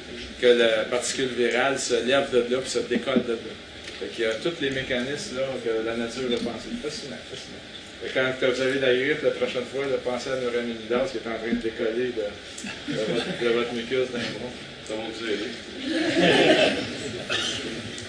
que 0.42 0.48
la 0.48 0.84
particule 0.86 1.28
virale 1.28 1.78
se 1.78 1.94
lève 2.06 2.32
de 2.32 2.40
là 2.40 2.60
puis 2.62 2.70
se 2.70 2.80
décolle 2.80 3.24
de 3.28 3.34
là. 3.34 3.54
Fait 4.00 4.08
qu'il 4.08 4.26
y 4.26 4.28
a 4.28 4.34
tous 4.36 4.62
les 4.62 4.72
mécanismes 4.72 5.38
là, 5.38 5.44
que 5.64 5.86
la 5.86 5.96
nature 5.96 6.26
a 6.26 6.38
pensé. 6.38 6.70
Fascinant, 6.82 7.18
fascinant. 7.30 7.64
Que 8.04 8.14
quand 8.14 8.52
vous 8.52 8.62
avez 8.62 8.80
la 8.80 8.94
grippe, 8.94 9.24
la 9.24 9.32
prochaine 9.32 9.66
fois, 9.74 9.86
là, 9.86 9.98
pensez 10.04 10.30
à 10.30 10.36
la 10.36 10.42
neuraminidase 10.42 11.12
qui 11.12 11.18
est 11.18 11.28
en 11.28 11.38
train 11.38 11.50
de 11.50 11.62
décoller 11.62 12.14
de, 12.14 12.94
votre, 12.94 13.44
de 13.44 13.50
votre 13.50 13.74
mucus 13.74 14.12
dans 14.12 14.20
les 14.20 14.77
vous. 14.96 15.18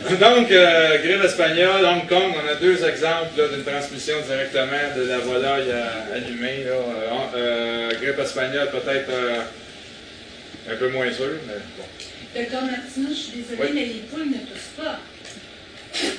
Donc, 0.20 0.50
euh, 0.52 0.98
grippe 1.02 1.24
espagnole, 1.24 1.84
Hong 1.84 2.06
Kong, 2.08 2.32
on 2.36 2.46
a 2.48 2.54
deux 2.54 2.84
exemples 2.86 3.34
d'une 3.52 3.64
transmission 3.64 4.14
directement 4.26 4.94
de 4.96 5.02
la 5.08 5.18
volaille 5.18 5.72
à, 5.72 6.06
à 6.14 6.18
l'humain. 6.18 6.62
là. 6.64 6.72
Euh, 6.72 7.10
euh, 7.36 7.90
grippe 8.00 8.18
espagnole, 8.20 8.70
peut-être 8.70 9.10
euh, 9.10 9.40
un 10.72 10.76
peu 10.76 10.88
moins 10.90 11.12
sûr, 11.12 11.32
mais 11.46 11.54
bon. 11.76 11.84
Docteur 12.36 12.62
Martineau, 12.62 13.08
je 13.10 13.14
suis 13.14 13.32
désolée, 13.38 13.58
Oui. 13.60 13.68
mais 13.74 13.84
les 13.86 14.02
poules 14.10 14.28
ne 14.28 14.38
toussent 14.46 14.76
pas. 14.76 15.00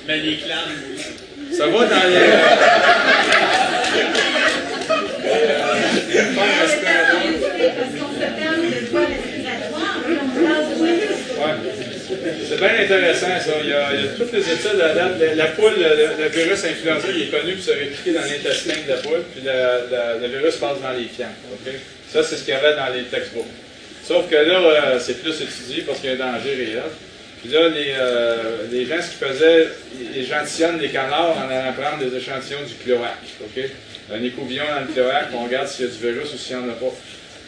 Mais 0.08 0.18
les 0.18 0.38
clans, 0.38 0.68
Ça 1.56 1.68
va 1.68 1.86
dans 1.86 2.04
les. 2.10 2.20
Parce 6.20 6.76
qu'on 7.96 8.12
se 8.14 8.20
parle 8.20 8.62
de 8.62 8.68
voie 8.90 9.06
respiratoire, 9.06 9.96
puis 10.06 10.16
on 10.22 10.28
parle 10.44 10.66
de 10.66 10.70
Ouais. 11.40 11.56
C'est 12.48 12.58
bien 12.58 12.80
intéressant 12.84 13.28
ça. 13.40 13.54
Il 13.64 13.70
y, 13.70 13.74
a, 13.74 13.90
toutes 14.18 14.32
les 14.32 14.42
études 14.42 14.82
à. 14.82 14.94
La, 15.36 15.46
poule, 15.48 15.74
le, 15.78 16.28
virus 16.30 16.64
influenza, 16.66 17.08
il 17.16 17.24
est 17.24 17.28
connu 17.28 17.54
pour 17.54 17.64
se 17.64 17.72
répliquer 17.72 18.12
dans 18.14 18.22
l'intestin 18.22 18.74
de 18.86 18.90
la 18.90 18.98
poule, 18.98 19.24
puis 19.34 19.44
le 19.46 20.28
virus 20.28 20.56
passe 20.58 20.82
dans 20.82 20.92
les 20.92 21.06
fientes. 21.06 21.30
Ça, 22.12 22.24
c'est 22.24 22.38
ce 22.38 22.44
qu'il 22.44 22.54
y 22.54 22.58
avait 22.58 22.76
dans 22.76 22.92
les 22.94 23.04
textbooks. 23.04 23.46
Sauf 24.10 24.28
que 24.28 24.36
là, 24.36 24.60
euh, 24.60 25.00
c'est 25.00 25.22
plus 25.22 25.40
étudié 25.40 25.84
parce 25.84 26.00
qu'il 26.00 26.10
y 26.10 26.14
a 26.14 26.16
un 26.16 26.32
danger 26.32 26.56
réel. 26.56 26.82
Puis 27.42 27.52
là, 27.52 27.70
les, 27.70 27.94
euh, 27.96 28.88
gens, 28.88 29.02
ce 29.04 29.10
qu'ils 29.10 29.28
faisaient, 29.28 29.68
ils 30.02 30.24
échantillonnent 30.24 30.80
les 30.80 30.90
canards 30.90 31.38
en 31.38 31.48
allant 31.48 31.74
prendre 31.74 32.04
des 32.04 32.18
échantillons 32.18 32.64
du 32.68 32.74
cloaque. 32.84 33.30
ok? 33.40 33.64
Un 34.12 34.24
écouvillon 34.24 34.64
dans 34.68 34.82
le 34.82 34.92
cloaque, 34.92 35.28
on 35.36 35.44
regarde 35.44 35.68
s'il 35.68 35.86
y 35.86 35.88
a 35.88 35.92
du 35.92 36.00
virus 36.00 36.34
ou 36.34 36.38
s'il 36.38 36.58
n'y 36.58 36.64
en 36.64 36.70
a 36.70 36.74
pas. 36.74 36.92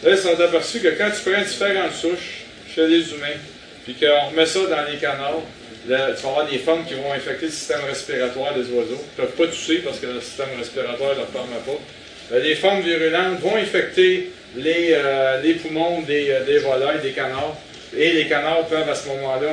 Là, 0.03 0.11
ils 0.11 0.17
se 0.17 0.21
sont 0.21 0.39
aperçus 0.39 0.81
que 0.81 0.89
quand 0.89 1.09
tu 1.09 1.31
prends 1.31 1.41
différentes 1.41 1.95
souches 1.95 2.45
chez 2.73 2.87
les 2.87 3.11
humains, 3.11 3.39
puis 3.83 3.95
qu'on 3.95 4.29
remet 4.29 4.45
ça 4.45 4.59
dans 4.59 4.91
les 4.91 4.97
canards, 4.97 5.41
tu 5.85 5.91
vas 5.91 6.29
avoir 6.29 6.47
des 6.47 6.59
formes 6.59 6.85
qui 6.85 6.93
vont 6.93 7.11
infecter 7.11 7.45
le 7.45 7.51
système 7.51 7.81
respiratoire 7.87 8.53
des 8.53 8.69
oiseaux. 8.71 9.01
Ils 9.17 9.21
ne 9.21 9.27
peuvent 9.27 9.35
pas 9.35 9.47
tousser 9.47 9.77
parce 9.77 9.99
que 9.99 10.07
le 10.07 10.21
système 10.21 10.49
respiratoire 10.57 11.11
ne 11.11 11.17
leur 11.17 11.27
permet 11.27 11.61
pas. 11.65 12.37
les 12.37 12.55
formes 12.55 12.81
virulentes 12.81 13.39
vont 13.39 13.55
infecter 13.55 14.31
les, 14.55 14.95
les 15.43 15.53
poumons 15.55 16.01
des, 16.01 16.37
des, 16.45 16.59
volailles, 16.59 17.01
des 17.01 17.11
canards. 17.11 17.57
Et 17.97 18.13
les 18.13 18.27
canards 18.27 18.67
peuvent 18.67 18.87
à 18.87 18.95
ce 18.95 19.07
moment-là 19.09 19.49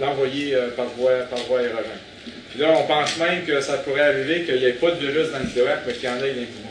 l'envoyer 0.00 0.56
par, 0.76 0.86
voie, 0.96 1.12
par. 1.30 1.38
Puis 2.54 2.62
là, 2.62 2.72
on 2.76 2.86
pense 2.86 3.16
même 3.18 3.44
que 3.44 3.60
ça 3.60 3.74
pourrait 3.78 4.00
arriver 4.00 4.42
qu'il 4.42 4.56
n'y 4.56 4.64
ait 4.64 4.72
pas 4.72 4.92
de 4.92 5.04
virus 5.04 5.32
dans 5.32 5.40
le 5.40 5.48
thorax, 5.48 5.80
mais 5.86 5.92
qu'il 5.92 6.04
y 6.04 6.08
en 6.08 6.16
ait 6.16 6.20
dans 6.20 6.40
les 6.40 6.46
poumons. 6.46 6.63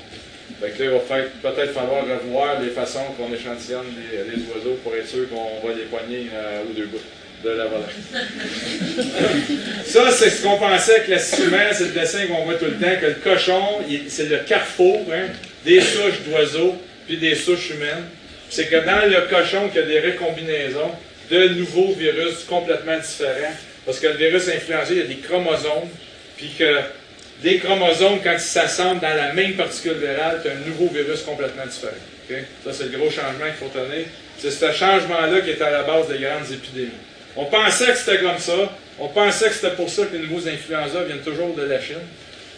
Fait 0.64 0.70
que 0.70 0.84
là, 0.84 0.92
il 0.92 1.44
va 1.44 1.52
peut-être 1.52 1.74
falloir 1.74 2.06
revoir 2.06 2.62
les 2.62 2.70
façons 2.70 3.04
qu'on 3.18 3.34
échantillonne 3.34 3.84
les, 4.10 4.44
oiseaux 4.44 4.80
pour 4.82 4.96
être 4.96 5.10
sûr 5.10 5.28
qu'on 5.28 5.68
va 5.68 5.74
les 5.74 5.84
poigner 5.84 6.30
euh, 6.34 6.62
aux 6.62 6.74
deux 6.74 6.86
bouts 6.86 7.02
de 7.44 7.50
la 7.50 7.66
volaille. 7.66 7.90
ça, 9.86 10.10
c'est 10.12 10.30
ce 10.30 10.42
qu'on 10.42 10.58
pensait 10.58 11.02
classiquement, 11.02 11.58
c'est 11.74 11.88
le 11.88 11.92
dessin 11.92 12.28
qu'on 12.28 12.46
voit 12.46 12.54
tout 12.54 12.64
le 12.64 12.80
temps, 12.80 12.96
que 13.02 13.08
le 13.08 13.16
cochon, 13.16 13.62
c'est 14.08 14.30
le 14.30 14.38
carrefour 14.38 15.06
hein, 15.12 15.34
des 15.66 15.82
souches 15.82 16.22
d'oiseaux 16.26 16.76
puis 17.08 17.18
des 17.18 17.36
souches 17.36 17.72
humaines. 17.72 18.06
C'est 18.50 18.68
que 18.68 18.86
dans 18.86 19.06
le 19.10 19.28
cochon, 19.28 19.68
qu'il 19.68 19.82
y 19.82 19.84
a 19.84 19.88
des 19.88 20.00
récombinaisons 20.00 20.92
de 21.30 21.50
nouveaux 21.50 21.92
virus 21.92 22.46
complètement 22.48 22.98
différents. 22.98 23.54
Parce 23.86 24.00
que 24.00 24.08
le 24.08 24.14
virus 24.14 24.48
influenza, 24.48 24.92
il 24.92 24.98
y 24.98 25.02
a 25.02 25.08
des 25.08 25.18
chromosomes, 25.18 25.90
puis 26.38 26.54
que 26.58 26.78
des 27.42 27.58
chromosomes, 27.58 28.20
quand 28.24 28.34
ils 28.34 28.40
s'assemblent 28.40 29.02
dans 29.02 29.16
la 29.16 29.34
même 29.34 29.54
particule 29.54 29.94
virale, 29.94 30.40
tu 30.44 30.50
as 30.50 30.54
un 30.54 30.68
nouveau 30.68 30.88
virus 30.88 31.22
complètement 31.22 31.66
différent. 31.66 31.94
Ça, 32.64 32.72
c'est 32.72 32.86
le 32.86 32.98
gros 32.98 33.10
changement 33.10 33.46
qu'il 33.46 33.68
faut 33.68 33.74
tenir. 33.74 34.06
C'est 34.38 34.52
ce 34.52 34.72
changement-là 34.72 35.42
qui 35.42 35.52
est 35.52 35.62
à 35.62 35.70
la 35.70 35.84
base 35.84 36.08
des 36.08 36.20
grandes 36.20 36.50
épidémies. 36.52 36.92
On 37.36 37.46
pensait 37.46 37.88
que 37.88 37.98
c'était 37.98 38.20
comme 38.20 38.38
ça. 38.38 38.78
On 39.00 39.10
pensait 39.10 39.50
que 39.50 39.56
c'était 39.56 39.76
pour 39.76 39.90
ça 39.90 40.06
que 40.06 40.16
les 40.16 40.20
nouveaux 40.28 40.48
influenza 40.48 41.04
viennent 41.04 41.22
toujours 41.22 41.54
de 41.56 41.64
la 41.64 41.82
Chine. 41.82 41.98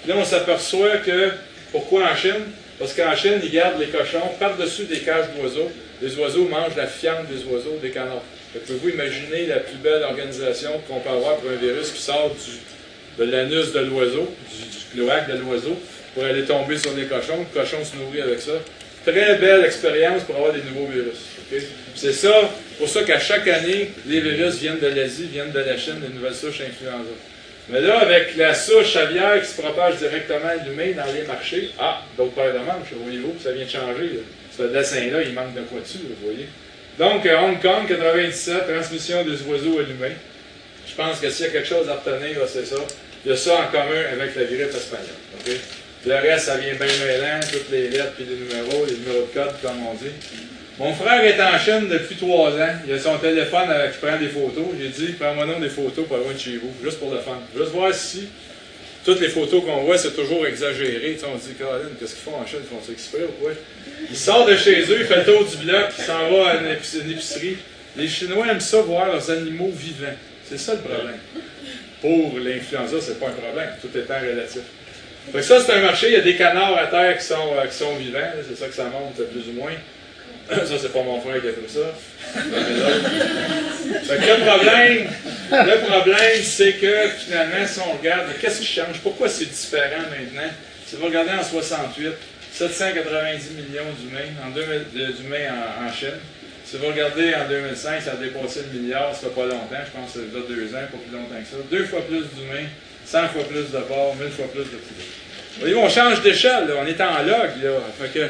Là, 0.07 0.15
on 0.17 0.25
s'aperçoit 0.25 0.97
que, 0.97 1.31
pourquoi 1.71 2.11
en 2.11 2.15
Chine? 2.15 2.43
Parce 2.77 2.93
qu'en 2.93 3.15
Chine, 3.15 3.39
ils 3.41 3.51
gardent 3.51 3.79
les 3.79 3.87
cochons 3.87 4.29
par-dessus 4.39 4.83
des 4.83 4.99
cages 4.99 5.27
d'oiseaux. 5.35 5.71
Les 6.01 6.15
oiseaux 6.17 6.47
mangent 6.47 6.75
la 6.75 6.87
fiente 6.87 7.27
des 7.27 7.43
oiseaux, 7.45 7.79
des 7.81 7.89
canards. 7.89 8.23
Pouvez-vous 8.65 8.89
imaginer 8.89 9.47
la 9.47 9.57
plus 9.57 9.77
belle 9.77 10.03
organisation 10.03 10.71
qu'on 10.87 10.99
peut 10.99 11.09
avoir 11.09 11.37
pour 11.37 11.49
un 11.49 11.55
virus 11.55 11.91
qui 11.91 12.01
sort 12.01 12.31
de 13.17 13.23
l'anus 13.25 13.71
de 13.71 13.79
l'oiseau, 13.79 14.33
du, 14.49 14.97
cloaque 14.97 15.31
de 15.31 15.37
l'oiseau, 15.39 15.77
pour 16.13 16.23
aller 16.23 16.43
tomber 16.43 16.77
sur 16.77 16.93
les 16.95 17.05
cochons. 17.05 17.45
Le 17.53 17.59
cochon 17.59 17.83
se 17.83 17.95
nourrit 17.97 18.21
avec 18.21 18.39
ça. 18.39 18.53
Très 19.05 19.35
belle 19.35 19.65
expérience 19.65 20.23
pour 20.23 20.35
avoir 20.35 20.53
des 20.53 20.63
nouveaux 20.63 20.91
virus. 20.91 21.17
C'est 21.95 22.13
ça, 22.13 22.51
pour 22.79 22.89
ça 22.89 23.03
qu'à 23.03 23.19
chaque 23.19 23.47
année, 23.47 23.91
les 24.07 24.19
virus 24.19 24.55
viennent 24.55 24.79
de 24.79 24.87
l'Asie, 24.87 25.27
viennent 25.31 25.51
de 25.51 25.59
la 25.59 25.77
Chine, 25.77 25.99
des 25.99 26.13
nouvelles 26.13 26.33
souches 26.33 26.61
influenza. 26.61 27.11
Mais 27.69 27.81
là, 27.81 27.99
avec 27.99 28.35
la 28.35 28.53
souche 28.53 28.95
aviaire 28.95 29.41
qui 29.41 29.47
se 29.47 29.61
propage 29.61 29.97
directement 29.97 30.47
à 30.47 30.55
l'humain 30.55 30.91
dans 30.95 31.11
les 31.11 31.23
marchés, 31.23 31.71
ah, 31.79 32.01
d'autres 32.17 32.33
paires 32.33 32.53
de 32.53 32.59
manches, 32.59 32.93
voyez-vous, 32.93 33.35
ça 33.43 33.51
vient 33.51 33.65
de 33.65 33.69
changer. 33.69 34.19
Ce 34.55 34.63
dessin-là, 34.63 35.23
il 35.23 35.33
manque 35.33 35.53
de 35.53 35.61
quoi 35.61 35.79
dessus, 35.81 35.99
vous 36.03 36.25
voyez? 36.27 36.47
Donc, 36.97 37.25
euh, 37.25 37.37
Hong 37.37 37.61
Kong, 37.61 37.87
97, 37.87 38.67
transmission 38.67 39.23
des 39.23 39.41
oiseaux 39.43 39.79
à 39.79 39.83
l'humain. 39.83 40.13
Je 40.87 40.95
pense 40.95 41.19
que 41.19 41.29
s'il 41.29 41.47
y 41.47 41.49
a 41.49 41.51
quelque 41.51 41.67
chose 41.67 41.89
à 41.89 41.95
retenir, 41.95 42.37
c'est 42.47 42.65
ça. 42.65 42.77
Il 43.25 43.29
y 43.29 43.33
a 43.33 43.37
ça 43.37 43.55
en 43.55 43.71
commun 43.71 44.03
avec 44.13 44.35
la 44.35 44.43
grippe 44.43 44.69
espagnole. 44.69 45.59
Le 46.05 46.13
reste, 46.13 46.45
ça 46.45 46.57
vient 46.57 46.75
bien 46.75 47.05
mêlant, 47.05 47.39
toutes 47.51 47.71
les 47.71 47.89
lettres 47.89 48.13
puis 48.15 48.25
les 48.25 48.35
numéros, 48.35 48.85
les 48.85 48.93
numéros 48.93 49.27
de 49.27 49.33
code, 49.33 49.55
comme 49.63 49.87
on 49.87 49.95
dit. 49.95 50.11
Mon 50.77 50.93
frère 50.93 51.23
est 51.23 51.41
en 51.41 51.57
Chine 51.57 51.87
depuis 51.89 52.17
trois 52.17 52.51
ans. 52.51 52.75
Il 52.85 52.93
a 52.93 52.99
son 52.99 53.17
téléphone 53.17 53.69
avec 53.71 53.93
qui 53.93 53.97
prend 54.05 54.17
des 54.17 54.27
photos. 54.27 54.65
J'ai 54.79 54.89
dit, 54.89 55.13
prends-moi 55.13 55.47
non 55.47 55.59
des 55.59 55.69
photos 55.69 56.07
pas 56.07 56.17
loin 56.17 56.33
de 56.33 56.37
chez 56.37 56.57
vous, 56.57 56.71
juste 56.83 56.99
pour 56.99 57.11
le 57.11 57.19
fun. 57.19 57.39
Juste 57.57 57.71
voir 57.71 57.91
si 57.95 58.27
toutes 59.03 59.21
les 59.21 59.29
photos 59.29 59.63
qu'on 59.63 59.83
voit, 59.83 59.97
c'est 59.97 60.13
toujours 60.15 60.45
exagéré. 60.45 61.17
on 61.23 61.39
se 61.39 61.47
dit, 61.47 61.53
Caroline, 61.55 61.95
qu'est-ce 61.99 62.13
qu'ils 62.13 62.23
font 62.23 62.35
en 62.35 62.45
Chine? 62.45 62.59
Ils 62.61 62.67
font 62.67 62.83
ça 62.85 62.91
exprès 62.91 63.23
ou 63.23 63.43
quoi? 63.43 63.53
Il 64.07 64.17
sort 64.17 64.45
de 64.45 64.55
chez 64.55 64.81
eux, 64.81 64.97
il 64.99 65.05
fait 65.05 65.17
le 65.17 65.23
tour 65.23 65.45
du 65.45 65.57
bloc, 65.65 65.85
il 65.97 66.03
s'en 66.03 66.29
va 66.29 66.49
à 66.49 66.55
une 66.57 66.67
épicerie. 66.69 67.57
Les 67.97 68.07
Chinois 68.07 68.45
aiment 68.51 68.59
ça 68.59 68.81
voir 68.81 69.07
leurs 69.07 69.31
animaux 69.31 69.71
vivants. 69.73 70.13
C'est 70.47 70.59
ça 70.59 70.73
le 70.73 70.79
problème. 70.79 71.17
Pour 72.01 72.39
l'influenza, 72.39 72.97
c'est 73.01 73.19
pas 73.19 73.27
un 73.27 73.31
problème, 73.31 73.69
tout 73.81 73.97
étant 73.97 74.19
relatif. 74.19 74.61
Donc 75.33 75.43
ça, 75.43 75.59
c'est 75.59 75.73
un 75.73 75.81
marché, 75.81 76.07
il 76.07 76.13
y 76.13 76.17
a 76.17 76.21
des 76.21 76.35
canards 76.35 76.77
à 76.77 76.87
terre 76.87 77.17
qui 77.17 77.25
sont, 77.25 77.55
euh, 77.57 77.65
qui 77.67 77.75
sont 77.75 77.95
vivants, 77.95 78.19
c'est 78.47 78.57
ça 78.57 78.67
que 78.67 78.75
ça 78.75 78.85
montre 78.85 79.23
plus 79.31 79.49
ou 79.49 79.53
moins. 79.53 79.73
Ça, 80.47 80.77
c'est 80.79 80.93
pas 80.93 81.01
mon 81.01 81.19
frère 81.21 81.41
qui 81.41 81.47
a 81.47 81.53
fait 81.53 81.67
ça. 81.67 81.91
le 82.35 82.41
problème, 84.45 85.09
le 85.51 85.87
problème, 85.87 86.43
c'est 86.43 86.73
que 86.73 87.07
finalement, 87.17 87.65
si 87.65 87.79
on 87.79 87.93
regarde, 87.97 88.27
qu'est-ce 88.39 88.59
qui 88.59 88.67
change? 88.67 88.99
Pourquoi 89.01 89.27
c'est 89.27 89.45
différent 89.45 90.03
maintenant? 90.11 90.51
Si 90.85 90.97
vous 90.97 91.05
regardez 91.05 91.31
en 91.31 91.43
68, 91.43 92.13
790 92.53 93.49
millions 93.51 93.91
d'humains 93.99 94.29
en, 94.45 94.51
d'humains 94.51 95.49
en, 95.49 95.87
en, 95.87 95.91
Chine. 95.91 96.19
Si 96.65 96.77
vous 96.77 96.87
regardez 96.87 97.33
en 97.35 97.47
2005, 97.47 98.01
ça 98.01 98.13
a 98.13 98.15
dépassé 98.15 98.61
le 98.73 98.79
milliard, 98.79 99.13
ça 99.13 99.27
fait 99.27 99.35
pas 99.35 99.45
longtemps, 99.45 99.83
je 99.85 99.91
pense 99.91 100.13
que 100.13 100.19
ça 100.19 100.25
fait 100.25 100.53
deux 100.53 100.73
ans, 100.73 100.79
pas 100.91 100.97
plus 100.97 101.15
longtemps 101.15 101.39
que 101.39 101.45
ça. 101.45 101.57
Deux 101.69 101.85
fois 101.85 102.01
plus 102.07 102.25
d'humains, 102.33 102.67
100 103.05 103.27
fois 103.29 103.43
plus 103.43 103.71
de 103.71 103.77
porcs, 103.85 104.15
1000 104.19 104.31
fois 104.31 104.47
plus 104.51 104.63
de 104.63 104.77
poulets. 104.81 105.11
Voyez, 105.59 105.75
on 105.75 105.87
change 105.89 106.23
d'échelle, 106.23 106.67
on 106.75 106.87
est 106.87 106.99
en 106.99 107.21
log. 107.21 107.51
Là. 107.63 108.29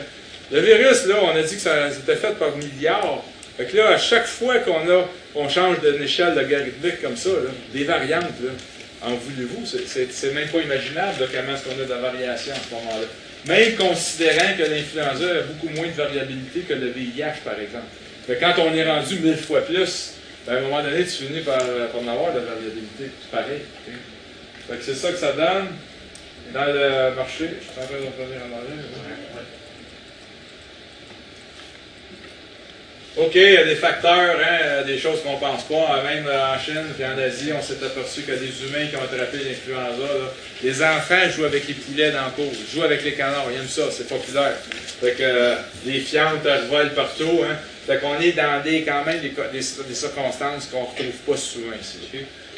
Le 0.51 0.59
virus, 0.59 1.05
là, 1.05 1.15
on 1.23 1.35
a 1.35 1.41
dit 1.41 1.55
que 1.55 1.61
ça 1.61 1.89
c'était 1.91 2.17
fait 2.17 2.37
par 2.37 2.55
milliards. 2.57 3.23
Fait 3.57 3.65
que 3.65 3.77
là, 3.77 3.91
à 3.91 3.97
chaque 3.97 4.27
fois 4.27 4.59
qu'on 4.59 4.89
a, 4.89 5.09
on 5.33 5.47
change 5.47 5.79
d'une 5.79 6.03
échelle 6.03 6.35
logarithmique 6.35 7.01
comme 7.01 7.15
ça, 7.15 7.29
des 7.73 7.85
variantes, 7.85 8.35
là, 8.43 8.51
en 9.01 9.15
voulez-vous, 9.15 9.65
c'est 9.65 10.33
même 10.33 10.49
pas 10.49 10.59
imaginable 10.59 11.19
de 11.19 11.25
comment 11.27 11.53
est-ce 11.55 11.63
qu'on 11.63 11.81
a 11.81 11.85
de 11.85 12.01
variation 12.01 12.51
à 12.51 12.57
ce 12.57 12.73
moment-là. 12.75 13.07
Même 13.47 13.75
considérant 13.75 14.57
que 14.57 14.63
l'influenza 14.63 15.25
a 15.25 15.41
beaucoup 15.43 15.69
moins 15.69 15.87
de 15.87 15.93
variabilité 15.93 16.61
que 16.61 16.73
le 16.73 16.89
VIH, 16.89 17.41
par 17.45 17.59
exemple. 17.59 17.85
Quand 18.27 18.53
on 18.59 18.73
est 18.73 18.89
rendu 18.89 19.19
mille 19.19 19.37
fois 19.37 19.61
plus, 19.61 20.13
ben, 20.47 20.55
à 20.55 20.57
un 20.57 20.61
moment 20.61 20.81
donné, 20.81 21.03
tu 21.03 21.25
finis 21.25 21.41
par, 21.41 21.57
par 21.57 22.01
en 22.01 22.07
avoir 22.07 22.33
de 22.33 22.39
la 22.39 22.45
variabilité. 22.45 23.11
Pareil. 23.31 23.61
Fait 24.67 24.79
c'est 24.81 24.95
ça 24.95 25.11
que 25.11 25.17
ça 25.17 25.33
donne 25.33 25.67
dans 26.53 26.65
le 26.65 27.15
marché. 27.15 27.49
Je 27.59 27.63
suis 27.63 27.79
en 27.79 27.85
train 27.85 27.97
en. 27.97 28.65
OK, 33.17 33.35
il 33.35 33.53
y 33.53 33.57
a 33.57 33.63
des 33.63 33.75
facteurs, 33.75 34.37
hein, 34.41 34.83
des 34.85 34.97
choses 34.97 35.21
qu'on 35.23 35.37
pense 35.37 35.63
pas. 35.63 36.03
Même 36.03 36.27
en 36.27 36.59
Chine 36.59 36.83
et 36.99 37.05
en 37.05 37.17
Asie, 37.17 37.51
on 37.57 37.61
s'est 37.61 37.81
aperçu 37.81 38.23
qu'il 38.23 38.33
y 38.33 38.37
a 38.37 38.39
des 38.39 38.63
humains 38.63 38.87
qui 38.87 38.97
ont 38.97 39.03
attrapé 39.03 39.37
l'influenza. 39.37 40.33
Les 40.61 40.83
enfants 40.83 41.29
jouent 41.33 41.45
avec 41.45 41.65
les 41.65 41.75
poulets 41.75 42.11
dans 42.11 42.25
le 42.25 42.31
cours, 42.31 42.51
jouent 42.73 42.83
avec 42.83 43.05
les 43.05 43.13
canards, 43.13 43.45
ils 43.51 43.59
aiment 43.59 43.69
ça, 43.69 43.83
c'est 43.89 44.09
populaire. 44.09 44.55
Fait 44.99 45.13
que 45.13 45.23
euh, 45.23 45.55
les 45.85 46.01
fientes 46.01 46.45
volent 46.69 46.89
partout. 46.93 47.39
Hein. 47.49 47.55
Fait 47.85 47.97
qu'on 47.97 48.19
est 48.19 48.31
dans 48.31 48.63
des, 48.63 48.81
quand 48.81 49.05
même 49.05 49.19
des, 49.19 49.61
circonstances 49.61 50.67
qu'on 50.67 50.81
ne 50.81 50.87
retrouve 50.87 51.33
pas 51.33 51.37
souvent 51.37 51.75
ici. 51.79 51.99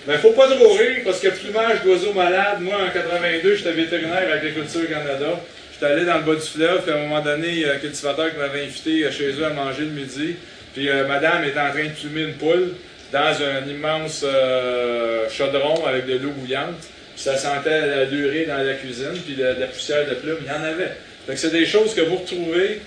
Mais 0.08 0.14
il 0.14 0.16
ne 0.16 0.18
faut 0.20 0.32
pas 0.32 0.48
trop 0.48 0.74
rire 0.74 1.02
parce 1.04 1.20
que 1.20 1.28
plumage 1.28 1.84
d'oiseaux 1.84 2.14
malades, 2.14 2.62
moi 2.62 2.76
en 2.88 2.90
82, 2.92 3.56
j'étais 3.56 3.74
vétérinaire 3.74 4.30
à 4.32 4.36
Agriculture 4.36 4.88
Canada. 4.88 5.42
J'étais 5.74 5.92
allé 5.92 6.06
dans 6.06 6.18
le 6.18 6.24
bas 6.24 6.36
du 6.36 6.48
fleuve, 6.48 6.82
puis 6.84 6.92
à 6.92 6.96
un 6.96 7.02
moment 7.02 7.22
donné, 7.22 7.50
il 7.50 7.60
y 7.60 7.66
a 7.66 7.74
un 7.74 7.78
cultivateur 7.78 8.32
qui 8.32 8.38
m'avait 8.38 8.64
invité 8.64 9.12
chez 9.12 9.32
eux 9.34 9.46
à 9.46 9.50
manger 9.50 9.82
le 9.82 9.92
midi. 9.92 10.36
Puis 10.74 10.90
euh, 10.90 11.06
madame 11.08 11.44
était 11.44 11.60
en 11.60 11.72
train 11.72 11.86
de 11.86 11.90
plumer 11.90 12.22
une 12.22 12.36
poule 12.36 12.74
dans 13.12 13.20
un 13.44 13.68
immense 13.68 14.24
euh, 14.24 15.28
chaudron 15.30 15.86
avec 15.86 16.06
de 16.06 16.18
l'eau 16.20 16.32
bouillante. 16.32 16.80
Puis 17.16 17.24
ça 17.24 17.36
sentait 17.36 17.86
la 17.86 18.06
durée 18.06 18.46
dans 18.46 18.58
la 18.58 18.76
cuisine, 18.76 19.20
puis 19.26 19.36
de, 19.36 19.44
la 19.44 19.68
poussière 19.68 20.08
de 20.08 20.16
plume, 20.16 20.38
il 20.42 20.48
y 20.48 20.52
en 20.52 20.64
avait. 20.64 20.92
Donc 21.28 21.38
c'est 21.38 21.52
des 21.52 21.66
choses 21.66 21.94
que 21.94 22.02
vous 22.02 22.16
retrouvez 22.16 22.80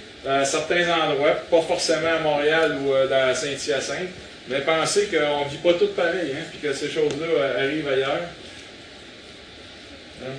certains 0.45 0.89
endroits, 0.89 1.37
pas 1.51 1.63
forcément 1.63 2.15
à 2.17 2.21
Montréal 2.21 2.77
ou 2.83 2.93
euh, 2.93 3.07
dans 3.07 3.35
Saint-Hyacinthe, 3.35 4.11
mais 4.49 4.61
pensez 4.61 5.07
qu'on 5.07 5.45
ne 5.45 5.51
vit 5.51 5.59
pas 5.59 5.75
tout 5.75 5.89
pareil, 5.89 6.35
hein, 6.35 6.45
puis 6.51 6.59
que 6.59 6.75
ces 6.75 6.91
choses-là 6.91 7.59
arrivent 7.59 7.89
ailleurs. 7.89 8.29
Hein? 10.23 10.33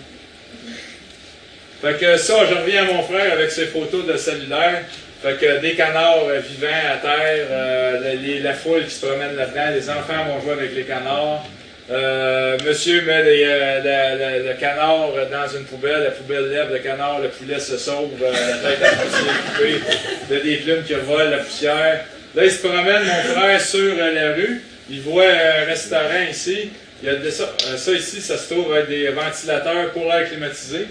Fait 1.81 1.99
que 1.99 2.17
ça, 2.17 2.45
je 2.47 2.53
reviens 2.53 2.83
à 2.83 2.93
mon 2.93 3.01
frère 3.03 3.33
avec 3.33 3.49
ses 3.49 3.65
photos 3.65 4.05
de 4.05 4.15
cellulaire. 4.15 4.83
Fait 5.23 5.35
que 5.39 5.59
des 5.61 5.75
canards 5.75 6.25
euh, 6.27 6.39
vivants 6.39 6.67
à 6.67 6.97
terre, 6.97 7.47
euh, 7.49 8.39
la 8.41 8.53
foule 8.53 8.85
qui 8.85 8.91
se 8.91 9.05
promène 9.05 9.35
là-dedans, 9.35 9.69
les 9.73 9.89
enfants 9.89 10.25
vont 10.27 10.41
jouer 10.41 10.53
avec 10.53 10.75
les 10.75 10.83
canards. 10.83 11.43
Euh, 11.91 12.57
monsieur 12.65 13.01
met 13.01 13.21
le 13.21 14.53
canard 14.53 15.11
dans 15.29 15.57
une 15.57 15.65
poubelle, 15.65 16.03
la 16.03 16.11
poubelle 16.11 16.49
lève 16.49 16.71
le 16.71 16.79
canard, 16.79 17.19
le 17.19 17.27
poulet 17.27 17.59
se 17.59 17.77
sauve, 17.77 18.11
la 18.21 18.29
tête 18.31 18.81
à 18.81 18.89
coupée, 18.95 19.81
il 20.29 20.35
y 20.35 20.39
a 20.39 20.41
des 20.41 20.55
plumes 20.57 20.83
qui 20.83 20.93
volent, 20.93 21.31
la 21.31 21.39
poussière. 21.39 22.05
Là, 22.33 22.45
il 22.45 22.51
se 22.51 22.65
promène, 22.65 23.03
mon 23.03 23.33
frère, 23.33 23.59
sur 23.59 23.93
la 23.97 24.33
rue, 24.33 24.61
il 24.89 25.01
voit 25.01 25.25
un 25.25 25.65
restaurant 25.65 26.23
ici, 26.29 26.69
il 27.03 27.09
y 27.09 27.11
a 27.11 27.31
ça, 27.31 27.53
ça 27.75 27.91
ici, 27.91 28.21
ça 28.21 28.37
se 28.37 28.53
trouve 28.53 28.71
avec 28.73 28.87
des 28.87 29.09
ventilateurs 29.09 29.91
pour 29.91 30.05
l'air 30.05 30.29
climatisé. 30.29 30.87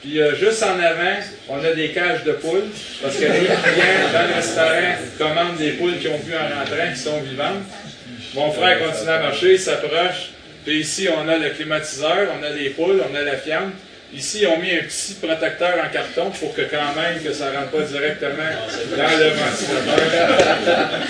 Puis 0.00 0.22
euh, 0.22 0.34
juste 0.36 0.62
en 0.62 0.78
avant, 0.78 1.18
on 1.50 1.62
a 1.62 1.72
des 1.72 1.90
cages 1.90 2.24
de 2.24 2.32
poules, 2.32 2.70
parce 3.02 3.16
que 3.16 3.24
les 3.24 3.28
clients 3.28 4.10
dans 4.10 4.28
le 4.28 4.34
restaurant 4.36 4.94
commandent 5.18 5.58
des 5.58 5.72
poules 5.72 5.98
qui 5.98 6.08
ont 6.08 6.18
pu 6.18 6.32
en 6.34 6.60
rentrant, 6.60 6.92
qui 6.94 6.98
sont 6.98 7.20
vivantes. 7.20 7.64
Mon 8.34 8.52
frère 8.52 8.78
continue 8.78 9.10
à 9.10 9.18
marcher, 9.18 9.54
il 9.54 9.58
s'approche. 9.58 10.30
Puis 10.64 10.80
ici, 10.80 11.08
on 11.08 11.28
a 11.28 11.36
le 11.36 11.50
climatiseur, 11.50 12.28
on 12.38 12.44
a 12.44 12.50
les 12.50 12.70
poules, 12.70 13.02
on 13.10 13.14
a 13.14 13.22
la 13.22 13.36
fiente. 13.36 13.72
Ici, 14.14 14.46
ont 14.46 14.58
mis 14.58 14.70
un 14.72 14.82
petit 14.82 15.14
protecteur 15.14 15.74
en 15.84 15.92
carton 15.92 16.30
pour 16.30 16.54
que 16.54 16.62
quand 16.62 16.94
même 16.94 17.22
que 17.22 17.32
ça 17.32 17.50
ne 17.50 17.56
rentre 17.56 17.70
pas 17.70 17.82
directement 17.82 18.50
dans 18.96 19.18
le 19.18 19.30
ventilateur. 19.30 21.00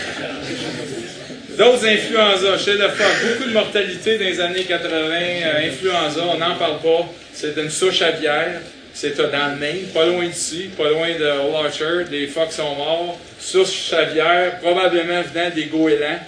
D'autres 1.58 1.86
influenza, 1.86 2.58
chez 2.58 2.74
le 2.74 2.88
phoque, 2.88 3.28
beaucoup 3.28 3.48
de 3.48 3.54
mortalité 3.54 4.16
dans 4.16 4.24
les 4.24 4.40
années 4.40 4.64
80, 4.64 4.90
euh, 4.90 5.68
influenza, 5.68 6.22
on 6.24 6.38
n'en 6.38 6.56
parle 6.56 6.78
pas. 6.80 7.06
C'est 7.34 7.56
une 7.58 7.70
souche 7.70 8.00
aviaire. 8.00 8.60
C'est 8.92 9.16
dans 9.16 9.52
le 9.52 9.56
Maine, 9.56 9.86
pas 9.94 10.06
loin 10.06 10.26
d'ici, 10.26 10.70
pas 10.76 10.88
loin 10.88 11.08
de 11.10 11.24
Old 11.24 11.54
Orchard. 11.54 12.10
Les 12.10 12.26
phoques 12.26 12.52
sont 12.52 12.74
morts. 12.74 13.18
Souche 13.38 13.92
aviaire, 13.92 14.58
probablement 14.60 15.22
venant 15.22 15.50
des 15.54 15.66
goélands. 15.66 16.18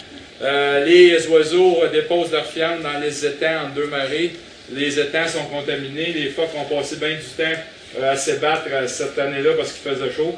Euh, 0.43 0.85
les 0.85 1.27
oiseaux 1.29 1.83
déposent 1.93 2.33
leur 2.33 2.47
fiente 2.47 2.83
dans 2.83 2.99
les 2.99 3.25
étangs 3.25 3.67
en 3.67 3.69
deux 3.69 3.87
marées. 3.87 4.33
Les 4.73 4.99
étangs 4.99 5.29
sont 5.29 5.45
contaminés. 5.45 6.13
Les 6.13 6.31
phoques 6.31 6.55
ont 6.57 6.65
passé 6.65 6.97
bien 6.97 7.15
du 7.15 7.23
temps 7.23 7.61
euh, 8.01 8.13
à 8.13 8.17
s'ébattre 8.17 8.67
euh, 8.73 8.89
cette 8.89 9.17
année-là 9.19 9.53
parce 9.57 9.73
qu'il 9.73 9.93
faisait 9.93 10.13
chaud 10.13 10.37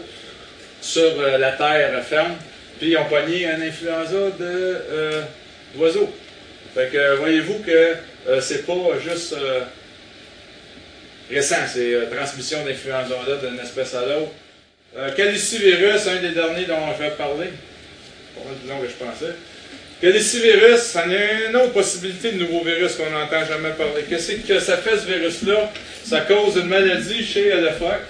sur 0.82 1.22
la 1.22 1.52
terre 1.52 2.05
ferme. 2.05 2.35
Puis 2.78 2.90
ils 2.90 2.97
ont 2.98 3.06
pogné 3.06 3.47
un 3.47 3.60
influenza 3.62 4.16
d'oiseaux. 5.74 6.12
fait 6.74 6.93
que 6.93 7.16
voyez-vous 7.16 7.60
que 7.60 7.94
c'est 8.43 8.66
pas 8.66 8.98
juste 9.02 9.35
récent, 11.31 11.64
c'est 11.72 12.10
transmission 12.14 12.62
d'influenza 12.66 13.14
d'une 13.43 13.59
espèce 13.60 13.94
à 13.94 14.02
l'autre. 14.02 15.14
Calicivirus, 15.16 16.06
un 16.06 16.20
des 16.20 16.35
derniers 16.35 16.66
dont 16.66 16.76
on 16.76 17.02
va 17.02 17.10
parler. 17.12 17.48
Pas 18.35 18.43
plus 18.60 18.68
long 18.68 18.81
que 18.81 18.89
je 18.89 18.93
pensais. 19.02 19.35
Que 20.00 20.08
les 20.08 20.20
six 20.20 20.40
virus, 20.40 20.80
ça 20.80 21.00
a 21.00 21.48
une 21.48 21.56
autre 21.56 21.72
possibilité 21.72 22.32
de 22.32 22.38
nouveau 22.38 22.62
virus 22.64 22.92
qu'on 22.94 23.10
n'entend 23.10 23.44
jamais 23.46 23.70
parler. 23.70 24.04
Qu'est-ce 24.08 24.32
que 24.32 24.60
ça 24.60 24.76
fait 24.76 24.98
ce 24.98 25.06
virus-là? 25.06 25.72
Ça 26.04 26.20
cause 26.22 26.56
une 26.56 26.68
maladie 26.68 27.24
chez 27.24 27.50
phoque. 27.78 28.02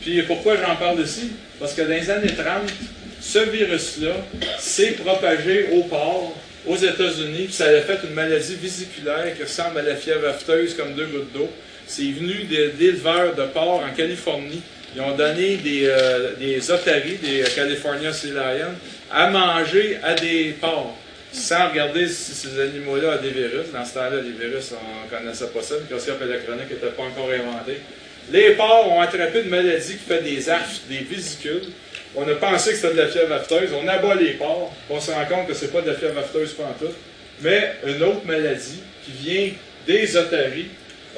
Puis 0.00 0.22
pourquoi 0.22 0.56
j'en 0.56 0.76
parle 0.76 1.00
ici? 1.00 1.32
Parce 1.58 1.74
que 1.74 1.82
dans 1.82 1.88
les 1.88 2.08
années 2.08 2.34
30, 2.34 2.72
ce 3.20 3.38
virus-là 3.40 4.14
s'est 4.58 4.92
propagé 4.92 5.68
au 5.72 5.82
port, 5.82 6.34
aux 6.66 6.76
États-Unis, 6.76 7.44
puis 7.44 7.52
ça 7.52 7.66
a 7.66 7.80
fait 7.80 7.98
une 8.04 8.14
maladie 8.14 8.54
vésiculaire 8.54 9.34
qui 9.36 9.42
ressemble 9.42 9.78
à 9.78 9.82
la 9.82 9.96
fièvre 9.96 10.28
afteuse 10.28 10.74
comme 10.74 10.94
deux 10.94 11.06
gouttes 11.06 11.32
d'eau. 11.32 11.50
C'est 11.86 12.10
venu 12.10 12.44
d'éleveurs 12.78 13.34
de 13.34 13.42
porcs 13.44 13.82
en 13.84 13.94
Californie. 13.94 14.62
Ils 14.94 15.00
ont 15.02 15.16
donné 15.16 15.56
des, 15.56 15.82
euh, 15.84 16.34
des 16.38 16.70
otaries, 16.70 17.18
des 17.22 17.44
California 17.54 18.12
Sea 18.12 18.30
Lions, 18.30 18.74
à 19.12 19.28
manger 19.30 19.98
à 20.02 20.14
des 20.14 20.54
porcs 20.60 20.96
sans 21.32 21.70
regarder 21.70 22.08
si 22.08 22.32
ces 22.32 22.60
animaux-là 22.60 23.18
ont 23.18 23.22
des 23.22 23.30
virus. 23.30 23.70
Dans 23.72 23.84
ce 23.84 23.94
temps-là, 23.94 24.20
les 24.22 24.32
virus, 24.32 24.72
on 24.72 25.04
ne 25.04 25.18
connaissait 25.18 25.48
pas 25.48 25.62
ça. 25.62 25.74
Le 25.74 25.82
microscope 25.82 26.22
électronique 26.22 26.70
n'était 26.70 26.86
pas 26.86 27.02
encore 27.02 27.30
inventé. 27.30 27.80
Les 28.30 28.50
porcs 28.50 28.90
ont 28.90 29.00
attrapé 29.00 29.42
une 29.42 29.50
maladie 29.50 29.96
qui 29.96 30.04
fait 30.04 30.22
des 30.22 30.48
aftes, 30.50 30.86
des 30.88 30.98
vésicules. 30.98 31.68
On 32.14 32.28
a 32.28 32.34
pensé 32.34 32.70
que 32.70 32.76
c'était 32.76 32.94
de 32.94 32.98
la 32.98 33.08
fièvre 33.08 33.34
afteuse. 33.34 33.70
On 33.72 33.86
abat 33.88 34.14
les 34.14 34.32
porcs. 34.32 34.72
On 34.90 35.00
se 35.00 35.10
rend 35.10 35.24
compte 35.26 35.46
que 35.46 35.54
ce 35.54 35.64
n'est 35.64 35.70
pas 35.70 35.82
de 35.82 35.90
la 35.90 35.96
fièvre 35.96 36.18
afteuse 36.18 36.52
pas. 36.54 36.74
Mais 37.40 37.72
une 37.86 38.02
autre 38.02 38.26
maladie 38.26 38.82
qui 39.04 39.12
vient 39.12 39.50
des 39.86 40.16
otaries 40.16 40.68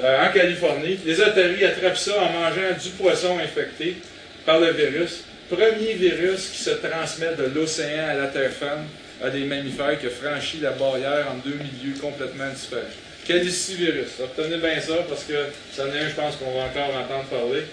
euh, 0.01 0.25
en 0.25 0.31
Californie. 0.31 0.99
Les 1.05 1.19
otaries 1.19 1.65
attrapent 1.65 1.97
ça 1.97 2.13
en 2.21 2.31
mangeant 2.31 2.77
du 2.81 2.89
poisson 2.91 3.37
infecté 3.39 3.97
par 4.45 4.59
le 4.59 4.71
virus. 4.71 5.23
Premier 5.49 5.93
virus 5.93 6.49
qui 6.49 6.63
se 6.63 6.69
transmet 6.71 7.35
de 7.35 7.51
l'océan 7.53 8.07
à 8.09 8.13
la 8.13 8.27
terre 8.27 8.51
ferme 8.51 8.85
à 9.23 9.29
des 9.29 9.45
mammifères 9.45 9.99
qui 9.99 10.07
a 10.07 10.09
franchi 10.09 10.59
la 10.61 10.71
barrière 10.71 11.27
en 11.31 11.35
deux 11.35 11.55
milieux 11.55 11.97
complètement 11.99 12.49
différents. 12.49 12.81
Calicivirus. 13.27 14.19
Retenez 14.19 14.57
bien 14.57 14.79
ça 14.81 14.95
parce 15.07 15.23
que 15.23 15.33
ça 15.71 15.83
en 15.83 15.87
est 15.87 15.99
un, 15.99 16.09
je 16.09 16.15
pense 16.15 16.35
qu'on 16.37 16.51
va 16.51 16.65
encore 16.65 16.95
entendre 16.95 17.25
parler. 17.29 17.63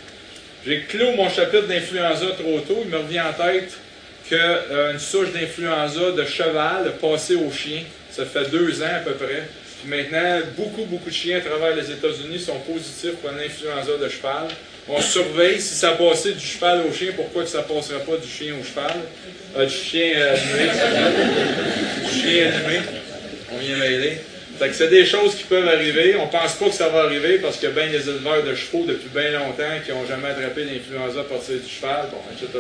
J'ai 0.67 0.83
clos 0.83 1.13
mon 1.17 1.29
chapitre 1.31 1.67
d'influenza 1.67 2.27
trop 2.39 2.61
tôt. 2.61 2.83
Il 2.85 2.91
me 2.91 2.99
revient 2.99 3.23
en 3.23 3.33
tête 3.33 3.73
qu'une 4.29 4.39
euh, 4.39 4.99
souche 4.99 5.33
d'influenza 5.33 6.11
de 6.13 6.25
cheval 6.25 6.89
a 6.89 6.91
passé 6.91 7.35
au 7.37 7.51
chien. 7.51 7.83
Ça 8.11 8.27
fait 8.27 8.51
deux 8.51 8.83
ans 8.83 8.97
à 8.97 9.01
peu 9.01 9.13
près. 9.13 9.45
Maintenant, 9.87 10.41
beaucoup, 10.57 10.85
beaucoup 10.85 11.09
de 11.09 11.15
chiens 11.15 11.39
à 11.39 11.41
travers 11.41 11.77
les 11.77 11.91
États-Unis 11.91 12.41
sont 12.41 12.59
positifs 12.61 13.15
pour 13.17 13.31
une 13.31 13.41
influenza 13.41 13.97
de 13.97 14.09
cheval. 14.09 14.49
On 14.89 15.01
surveille 15.03 15.61
si 15.61 15.75
ça 15.75 15.93
passait 15.93 16.33
du 16.33 16.45
cheval 16.45 16.85
au 16.89 16.93
chien, 16.93 17.09
pourquoi 17.15 17.43
que 17.43 17.49
ça 17.49 17.63
passerait 17.63 18.01
pas 18.01 18.17
du 18.17 18.29
chien 18.29 18.55
au 18.59 18.65
cheval? 18.65 18.97
Euh, 19.57 19.67
du 19.67 19.75
chien 19.75 20.17
animé. 20.17 20.71
du 22.05 22.21
chien 22.21 22.47
animé. 22.47 22.81
On 23.53 23.59
vient 23.59 23.77
m'aider. 23.77 24.19
Fait 24.59 24.69
que 24.69 24.75
c'est 24.75 24.89
des 24.89 25.05
choses 25.05 25.35
qui 25.35 25.45
peuvent 25.45 25.69
arriver. 25.69 26.17
On 26.17 26.27
pense 26.27 26.55
pas 26.55 26.67
que 26.67 26.75
ça 26.75 26.89
va 26.89 27.03
arriver 27.03 27.39
parce 27.39 27.59
qu'il 27.59 27.69
y 27.69 27.73
a 27.73 27.75
bien 27.75 27.87
des 27.87 28.09
éleveurs 28.09 28.43
de 28.43 28.55
chevaux 28.55 28.85
depuis 28.87 29.09
bien 29.15 29.39
longtemps 29.39 29.79
qui 29.85 29.93
n'ont 29.93 30.07
jamais 30.07 30.29
attrapé 30.29 30.65
l'influenza 30.65 31.21
à 31.21 31.25
partir 31.25 31.57
du 31.57 31.69
cheval, 31.69 32.09
bon, 32.11 32.19
etc. 32.33 32.59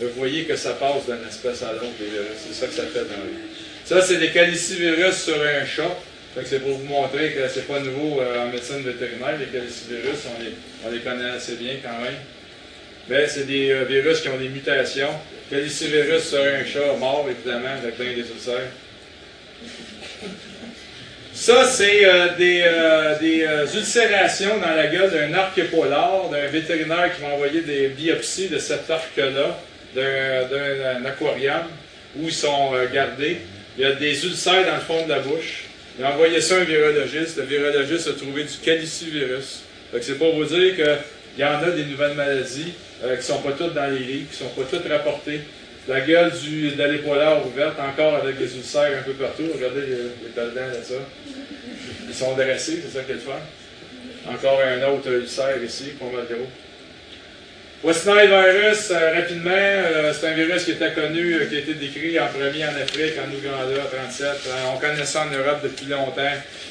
vous 0.00 0.08
voyez 0.16 0.44
que 0.44 0.56
ça 0.56 0.72
passe 0.72 1.06
d'une 1.06 1.26
espèce 1.26 1.62
à 1.62 1.72
l'autre, 1.72 1.88
C'est 2.36 2.54
ça 2.54 2.66
que 2.66 2.74
ça 2.74 2.82
fait 2.82 3.00
dans 3.00 3.24
vie. 3.26 3.42
Ça, 3.84 4.00
c'est 4.02 4.18
des 4.18 4.30
calicivirus 4.30 5.16
sur 5.16 5.34
un 5.34 5.66
chat 5.66 5.96
c'est 6.44 6.60
pour 6.60 6.78
vous 6.78 6.84
montrer 6.84 7.32
que 7.32 7.46
c'est 7.48 7.66
pas 7.68 7.80
nouveau 7.80 8.20
euh, 8.20 8.42
en 8.42 8.46
médecine 8.46 8.80
vétérinaire, 8.82 9.38
les 9.38 9.46
calicivirus, 9.46 10.18
on 10.26 10.42
les, 10.42 10.54
on 10.86 10.90
les 10.90 11.00
connaît 11.00 11.30
assez 11.30 11.56
bien 11.56 11.74
quand 11.82 12.02
même. 12.02 12.14
Mais 13.08 13.26
c'est 13.26 13.46
des 13.46 13.70
euh, 13.70 13.84
virus 13.84 14.20
qui 14.20 14.28
ont 14.28 14.38
des 14.38 14.48
mutations. 14.48 15.10
Calicivirus 15.50 16.22
sur 16.22 16.40
un 16.40 16.64
chat 16.64 16.96
mort, 16.98 17.26
évidemment, 17.28 17.74
avec 17.82 17.96
plein 17.96 18.12
des 18.12 18.20
ulcères. 18.20 18.70
Ça, 21.34 21.66
c'est 21.66 22.04
euh, 22.04 22.28
des, 22.38 22.64
des 23.20 23.76
ulcérations 23.76 24.58
dans 24.58 24.74
la 24.74 24.86
gueule 24.86 25.10
d'un 25.10 25.34
arc 25.34 25.60
polaire, 25.70 26.30
d'un 26.30 26.46
vétérinaire 26.46 27.14
qui 27.14 27.22
m'a 27.22 27.34
envoyé 27.34 27.60
des 27.60 27.88
biopsies 27.88 28.48
de 28.48 28.58
cet 28.58 28.90
arc-là, 28.90 29.58
d'un 29.94 31.04
aquarium, 31.04 31.64
où 32.16 32.24
ils 32.24 32.32
sont 32.32 32.72
gardés. 32.92 33.38
Il 33.76 33.82
y 33.82 33.86
a 33.86 33.92
des 33.92 34.24
ulcères 34.24 34.64
dans 34.66 34.76
le 34.76 34.80
fond 34.80 35.04
de 35.04 35.10
la 35.10 35.18
bouche. 35.18 35.64
Il 36.02 36.06
a 36.06 36.14
envoyé 36.14 36.40
ça 36.40 36.56
à 36.56 36.58
un 36.58 36.64
virologiste. 36.64 37.36
Le 37.36 37.44
virologiste 37.44 38.08
a 38.08 38.14
trouvé 38.14 38.42
du 38.42 38.56
calicivirus. 38.60 39.62
C'est 40.00 40.18
pour 40.18 40.34
vous 40.34 40.44
dire 40.44 40.74
qu'il 40.74 40.98
y 41.38 41.44
en 41.44 41.62
a 41.62 41.70
des 41.70 41.84
nouvelles 41.84 42.16
maladies 42.16 42.72
euh, 43.04 43.12
qui 43.12 43.18
ne 43.18 43.22
sont 43.22 43.40
pas 43.40 43.52
toutes 43.52 43.72
dans 43.72 43.88
les 43.88 44.00
livres, 44.00 44.26
qui 44.28 44.42
ne 44.42 44.48
sont 44.48 44.54
pas 44.56 44.66
toutes 44.68 44.90
rapportées. 44.90 45.42
La 45.86 46.00
gueule 46.00 46.32
de 46.32 46.82
l'épolaire 46.90 47.46
ouverte, 47.46 47.78
encore 47.78 48.16
avec 48.16 48.36
des 48.36 48.52
ulcères 48.56 48.98
un 48.98 49.02
peu 49.02 49.12
partout. 49.12 49.44
Regardez 49.54 49.82
les, 49.82 49.90
les 49.96 50.54
là, 50.56 50.72
ça. 50.82 50.94
Ils 52.08 52.14
sont 52.14 52.34
dressés, 52.34 52.82
c'est 52.84 52.98
ça 52.98 53.04
qu'il 53.04 53.18
faut. 53.18 53.30
Encore 54.28 54.60
un 54.60 54.82
autre 54.92 55.08
ulcère 55.08 55.62
ici, 55.62 55.92
pas 56.00 56.06
mal 56.06 56.26
gros. 56.28 56.48
West 57.84 58.06
Nile 58.06 58.28
virus, 58.28 58.92
euh, 58.92 59.12
rapidement, 59.12 59.50
euh, 59.50 60.12
c'est 60.12 60.28
un 60.28 60.34
virus 60.34 60.66
qui 60.66 60.70
était 60.70 60.92
connu, 60.92 61.34
euh, 61.34 61.46
qui 61.46 61.56
a 61.56 61.58
été 61.58 61.74
décrit 61.74 62.20
en 62.20 62.28
premier 62.28 62.64
en 62.64 62.80
Afrique, 62.80 63.14
en 63.18 63.28
Ouganda, 63.34 63.82
37. 63.92 64.28
on 64.72 64.78
connaissait 64.78 65.04
ça 65.04 65.22
en 65.22 65.36
Europe 65.36 65.58
depuis 65.64 65.86
longtemps. 65.86 66.22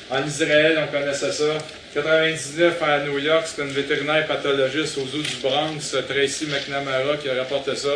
En 0.09 0.25
Israël, 0.25 0.79
on 0.81 0.89
connaissait 0.89 1.33
ça. 1.33 1.57
99 1.93 2.81
à 2.81 2.99
New 2.99 3.19
York, 3.19 3.43
c'est 3.45 3.61
une 3.61 3.71
vétérinaire 3.71 4.25
pathologiste 4.25 4.99
au 4.99 5.05
zoo 5.05 5.21
du 5.21 5.35
Bronx, 5.43 5.97
Tracy 6.07 6.45
McNamara, 6.45 7.17
qui 7.21 7.27
a 7.27 7.33
rapporté 7.33 7.75
ça. 7.75 7.89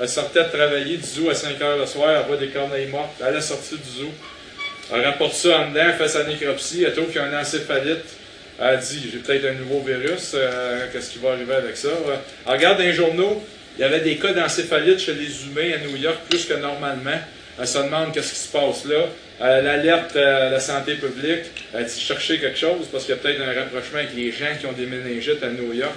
Elle 0.00 0.08
sortait 0.08 0.44
de 0.44 0.48
travailler 0.48 0.96
du 0.96 1.06
zoo 1.06 1.28
à 1.28 1.34
5 1.34 1.60
heures 1.60 1.76
le 1.76 1.84
soir, 1.84 2.22
elle 2.22 2.26
voit 2.26 2.38
des 2.38 2.48
corneilles 2.48 2.86
mortes, 2.88 3.20
elle 3.20 3.36
est 3.36 3.42
sortie 3.42 3.76
du 3.76 4.00
zoo. 4.00 4.10
Elle 4.94 5.04
rapporte 5.04 5.34
ça 5.34 5.58
en 5.58 5.68
dedans, 5.68 5.92
fait 5.98 6.08
sa 6.08 6.24
nécropsie, 6.24 6.84
elle 6.84 6.94
trouve 6.94 7.08
qu'il 7.08 7.16
y 7.16 7.18
a 7.18 7.24
un 7.24 7.38
encéphalite 7.38 8.21
a 8.62 8.76
dit 8.76 9.10
j'ai 9.12 9.18
peut-être 9.18 9.44
un 9.46 9.54
nouveau 9.54 9.80
virus, 9.80 10.32
euh, 10.34 10.86
qu'est-ce 10.92 11.10
qui 11.10 11.18
va 11.18 11.32
arriver 11.32 11.54
avec 11.54 11.76
ça? 11.76 11.88
regarde 12.46 12.78
dans 12.78 12.84
les 12.84 12.92
journaux, 12.92 13.42
il 13.76 13.80
y 13.80 13.84
avait 13.84 14.00
des 14.00 14.16
cas 14.16 14.32
d'encéphalite 14.32 15.00
chez 15.00 15.14
les 15.14 15.44
humains 15.44 15.74
à 15.74 15.86
New 15.86 15.96
York 15.96 16.18
plus 16.28 16.44
que 16.44 16.54
normalement. 16.54 17.18
Elle 17.60 17.66
se 17.66 17.78
demande 17.78 18.12
qu'est-ce 18.14 18.32
qui 18.32 18.38
se 18.38 18.52
passe 18.52 18.84
là. 18.86 19.06
Elle 19.40 19.66
alerte 19.66 20.16
à 20.16 20.50
la 20.50 20.60
santé 20.60 20.94
publique. 20.94 21.44
Elle 21.74 21.84
dit 21.86 22.00
chercher 22.00 22.38
quelque 22.38 22.58
chose 22.58 22.86
parce 22.90 23.04
qu'il 23.04 23.14
y 23.14 23.18
a 23.18 23.20
peut-être 23.20 23.40
un 23.40 23.52
rapprochement 23.52 23.98
avec 23.98 24.14
les 24.14 24.30
gens 24.30 24.54
qui 24.58 24.66
ont 24.66 24.72
des 24.72 24.86
méningites 24.86 25.42
à 25.42 25.48
New 25.48 25.72
York. 25.72 25.94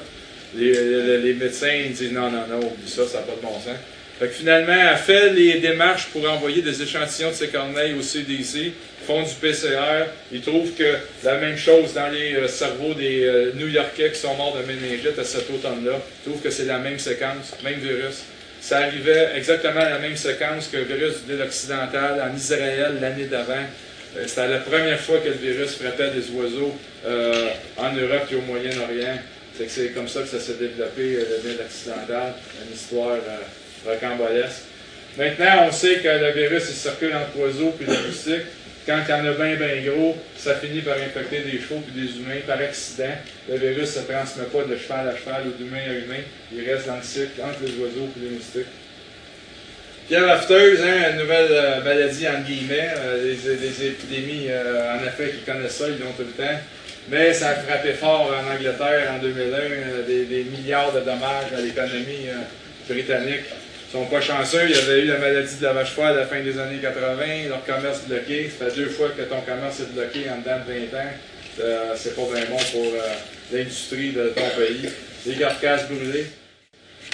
Les, 0.57 1.33
médecins 1.33 1.83
disent 1.89 2.11
non, 2.11 2.31
non, 2.31 2.47
non, 2.49 2.59
oublie 2.59 2.89
ça, 2.89 3.05
ça 3.07 3.19
n'a 3.19 3.23
pas 3.23 3.35
de 3.35 3.41
bon 3.41 3.53
sens. 3.53 3.75
Fait 4.19 4.27
que 4.27 4.33
finalement, 4.33 4.73
elle 4.73 4.97
fait 4.97 5.33
les 5.33 5.59
démarches 5.59 6.07
pour 6.07 6.29
envoyer 6.29 6.61
des 6.61 6.81
échantillons 6.81 7.31
de 7.31 7.35
ses 7.35 7.49
corneilles 7.49 7.93
au 7.93 8.01
CDC 8.01 8.71
font 9.05 9.21
du 9.21 9.33
PCR, 9.35 10.07
ils 10.31 10.41
trouvent 10.41 10.73
que 10.73 10.95
la 11.23 11.35
même 11.35 11.57
chose 11.57 11.93
dans 11.93 12.09
les 12.09 12.33
euh, 12.35 12.47
cerveaux 12.47 12.93
des 12.93 13.23
euh, 13.23 13.51
New-Yorkais 13.55 14.11
qui 14.11 14.19
sont 14.19 14.35
morts 14.35 14.57
de 14.57 14.65
méningite 14.65 15.17
à 15.19 15.23
cet 15.23 15.49
automne-là, 15.49 15.93
ils 15.93 16.29
trouvent 16.29 16.41
que 16.41 16.49
c'est 16.49 16.65
la 16.65 16.79
même 16.79 16.97
séquence, 16.97 17.53
même 17.63 17.79
virus. 17.79 18.23
Ça 18.61 18.79
arrivait 18.79 19.29
exactement 19.35 19.81
à 19.81 19.91
la 19.91 19.99
même 19.99 20.15
séquence 20.15 20.67
que 20.67 20.77
le 20.77 20.83
virus 20.83 21.25
de 21.27 21.33
l'île 21.33 21.43
occidentale 21.43 22.21
en 22.21 22.35
Israël 22.35 22.97
l'année 22.99 23.25
d'avant. 23.25 23.53
Euh, 24.17 24.23
c'était 24.25 24.47
la 24.47 24.57
première 24.57 24.99
fois 24.99 25.19
que 25.19 25.29
le 25.29 25.35
virus 25.35 25.75
frappait 25.75 26.11
des 26.11 26.29
oiseaux 26.31 26.73
en 27.77 27.93
Europe 27.93 28.27
et 28.31 28.35
au 28.35 28.41
Moyen-Orient. 28.41 29.19
C'est 29.69 29.93
comme 29.93 30.07
ça 30.07 30.21
que 30.21 30.27
ça 30.27 30.39
s'est 30.39 30.55
développé, 30.55 31.19
l'île 31.43 31.59
occidentale, 31.63 32.33
une 32.67 32.75
histoire 32.75 33.19
rocambolesque. 33.85 34.63
Maintenant, 35.15 35.67
on 35.67 35.71
sait 35.71 35.97
que 35.97 36.07
le 36.07 36.31
virus 36.31 36.63
il 36.69 36.75
circule 36.75 37.13
entre 37.13 37.37
oiseaux 37.37 37.75
puis 37.77 37.85
les. 37.85 38.41
Quand 38.85 38.99
il 39.07 39.09
y 39.09 39.13
en 39.13 39.25
a 39.25 39.31
bien, 39.31 39.55
bien 39.55 39.91
gros, 39.91 40.15
ça 40.37 40.55
finit 40.55 40.81
par 40.81 40.95
infecter 40.97 41.39
des 41.39 41.59
chevaux 41.59 41.81
puis 41.81 42.05
des 42.05 42.19
humains 42.19 42.41
par 42.45 42.59
accident. 42.59 43.15
Le 43.49 43.57
virus 43.57 43.79
ne 43.79 43.85
se 43.85 43.99
transmet 43.99 44.45
pas 44.45 44.63
de 44.63 44.77
cheval 44.77 45.07
à 45.07 45.17
cheval 45.17 45.47
ou 45.47 45.51
d'humain 45.57 45.81
à 45.89 45.93
humain. 45.93 46.21
Il 46.53 46.69
reste 46.69 46.85
dans 46.85 46.97
le 46.97 47.01
cycle 47.01 47.41
entre 47.41 47.63
les 47.63 47.71
oiseaux 47.81 48.09
et 48.15 48.19
les 48.19 48.29
moustiques. 48.29 48.67
Pierre 50.07 50.29
afteuse, 50.29 50.81
hein, 50.83 51.13
une 51.13 51.17
nouvelle 51.17 51.47
euh, 51.49 51.83
maladie 51.83 52.27
entre 52.27 52.43
guillemets. 52.43 52.89
Euh, 52.95 53.23
les, 53.23 53.55
les, 53.55 53.87
épidémies, 53.87 54.47
euh, 54.49 54.99
en 54.99 55.03
effet, 55.03 55.31
qui 55.31 55.43
connaissent 55.43 55.77
ça, 55.77 55.85
ils 55.89 55.97
l'ont 55.97 56.11
tout 56.11 56.21
le 56.21 56.43
temps. 56.43 56.59
Mais 57.09 57.33
ça 57.33 57.49
a 57.49 57.55
frappé 57.55 57.93
fort 57.93 58.31
en 58.31 58.53
Angleterre 58.53 59.13
en 59.15 59.17
2001, 59.17 60.05
des, 60.07 60.25
des 60.25 60.43
milliards 60.43 60.93
de 60.93 60.99
dommages 60.99 61.53
à 61.57 61.61
l'économie 61.61 62.27
britannique. 62.87 63.45
Ils 63.87 63.91
sont 63.91 64.05
pas 64.05 64.21
chanceux, 64.21 64.63
il 64.65 64.75
y 64.75 64.79
avait 64.79 65.01
eu 65.01 65.05
la 65.05 65.17
maladie 65.17 65.55
de 65.55 65.63
la 65.63 65.73
vache 65.73 65.91
folle 65.91 66.07
à 66.07 66.13
la 66.13 66.25
fin 66.25 66.41
des 66.41 66.59
années 66.59 66.79
80, 66.81 67.49
leur 67.49 67.63
commerce 67.65 68.01
bloqué. 68.07 68.49
Ça 68.49 68.65
fait 68.65 68.75
deux 68.75 68.89
fois 68.89 69.09
que 69.09 69.21
ton 69.23 69.41
commerce 69.41 69.79
est 69.79 69.93
bloqué 69.93 70.29
en 70.29 70.39
dedans 70.39 70.59
de 70.67 70.73
20 70.91 70.99
ans. 70.99 71.95
c'est 71.95 72.15
pas 72.15 72.21
bien 72.33 72.45
bon 72.49 72.57
pour 72.71 72.85
l'industrie 73.51 74.11
de 74.11 74.29
ton 74.29 74.49
pays. 74.57 74.89
Les 75.25 75.35
carcasses 75.35 75.87
brûlées 75.87 76.25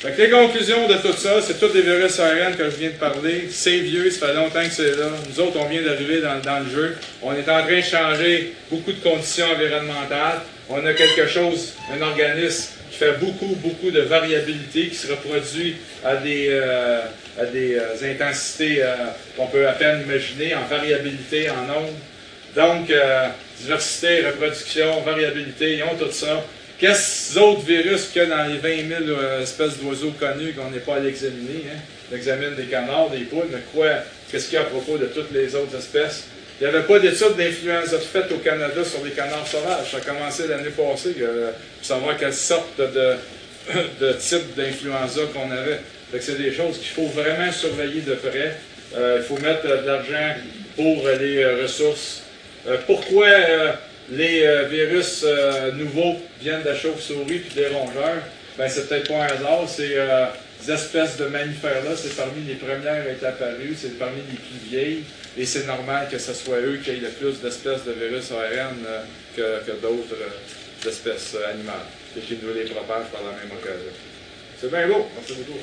les 0.04 0.30
conclusions 0.30 0.88
de 0.88 0.96
tout 0.96 1.14
ça, 1.14 1.42
c'est 1.42 1.60
tous 1.60 1.74
les 1.74 1.82
virus 1.82 2.20
ARN 2.20 2.56
que 2.56 2.66
je 2.66 2.76
viens 2.76 2.90
de 2.90 2.96
parler. 2.96 3.48
C'est 3.50 3.78
vieux, 3.80 4.10
ça 4.10 4.28
fait 4.28 4.34
longtemps 4.34 4.64
que 4.64 4.72
c'est 4.72 4.96
là. 4.96 5.10
Nous 5.30 5.40
autres, 5.40 5.58
on 5.60 5.70
vient 5.70 5.82
d'arriver 5.82 6.22
dans, 6.22 6.60
le 6.60 6.70
jeu. 6.70 6.98
On 7.22 7.34
est 7.34 7.48
en 7.50 7.62
train 7.62 7.78
de 7.78 7.82
changer 7.82 8.54
beaucoup 8.72 8.92
de 8.92 9.00
conditions 9.00 9.46
environnementales. 9.46 10.42
On 10.70 10.84
a 10.86 10.94
quelque 10.94 11.28
chose, 11.28 11.74
un 11.94 12.02
organisme 12.02 12.81
qui 12.92 12.98
fait 12.98 13.14
beaucoup, 13.20 13.56
beaucoup 13.56 13.90
de 13.90 14.02
variabilité, 14.02 14.88
qui 14.88 14.96
se 14.96 15.12
reproduit 15.12 15.78
à 16.04 16.18
des, 16.18 16.48
euh, 16.50 17.02
à 17.40 17.46
des 17.46 17.76
euh, 17.76 18.14
intensités 18.14 18.84
euh, 18.84 18.96
qu'on 19.38 19.48
peut 19.48 19.68
à 19.68 19.72
peine 19.72 20.02
imaginer, 20.02 20.54
en 20.56 20.66
variabilité, 20.66 21.50
en 21.50 21.66
nombre. 21.66 21.94
Donc, 22.54 22.92
diversité, 23.62 24.26
reproduction, 24.26 25.02
variabilité, 25.02 25.78
ils 25.78 25.84
ont 25.84 25.96
tout 25.98 26.12
ça. 26.12 26.44
Qu'est-ce 26.82 27.38
autres 27.38 27.62
virus 27.62 28.08
qu'il 28.08 28.24
y 28.24 28.26
a 28.26 28.28
dans 28.28 28.52
les 28.52 28.58
20 28.58 29.06
000 29.06 29.12
euh, 29.12 29.44
espèces 29.44 29.78
d'oiseaux 29.78 30.16
connus 30.20 30.54
qu'on 30.54 30.72
n'est 30.72 30.80
pas 30.80 30.96
allé 30.96 31.10
examiner? 31.10 31.66
Hein? 31.72 31.78
On 32.12 32.16
examine 32.16 32.56
des 32.56 32.64
canards, 32.64 33.12
des 33.12 33.20
poules, 33.20 33.50
mais 33.52 33.60
quoi? 33.72 33.88
Qu'est-ce 34.32 34.46
qu'il 34.46 34.56
y 34.56 34.58
a 34.58 34.62
à 34.62 34.64
propos 34.64 34.98
de 34.98 35.06
toutes 35.06 35.32
les 35.32 35.54
autres 35.54 35.78
espèces? 35.78 36.24
Il 36.62 36.68
n'y 36.68 36.76
avait 36.76 36.86
pas 36.86 37.00
d'études 37.00 37.36
d'influenza 37.36 37.98
faites 38.00 38.32
au 38.32 38.38
Canada 38.38 38.86
sur 38.86 39.04
les 39.04 39.10
canards 39.12 39.48
sauvages. 39.48 39.90
Ça 39.90 39.98
a 39.98 40.02
commencé 40.02 40.48
l'année 40.48 40.70
passée 40.70 41.16
euh, 41.20 41.52
pour 41.78 41.86
savoir 41.86 42.16
quelle 42.18 42.34
sorte 42.34 42.78
de, 42.78 43.16
de 44.00 44.14
type 44.20 44.56
d'influenza 44.56 45.22
qu'on 45.34 45.50
avait. 45.50 45.80
c'est 46.20 46.38
des 46.38 46.54
choses 46.54 46.78
qu'il 46.78 46.90
faut 46.90 47.08
vraiment 47.08 47.52
surveiller 47.52 48.02
de 48.02 48.14
près. 48.14 48.58
Euh, 48.96 49.18
il 49.22 49.24
faut 49.24 49.42
mettre 49.42 49.64
de 49.64 49.88
l'argent 49.88 50.36
pour 50.76 51.08
les 51.20 51.46
ressources. 51.64 52.22
pourquoi 52.86 53.28
les 54.12 54.44
euh, 54.46 54.64
virus 54.64 55.24
euh, 55.26 55.72
nouveaux 55.72 56.18
viennent 56.42 56.64
de 56.64 56.68
la 56.68 56.76
chauve-souris 56.76 57.40
puis 57.40 57.56
des 57.56 57.68
rongeurs, 57.68 58.22
ben 58.58 58.68
c'est 58.68 58.90
peut-être 58.90 59.08
pas 59.08 59.24
un 59.24 59.28
hasard. 59.28 59.68
Ces 59.68 59.94
euh, 59.96 60.26
espèces 60.68 61.18
de 61.18 61.26
mammifères-là, 61.26 61.96
c'est 61.96 62.16
parmi 62.16 62.44
les 62.46 62.56
premières 62.56 63.06
à 63.06 63.10
être 63.10 63.24
apparues, 63.24 63.76
c'est 63.76 63.98
parmi 63.98 64.18
les 64.30 64.38
plus 64.38 64.70
vieilles, 64.70 65.04
et 65.38 65.46
c'est 65.46 65.66
normal 65.66 66.08
que 66.12 66.18
ce 66.18 66.34
soit 66.34 66.60
eux 66.60 66.80
qui 66.84 66.92
aient 66.92 66.96
le 66.96 67.10
plus 67.10 67.40
d'espèces 67.42 67.86
de 67.86 67.94
virus 67.94 68.32
ARN 68.32 68.86
que, 69.36 69.66
que 69.66 69.72
d'autres 69.82 70.18
espèces 70.86 71.36
animales, 71.54 71.88
et 72.18 72.20
qui 72.20 72.38
nous 72.42 72.54
les 72.54 72.66
propagent 72.66 73.10
par 73.12 73.22
la 73.24 73.32
même 73.32 73.52
occasion. 73.52 73.92
C'est 74.60 74.70
bien 74.70 74.88
beau. 74.88 75.08
Merci 75.16 75.34
beaucoup. 75.36 75.60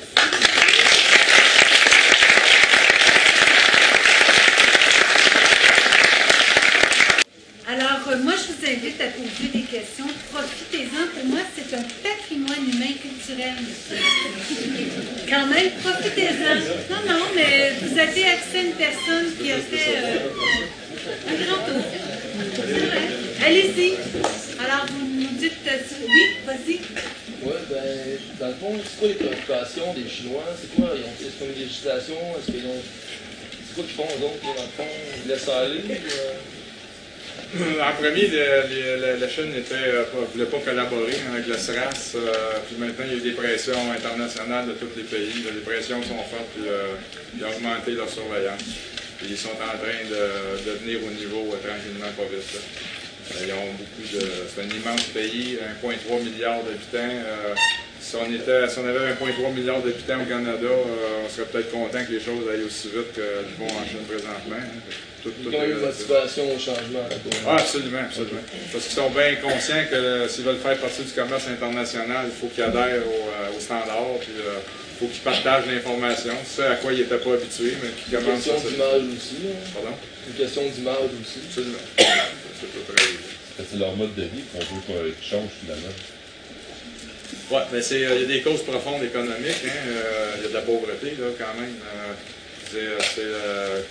Alors, 7.67 7.87
euh, 7.91 7.98
moi, 8.17 8.33
je 8.35 8.53
vous 8.53 8.65
invite 8.65 8.99
à 9.01 9.07
poser 9.07 9.47
des 9.53 9.61
questions. 9.61 10.07
Profitez-en. 10.31 11.07
Pour 11.13 11.25
moi, 11.25 11.39
c'est 11.55 11.75
un 11.75 11.83
patrimoine 12.01 12.65
humain 12.73 12.93
culturel. 12.99 13.53
Quand 15.29 15.47
même, 15.47 15.71
profitez-en. 15.83 16.55
Non, 16.89 17.01
non, 17.07 17.25
mais 17.35 17.73
vous 17.81 17.97
avez 17.97 18.25
accès 18.25 18.57
à 18.57 18.61
une 18.63 18.73
personne 18.73 19.27
qui 19.39 19.51
a 19.51 19.57
fait 19.57 19.97
euh, 19.97 20.29
un 21.27 21.35
grand 21.45 21.63
tour. 21.65 21.83
Allez-y. 23.45 23.93
Alors, 24.59 24.85
vous 24.87 25.05
nous 25.05 25.37
dites 25.37 25.53
euh, 25.67 25.77
oui, 26.07 26.23
vas-y. 26.45 26.79
Oui, 27.41 27.53
ben, 27.69 28.17
dans 28.39 28.47
le 28.47 28.53
fond, 28.55 28.81
c'est 28.83 28.99
quoi 28.99 29.07
les 29.07 29.13
préoccupations 29.13 29.93
des 29.93 30.09
Chinois? 30.09 30.43
C'est 30.59 30.75
quoi? 30.75 30.93
Ils 30.95 31.25
ont 31.25 31.49
une 31.53 31.61
législation? 31.61 32.15
Est-ce 32.37 32.51
qu'ils 32.51 32.65
ont. 32.65 32.81
C'est 33.67 33.75
quoi 33.75 33.83
qu'ils 33.83 33.95
font, 33.95 34.03
eux 34.03 34.25
autres, 34.25 34.41
dans 34.43 34.63
le 34.63 34.69
fond? 34.75 34.91
Ils 35.23 35.29
laissent 35.29 35.47
aller? 35.47 36.01
En 37.55 37.93
premier, 38.01 38.27
la 38.27 39.27
Chine 39.27 39.49
ne 39.49 39.75
euh, 39.75 40.03
voulait 40.31 40.45
pas 40.45 40.59
collaborer 40.59 41.17
avec 41.33 41.47
le 41.47 41.57
SRAS, 41.57 42.13
euh, 42.15 42.59
puis 42.67 42.77
maintenant 42.77 43.05
il 43.09 43.17
y 43.17 43.19
a 43.19 43.23
des 43.23 43.31
pressions 43.31 43.91
internationales 43.91 44.67
de 44.67 44.73
tous 44.73 44.89
les 44.95 45.03
pays. 45.03 45.45
Les 45.55 45.61
pressions 45.61 46.01
sont 46.03 46.21
fortes, 46.29 46.49
puis 46.55 46.67
euh, 46.67 46.93
ils 47.35 47.43
ont 47.43 47.49
augmenté 47.49 47.91
leur 47.93 48.07
surveillance. 48.07 48.61
ils 49.27 49.35
sont 49.35 49.49
en 49.49 49.77
train 49.81 50.01
de, 50.09 50.71
venir 50.79 50.99
au 51.07 51.09
niveau 51.09 51.57
tranquillement, 51.57 52.11
pas 52.15 52.29
vite. 52.29 52.61
Ils 53.41 53.53
ont 53.53 53.73
beaucoup 53.73 54.07
de. 54.13 54.25
C'est 54.53 54.61
un 54.61 54.69
immense 54.69 55.03
pays, 55.13 55.57
1,3 55.83 56.23
milliard 56.23 56.61
d'habitants. 56.63 57.15
Si 58.01 58.15
on, 58.15 58.33
était, 58.33 58.67
si 58.69 58.79
on 58.79 58.87
avait 58.87 59.11
1,3 59.11 59.53
milliard 59.53 59.81
d'habitants 59.81 60.21
au 60.21 60.25
Canada, 60.25 60.67
on 61.25 61.29
serait 61.29 61.47
peut-être 61.47 61.71
content 61.71 61.99
que 62.05 62.13
les 62.13 62.19
choses 62.19 62.47
aillent 62.51 62.63
aussi 62.63 62.87
vite 62.87 63.13
qu'elles 63.13 63.53
vont 63.59 63.67
en 63.67 63.85
Chine 63.85 64.05
présentement. 64.07 64.55
Hein. 64.55 64.79
Tout, 65.21 65.31
tout 65.43 65.51
une 65.51 65.79
motivation 65.79 66.43
au 66.55 66.57
changement. 66.57 67.03
Ah, 67.45 67.57
absolument, 67.59 67.99
absolument. 67.99 68.39
Parce 68.71 68.85
qu'ils 68.85 68.95
sont 68.95 69.09
bien 69.09 69.35
conscients 69.35 69.83
que 69.91 70.27
s'ils 70.29 70.45
veulent 70.45 70.57
faire 70.63 70.77
partie 70.77 71.03
du 71.03 71.11
commerce 71.11 71.47
international, 71.49 72.27
il 72.27 72.39
faut 72.39 72.47
qu'ils 72.47 72.63
adhèrent 72.63 73.03
aux 73.05 73.57
au 73.57 73.59
standards, 73.59 74.19
puis 74.21 74.31
il 74.33 74.41
euh, 74.41 74.59
faut 74.99 75.07
qu'ils 75.07 75.21
partagent 75.21 75.65
l'information. 75.67 76.33
C'est 76.45 76.61
ça 76.61 76.71
à 76.71 76.75
quoi 76.75 76.93
ils 76.93 76.99
n'étaient 76.99 77.17
pas 77.17 77.33
habitués, 77.33 77.75
mais 77.83 77.89
qui 77.89 78.11
commencent 78.11 78.47
à... 78.47 78.51
Une 78.51 78.55
question 78.55 78.69
d'image 78.69 79.01
aussi. 79.17 79.35
Hein? 79.43 79.71
Pardon? 79.73 79.97
Une 80.27 80.33
question 80.35 80.61
d'image 80.69 81.11
aussi. 81.21 81.39
Absolument. 81.49 81.77
C'est 83.69 83.77
leur 83.77 83.95
mode 83.97 84.15
de 84.15 84.23
vie 84.23 84.43
qu'on 84.53 84.59
veut 84.59 85.11
qu'ils 85.11 85.29
changent 85.29 85.51
finalement. 85.61 85.91
Oui, 87.51 87.61
mais 87.71 87.79
il 87.79 87.99
y 87.99 88.05
a 88.05 88.25
des 88.25 88.41
causes 88.41 88.63
profondes 88.63 89.03
économiques. 89.03 89.63
Hein. 89.65 89.87
Euh, 89.87 90.31
il 90.37 90.43
y 90.43 90.45
a 90.45 90.49
de 90.49 90.53
la 90.53 90.61
pauvreté, 90.61 91.15
là, 91.19 91.27
quand 91.37 91.59
même. 91.59 91.75
Euh, 92.75 92.97
c'est 93.15 93.85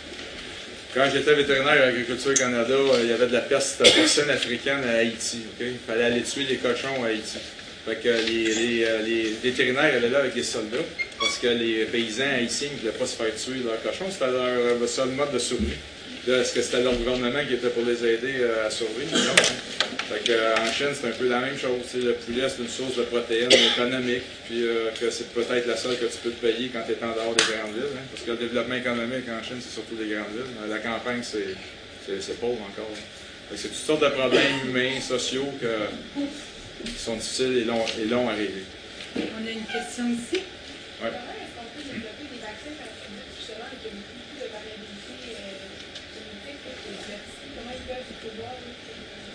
quand 0.94 1.09
j'étais 1.12 1.35
vétérinaire 1.35 1.82
à 1.82 1.86
l'Agriculture 1.86 2.32
Canada, 2.35 2.72
euh, 2.72 3.01
il 3.02 3.10
y 3.10 3.12
avait 3.12 3.26
de 3.26 3.32
la 3.32 3.43
peste 3.43 3.78
porcine 3.78 4.30
africaine 4.30 4.82
à 4.85 4.98
Haïti. 4.98 5.43
Il 5.60 5.76
fallait 5.86 6.05
aller 6.05 6.22
tuer 6.22 6.44
les 6.44 6.56
cochons 6.56 7.05
à 7.05 7.09
Haïti. 7.09 7.39
Fait 7.86 7.97
que 7.97 8.09
les, 8.09 8.85
euh, 8.85 9.02
les, 9.02 9.35
vétérinaires 9.43 9.97
allaient 9.97 10.09
là 10.09 10.20
avec 10.20 10.35
les 10.35 10.43
soldats 10.43 10.78
parce 11.20 11.36
que 11.39 11.48
les 11.48 11.85
paysans 11.85 12.24
haïtiens 12.35 12.70
ne 12.72 12.80
voulaient 12.80 12.93
pas 12.93 13.06
se 13.06 13.16
faire 13.16 13.35
tuer 13.35 13.60
leurs 13.64 13.82
cochons. 13.82 14.10
C'était 14.10 14.26
leur 14.26 14.43
euh, 14.43 14.86
seul 14.86 15.09
mode 15.10 15.32
de 15.32 15.39
survie. 15.39 15.76
Est-ce 16.29 16.53
que 16.53 16.61
c'était 16.61 16.83
leur 16.83 16.95
gouvernement 16.95 17.41
qui 17.47 17.55
était 17.55 17.71
pour 17.71 17.85
les 17.85 18.05
aider 18.05 18.45
à 18.67 18.71
survivre? 18.71 19.17
Non. 19.17 19.35
Fait 20.09 20.35
en 20.59 20.73
Chine, 20.73 20.89
c'est 20.93 21.09
un 21.09 21.13
peu 21.13 21.29
la 21.29 21.41
même 21.41 21.59
chose. 21.59 21.81
le 21.95 22.13
poulet, 22.15 22.49
c'est 22.49 22.63
une 22.63 22.69
source 22.69 22.97
de 22.97 23.03
protéines 23.03 23.51
économique, 23.53 24.23
puis 24.47 24.65
que 25.01 25.11
c'est 25.11 25.33
peut-être 25.33 25.67
la 25.67 25.77
seule 25.77 25.99
que 25.99 26.05
tu 26.05 26.19
peux 26.23 26.31
te 26.31 26.47
payer 26.47 26.71
quand 26.73 26.81
tu 26.87 26.93
es 26.93 27.05
en 27.05 27.13
dehors 27.13 27.35
des 27.35 27.45
grandes 27.45 27.75
villes. 27.75 27.97
Hein. 27.97 28.05
parce 28.13 28.25
que 28.25 28.31
le 28.31 28.37
développement 28.37 28.75
économique 28.75 29.25
en 29.29 29.43
Chine, 29.43 29.57
c'est 29.61 29.73
surtout 29.73 29.97
les 29.99 30.15
grandes 30.15 30.33
villes. 30.33 30.69
La 30.69 30.79
campagne, 30.79 31.23
c'est 31.23 32.41
pauvre 32.41 32.61
encore. 32.63 32.91
C'est 33.55 33.69
toutes 33.69 33.77
sortes 33.77 34.03
de 34.03 34.09
problèmes 34.09 34.67
humains, 34.67 35.01
sociaux 35.01 35.49
qui 36.85 36.93
sont 36.99 37.17
difficiles 37.17 37.57
et 37.59 37.65
longs, 37.65 37.87
et 38.01 38.05
longs 38.05 38.29
à 38.29 38.33
régler. 38.33 38.65
On 39.17 39.47
a 39.47 39.51
une 39.51 39.65
question 39.65 40.05
ici. 40.11 40.43
Oui. 41.03 41.09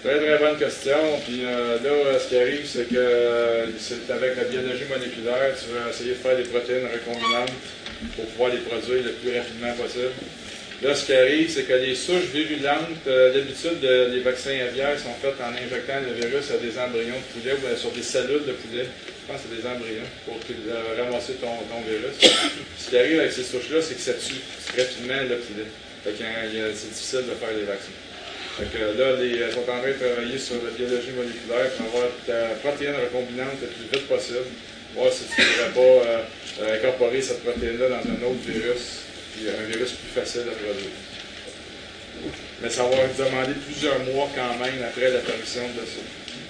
Très 0.04 0.20
très 0.20 0.38
bonne 0.38 0.58
question. 0.58 0.98
Puis 1.26 1.46
euh, 1.46 1.80
là, 1.80 2.20
ce 2.20 2.28
qui 2.28 2.36
arrive, 2.38 2.66
c'est 2.66 2.90
que 2.90 3.72
c'est 3.80 4.12
avec 4.12 4.36
la 4.36 4.44
biologie 4.44 4.84
moléculaire, 4.90 5.56
tu 5.56 5.72
vas 5.72 5.90
essayer 5.90 6.10
de 6.10 6.16
faire 6.16 6.36
des 6.36 6.44
protéines 6.44 6.88
recombinantes 6.92 7.56
pour 8.18 8.26
pouvoir 8.26 8.52
les 8.52 8.60
produire 8.60 9.02
le 9.02 9.12
plus 9.14 9.32
rapidement 9.38 9.72
possible. 9.82 10.12
Là, 10.82 10.94
ce 10.94 11.06
qui 11.06 11.14
arrive, 11.14 11.50
c'est 11.50 11.64
que 11.64 11.74
les 11.80 11.96
souches 11.96 12.36
virulentes, 12.36 13.08
euh, 13.08 13.32
d'habitude, 13.32 13.80
les 13.80 14.20
vaccins 14.20 14.60
aviaires 14.60 15.00
sont 15.00 15.16
faits 15.22 15.40
en 15.40 15.56
injectant 15.56 16.04
le 16.04 16.12
virus 16.20 16.52
à 16.52 16.58
des 16.58 16.78
embryons 16.78 17.16
de 17.24 17.40
poulet 17.40 17.56
ou 17.56 17.80
sur 17.80 17.92
des 17.92 18.04
cellules 18.04 18.44
de 18.44 18.60
poulet. 18.60 18.84
Je 18.84 19.32
pense 19.32 19.40
que 19.40 19.48
c'est 19.48 19.62
des 19.62 19.66
embryons 19.66 20.10
pour 20.26 20.36
ramasser 21.00 21.40
ton, 21.40 21.80
virus. 21.88 22.20
Ce 22.78 22.90
qui 22.90 22.98
arrive 22.98 23.22
avec 23.22 23.32
ces 23.32 23.44
souches-là, 23.44 23.80
c'est 23.82 23.96
que 23.96 24.02
ça 24.02 24.16
tue 24.20 24.44
rapidement 24.76 25.22
le 25.32 25.38
poulet. 25.40 25.72
c'est 26.04 26.92
difficile 26.92 27.24
de 27.24 27.36
faire 27.40 27.56
les 27.56 27.64
vaccins. 27.64 28.03
Donc 28.60 28.70
là, 28.74 29.16
les, 29.18 29.30
ils 29.30 29.52
sont 29.52 29.66
en 29.66 29.82
train 29.82 29.90
de 29.90 29.98
travailler 29.98 30.38
sur 30.38 30.62
la 30.62 30.70
biologie 30.70 31.12
moléculaire 31.18 31.74
pour 31.74 31.88
avoir 31.88 32.06
la 32.28 32.54
protéine 32.62 32.94
recombinante 33.02 33.58
le 33.62 33.68
plus 33.68 33.90
vite 33.90 34.08
possible. 34.08 34.46
voir 34.94 35.12
si 35.12 35.26
tu 35.26 35.42
ne 35.42 35.46
pourrais 35.46 35.74
pas 35.74 36.06
euh, 36.06 36.22
euh, 36.62 36.78
incorporer 36.78 37.22
cette 37.22 37.44
protéine-là 37.44 37.90
dans 37.90 38.06
un 38.06 38.20
autre 38.30 38.46
virus, 38.46 39.10
puis 39.34 39.50
un 39.50 39.66
virus 39.66 39.94
plus 39.94 40.14
facile 40.14 40.42
à 40.42 40.54
produire. 40.54 40.94
Mais 42.62 42.70
ça 42.70 42.84
va 42.84 42.96
demander 43.18 43.54
plusieurs 43.66 44.00
mois 44.06 44.30
quand 44.36 44.54
même 44.64 44.80
après 44.86 45.10
l'apparition 45.10 45.64
de 45.74 45.84
ça. 45.86 46.06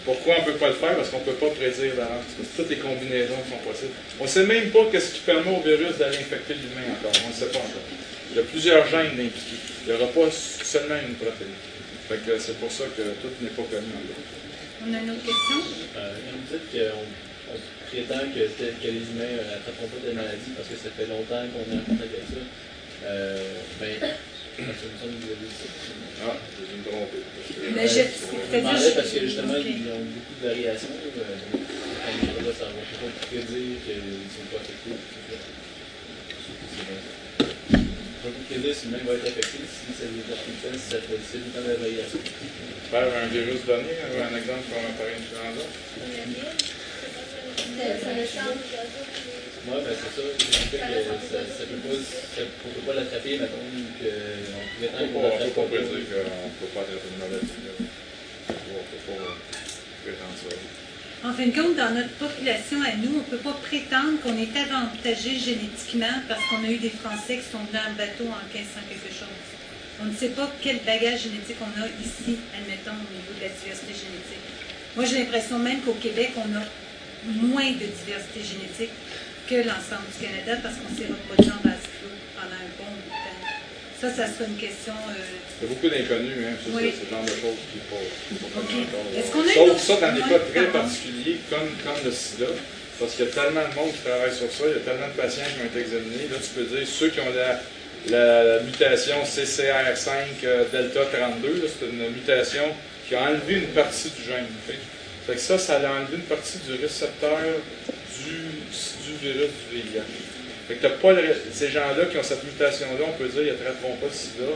Pourquoi 0.06 0.36
on 0.40 0.46
ne 0.46 0.52
peut 0.52 0.60
pas 0.60 0.68
le 0.68 0.76
faire? 0.76 0.98
Parce 0.98 1.10
qu'on 1.10 1.20
ne 1.20 1.24
peut 1.24 1.40
pas 1.40 1.50
prédire 1.56 1.96
que 1.96 2.58
toutes 2.58 2.70
les 2.70 2.78
combinaisons 2.78 3.40
sont 3.50 3.64
possibles. 3.64 3.94
On 4.20 4.26
ne 4.26 4.30
sait 4.30 4.46
même 4.46 4.70
pas 4.70 4.84
ce 4.92 5.14
qui 5.14 5.22
permet 5.22 5.50
au 5.50 5.62
virus 5.62 5.98
d'aller 5.98 6.18
infecter 6.18 6.56
l'humain 6.56 7.00
encore. 7.00 7.16
On 7.26 7.30
ne 7.30 7.34
sait 7.34 7.48
pas 7.48 7.60
encore. 7.60 7.88
Il 8.32 8.36
y 8.36 8.40
a 8.40 8.44
plusieurs 8.44 8.86
gènes 8.88 9.16
impliqués. 9.16 9.64
Il 9.88 9.94
n'y 9.94 10.02
aura 10.02 10.12
pas 10.12 10.30
seulement 10.30 11.00
une 11.08 11.16
protéine. 11.16 11.56
Fait 12.10 12.18
que 12.26 12.38
c'est 12.40 12.58
pour 12.60 12.72
ça 12.72 12.84
que 12.96 13.02
tout 13.22 13.32
n'est 13.42 13.50
pas 13.56 13.64
connu. 13.64 13.88
On 14.86 14.94
a 14.94 15.00
une 15.00 15.12
autre 15.12 15.24
question? 15.24 15.60
Euh, 15.98 16.14
vous 16.36 16.58
dites 16.58 16.68
qu'on 16.72 17.06
on 17.54 17.58
prétend 17.88 18.26
que, 18.34 18.40
les 18.44 19.04
humains 19.08 19.34
euh, 19.40 19.48
n'attraperont 19.56 19.88
pas 19.88 20.02
de 20.08 20.12
maladies 20.14 20.52
parce 20.58 20.68
que 20.68 20.76
ça 20.76 20.90
fait 20.92 21.08
longtemps 21.08 21.44
qu'on 21.54 21.64
est 21.72 21.80
en 21.80 21.86
contact 21.88 22.12
avec 22.12 22.28
ça. 22.28 22.44
Euh, 23.06 23.40
ben, 23.80 23.96
ça. 24.00 24.08
Ah, 26.26 26.38
j'ai 26.60 26.66
dû 26.68 26.76
me 26.80 26.86
tromper. 26.86 27.22
Parce 27.24 27.50
que- 27.56 27.72
Mais 27.74 27.88
je- 27.88 28.04
Je 28.04 28.90
je- 28.90 28.96
parce 28.96 29.10
que 29.10 29.20
justement, 29.22 29.56
ils 29.58 29.88
ont 29.90 30.04
beaucoup 30.04 30.36
de 30.42 30.48
variations. 30.48 30.90
Euh, 30.92 31.24
on 31.54 32.12
ne 32.12 32.42
peut 32.44 32.52
pas 32.52 32.70
prédire 33.28 33.78
qu'ils 33.88 33.96
ne 33.96 34.28
sont 34.30 34.48
pas 34.52 34.60
affectés. 34.60 35.00
On 38.24 38.32
peut 38.32 38.40
pas 38.40 38.56
prédire 38.56 38.72
si 38.72 38.88
le 38.88 38.92
même 38.96 39.04
va 39.04 39.20
être 39.20 39.28
affecté, 39.28 39.60
si 39.68 39.92
ça 39.92 40.08
fait 40.08 41.20
c'est 41.28 41.44
tout 41.44 41.44
le 41.44 41.52
temps 41.52 41.60
de 41.60 41.76
la 41.76 41.76
variation. 41.76 42.20
Faire 42.88 43.12
un 43.20 43.28
virus 43.28 43.68
donné, 43.68 44.00
un 44.00 44.32
exemple 44.32 44.64
comme 44.72 44.80
un 44.80 44.96
pareil 44.96 45.20
influenza. 45.20 45.68
Moi, 49.68 49.76
ben 49.84 49.92
c'est 49.92 50.14
ça. 50.16 50.24
Ça 50.24 51.68
ne 51.68 51.68
peut 51.68 51.84
pas, 51.84 52.00
ça, 52.00 52.48
on 52.48 52.70
peut 52.72 52.86
pas 52.88 52.96
l'attraper, 52.96 53.40
mettons, 53.40 53.60
qu'on 53.60 53.92
pouvait 54.72 54.88
On 54.88 54.96
tant 54.96 55.04
ne 55.04 55.08
qu'on 55.12 55.20
peut 55.20 55.28
pas 55.28 55.36
l'attrape 55.36 55.58
on 55.58 55.68
pas. 55.68 55.68
peut 55.68 55.84
pas 55.84 55.92
dire 55.92 56.08
qu'on 56.08 56.48
ne 56.48 56.56
peut 56.64 56.72
pas 56.72 56.84
traiter 56.88 57.08
une 57.12 57.20
maladie. 57.20 57.60
On 58.48 58.54
ne 58.54 58.88
peut 58.88 59.04
pas 59.04 59.36
prétendre 60.00 60.40
ça. 60.40 60.83
En 61.24 61.32
fin 61.32 61.48
de 61.48 61.56
compte, 61.56 61.78
dans 61.78 61.96
notre 61.96 62.12
population 62.20 62.84
à 62.84 62.98
nous, 63.00 63.16
on 63.16 63.24
ne 63.24 63.32
peut 63.32 63.40
pas 63.40 63.56
prétendre 63.64 64.20
qu'on 64.20 64.36
est 64.36 64.52
avantagé 64.60 65.40
génétiquement 65.40 66.20
parce 66.28 66.44
qu'on 66.50 66.68
a 66.68 66.68
eu 66.68 66.80
des 66.80 66.90
Français 66.92 67.40
qui 67.40 67.48
sont 67.48 67.64
venus 67.64 67.80
en 67.80 67.96
bateau 67.96 68.28
en 68.28 68.44
1500 68.52 68.84
quelque 68.92 69.08
chose. 69.08 69.40
On 70.02 70.06
ne 70.12 70.14
sait 70.14 70.36
pas 70.36 70.52
quel 70.60 70.84
bagage 70.84 71.24
génétique 71.24 71.56
on 71.64 71.72
a 71.80 71.88
ici, 72.04 72.36
admettons, 72.52 73.00
au 73.00 73.08
niveau 73.08 73.32
de 73.40 73.48
la 73.48 73.56
diversité 73.56 73.96
génétique. 73.96 74.44
Moi, 74.98 75.06
j'ai 75.06 75.24
l'impression 75.24 75.60
même 75.60 75.80
qu'au 75.88 75.96
Québec, 75.96 76.36
on 76.36 76.50
a 76.60 76.64
moins 77.40 77.72
de 77.72 77.88
diversité 77.88 78.44
génétique 78.44 78.92
que 79.48 79.64
l'ensemble 79.64 80.12
du 80.12 80.28
Canada 80.28 80.60
parce 80.60 80.76
qu'on 80.76 80.92
s'est 80.92 81.08
reproduit 81.08 81.56
en 81.56 81.64
vase 81.64 81.88
clos 81.88 82.20
pendant 82.36 82.60
un 82.60 82.72
bon 82.76 82.92
bout 83.00 83.08
de 83.08 83.16
temps. 83.24 83.48
Ça, 84.04 84.10
ça 84.12 84.28
sera 84.28 84.44
une 84.52 84.58
question... 84.60 84.92
euh, 84.92 85.16
Il 85.16 85.64
y 85.64 85.72
a 85.72 85.74
beaucoup 85.74 85.88
d'inconnus, 85.88 86.36
hein, 86.44 86.56
c'est 86.60 86.76
Oui. 86.76 86.92
ce 86.92 87.08
genre 87.10 87.24
de 87.24 87.30
choses 87.40 87.56
qui 87.72 87.80
ne 87.80 88.36
sont 88.36 88.52
pas 88.52 88.60
Ok. 88.60 88.68
connues 88.68 88.84
encore. 88.84 89.08
Est-ce 89.16 89.32
qu'on 89.32 89.48
a 89.48 89.54
une 89.64 89.72
Sauf 89.72 89.80
ça 89.80 89.96
dans 90.04 90.12
des 90.14 90.22
cas 90.28 90.40
très 90.52 90.68
particuliers, 90.76 91.38
comme, 91.50 91.70
comme 91.88 92.04
le 92.04 92.12
sida, 92.12 92.48
parce 93.00 93.16
qu'il 93.16 93.24
y 93.24 93.28
a 93.30 93.32
tellement 93.32 93.64
de 93.64 93.76
monde 93.80 93.94
qui 93.96 94.04
travaille 94.04 94.36
sur 94.36 94.52
ça, 94.52 94.64
il 94.68 94.76
y 94.76 94.82
a 94.84 94.84
tellement 94.84 95.08
de 95.08 95.16
patients 95.16 95.48
qui 95.48 95.60
ont 95.64 95.70
été 95.72 95.80
examinés. 95.88 96.28
Là, 96.28 96.36
tu 96.44 96.50
peux 96.52 96.68
dire, 96.68 96.84
ceux 96.86 97.10
qui 97.16 97.20
ont 97.24 97.32
la, 97.32 97.64
la 98.12 98.60
mutation 98.68 99.24
CCR5 99.24 100.12
euh, 100.44 100.66
delta 100.68 101.00
32, 101.08 101.48
là, 101.64 101.68
c'est 101.72 101.88
une 101.88 102.04
mutation 102.12 102.68
qui 103.08 103.16
a 103.16 103.24
enlevé 103.24 103.64
une 103.64 103.72
partie 103.72 104.12
du 104.12 104.20
gène. 104.28 104.52
ok? 104.68 104.76
Fait 105.28 105.36
que 105.36 105.40
ça, 105.40 105.56
ça 105.58 105.80
a 105.80 105.92
enlevé 106.04 106.20
une 106.20 106.28
partie 106.28 106.60
du 106.68 106.76
récepteur 106.76 107.40
du, 108.20 108.36
du 108.36 109.12
virus 109.24 109.52
du 109.72 109.80
VIH. 109.80 110.04
Fait 110.74 110.80
que 110.80 110.82
t'as 110.82 110.98
pas 111.02 111.14
le- 111.14 111.36
ces 111.54 111.70
gens-là 111.70 112.06
qui 112.10 112.18
ont 112.18 112.24
cette 112.24 112.44
mutation-là, 112.44 113.06
on 113.08 113.12
peut 113.14 113.28
dire, 113.30 113.44
ils 113.44 113.48
n'attraperont 113.54 113.96
pas 113.98 114.08
le 114.08 114.14
sida. 114.14 114.50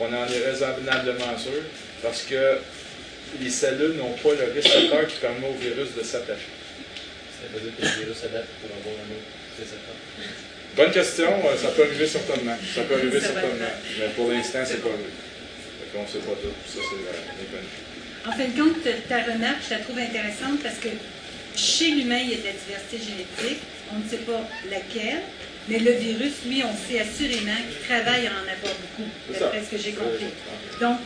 On 0.00 0.06
en 0.06 0.26
est 0.26 0.44
raisonnablement 0.50 1.38
sûr 1.38 1.62
parce 2.02 2.22
que 2.22 2.58
les 3.40 3.50
cellules 3.50 3.94
n'ont 3.94 4.14
pas 4.18 4.30
le 4.34 4.50
récepteur 4.52 5.06
qui 5.06 5.18
permet 5.18 5.46
au 5.46 5.54
virus 5.54 5.94
de 5.96 6.02
s'attacher. 6.02 6.50
Ça 7.38 7.46
veut 7.54 7.60
dire 7.60 7.72
que 7.78 7.82
le 7.82 8.02
virus 8.02 8.16
s'adapte 8.18 8.48
pour 8.60 8.70
avoir 8.74 8.98
un 8.98 9.08
autre. 9.14 9.30
C'est 9.58 9.68
ça. 9.68 9.76
Bonne 10.76 10.90
question, 10.90 11.30
euh, 11.46 11.56
ça 11.56 11.68
peut 11.68 11.82
arriver 11.84 12.06
certainement. 12.06 12.56
Ça 12.74 12.82
peut 12.82 12.94
arriver 12.94 13.20
certainement. 13.20 13.74
Mais 13.98 14.08
pour 14.16 14.30
l'instant, 14.32 14.62
c'est 14.66 14.82
pas 14.82 14.88
vrai. 14.88 15.06
Fait 15.06 15.98
qu'on 15.98 16.06
sait 16.06 16.18
pas 16.18 16.34
tout. 16.40 16.54
Ça, 16.66 16.80
c'est 16.82 16.98
euh, 16.98 17.44
inconnu. 17.46 17.70
En 18.26 18.32
fin 18.32 18.48
de 18.48 18.56
compte, 18.58 18.82
ta 19.08 19.22
remarque, 19.22 19.62
je 19.68 19.74
la 19.74 19.80
trouve 19.80 19.98
intéressante 19.98 20.62
parce 20.62 20.78
que 20.78 20.88
chez 21.56 21.90
l'humain, 21.92 22.18
il 22.22 22.30
y 22.30 22.34
a 22.34 22.36
de 22.38 22.46
la 22.46 22.56
diversité 22.58 22.98
génétique. 22.98 23.62
On 23.92 23.98
ne 23.98 24.08
sait 24.08 24.22
pas 24.24 24.40
laquelle, 24.70 25.22
mais 25.68 25.78
le 25.78 25.92
virus, 25.92 26.32
lui, 26.46 26.62
on 26.64 26.74
sait 26.74 27.00
assurément 27.00 27.56
qu'il 27.68 27.86
travaille 27.86 28.26
à 28.26 28.30
en 28.32 28.42
avoir 28.48 28.74
beaucoup, 28.82 29.08
d'après 29.38 29.62
ce 29.64 29.70
que 29.76 29.78
j'ai 29.82 29.92
compris. 29.92 30.30
Donc, 30.80 30.98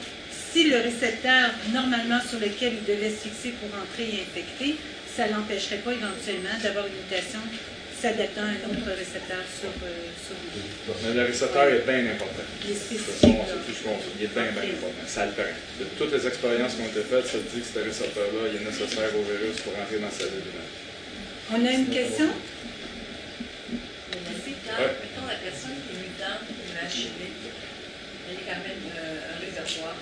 si 0.53 0.71
le 0.71 0.77
récepteur, 0.79 1.51
normalement, 1.73 2.21
sur 2.29 2.39
lequel 2.39 2.75
il 2.81 2.85
devait 2.85 3.11
se 3.11 3.29
fixer 3.29 3.51
pour 3.61 3.69
entrer 3.79 4.05
et 4.05 4.23
infecter, 4.23 4.77
ça 5.17 5.27
ne 5.29 5.33
l'empêcherait 5.35 5.83
pas 5.83 5.93
éventuellement 5.93 6.57
d'avoir 6.63 6.87
une 6.87 6.95
mutation 6.95 7.41
s'adaptant 8.01 8.43
à 8.43 8.53
un 8.53 8.63
autre 8.69 8.91
récepteur 8.97 9.41
sur, 9.49 9.71
euh, 9.83 10.13
sur 10.21 10.37
lui. 10.45 10.63
Mais 11.07 11.15
le 11.15 11.25
récepteur 11.27 11.69
est 11.69 11.85
bien 11.89 12.13
important. 12.13 12.45
Il 12.65 12.71
est 12.71 12.75
C'est 12.75 12.97
tout 13.01 13.75
ce 13.75 13.83
qu'on 13.83 13.97
sait. 13.99 14.13
Il 14.21 14.25
est 14.27 14.35
bien, 14.35 14.53
bien 14.53 14.63
important. 14.77 15.05
Ça 15.07 15.27
le 15.27 15.33
prend. 15.33 15.51
De 15.81 15.85
toutes 15.99 16.13
les 16.13 16.27
expériences 16.27 16.75
qui 16.75 16.83
ont 16.83 16.93
été 16.93 17.01
faites, 17.03 17.27
ça 17.27 17.39
dit 17.39 17.61
que 17.63 17.67
ce 17.67 17.79
récepteur-là 17.81 18.43
il 18.53 18.57
est 18.61 18.65
nécessaire 18.65 19.11
au 19.17 19.23
virus 19.25 19.57
pour 19.63 19.73
entrer 19.81 19.99
dans 19.99 20.11
sa 20.11 20.27
cellule 20.29 20.47
humaine. 20.53 20.71
On 21.55 21.61
a 21.65 21.71
une 21.73 21.89
question? 21.89 22.29
Merci. 24.13 24.53
Quand, 24.69 24.77
Ouais. 24.83 24.93
mettons, 25.01 25.27
la 25.29 25.39
personne 25.41 25.77
qui 25.83 25.91
est 25.97 26.01
mutante 26.05 26.45
ou 26.51 26.53
HIV, 26.85 27.21
même 28.63 28.83
euh, 28.97 29.33
un 29.33 29.37
réservoir. 29.41 29.95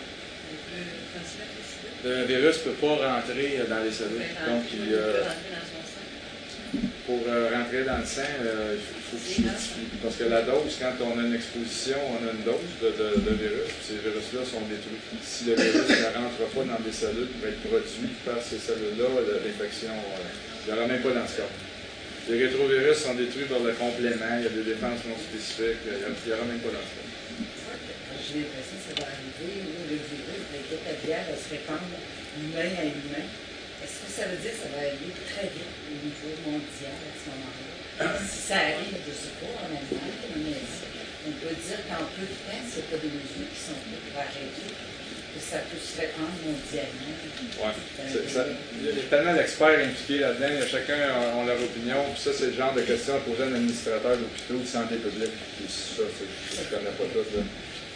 Virus 2.27 2.57
ne 2.59 2.62
peut 2.73 2.79
pas 2.83 3.15
rentrer 3.15 3.61
dans 3.69 3.83
les 3.85 3.93
cellules. 3.93 4.27
Donc, 4.47 4.65
il, 4.74 4.93
euh, 4.93 5.23
pour 7.07 7.20
euh, 7.29 7.51
rentrer 7.55 7.85
dans 7.85 7.99
le 7.99 8.07
sang, 8.07 8.27
euh, 8.43 8.74
il 8.74 8.83
faut, 8.83 9.16
que. 9.20 10.03
Parce 10.03 10.16
que 10.16 10.24
la 10.24 10.43
dose, 10.43 10.79
quand 10.81 10.97
on 11.05 11.15
a 11.20 11.23
une 11.23 11.35
exposition, 11.35 11.97
on 12.11 12.19
a 12.27 12.33
une 12.33 12.43
dose 12.43 12.66
de, 12.83 12.91
de- 12.91 13.20
de 13.23 13.33
virus, 13.39 13.70
ces 13.87 14.03
virus-là 14.03 14.43
sont 14.43 14.66
détruits. 14.66 14.99
Si 15.23 15.45
le 15.47 15.55
virus 15.55 15.87
ne 15.87 16.11
rentre 16.11 16.43
pas 16.51 16.65
dans 16.65 16.81
des 16.83 16.91
cellules, 16.95 17.29
il 17.31 17.41
va 17.43 17.49
être 17.55 17.62
produit 17.62 18.11
par 18.27 18.41
ces 18.43 18.59
cellules-là, 18.59 19.07
le- 19.23 19.39
l'infection, 19.47 19.95
euh, 19.95 20.27
il 20.66 20.73
n'y 20.73 20.79
aura 20.79 20.89
même 20.89 21.03
pas 21.07 21.12
dans 21.15 21.29
ce 21.29 21.37
cas. 21.45 21.51
Les 22.31 22.39
rétrovirus 22.47 22.99
sont 22.99 23.15
détruits 23.15 23.47
par 23.47 23.61
le 23.62 23.73
complément, 23.79 24.33
il 24.39 24.45
y 24.47 24.51
a 24.51 24.55
des 24.55 24.66
défenses 24.74 25.07
non 25.07 25.19
spécifiques, 25.19 25.87
il 25.87 26.03
n'y 26.03 26.35
aura 26.35 26.47
même 26.51 26.62
pas 26.66 26.70
dans 26.74 26.83
ce 26.83 26.95
cas. 26.99 27.07
J'ai 28.33 28.49
l'impression 28.49 28.81
que 28.81 28.87
ça 28.89 28.95
va 28.97 29.13
arriver 29.13 29.61
où 29.61 29.77
le 29.93 29.99
virus, 30.09 30.41
aviaires, 30.89 31.29
va 31.29 31.37
se 31.37 31.53
répandre 31.53 31.85
humain 32.41 32.73
à 32.81 32.85
humain. 32.89 33.29
Est-ce 33.85 33.97
que 34.01 34.09
ça 34.09 34.25
veut 34.25 34.41
dire 34.41 34.57
que 34.57 34.63
ça 34.65 34.73
va 34.73 34.89
aller 34.89 35.13
très 35.29 35.53
vite 35.53 35.69
au 35.93 35.97
niveau 36.01 36.33
mondial 36.49 36.97
à 36.97 37.13
ce 37.13 37.29
moment-là? 37.29 37.69
Si 38.25 38.41
ça 38.49 38.73
arrive, 38.73 38.97
je 39.05 39.13
ne 39.13 39.21
sais 39.21 39.37
pas, 39.37 39.53
en 39.53 39.69
Allemagne, 39.69 40.17
mais 40.49 40.65
on 41.29 41.33
peut 41.45 41.53
dire 41.61 41.81
qu'en 41.93 42.09
peu 42.09 42.25
de 42.25 42.37
temps, 42.49 42.57
a 42.57 42.83
pas 42.89 42.99
des 43.05 43.13
mesures 43.13 43.53
qui 43.53 43.61
sont 43.61 43.77
prises 43.85 44.01
pour 44.01 44.17
arrêter, 44.17 44.69
que 44.73 45.41
ça 45.45 45.59
peut 45.69 45.77
se 45.77 45.93
répandre 46.01 46.33
mondialement. 46.41 47.13
Ça- 48.33 48.49
il 48.81 48.97
y 48.97 49.01
a 49.01 49.07
tellement 49.13 49.35
d'experts 49.37 49.77
impliqués 49.93 50.19
là-dedans, 50.25 50.57
a 50.57 50.67
chacun 50.67 50.99
a, 51.05 51.37
ont 51.37 51.45
leur 51.45 51.61
opinion, 51.61 52.01
puis 52.17 52.23
ça, 52.25 52.33
c'est 52.33 52.49
le 52.49 52.57
genre 52.57 52.73
de 52.73 52.81
questions 52.81 53.17
à 53.17 53.21
poser 53.29 53.45
à 53.45 53.47
un 53.53 53.61
administrateur 53.61 54.17
d'hôpitaux 54.17 54.57
de 54.65 54.67
santé 54.67 54.97
publique. 55.05 55.37
Puis 55.61 55.69
ça, 55.69 56.01
je 56.09 56.61
ne 56.65 56.67
connais 56.73 56.97
pas 56.97 57.05
tout. 57.13 57.29
Là. 57.37 57.45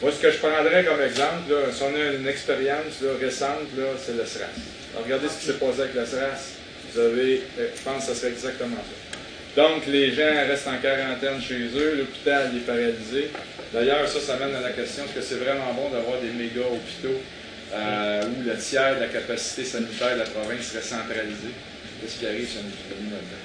Moi, 0.02 0.12
ce 0.12 0.20
que 0.20 0.30
je 0.30 0.36
prendrais 0.36 0.84
comme 0.84 1.00
exemple, 1.00 1.48
là, 1.48 1.72
si 1.72 1.82
on 1.82 1.94
a 1.94 2.12
une 2.12 2.28
expérience 2.28 3.00
là, 3.00 3.10
récente, 3.18 3.72
là, 3.78 3.84
c'est 3.96 4.12
le 4.12 4.26
SRAS. 4.26 4.52
Alors, 4.92 5.04
regardez 5.04 5.28
ce 5.28 5.40
qui 5.40 5.46
s'est 5.46 5.58
passé 5.58 5.80
avec 5.80 5.94
le 5.94 6.04
SRAS. 6.04 6.52
Vous 6.92 7.00
avez, 7.00 7.42
euh, 7.58 7.68
je 7.74 7.82
pense 7.82 8.04
que 8.04 8.12
ce 8.12 8.20
serait 8.20 8.32
exactement 8.32 8.76
ça. 8.76 9.62
Donc, 9.62 9.86
les 9.86 10.12
gens 10.12 10.46
restent 10.46 10.68
en 10.68 10.76
quarantaine 10.76 11.40
chez 11.40 11.72
eux, 11.74 11.96
l'hôpital 11.96 12.52
est 12.54 12.66
paralysé. 12.66 13.30
D'ailleurs, 13.72 14.06
ça, 14.06 14.20
ça 14.20 14.36
mène 14.36 14.54
à 14.54 14.60
la 14.60 14.72
question 14.72 15.04
est-ce 15.04 15.14
que 15.14 15.22
c'est 15.22 15.42
vraiment 15.42 15.72
bon 15.72 15.88
d'avoir 15.88 16.20
des 16.20 16.28
méga 16.28 16.60
hôpitaux 16.60 17.22
euh, 17.72 18.22
où 18.22 18.46
le 18.46 18.56
tiers 18.58 18.96
de 18.96 19.00
la 19.00 19.08
capacité 19.08 19.64
sanitaire 19.64 20.12
de 20.12 20.18
la 20.18 20.26
province 20.26 20.60
serait 20.60 20.82
centralisé? 20.84 21.56
Qu'est-ce 22.02 22.18
qui 22.18 22.26
arrive 22.26 22.46
sur 22.46 22.60
une 22.60 22.68
épidémie 22.68 23.12
là-dedans? 23.16 23.44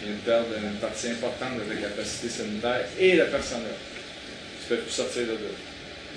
Il 0.00 0.06
y 0.06 0.10
a 0.10 0.14
une 0.14 0.20
perte 0.20 0.46
d'une 0.54 0.78
partie 0.78 1.08
importante 1.08 1.58
de 1.66 1.74
la 1.74 1.80
capacité 1.80 2.28
sanitaire 2.28 2.86
et 2.96 3.16
le 3.16 3.24
personnel. 3.26 3.74
Tu 4.62 4.68
peux 4.68 4.82
plus 4.82 4.92
sortir 4.92 5.22
de 5.22 5.32
là. 5.32 5.69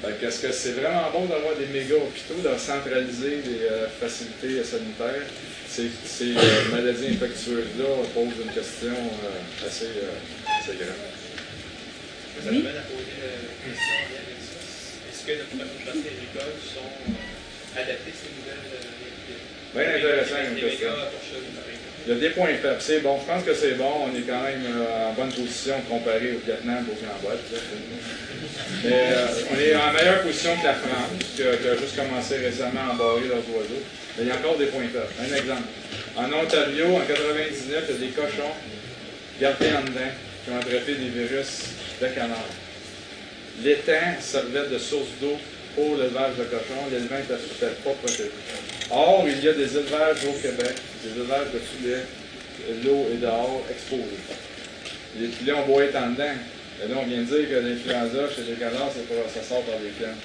Fait 0.03 0.19
que 0.19 0.25
Est-ce 0.25 0.41
que 0.41 0.51
c'est 0.51 0.73
vraiment 0.73 1.09
bon 1.11 1.25
d'avoir 1.27 1.55
des 1.55 1.67
méga 1.67 1.95
hôpitaux, 1.95 2.35
de 2.43 2.57
centraliser 2.57 3.39
les 3.45 3.63
euh, 3.71 3.88
facilités 3.88 4.61
sanitaires? 4.61 5.23
Ces, 5.65 5.89
ces 6.05 6.35
euh, 6.35 6.71
maladies 6.71 7.15
infectieuses-là 7.15 8.03
posent 8.13 8.45
une 8.45 8.51
question 8.51 8.91
euh, 8.91 9.65
assez, 9.65 9.85
euh, 9.85 10.59
assez 10.59 10.75
Oui. 12.51 12.65
Est-ce 15.07 15.25
que 15.25 15.31
notre 15.39 15.55
façon 15.55 15.80
de 15.80 15.85
passer 15.85 16.11
les 16.11 16.19
écoles 16.27 16.59
sont 16.67 16.91
adaptées 17.80 18.11
à 18.11 18.19
ces 18.19 18.31
nouvelles 18.35 18.67
réalités? 18.75 19.39
Bien 19.73 19.88
intéressant 19.95 20.35
question. 20.59 20.91
Il 22.05 22.13
y 22.13 22.15
a 22.15 22.19
des 22.19 22.30
points 22.30 22.47
faibles. 22.61 22.80
C'est 22.80 22.99
bon. 22.99 23.17
Je 23.21 23.31
pense 23.31 23.43
que 23.43 23.53
c'est 23.53 23.75
bon. 23.75 24.07
On 24.07 24.15
est 24.15 24.27
quand 24.27 24.43
même 24.43 24.65
euh, 24.67 25.09
en 25.09 25.13
bonne 25.13 25.31
position 25.31 25.75
comparé 25.89 26.35
au 26.35 26.45
Vietnam, 26.45 26.85
au 26.91 26.95
Cambodge. 26.95 27.39
Mais 28.84 28.91
euh, 28.91 29.27
on 29.51 29.59
est 29.59 29.75
en 29.75 29.93
meilleure 29.93 30.21
position 30.21 30.51
que 30.59 30.65
la 30.65 30.73
France, 30.73 31.15
qui 31.35 31.43
a, 31.43 31.55
qui 31.55 31.67
a 31.67 31.77
juste 31.77 31.95
commencé 31.95 32.38
récemment 32.38 32.89
à 32.89 32.93
embarrer 32.93 33.27
leurs 33.30 33.47
oiseaux. 33.55 33.84
Mais 34.17 34.23
il 34.23 34.27
y 34.27 34.31
a 34.31 34.35
encore 34.35 34.57
des 34.57 34.67
points 34.67 34.84
faibles. 34.84 35.07
Un 35.19 35.35
exemple. 35.35 35.69
En 36.17 36.25
Ontario, 36.25 36.95
en 36.97 37.05
99, 37.07 37.63
il 37.65 37.71
y 37.71 37.75
a 37.75 38.07
des 38.07 38.13
cochons 38.13 38.53
gardés 39.39 39.71
en 39.71 39.81
dedans 39.81 40.11
qui 40.43 40.51
ont 40.51 40.57
attrapé 40.57 40.95
des 40.95 41.09
virus 41.09 41.71
de 42.01 42.07
canard. 42.07 42.51
L'étang 43.63 44.19
servait 44.19 44.67
de 44.67 44.77
source 44.77 45.07
d'eau 45.21 45.38
pour 45.75 45.95
l'élevage 45.95 46.35
de 46.38 46.43
cochons. 46.43 46.84
L'élevage 46.91 47.25
n'était 47.30 47.73
pas 47.84 47.91
protégé. 47.91 48.31
Or, 48.93 49.25
il 49.25 49.43
y 49.43 49.49
a 49.49 49.53
des 49.53 49.75
élevages 49.75 50.21
au 50.29 50.37
Québec, 50.37 50.77
des 51.01 51.17
élevages 51.17 51.49
de 51.49 51.57
filets, 51.57 52.05
l'eau 52.85 53.09
est 53.11 53.17
dehors, 53.17 53.65
exposée. 53.65 54.21
Les 55.17 55.29
filets, 55.29 55.53
on 55.53 55.65
boit 55.65 55.89
en 55.97 56.11
dedans. 56.13 56.37
Et 56.77 56.87
là, 56.87 56.95
on 57.01 57.05
vient 57.05 57.25
de 57.25 57.29
dire 57.29 57.49
que 57.49 57.57
l'influenza 57.57 58.29
chez 58.29 58.45
les 58.53 58.53
canards, 58.53 58.93
ça 58.93 59.41
sort 59.41 59.65
par 59.65 59.81
les 59.81 59.89
flancs. 59.97 60.21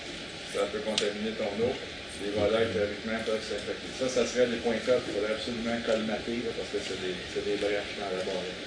Ça 0.52 0.68
peut 0.68 0.84
contaminer 0.84 1.32
ton 1.40 1.48
eau. 1.64 1.72
Les 2.20 2.32
volailles, 2.36 2.68
théoriquement, 2.74 3.16
peuvent 3.24 3.40
s'infecter. 3.40 3.88
Ça, 3.96 4.08
ça 4.08 4.26
serait 4.26 4.52
des 4.52 4.60
points 4.60 4.76
faibles 4.84 5.00
qu'il 5.06 5.16
faudrait 5.16 5.32
absolument 5.32 5.78
colmater, 5.86 6.44
là, 6.44 6.52
parce 6.52 6.68
que 6.68 6.80
c'est 6.84 7.00
des, 7.00 7.16
c'est 7.32 7.44
des 7.48 7.56
brèches 7.56 7.96
dans 7.96 8.12
la 8.12 8.20
barrière. 8.20 8.60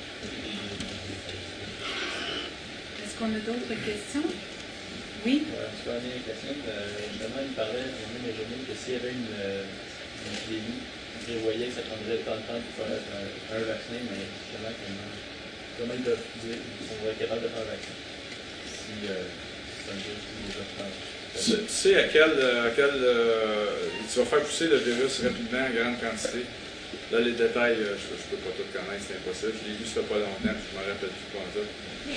Est-ce 3.06 3.14
qu'on 3.22 3.30
a 3.30 3.42
d'autres 3.46 3.76
questions? 3.86 4.26
Oui? 5.26 5.46
Ouais, 5.46 5.62
en 5.62 5.74
tout 5.78 5.86
cas, 5.86 5.94
en 5.94 6.02
lien 6.02 6.16
avec 6.16 6.26
la 6.26 6.38
semaine, 6.42 6.64
euh, 6.66 6.90
justement, 7.12 7.42
il 7.46 7.54
parlait, 7.54 7.94
Benjamin, 8.26 8.62
que 8.66 8.74
s'il 8.74 8.94
y 8.94 8.98
avait 8.98 9.14
une, 9.14 9.30
euh, 9.38 9.62
il 10.50 11.20
prévoyait 11.26 11.68
que 11.68 11.76
ça 11.76 11.86
prendrait 11.88 12.22
tant 12.26 12.38
de 12.38 12.46
temps 12.46 12.62
pour 12.62 12.86
faire 12.86 12.98
un, 12.98 13.26
un 13.56 13.64
vaccin, 13.66 14.00
mais 14.10 14.26
justement, 14.26 14.74
comment, 14.74 15.12
comment 15.78 15.94
ils 15.98 16.06
peuvent 16.06 16.28
dire 16.44 16.58
qu'ils 16.58 17.18
capables 17.20 17.44
de 17.44 17.50
faire 17.50 17.66
un 17.66 17.72
vaccin 17.72 17.96
si 18.92 19.06
c'est 19.06 19.92
un 19.92 19.98
virus 19.98 20.24
les 20.48 21.42
Tu 21.42 21.66
tu 21.66 21.70
sais 21.70 21.96
à 21.96 22.04
quel, 22.04 22.32
euh, 22.38 22.68
à 22.68 22.72
quel 22.76 22.92
euh, 22.92 23.66
tu 24.12 24.20
vas 24.20 24.26
faire 24.26 24.42
pousser 24.42 24.68
le 24.68 24.78
virus 24.78 25.22
rapidement 25.24 25.60
en 25.60 25.72
grande 25.72 26.00
quantité? 26.00 26.46
Là, 27.12 27.20
les 27.20 27.34
détails, 27.34 27.80
euh, 27.80 27.96
je 27.96 28.08
ne 28.12 28.20
peux 28.32 28.42
pas 28.44 28.52
tout 28.56 28.68
connaître, 28.72 29.04
c'est 29.08 29.16
impossible. 29.16 29.54
Je 29.60 29.72
l'ai 29.72 29.78
vu 29.80 29.86
ça 29.86 30.02
fait 30.02 30.08
pas 30.08 30.20
longtemps, 30.20 30.56
puis 30.56 30.68
je 30.68 30.76
me 30.76 30.84
rappelle 30.84 31.12
plus 31.12 31.28
comment 31.32 31.52
ça. 31.52 31.64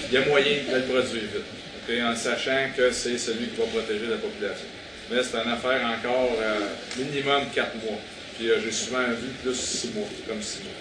Il 0.08 0.12
y 0.12 0.16
a 0.16 0.26
moyen 0.26 0.54
de 0.66 0.74
le 0.74 0.82
produire 0.82 1.28
vite, 1.30 2.02
en 2.02 2.16
sachant 2.16 2.70
que 2.76 2.90
c'est 2.90 3.18
celui 3.18 3.48
qui 3.48 3.56
va 3.58 3.66
protéger 3.66 4.06
la 4.06 4.18
population. 4.18 4.66
Mais 5.10 5.22
c'est 5.22 5.36
une 5.36 5.50
affaire 5.50 5.80
encore 5.84 6.36
euh, 6.40 6.60
minimum 6.96 7.42
4 7.54 7.74
mois. 7.84 7.98
Puis 8.36 8.50
euh, 8.50 8.56
j'ai 8.64 8.72
souvent 8.72 9.04
vu 9.08 9.28
plus 9.42 9.54
6 9.54 9.92
mois, 9.94 10.08
comme 10.26 10.42
6 10.42 10.60
mois. 10.64 10.72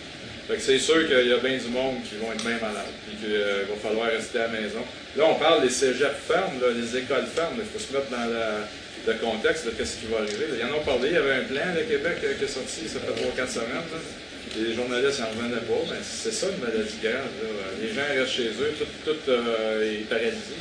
Fait 0.47 0.55
que 0.55 0.61
c'est 0.61 0.79
sûr 0.79 1.07
qu'il 1.07 1.27
y 1.27 1.33
a 1.33 1.37
bien 1.37 1.57
du 1.57 1.69
monde 1.69 2.03
qui 2.03 2.15
vont 2.15 2.31
être 2.31 2.43
bien 2.43 2.59
malades, 2.59 2.91
puis 3.07 3.17
qu'il 3.17 3.35
euh, 3.35 3.63
va 3.69 3.75
falloir 3.89 4.07
rester 4.07 4.39
à 4.39 4.47
la 4.47 4.59
maison. 4.59 4.83
Là, 5.15 5.25
on 5.29 5.35
parle 5.35 5.61
des 5.61 5.69
cégeps 5.69 6.19
fermes, 6.27 6.59
là, 6.59 6.67
les 6.75 6.97
écoles 6.97 7.27
fermes, 7.33 7.55
il 7.57 7.63
faut 7.63 7.79
se 7.79 7.93
mettre 7.93 8.09
dans 8.09 8.27
le 8.27 9.13
contexte 9.19 9.65
de 9.67 9.71
ce 9.71 9.95
qui 9.97 10.07
va 10.11 10.17
arriver. 10.17 10.47
là. 10.51 10.55
Ils 10.59 10.65
en 10.65 10.77
ont 10.77 10.83
parlé, 10.83 11.09
il 11.09 11.13
y 11.13 11.17
avait 11.17 11.35
un 11.35 11.43
plan, 11.43 11.71
le 11.75 11.83
Québec, 11.83 12.17
qui 12.19 12.43
est 12.43 12.47
sorti, 12.47 12.87
ça 12.87 12.99
fait 12.99 13.41
3-4 13.41 13.47
semaines. 13.47 13.87
Les 14.55 14.75
journalistes 14.75 15.19
n'en 15.19 15.29
revenaient 15.29 15.65
pas. 15.65 15.81
Ben, 15.89 15.97
c'est 16.03 16.33
ça 16.33 16.47
une 16.47 16.59
maladie 16.59 16.99
grave. 17.01 17.31
Les 17.81 17.93
gens 17.93 18.01
restent 18.13 18.33
chez 18.33 18.49
eux, 18.49 18.73
tout, 19.05 19.31
est 19.31 20.09
paralysé. 20.09 20.59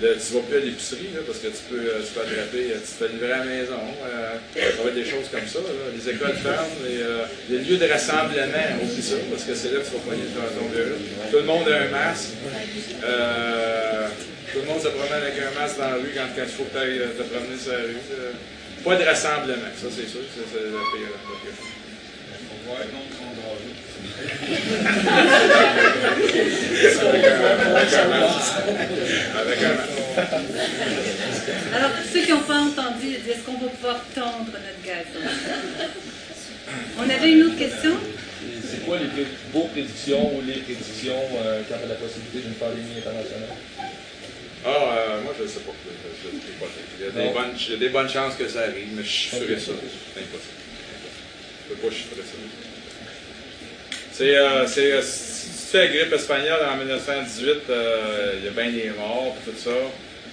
Là, 0.00 0.14
tu 0.14 0.32
vas 0.34 0.40
plus 0.46 0.56
à 0.58 0.60
l'épicerie 0.60 1.10
là, 1.12 1.20
parce 1.26 1.38
que 1.42 1.48
tu 1.48 1.62
peux, 1.68 1.82
euh, 1.82 1.98
tu 2.06 2.12
peux 2.14 2.20
attraper, 2.22 2.70
euh, 2.70 2.78
tu 2.78 2.86
te 2.86 2.96
fais 3.02 3.08
livrer 3.10 3.32
à 3.32 3.38
la 3.42 3.44
maison. 3.50 3.82
euh, 3.82 4.38
ça 4.54 4.82
va 4.82 4.90
être 4.90 4.94
des 4.94 5.04
choses 5.04 5.26
comme 5.26 5.42
ça. 5.46 5.58
là. 5.58 5.74
Les 5.90 6.06
écoles 6.14 6.38
ferment, 6.38 6.78
les, 6.86 7.02
euh, 7.02 7.26
les 7.50 7.58
lieux 7.66 7.78
de 7.82 7.86
rassemblement, 7.90 8.78
oublie 8.78 9.02
ça, 9.02 9.16
parce 9.28 9.42
que 9.42 9.54
c'est 9.58 9.72
là 9.74 9.80
que 9.82 9.86
tu 9.90 9.94
vas 9.98 10.04
poigner 10.06 10.22
ton, 10.30 10.46
ton 10.54 10.68
virus. 10.70 11.02
Tout 11.34 11.38
le 11.42 11.48
monde 11.50 11.66
a 11.66 11.74
un 11.82 11.88
masque. 11.90 12.30
Euh, 13.02 14.06
tout 14.52 14.60
le 14.62 14.66
monde 14.70 14.80
se 14.80 14.88
promène 14.88 15.18
avec 15.18 15.34
un 15.42 15.50
masque 15.58 15.78
dans 15.82 15.90
la 15.90 15.98
rue 15.98 16.14
quand, 16.14 16.30
quand 16.36 16.46
il 16.46 16.54
faut 16.54 16.62
que 16.70 16.72
tu 16.72 16.78
ailles 16.78 17.02
te 17.18 17.22
promener 17.26 17.58
sur 17.58 17.72
la 17.72 17.78
rue. 17.90 17.98
euh. 18.14 18.38
Pas 18.86 18.94
de 18.94 19.02
rassemblement, 19.04 19.74
ça 19.74 19.88
c'est 19.90 20.06
sûr, 20.06 20.22
c'est 20.30 20.46
c'est 20.46 20.62
la 20.70 20.84
pire. 20.94 21.10
la 21.10 21.34
pire 21.42 21.58
Avec 29.40 29.62
un. 29.62 29.76
Alors, 31.74 31.90
pour 31.90 32.04
ceux 32.12 32.20
qui 32.20 32.30
n'ont 32.30 32.40
pas 32.40 32.60
entendu, 32.60 33.14
est-ce 33.28 33.40
qu'on 33.44 33.58
va 33.58 33.68
pouvoir 33.68 34.04
tendre 34.14 34.46
notre 34.46 34.82
gazon? 34.84 35.24
On 36.98 37.08
avait 37.08 37.32
une 37.32 37.44
autre 37.44 37.58
question? 37.58 37.92
C'est 38.70 38.84
quoi 38.84 38.98
les 38.98 39.08
vos 39.52 39.64
prédictions 39.66 40.36
ou 40.36 40.42
les 40.46 40.60
prédictions 40.60 41.22
euh, 41.42 41.62
quant 41.68 41.76
à 41.82 41.86
la 41.88 41.94
possibilité 41.94 42.40
d'une 42.40 42.54
pandémie 42.54 42.98
internationale? 42.98 43.56
Ah, 44.64 44.68
euh, 44.68 45.22
moi 45.22 45.32
je 45.38 45.44
ne 45.44 45.48
sais 45.48 45.60
pas. 45.60 45.72
Je, 45.84 45.90
je, 46.28 46.36
je 46.36 46.40
sais 46.46 46.58
pas. 46.60 46.66
Il, 46.98 47.04
y 47.04 47.08
a 47.08 47.10
des 47.10 47.32
bonnes, 47.32 47.54
il 47.56 47.70
y 47.70 47.74
a 47.74 47.76
des 47.78 47.88
bonnes 47.88 48.08
chances 48.08 48.34
que 48.34 48.48
ça 48.48 48.62
arrive, 48.62 48.88
mais 48.92 49.02
je 49.02 49.08
chiffrerais 49.08 49.58
ça. 49.58 49.72
C'est 50.14 50.20
impossible. 50.20 50.58
Je 51.68 51.74
ne 51.74 51.76
peux 51.76 51.88
pas 51.88 51.94
chiffrer 51.94 52.22
ça. 52.22 52.36
C'est, 54.12 54.36
euh, 54.36 54.66
fais 55.70 55.86
la 55.86 55.86
grippe 55.88 56.12
espagnole 56.12 56.60
en 56.72 56.76
1918, 56.76 57.48
euh, 57.68 58.34
il 58.38 58.44
y 58.44 58.48
a 58.48 58.50
bien 58.50 58.70
des 58.70 58.90
morts 58.90 59.36
tout 59.44 59.52
ça. 59.56 59.70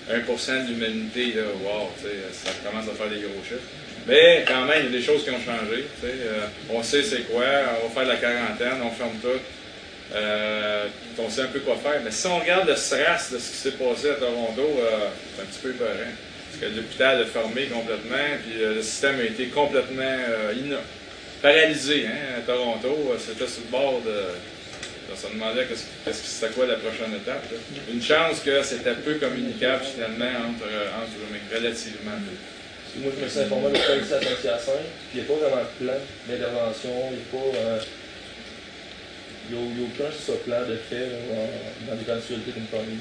1% 0.10 0.66
de 0.66 0.72
l'humanité, 0.72 1.34
là, 1.36 1.44
wow, 1.64 1.90
ça 2.32 2.52
commence 2.64 2.88
à 2.88 2.94
faire 2.94 3.10
des 3.10 3.22
gros 3.22 3.42
chiffres. 3.44 3.68
Mais 4.08 4.46
quand 4.48 4.66
même, 4.66 4.86
il 4.86 4.94
y 4.94 4.96
a 4.96 5.00
des 5.00 5.06
choses 5.06 5.24
qui 5.24 5.32
ont 5.32 5.40
changé. 5.40 5.86
euh, 6.04 6.46
on 6.70 6.84
sait 6.84 7.02
c'est 7.02 7.24
quoi, 7.24 7.44
on 7.84 7.88
va 7.88 7.94
faire 7.94 8.08
la 8.08 8.18
quarantaine, 8.18 8.82
on 8.84 8.92
ferme 8.92 9.18
tout. 9.22 9.42
Euh, 10.14 10.86
on 11.18 11.30
sait 11.30 11.42
un 11.42 11.48
peu 11.48 11.60
quoi 11.62 11.76
faire. 11.78 12.00
Mais 12.04 12.12
si 12.12 12.28
on 12.28 12.40
regarde 12.40 12.70
le 12.70 12.76
SRAS 12.76 13.32
de 13.34 13.40
ce 13.40 13.50
qui 13.50 13.58
s'est 13.58 13.72
passé 13.72 14.12
à 14.12 14.16
Toronto, 14.16 14.80
c'est 15.36 15.42
un 15.42 15.46
petit 15.46 15.60
peu 15.64 15.70
épeurant. 15.72 15.90
Parce 15.90 16.72
que 16.72 16.78
l'hôpital 16.78 17.22
est 17.22 17.26
fermé 17.26 17.66
complètement, 17.66 18.38
puis 18.46 18.62
le 18.62 18.82
système 18.84 19.20
a 19.20 19.24
été 19.24 19.48
complètement 19.48 20.18
paralysé 21.42 22.06
hein, 22.06 22.38
à 22.38 22.42
Toronto. 22.42 23.16
C'était 23.18 23.48
sur 23.48 23.64
le 23.66 23.72
bord 23.72 24.02
de. 24.06 24.22
On 25.12 25.16
se 25.16 25.32
demandait 25.34 25.66
qu'est-ce 25.66 25.86
qu'est-ce 26.04 26.22
que 26.22 26.28
c'était 26.28 26.54
quoi 26.54 26.66
la 26.66 26.76
prochaine 26.76 27.14
étape. 27.16 27.44
là. 27.52 27.58
Une 27.94 28.02
chance 28.02 28.40
que 28.42 28.64
c'était 28.64 28.94
peu 28.96 29.16
communicable 29.16 29.84
finalement 29.86 30.50
entre, 30.50 30.66
entre 30.66 31.18
mais 31.32 31.42
relativement 31.56 32.18
peu. 32.26 32.36
Moi, 33.02 33.12
je 33.20 33.24
me 33.26 33.30
suis 33.30 33.40
informé 33.42 33.78
ça 33.78 33.96
ici 33.98 34.14
à 34.14 34.20
Saint-Hyacinthe, 34.22 34.88
puis 35.12 35.20
il 35.20 35.20
n'y 35.20 35.26
a 35.26 35.28
pas 35.28 35.40
vraiment 35.46 35.64
de 35.68 35.86
plan 35.86 36.00
d'intervention, 36.30 36.96
il 37.12 37.18
n'y 37.18 37.24
a 37.24 37.32
pas. 37.32 37.58
euh, 37.60 37.80
il 39.50 39.56
n'y 39.56 39.62
a, 39.62 39.66
il 39.68 39.80
y 39.80 39.84
a 39.84 39.86
aucun 39.86 40.12
ça, 40.16 40.34
plan 40.44 40.62
de 40.68 40.76
fait 40.90 41.06
là, 41.06 41.18
en- 41.38 41.86
dans 41.92 42.00
l'éventualité 42.00 42.52
d'une 42.52 42.66
pandémie. 42.66 42.98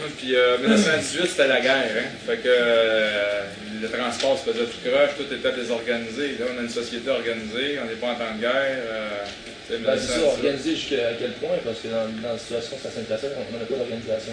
Ouais, 0.00 0.08
Puis 0.16 0.34
euh, 0.34 0.56
1918, 0.58 1.26
c'était 1.28 1.46
la 1.48 1.60
guerre. 1.60 1.92
Hein? 1.98 2.08
Fait 2.26 2.36
que 2.38 2.48
euh, 2.48 3.42
le 3.82 3.88
transport 3.90 4.38
se 4.38 4.50
faisait 4.50 4.64
tout 4.64 4.80
croche, 4.88 5.10
tout 5.18 5.34
était 5.34 5.52
désorganisé. 5.52 6.36
Là, 6.40 6.46
on 6.54 6.58
a 6.58 6.62
une 6.62 6.70
société 6.70 7.10
organisée, 7.10 7.78
on 7.82 7.86
n'est 7.86 8.00
pas 8.00 8.12
en 8.12 8.14
temps 8.14 8.34
de 8.34 8.40
guerre. 8.40 8.78
Euh, 8.86 9.24
Ben, 9.70 9.98
c'est 10.00 10.06
ça, 10.08 10.18
1918. 10.18 10.28
organisé 10.32 10.70
jusqu'à 10.76 11.12
quel 11.18 11.32
point? 11.32 11.58
Parce 11.64 11.80
que 11.80 11.88
dans, 11.88 12.08
dans 12.22 12.32
la 12.32 12.38
situation 12.38 12.76
à 12.80 12.88
Saint-Hyacinthe, 12.90 13.36
on 13.36 13.52
n'a 13.58 13.64
pas 13.64 13.74
d'organisation. 13.76 14.32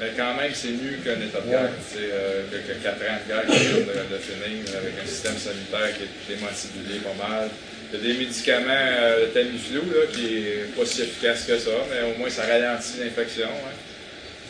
Mais 0.00 0.10
quand 0.16 0.34
même, 0.34 0.50
c'est 0.54 0.74
mieux 0.74 0.98
qu'un 1.04 1.20
état 1.22 1.38
de 1.40 1.48
guerre. 1.50 1.70
C'est 1.86 2.10
euh, 2.10 2.42
que, 2.50 2.56
que 2.58 2.74
4 2.82 2.96
ans 3.06 3.18
de 3.22 3.28
guerre 3.30 3.46
qui 3.46 3.58
viennent 3.62 3.86
de, 3.86 4.14
de 4.14 4.18
finir 4.18 4.64
avec 4.74 4.94
un 4.98 5.06
système 5.06 5.38
sanitaire 5.38 5.90
qui 5.94 6.02
est 6.08 6.34
démantibulé 6.34 6.98
pas 7.06 7.14
mal. 7.28 7.48
Il 7.92 7.98
y 7.98 8.00
a 8.00 8.12
des 8.12 8.18
médicaments, 8.18 8.72
euh, 8.72 9.26
le 9.26 9.28
Tamiflu, 9.30 9.78
là, 9.92 10.06
qui 10.12 10.26
est 10.48 10.74
pas 10.74 10.84
si 10.86 11.02
efficace 11.02 11.44
que 11.44 11.58
ça, 11.58 11.70
mais 11.92 12.02
au 12.10 12.18
moins 12.18 12.30
ça 12.30 12.42
ralentit 12.42 12.98
l'infection. 13.04 13.46
hein. 13.46 13.74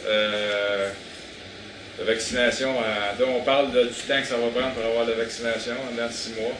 Euh, 0.07 0.89
la 1.99 2.05
vaccination, 2.05 2.71
euh, 2.81 3.19
là, 3.21 3.27
on 3.29 3.43
parle 3.45 3.71
de- 3.73 3.85
du 3.85 4.01
temps 4.09 4.21
que 4.21 4.27
ça 4.27 4.37
va 4.37 4.49
prendre 4.49 4.73
pour 4.75 4.85
avoir 4.85 5.07
la 5.07 5.15
vaccination, 5.15 5.75
dans 5.97 6.11
6 6.11 6.33
mois. 6.41 6.57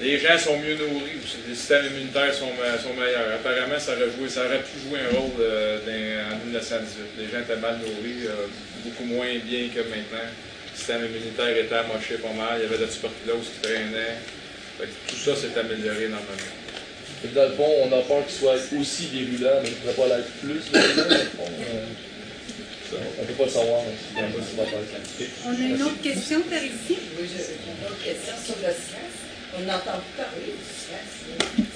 Les 0.00 0.18
gens 0.18 0.36
sont 0.38 0.58
mieux 0.58 0.74
nourris, 0.76 1.18
les 1.48 1.54
systèmes 1.54 1.86
immunitaires 1.86 2.34
sont, 2.34 2.50
me- 2.52 2.78
sont 2.78 2.92
meilleurs. 2.94 3.32
Apparemment, 3.40 3.78
ça 3.78 3.92
aurait, 3.92 4.10
joué, 4.16 4.28
ça 4.28 4.44
aurait 4.44 4.60
pu 4.62 4.76
jouer 4.88 5.00
un 5.00 5.16
rôle 5.16 5.40
euh, 5.40 5.78
dans- 5.86 6.34
en 6.36 6.44
1918. 6.44 7.10
Les 7.18 7.28
gens 7.32 7.40
étaient 7.40 7.60
mal 7.60 7.78
nourris, 7.78 8.26
euh, 8.26 8.46
beaucoup 8.84 9.04
moins 9.04 9.32
bien 9.44 9.68
que 9.74 9.80
maintenant. 9.88 10.28
Le 10.28 10.76
système 10.76 11.04
immunitaire 11.06 11.56
était 11.56 11.74
amoché 11.76 12.18
pas 12.18 12.34
mal, 12.36 12.58
il 12.58 12.62
y 12.64 12.66
avait 12.66 12.76
de 12.78 12.82
la 12.84 12.88
tuberculose 12.92 13.46
qui 13.54 13.60
traînait. 13.62 14.18
Fait 14.78 14.86
que 14.90 15.10
tout 15.10 15.16
ça 15.16 15.36
s'est 15.36 15.58
amélioré 15.58 16.08
que 17.22 17.34
dans 17.34 17.48
le 17.48 17.54
fond, 17.54 17.70
on 17.84 17.86
a 17.86 18.02
peur 18.02 18.26
qu'il 18.26 18.36
soit 18.36 18.56
aussi 18.78 19.06
virulent, 19.06 19.60
mais 19.62 19.70
il 19.70 19.88
ne 19.88 19.92
pourrait 19.92 20.08
pas 20.10 20.16
l'être 20.16 20.30
plus 20.42 20.60
on 22.94 23.22
ne 23.22 23.26
peut 23.26 23.34
pas 23.34 23.44
le 23.44 23.50
savoir, 23.50 23.80
pas 23.82 24.66
scientifique. 24.66 25.34
On 25.46 25.50
a 25.50 25.66
une 25.68 25.82
autre 25.82 26.00
question 26.02 26.40
par 26.42 26.62
ici? 26.62 26.96
Oui, 27.18 27.24
j'ai 27.28 27.54
une 27.54 27.84
autre 27.86 28.02
question 28.02 28.34
sur 28.44 28.56
le 28.56 28.72
stress. 28.72 29.14
On 29.56 29.62
n'entend 29.62 30.02
plus 30.02 30.16
parler 30.18 30.50
du 30.50 30.66
stress. 30.66 31.08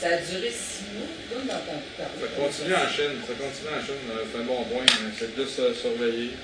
Ça 0.00 0.08
a 0.08 0.18
duré 0.18 0.50
six 0.50 0.90
mois, 0.94 1.06
là, 1.06 1.38
on 1.38 1.46
n'entend 1.46 1.78
plus 1.78 1.94
parler. 1.94 2.18
Ça 2.18 2.28
continue 2.34 2.74
en 2.74 2.88
Chine, 2.90 3.14
ça 3.22 3.34
continue 3.38 3.70
en 3.70 3.82
Chine, 3.86 4.04
euh, 4.10 4.24
c'est 4.26 4.38
un 4.40 4.44
bon 4.44 4.64
point, 4.64 4.86
mais 5.02 5.12
c'est 5.14 5.32
plus 5.34 5.52
euh, 5.58 5.74
surveillé. 5.74 6.34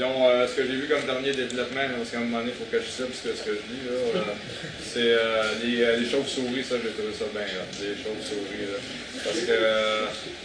Donc, 0.00 0.16
euh, 0.16 0.48
ce 0.48 0.56
que 0.56 0.64
j'ai 0.64 0.80
vu 0.80 0.88
comme 0.88 1.04
dernier 1.04 1.36
développement, 1.36 1.84
parce 1.92 2.08
qu'à 2.08 2.16
un 2.16 2.24
moment 2.24 2.40
donné, 2.40 2.56
il 2.56 2.58
faut 2.58 2.64
que 2.72 2.80
je 2.80 2.88
cible 2.88 3.12
ce 3.12 3.28
que, 3.28 3.36
ce 3.36 3.44
que 3.44 3.52
je 3.52 3.64
dis, 3.68 3.84
là, 3.84 4.00
euh, 4.16 4.32
c'est 4.80 5.12
euh, 5.12 5.60
les, 5.60 5.84
euh, 5.84 6.00
les 6.00 6.08
chauves-souris, 6.08 6.64
ça, 6.64 6.80
j'ai 6.80 6.96
trouvé 6.96 7.12
ça 7.12 7.28
bien, 7.28 7.44
là, 7.44 7.68
les 7.84 8.00
chauves-souris. 8.00 8.80
Parce 9.20 9.44
que 9.44 9.52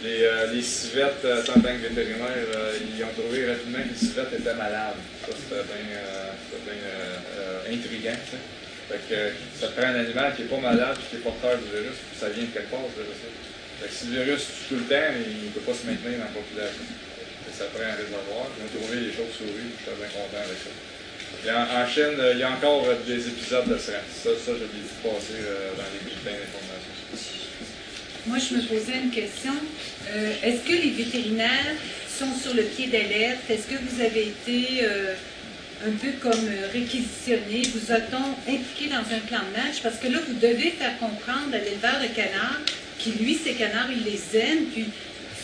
les, 0.04 0.28
les 0.52 0.60
civettes, 0.60 1.24
en 1.24 1.56
tant 1.56 1.72
que 1.72 1.88
vétérinaire, 1.88 2.36
ils 2.84 3.00
ont 3.00 3.16
trouvé 3.16 3.48
rapidement 3.48 3.80
que 3.80 3.96
les 3.96 3.98
civettes 3.98 4.36
étaient 4.38 4.60
malades. 4.60 5.00
Ça, 5.24 5.32
c'était 5.32 5.64
bien, 5.64 6.04
bien 6.68 7.72
intriguant. 7.72 8.20
Fait 8.92 9.00
que 9.08 9.18
ça 9.58 9.68
te 9.68 9.80
prend 9.80 9.88
un 9.88 10.04
animal 10.04 10.36
qui 10.36 10.42
n'est 10.42 10.52
pas 10.52 10.60
malade 10.60 11.00
puis 11.00 11.06
qui 11.08 11.16
est 11.16 11.24
porteur 11.24 11.56
du 11.56 11.64
virus, 11.72 11.96
puis 11.96 12.20
ça 12.20 12.28
vient 12.28 12.44
de 12.44 12.52
quelque 12.52 12.68
part, 12.68 12.84
ce 12.92 13.00
virus-là. 13.00 13.32
Fait 13.80 13.88
que 13.88 13.94
si 13.96 14.04
le 14.12 14.20
virus 14.20 14.44
tue 14.44 14.76
tout 14.76 14.80
le 14.84 14.86
temps, 14.92 15.08
il 15.16 15.48
ne 15.48 15.52
peut 15.56 15.64
pas 15.64 15.72
se 15.72 15.88
maintenir 15.88 16.20
dans 16.20 16.28
la 16.28 16.36
population. 16.36 16.84
Ça 17.52 17.64
prend 17.72 17.84
un 17.84 17.96
réservoir. 17.96 18.48
Ils 18.56 18.64
ont 18.64 18.72
trouvé 18.80 19.00
les 19.06 19.12
chauves-souris, 19.12 19.70
puis 19.76 19.84
j'étais 19.84 19.96
bien 19.96 20.08
content 20.08 20.42
avec 20.42 20.58
ça. 20.58 20.72
Et 21.44 21.50
en, 21.50 21.86
Chine, 21.88 22.18
il 22.34 22.40
y 22.40 22.42
a 22.42 22.50
encore 22.50 22.84
euh, 22.88 22.96
des 23.06 23.28
épisodes 23.28 23.68
de 23.68 23.78
ça. 23.78 23.92
Ça, 24.10 24.30
je 24.46 24.52
l'ai 24.52 24.66
vu 24.66 24.82
passer 25.02 25.38
euh, 25.40 25.70
dans 25.76 25.84
les 25.92 26.00
bulletins 26.00 26.36
d'information. 26.36 26.92
Moi, 28.26 28.38
je 28.38 28.54
me 28.56 28.62
posais 28.62 28.98
une 29.02 29.10
question. 29.10 29.52
Euh, 30.10 30.32
Est-ce 30.42 30.62
que 30.62 30.72
les 30.72 30.90
vétérinaires 30.90 31.76
sont 32.18 32.34
sur 32.34 32.54
le 32.54 32.62
pied 32.62 32.88
d'alerte? 32.88 33.48
Est-ce 33.48 33.66
que 33.68 33.76
vous 33.80 34.00
avez 34.00 34.28
été 34.28 34.84
un 35.86 35.92
peu 35.92 36.12
comme 36.20 36.48
réquisitionné? 36.72 37.62
Vous 37.74 37.92
a-t-on 37.92 38.50
impliqué 38.50 38.88
dans 38.88 39.04
un 39.14 39.20
plan 39.26 39.40
de 39.46 39.56
match? 39.56 39.82
Parce 39.82 39.98
que 39.98 40.08
là, 40.08 40.18
vous 40.26 40.34
devez 40.34 40.70
faire 40.70 40.98
comprendre 40.98 41.54
à 41.54 41.58
l'éleveur 41.58 42.00
de 42.00 42.08
canards 42.14 42.62
qui, 42.98 43.12
lui, 43.12 43.38
ces 43.42 43.52
canards, 43.52 43.90
il 43.92 44.04
les 44.04 44.40
aime, 44.40 44.64
puis 44.72 44.86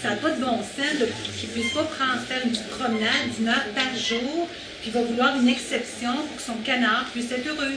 ça 0.03 0.11
n'a 0.11 0.17
pas 0.17 0.31
de 0.31 0.41
bon 0.41 0.59
sens 0.59 1.09
qu'il 1.39 1.49
ne 1.49 1.55
puisse 1.55 1.73
pas 1.73 1.85
prendre, 1.85 2.21
faire 2.27 2.43
une 2.45 2.57
promenade 2.77 3.31
d'une 3.37 3.49
heure 3.49 3.67
par 3.75 3.97
jour, 3.97 4.49
puis 4.83 4.91
va 4.91 5.03
vouloir 5.03 5.39
une 5.39 5.49
exception 5.49 6.13
pour 6.13 6.37
que 6.37 6.43
son 6.43 6.57
canard 6.65 7.07
puisse 7.13 7.31
être 7.31 7.47
heureux. 7.47 7.75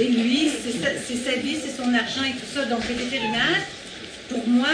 Et 0.00 0.08
lui, 0.08 0.50
c'est 0.50 1.16
sa, 1.16 1.36
vie, 1.36 1.56
c'est 1.62 1.76
son 1.76 1.94
argent 1.94 2.24
et 2.24 2.32
tout 2.32 2.52
ça. 2.52 2.64
Donc, 2.64 2.80
les 2.88 2.94
vétérinaires, 2.94 3.62
pour 4.28 4.46
moi, 4.48 4.68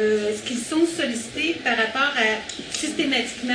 euh, 0.00 0.30
est-ce 0.30 0.42
qu'ils 0.42 0.58
sont 0.58 0.84
sollicités 0.84 1.60
par 1.62 1.76
rapport 1.76 2.12
à 2.16 2.76
systématiquement 2.76 3.54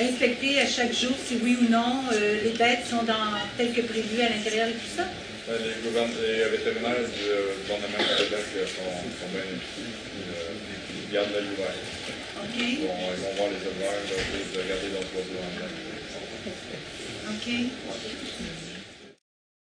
inspecter 0.00 0.60
à 0.60 0.66
chaque 0.66 0.94
jour 0.94 1.12
si 1.28 1.38
oui 1.42 1.58
ou 1.60 1.70
non 1.70 2.04
euh, 2.12 2.38
les 2.42 2.50
bêtes 2.50 2.86
sont 2.88 3.04
dans 3.04 3.36
tel 3.58 3.72
que 3.72 3.82
prévu 3.82 4.20
à 4.22 4.30
l'intérieur 4.30 4.68
et 4.68 4.72
tout 4.72 4.96
ça? 4.96 5.04
Les, 5.46 6.48
vétérinaires 6.48 7.04
du 7.04 7.28
euh, 7.28 7.52
gouvernement 7.68 7.98
du 8.00 8.24
Québec 8.24 8.46
euh, 8.56 8.64
sont, 8.64 8.96
sont 9.20 9.28
bien 9.28 9.44
euh, 9.44 10.54
ils 11.04 11.12
gardent 11.12 11.32
l'œil 11.32 11.52
ouvert. 11.52 11.68
OK? 12.44 12.56
Ils 12.56 12.86
vont, 12.86 12.94
ils 13.16 13.22
vont 13.22 13.34
voir 13.36 13.48
les 13.48 13.56
éleveurs, 13.56 14.00
puis 14.04 14.44
de 14.52 14.58
regarder 14.60 14.88
leurs 14.92 15.08
oiseaux 15.14 15.40
en. 15.40 15.48
OK. 17.32 17.46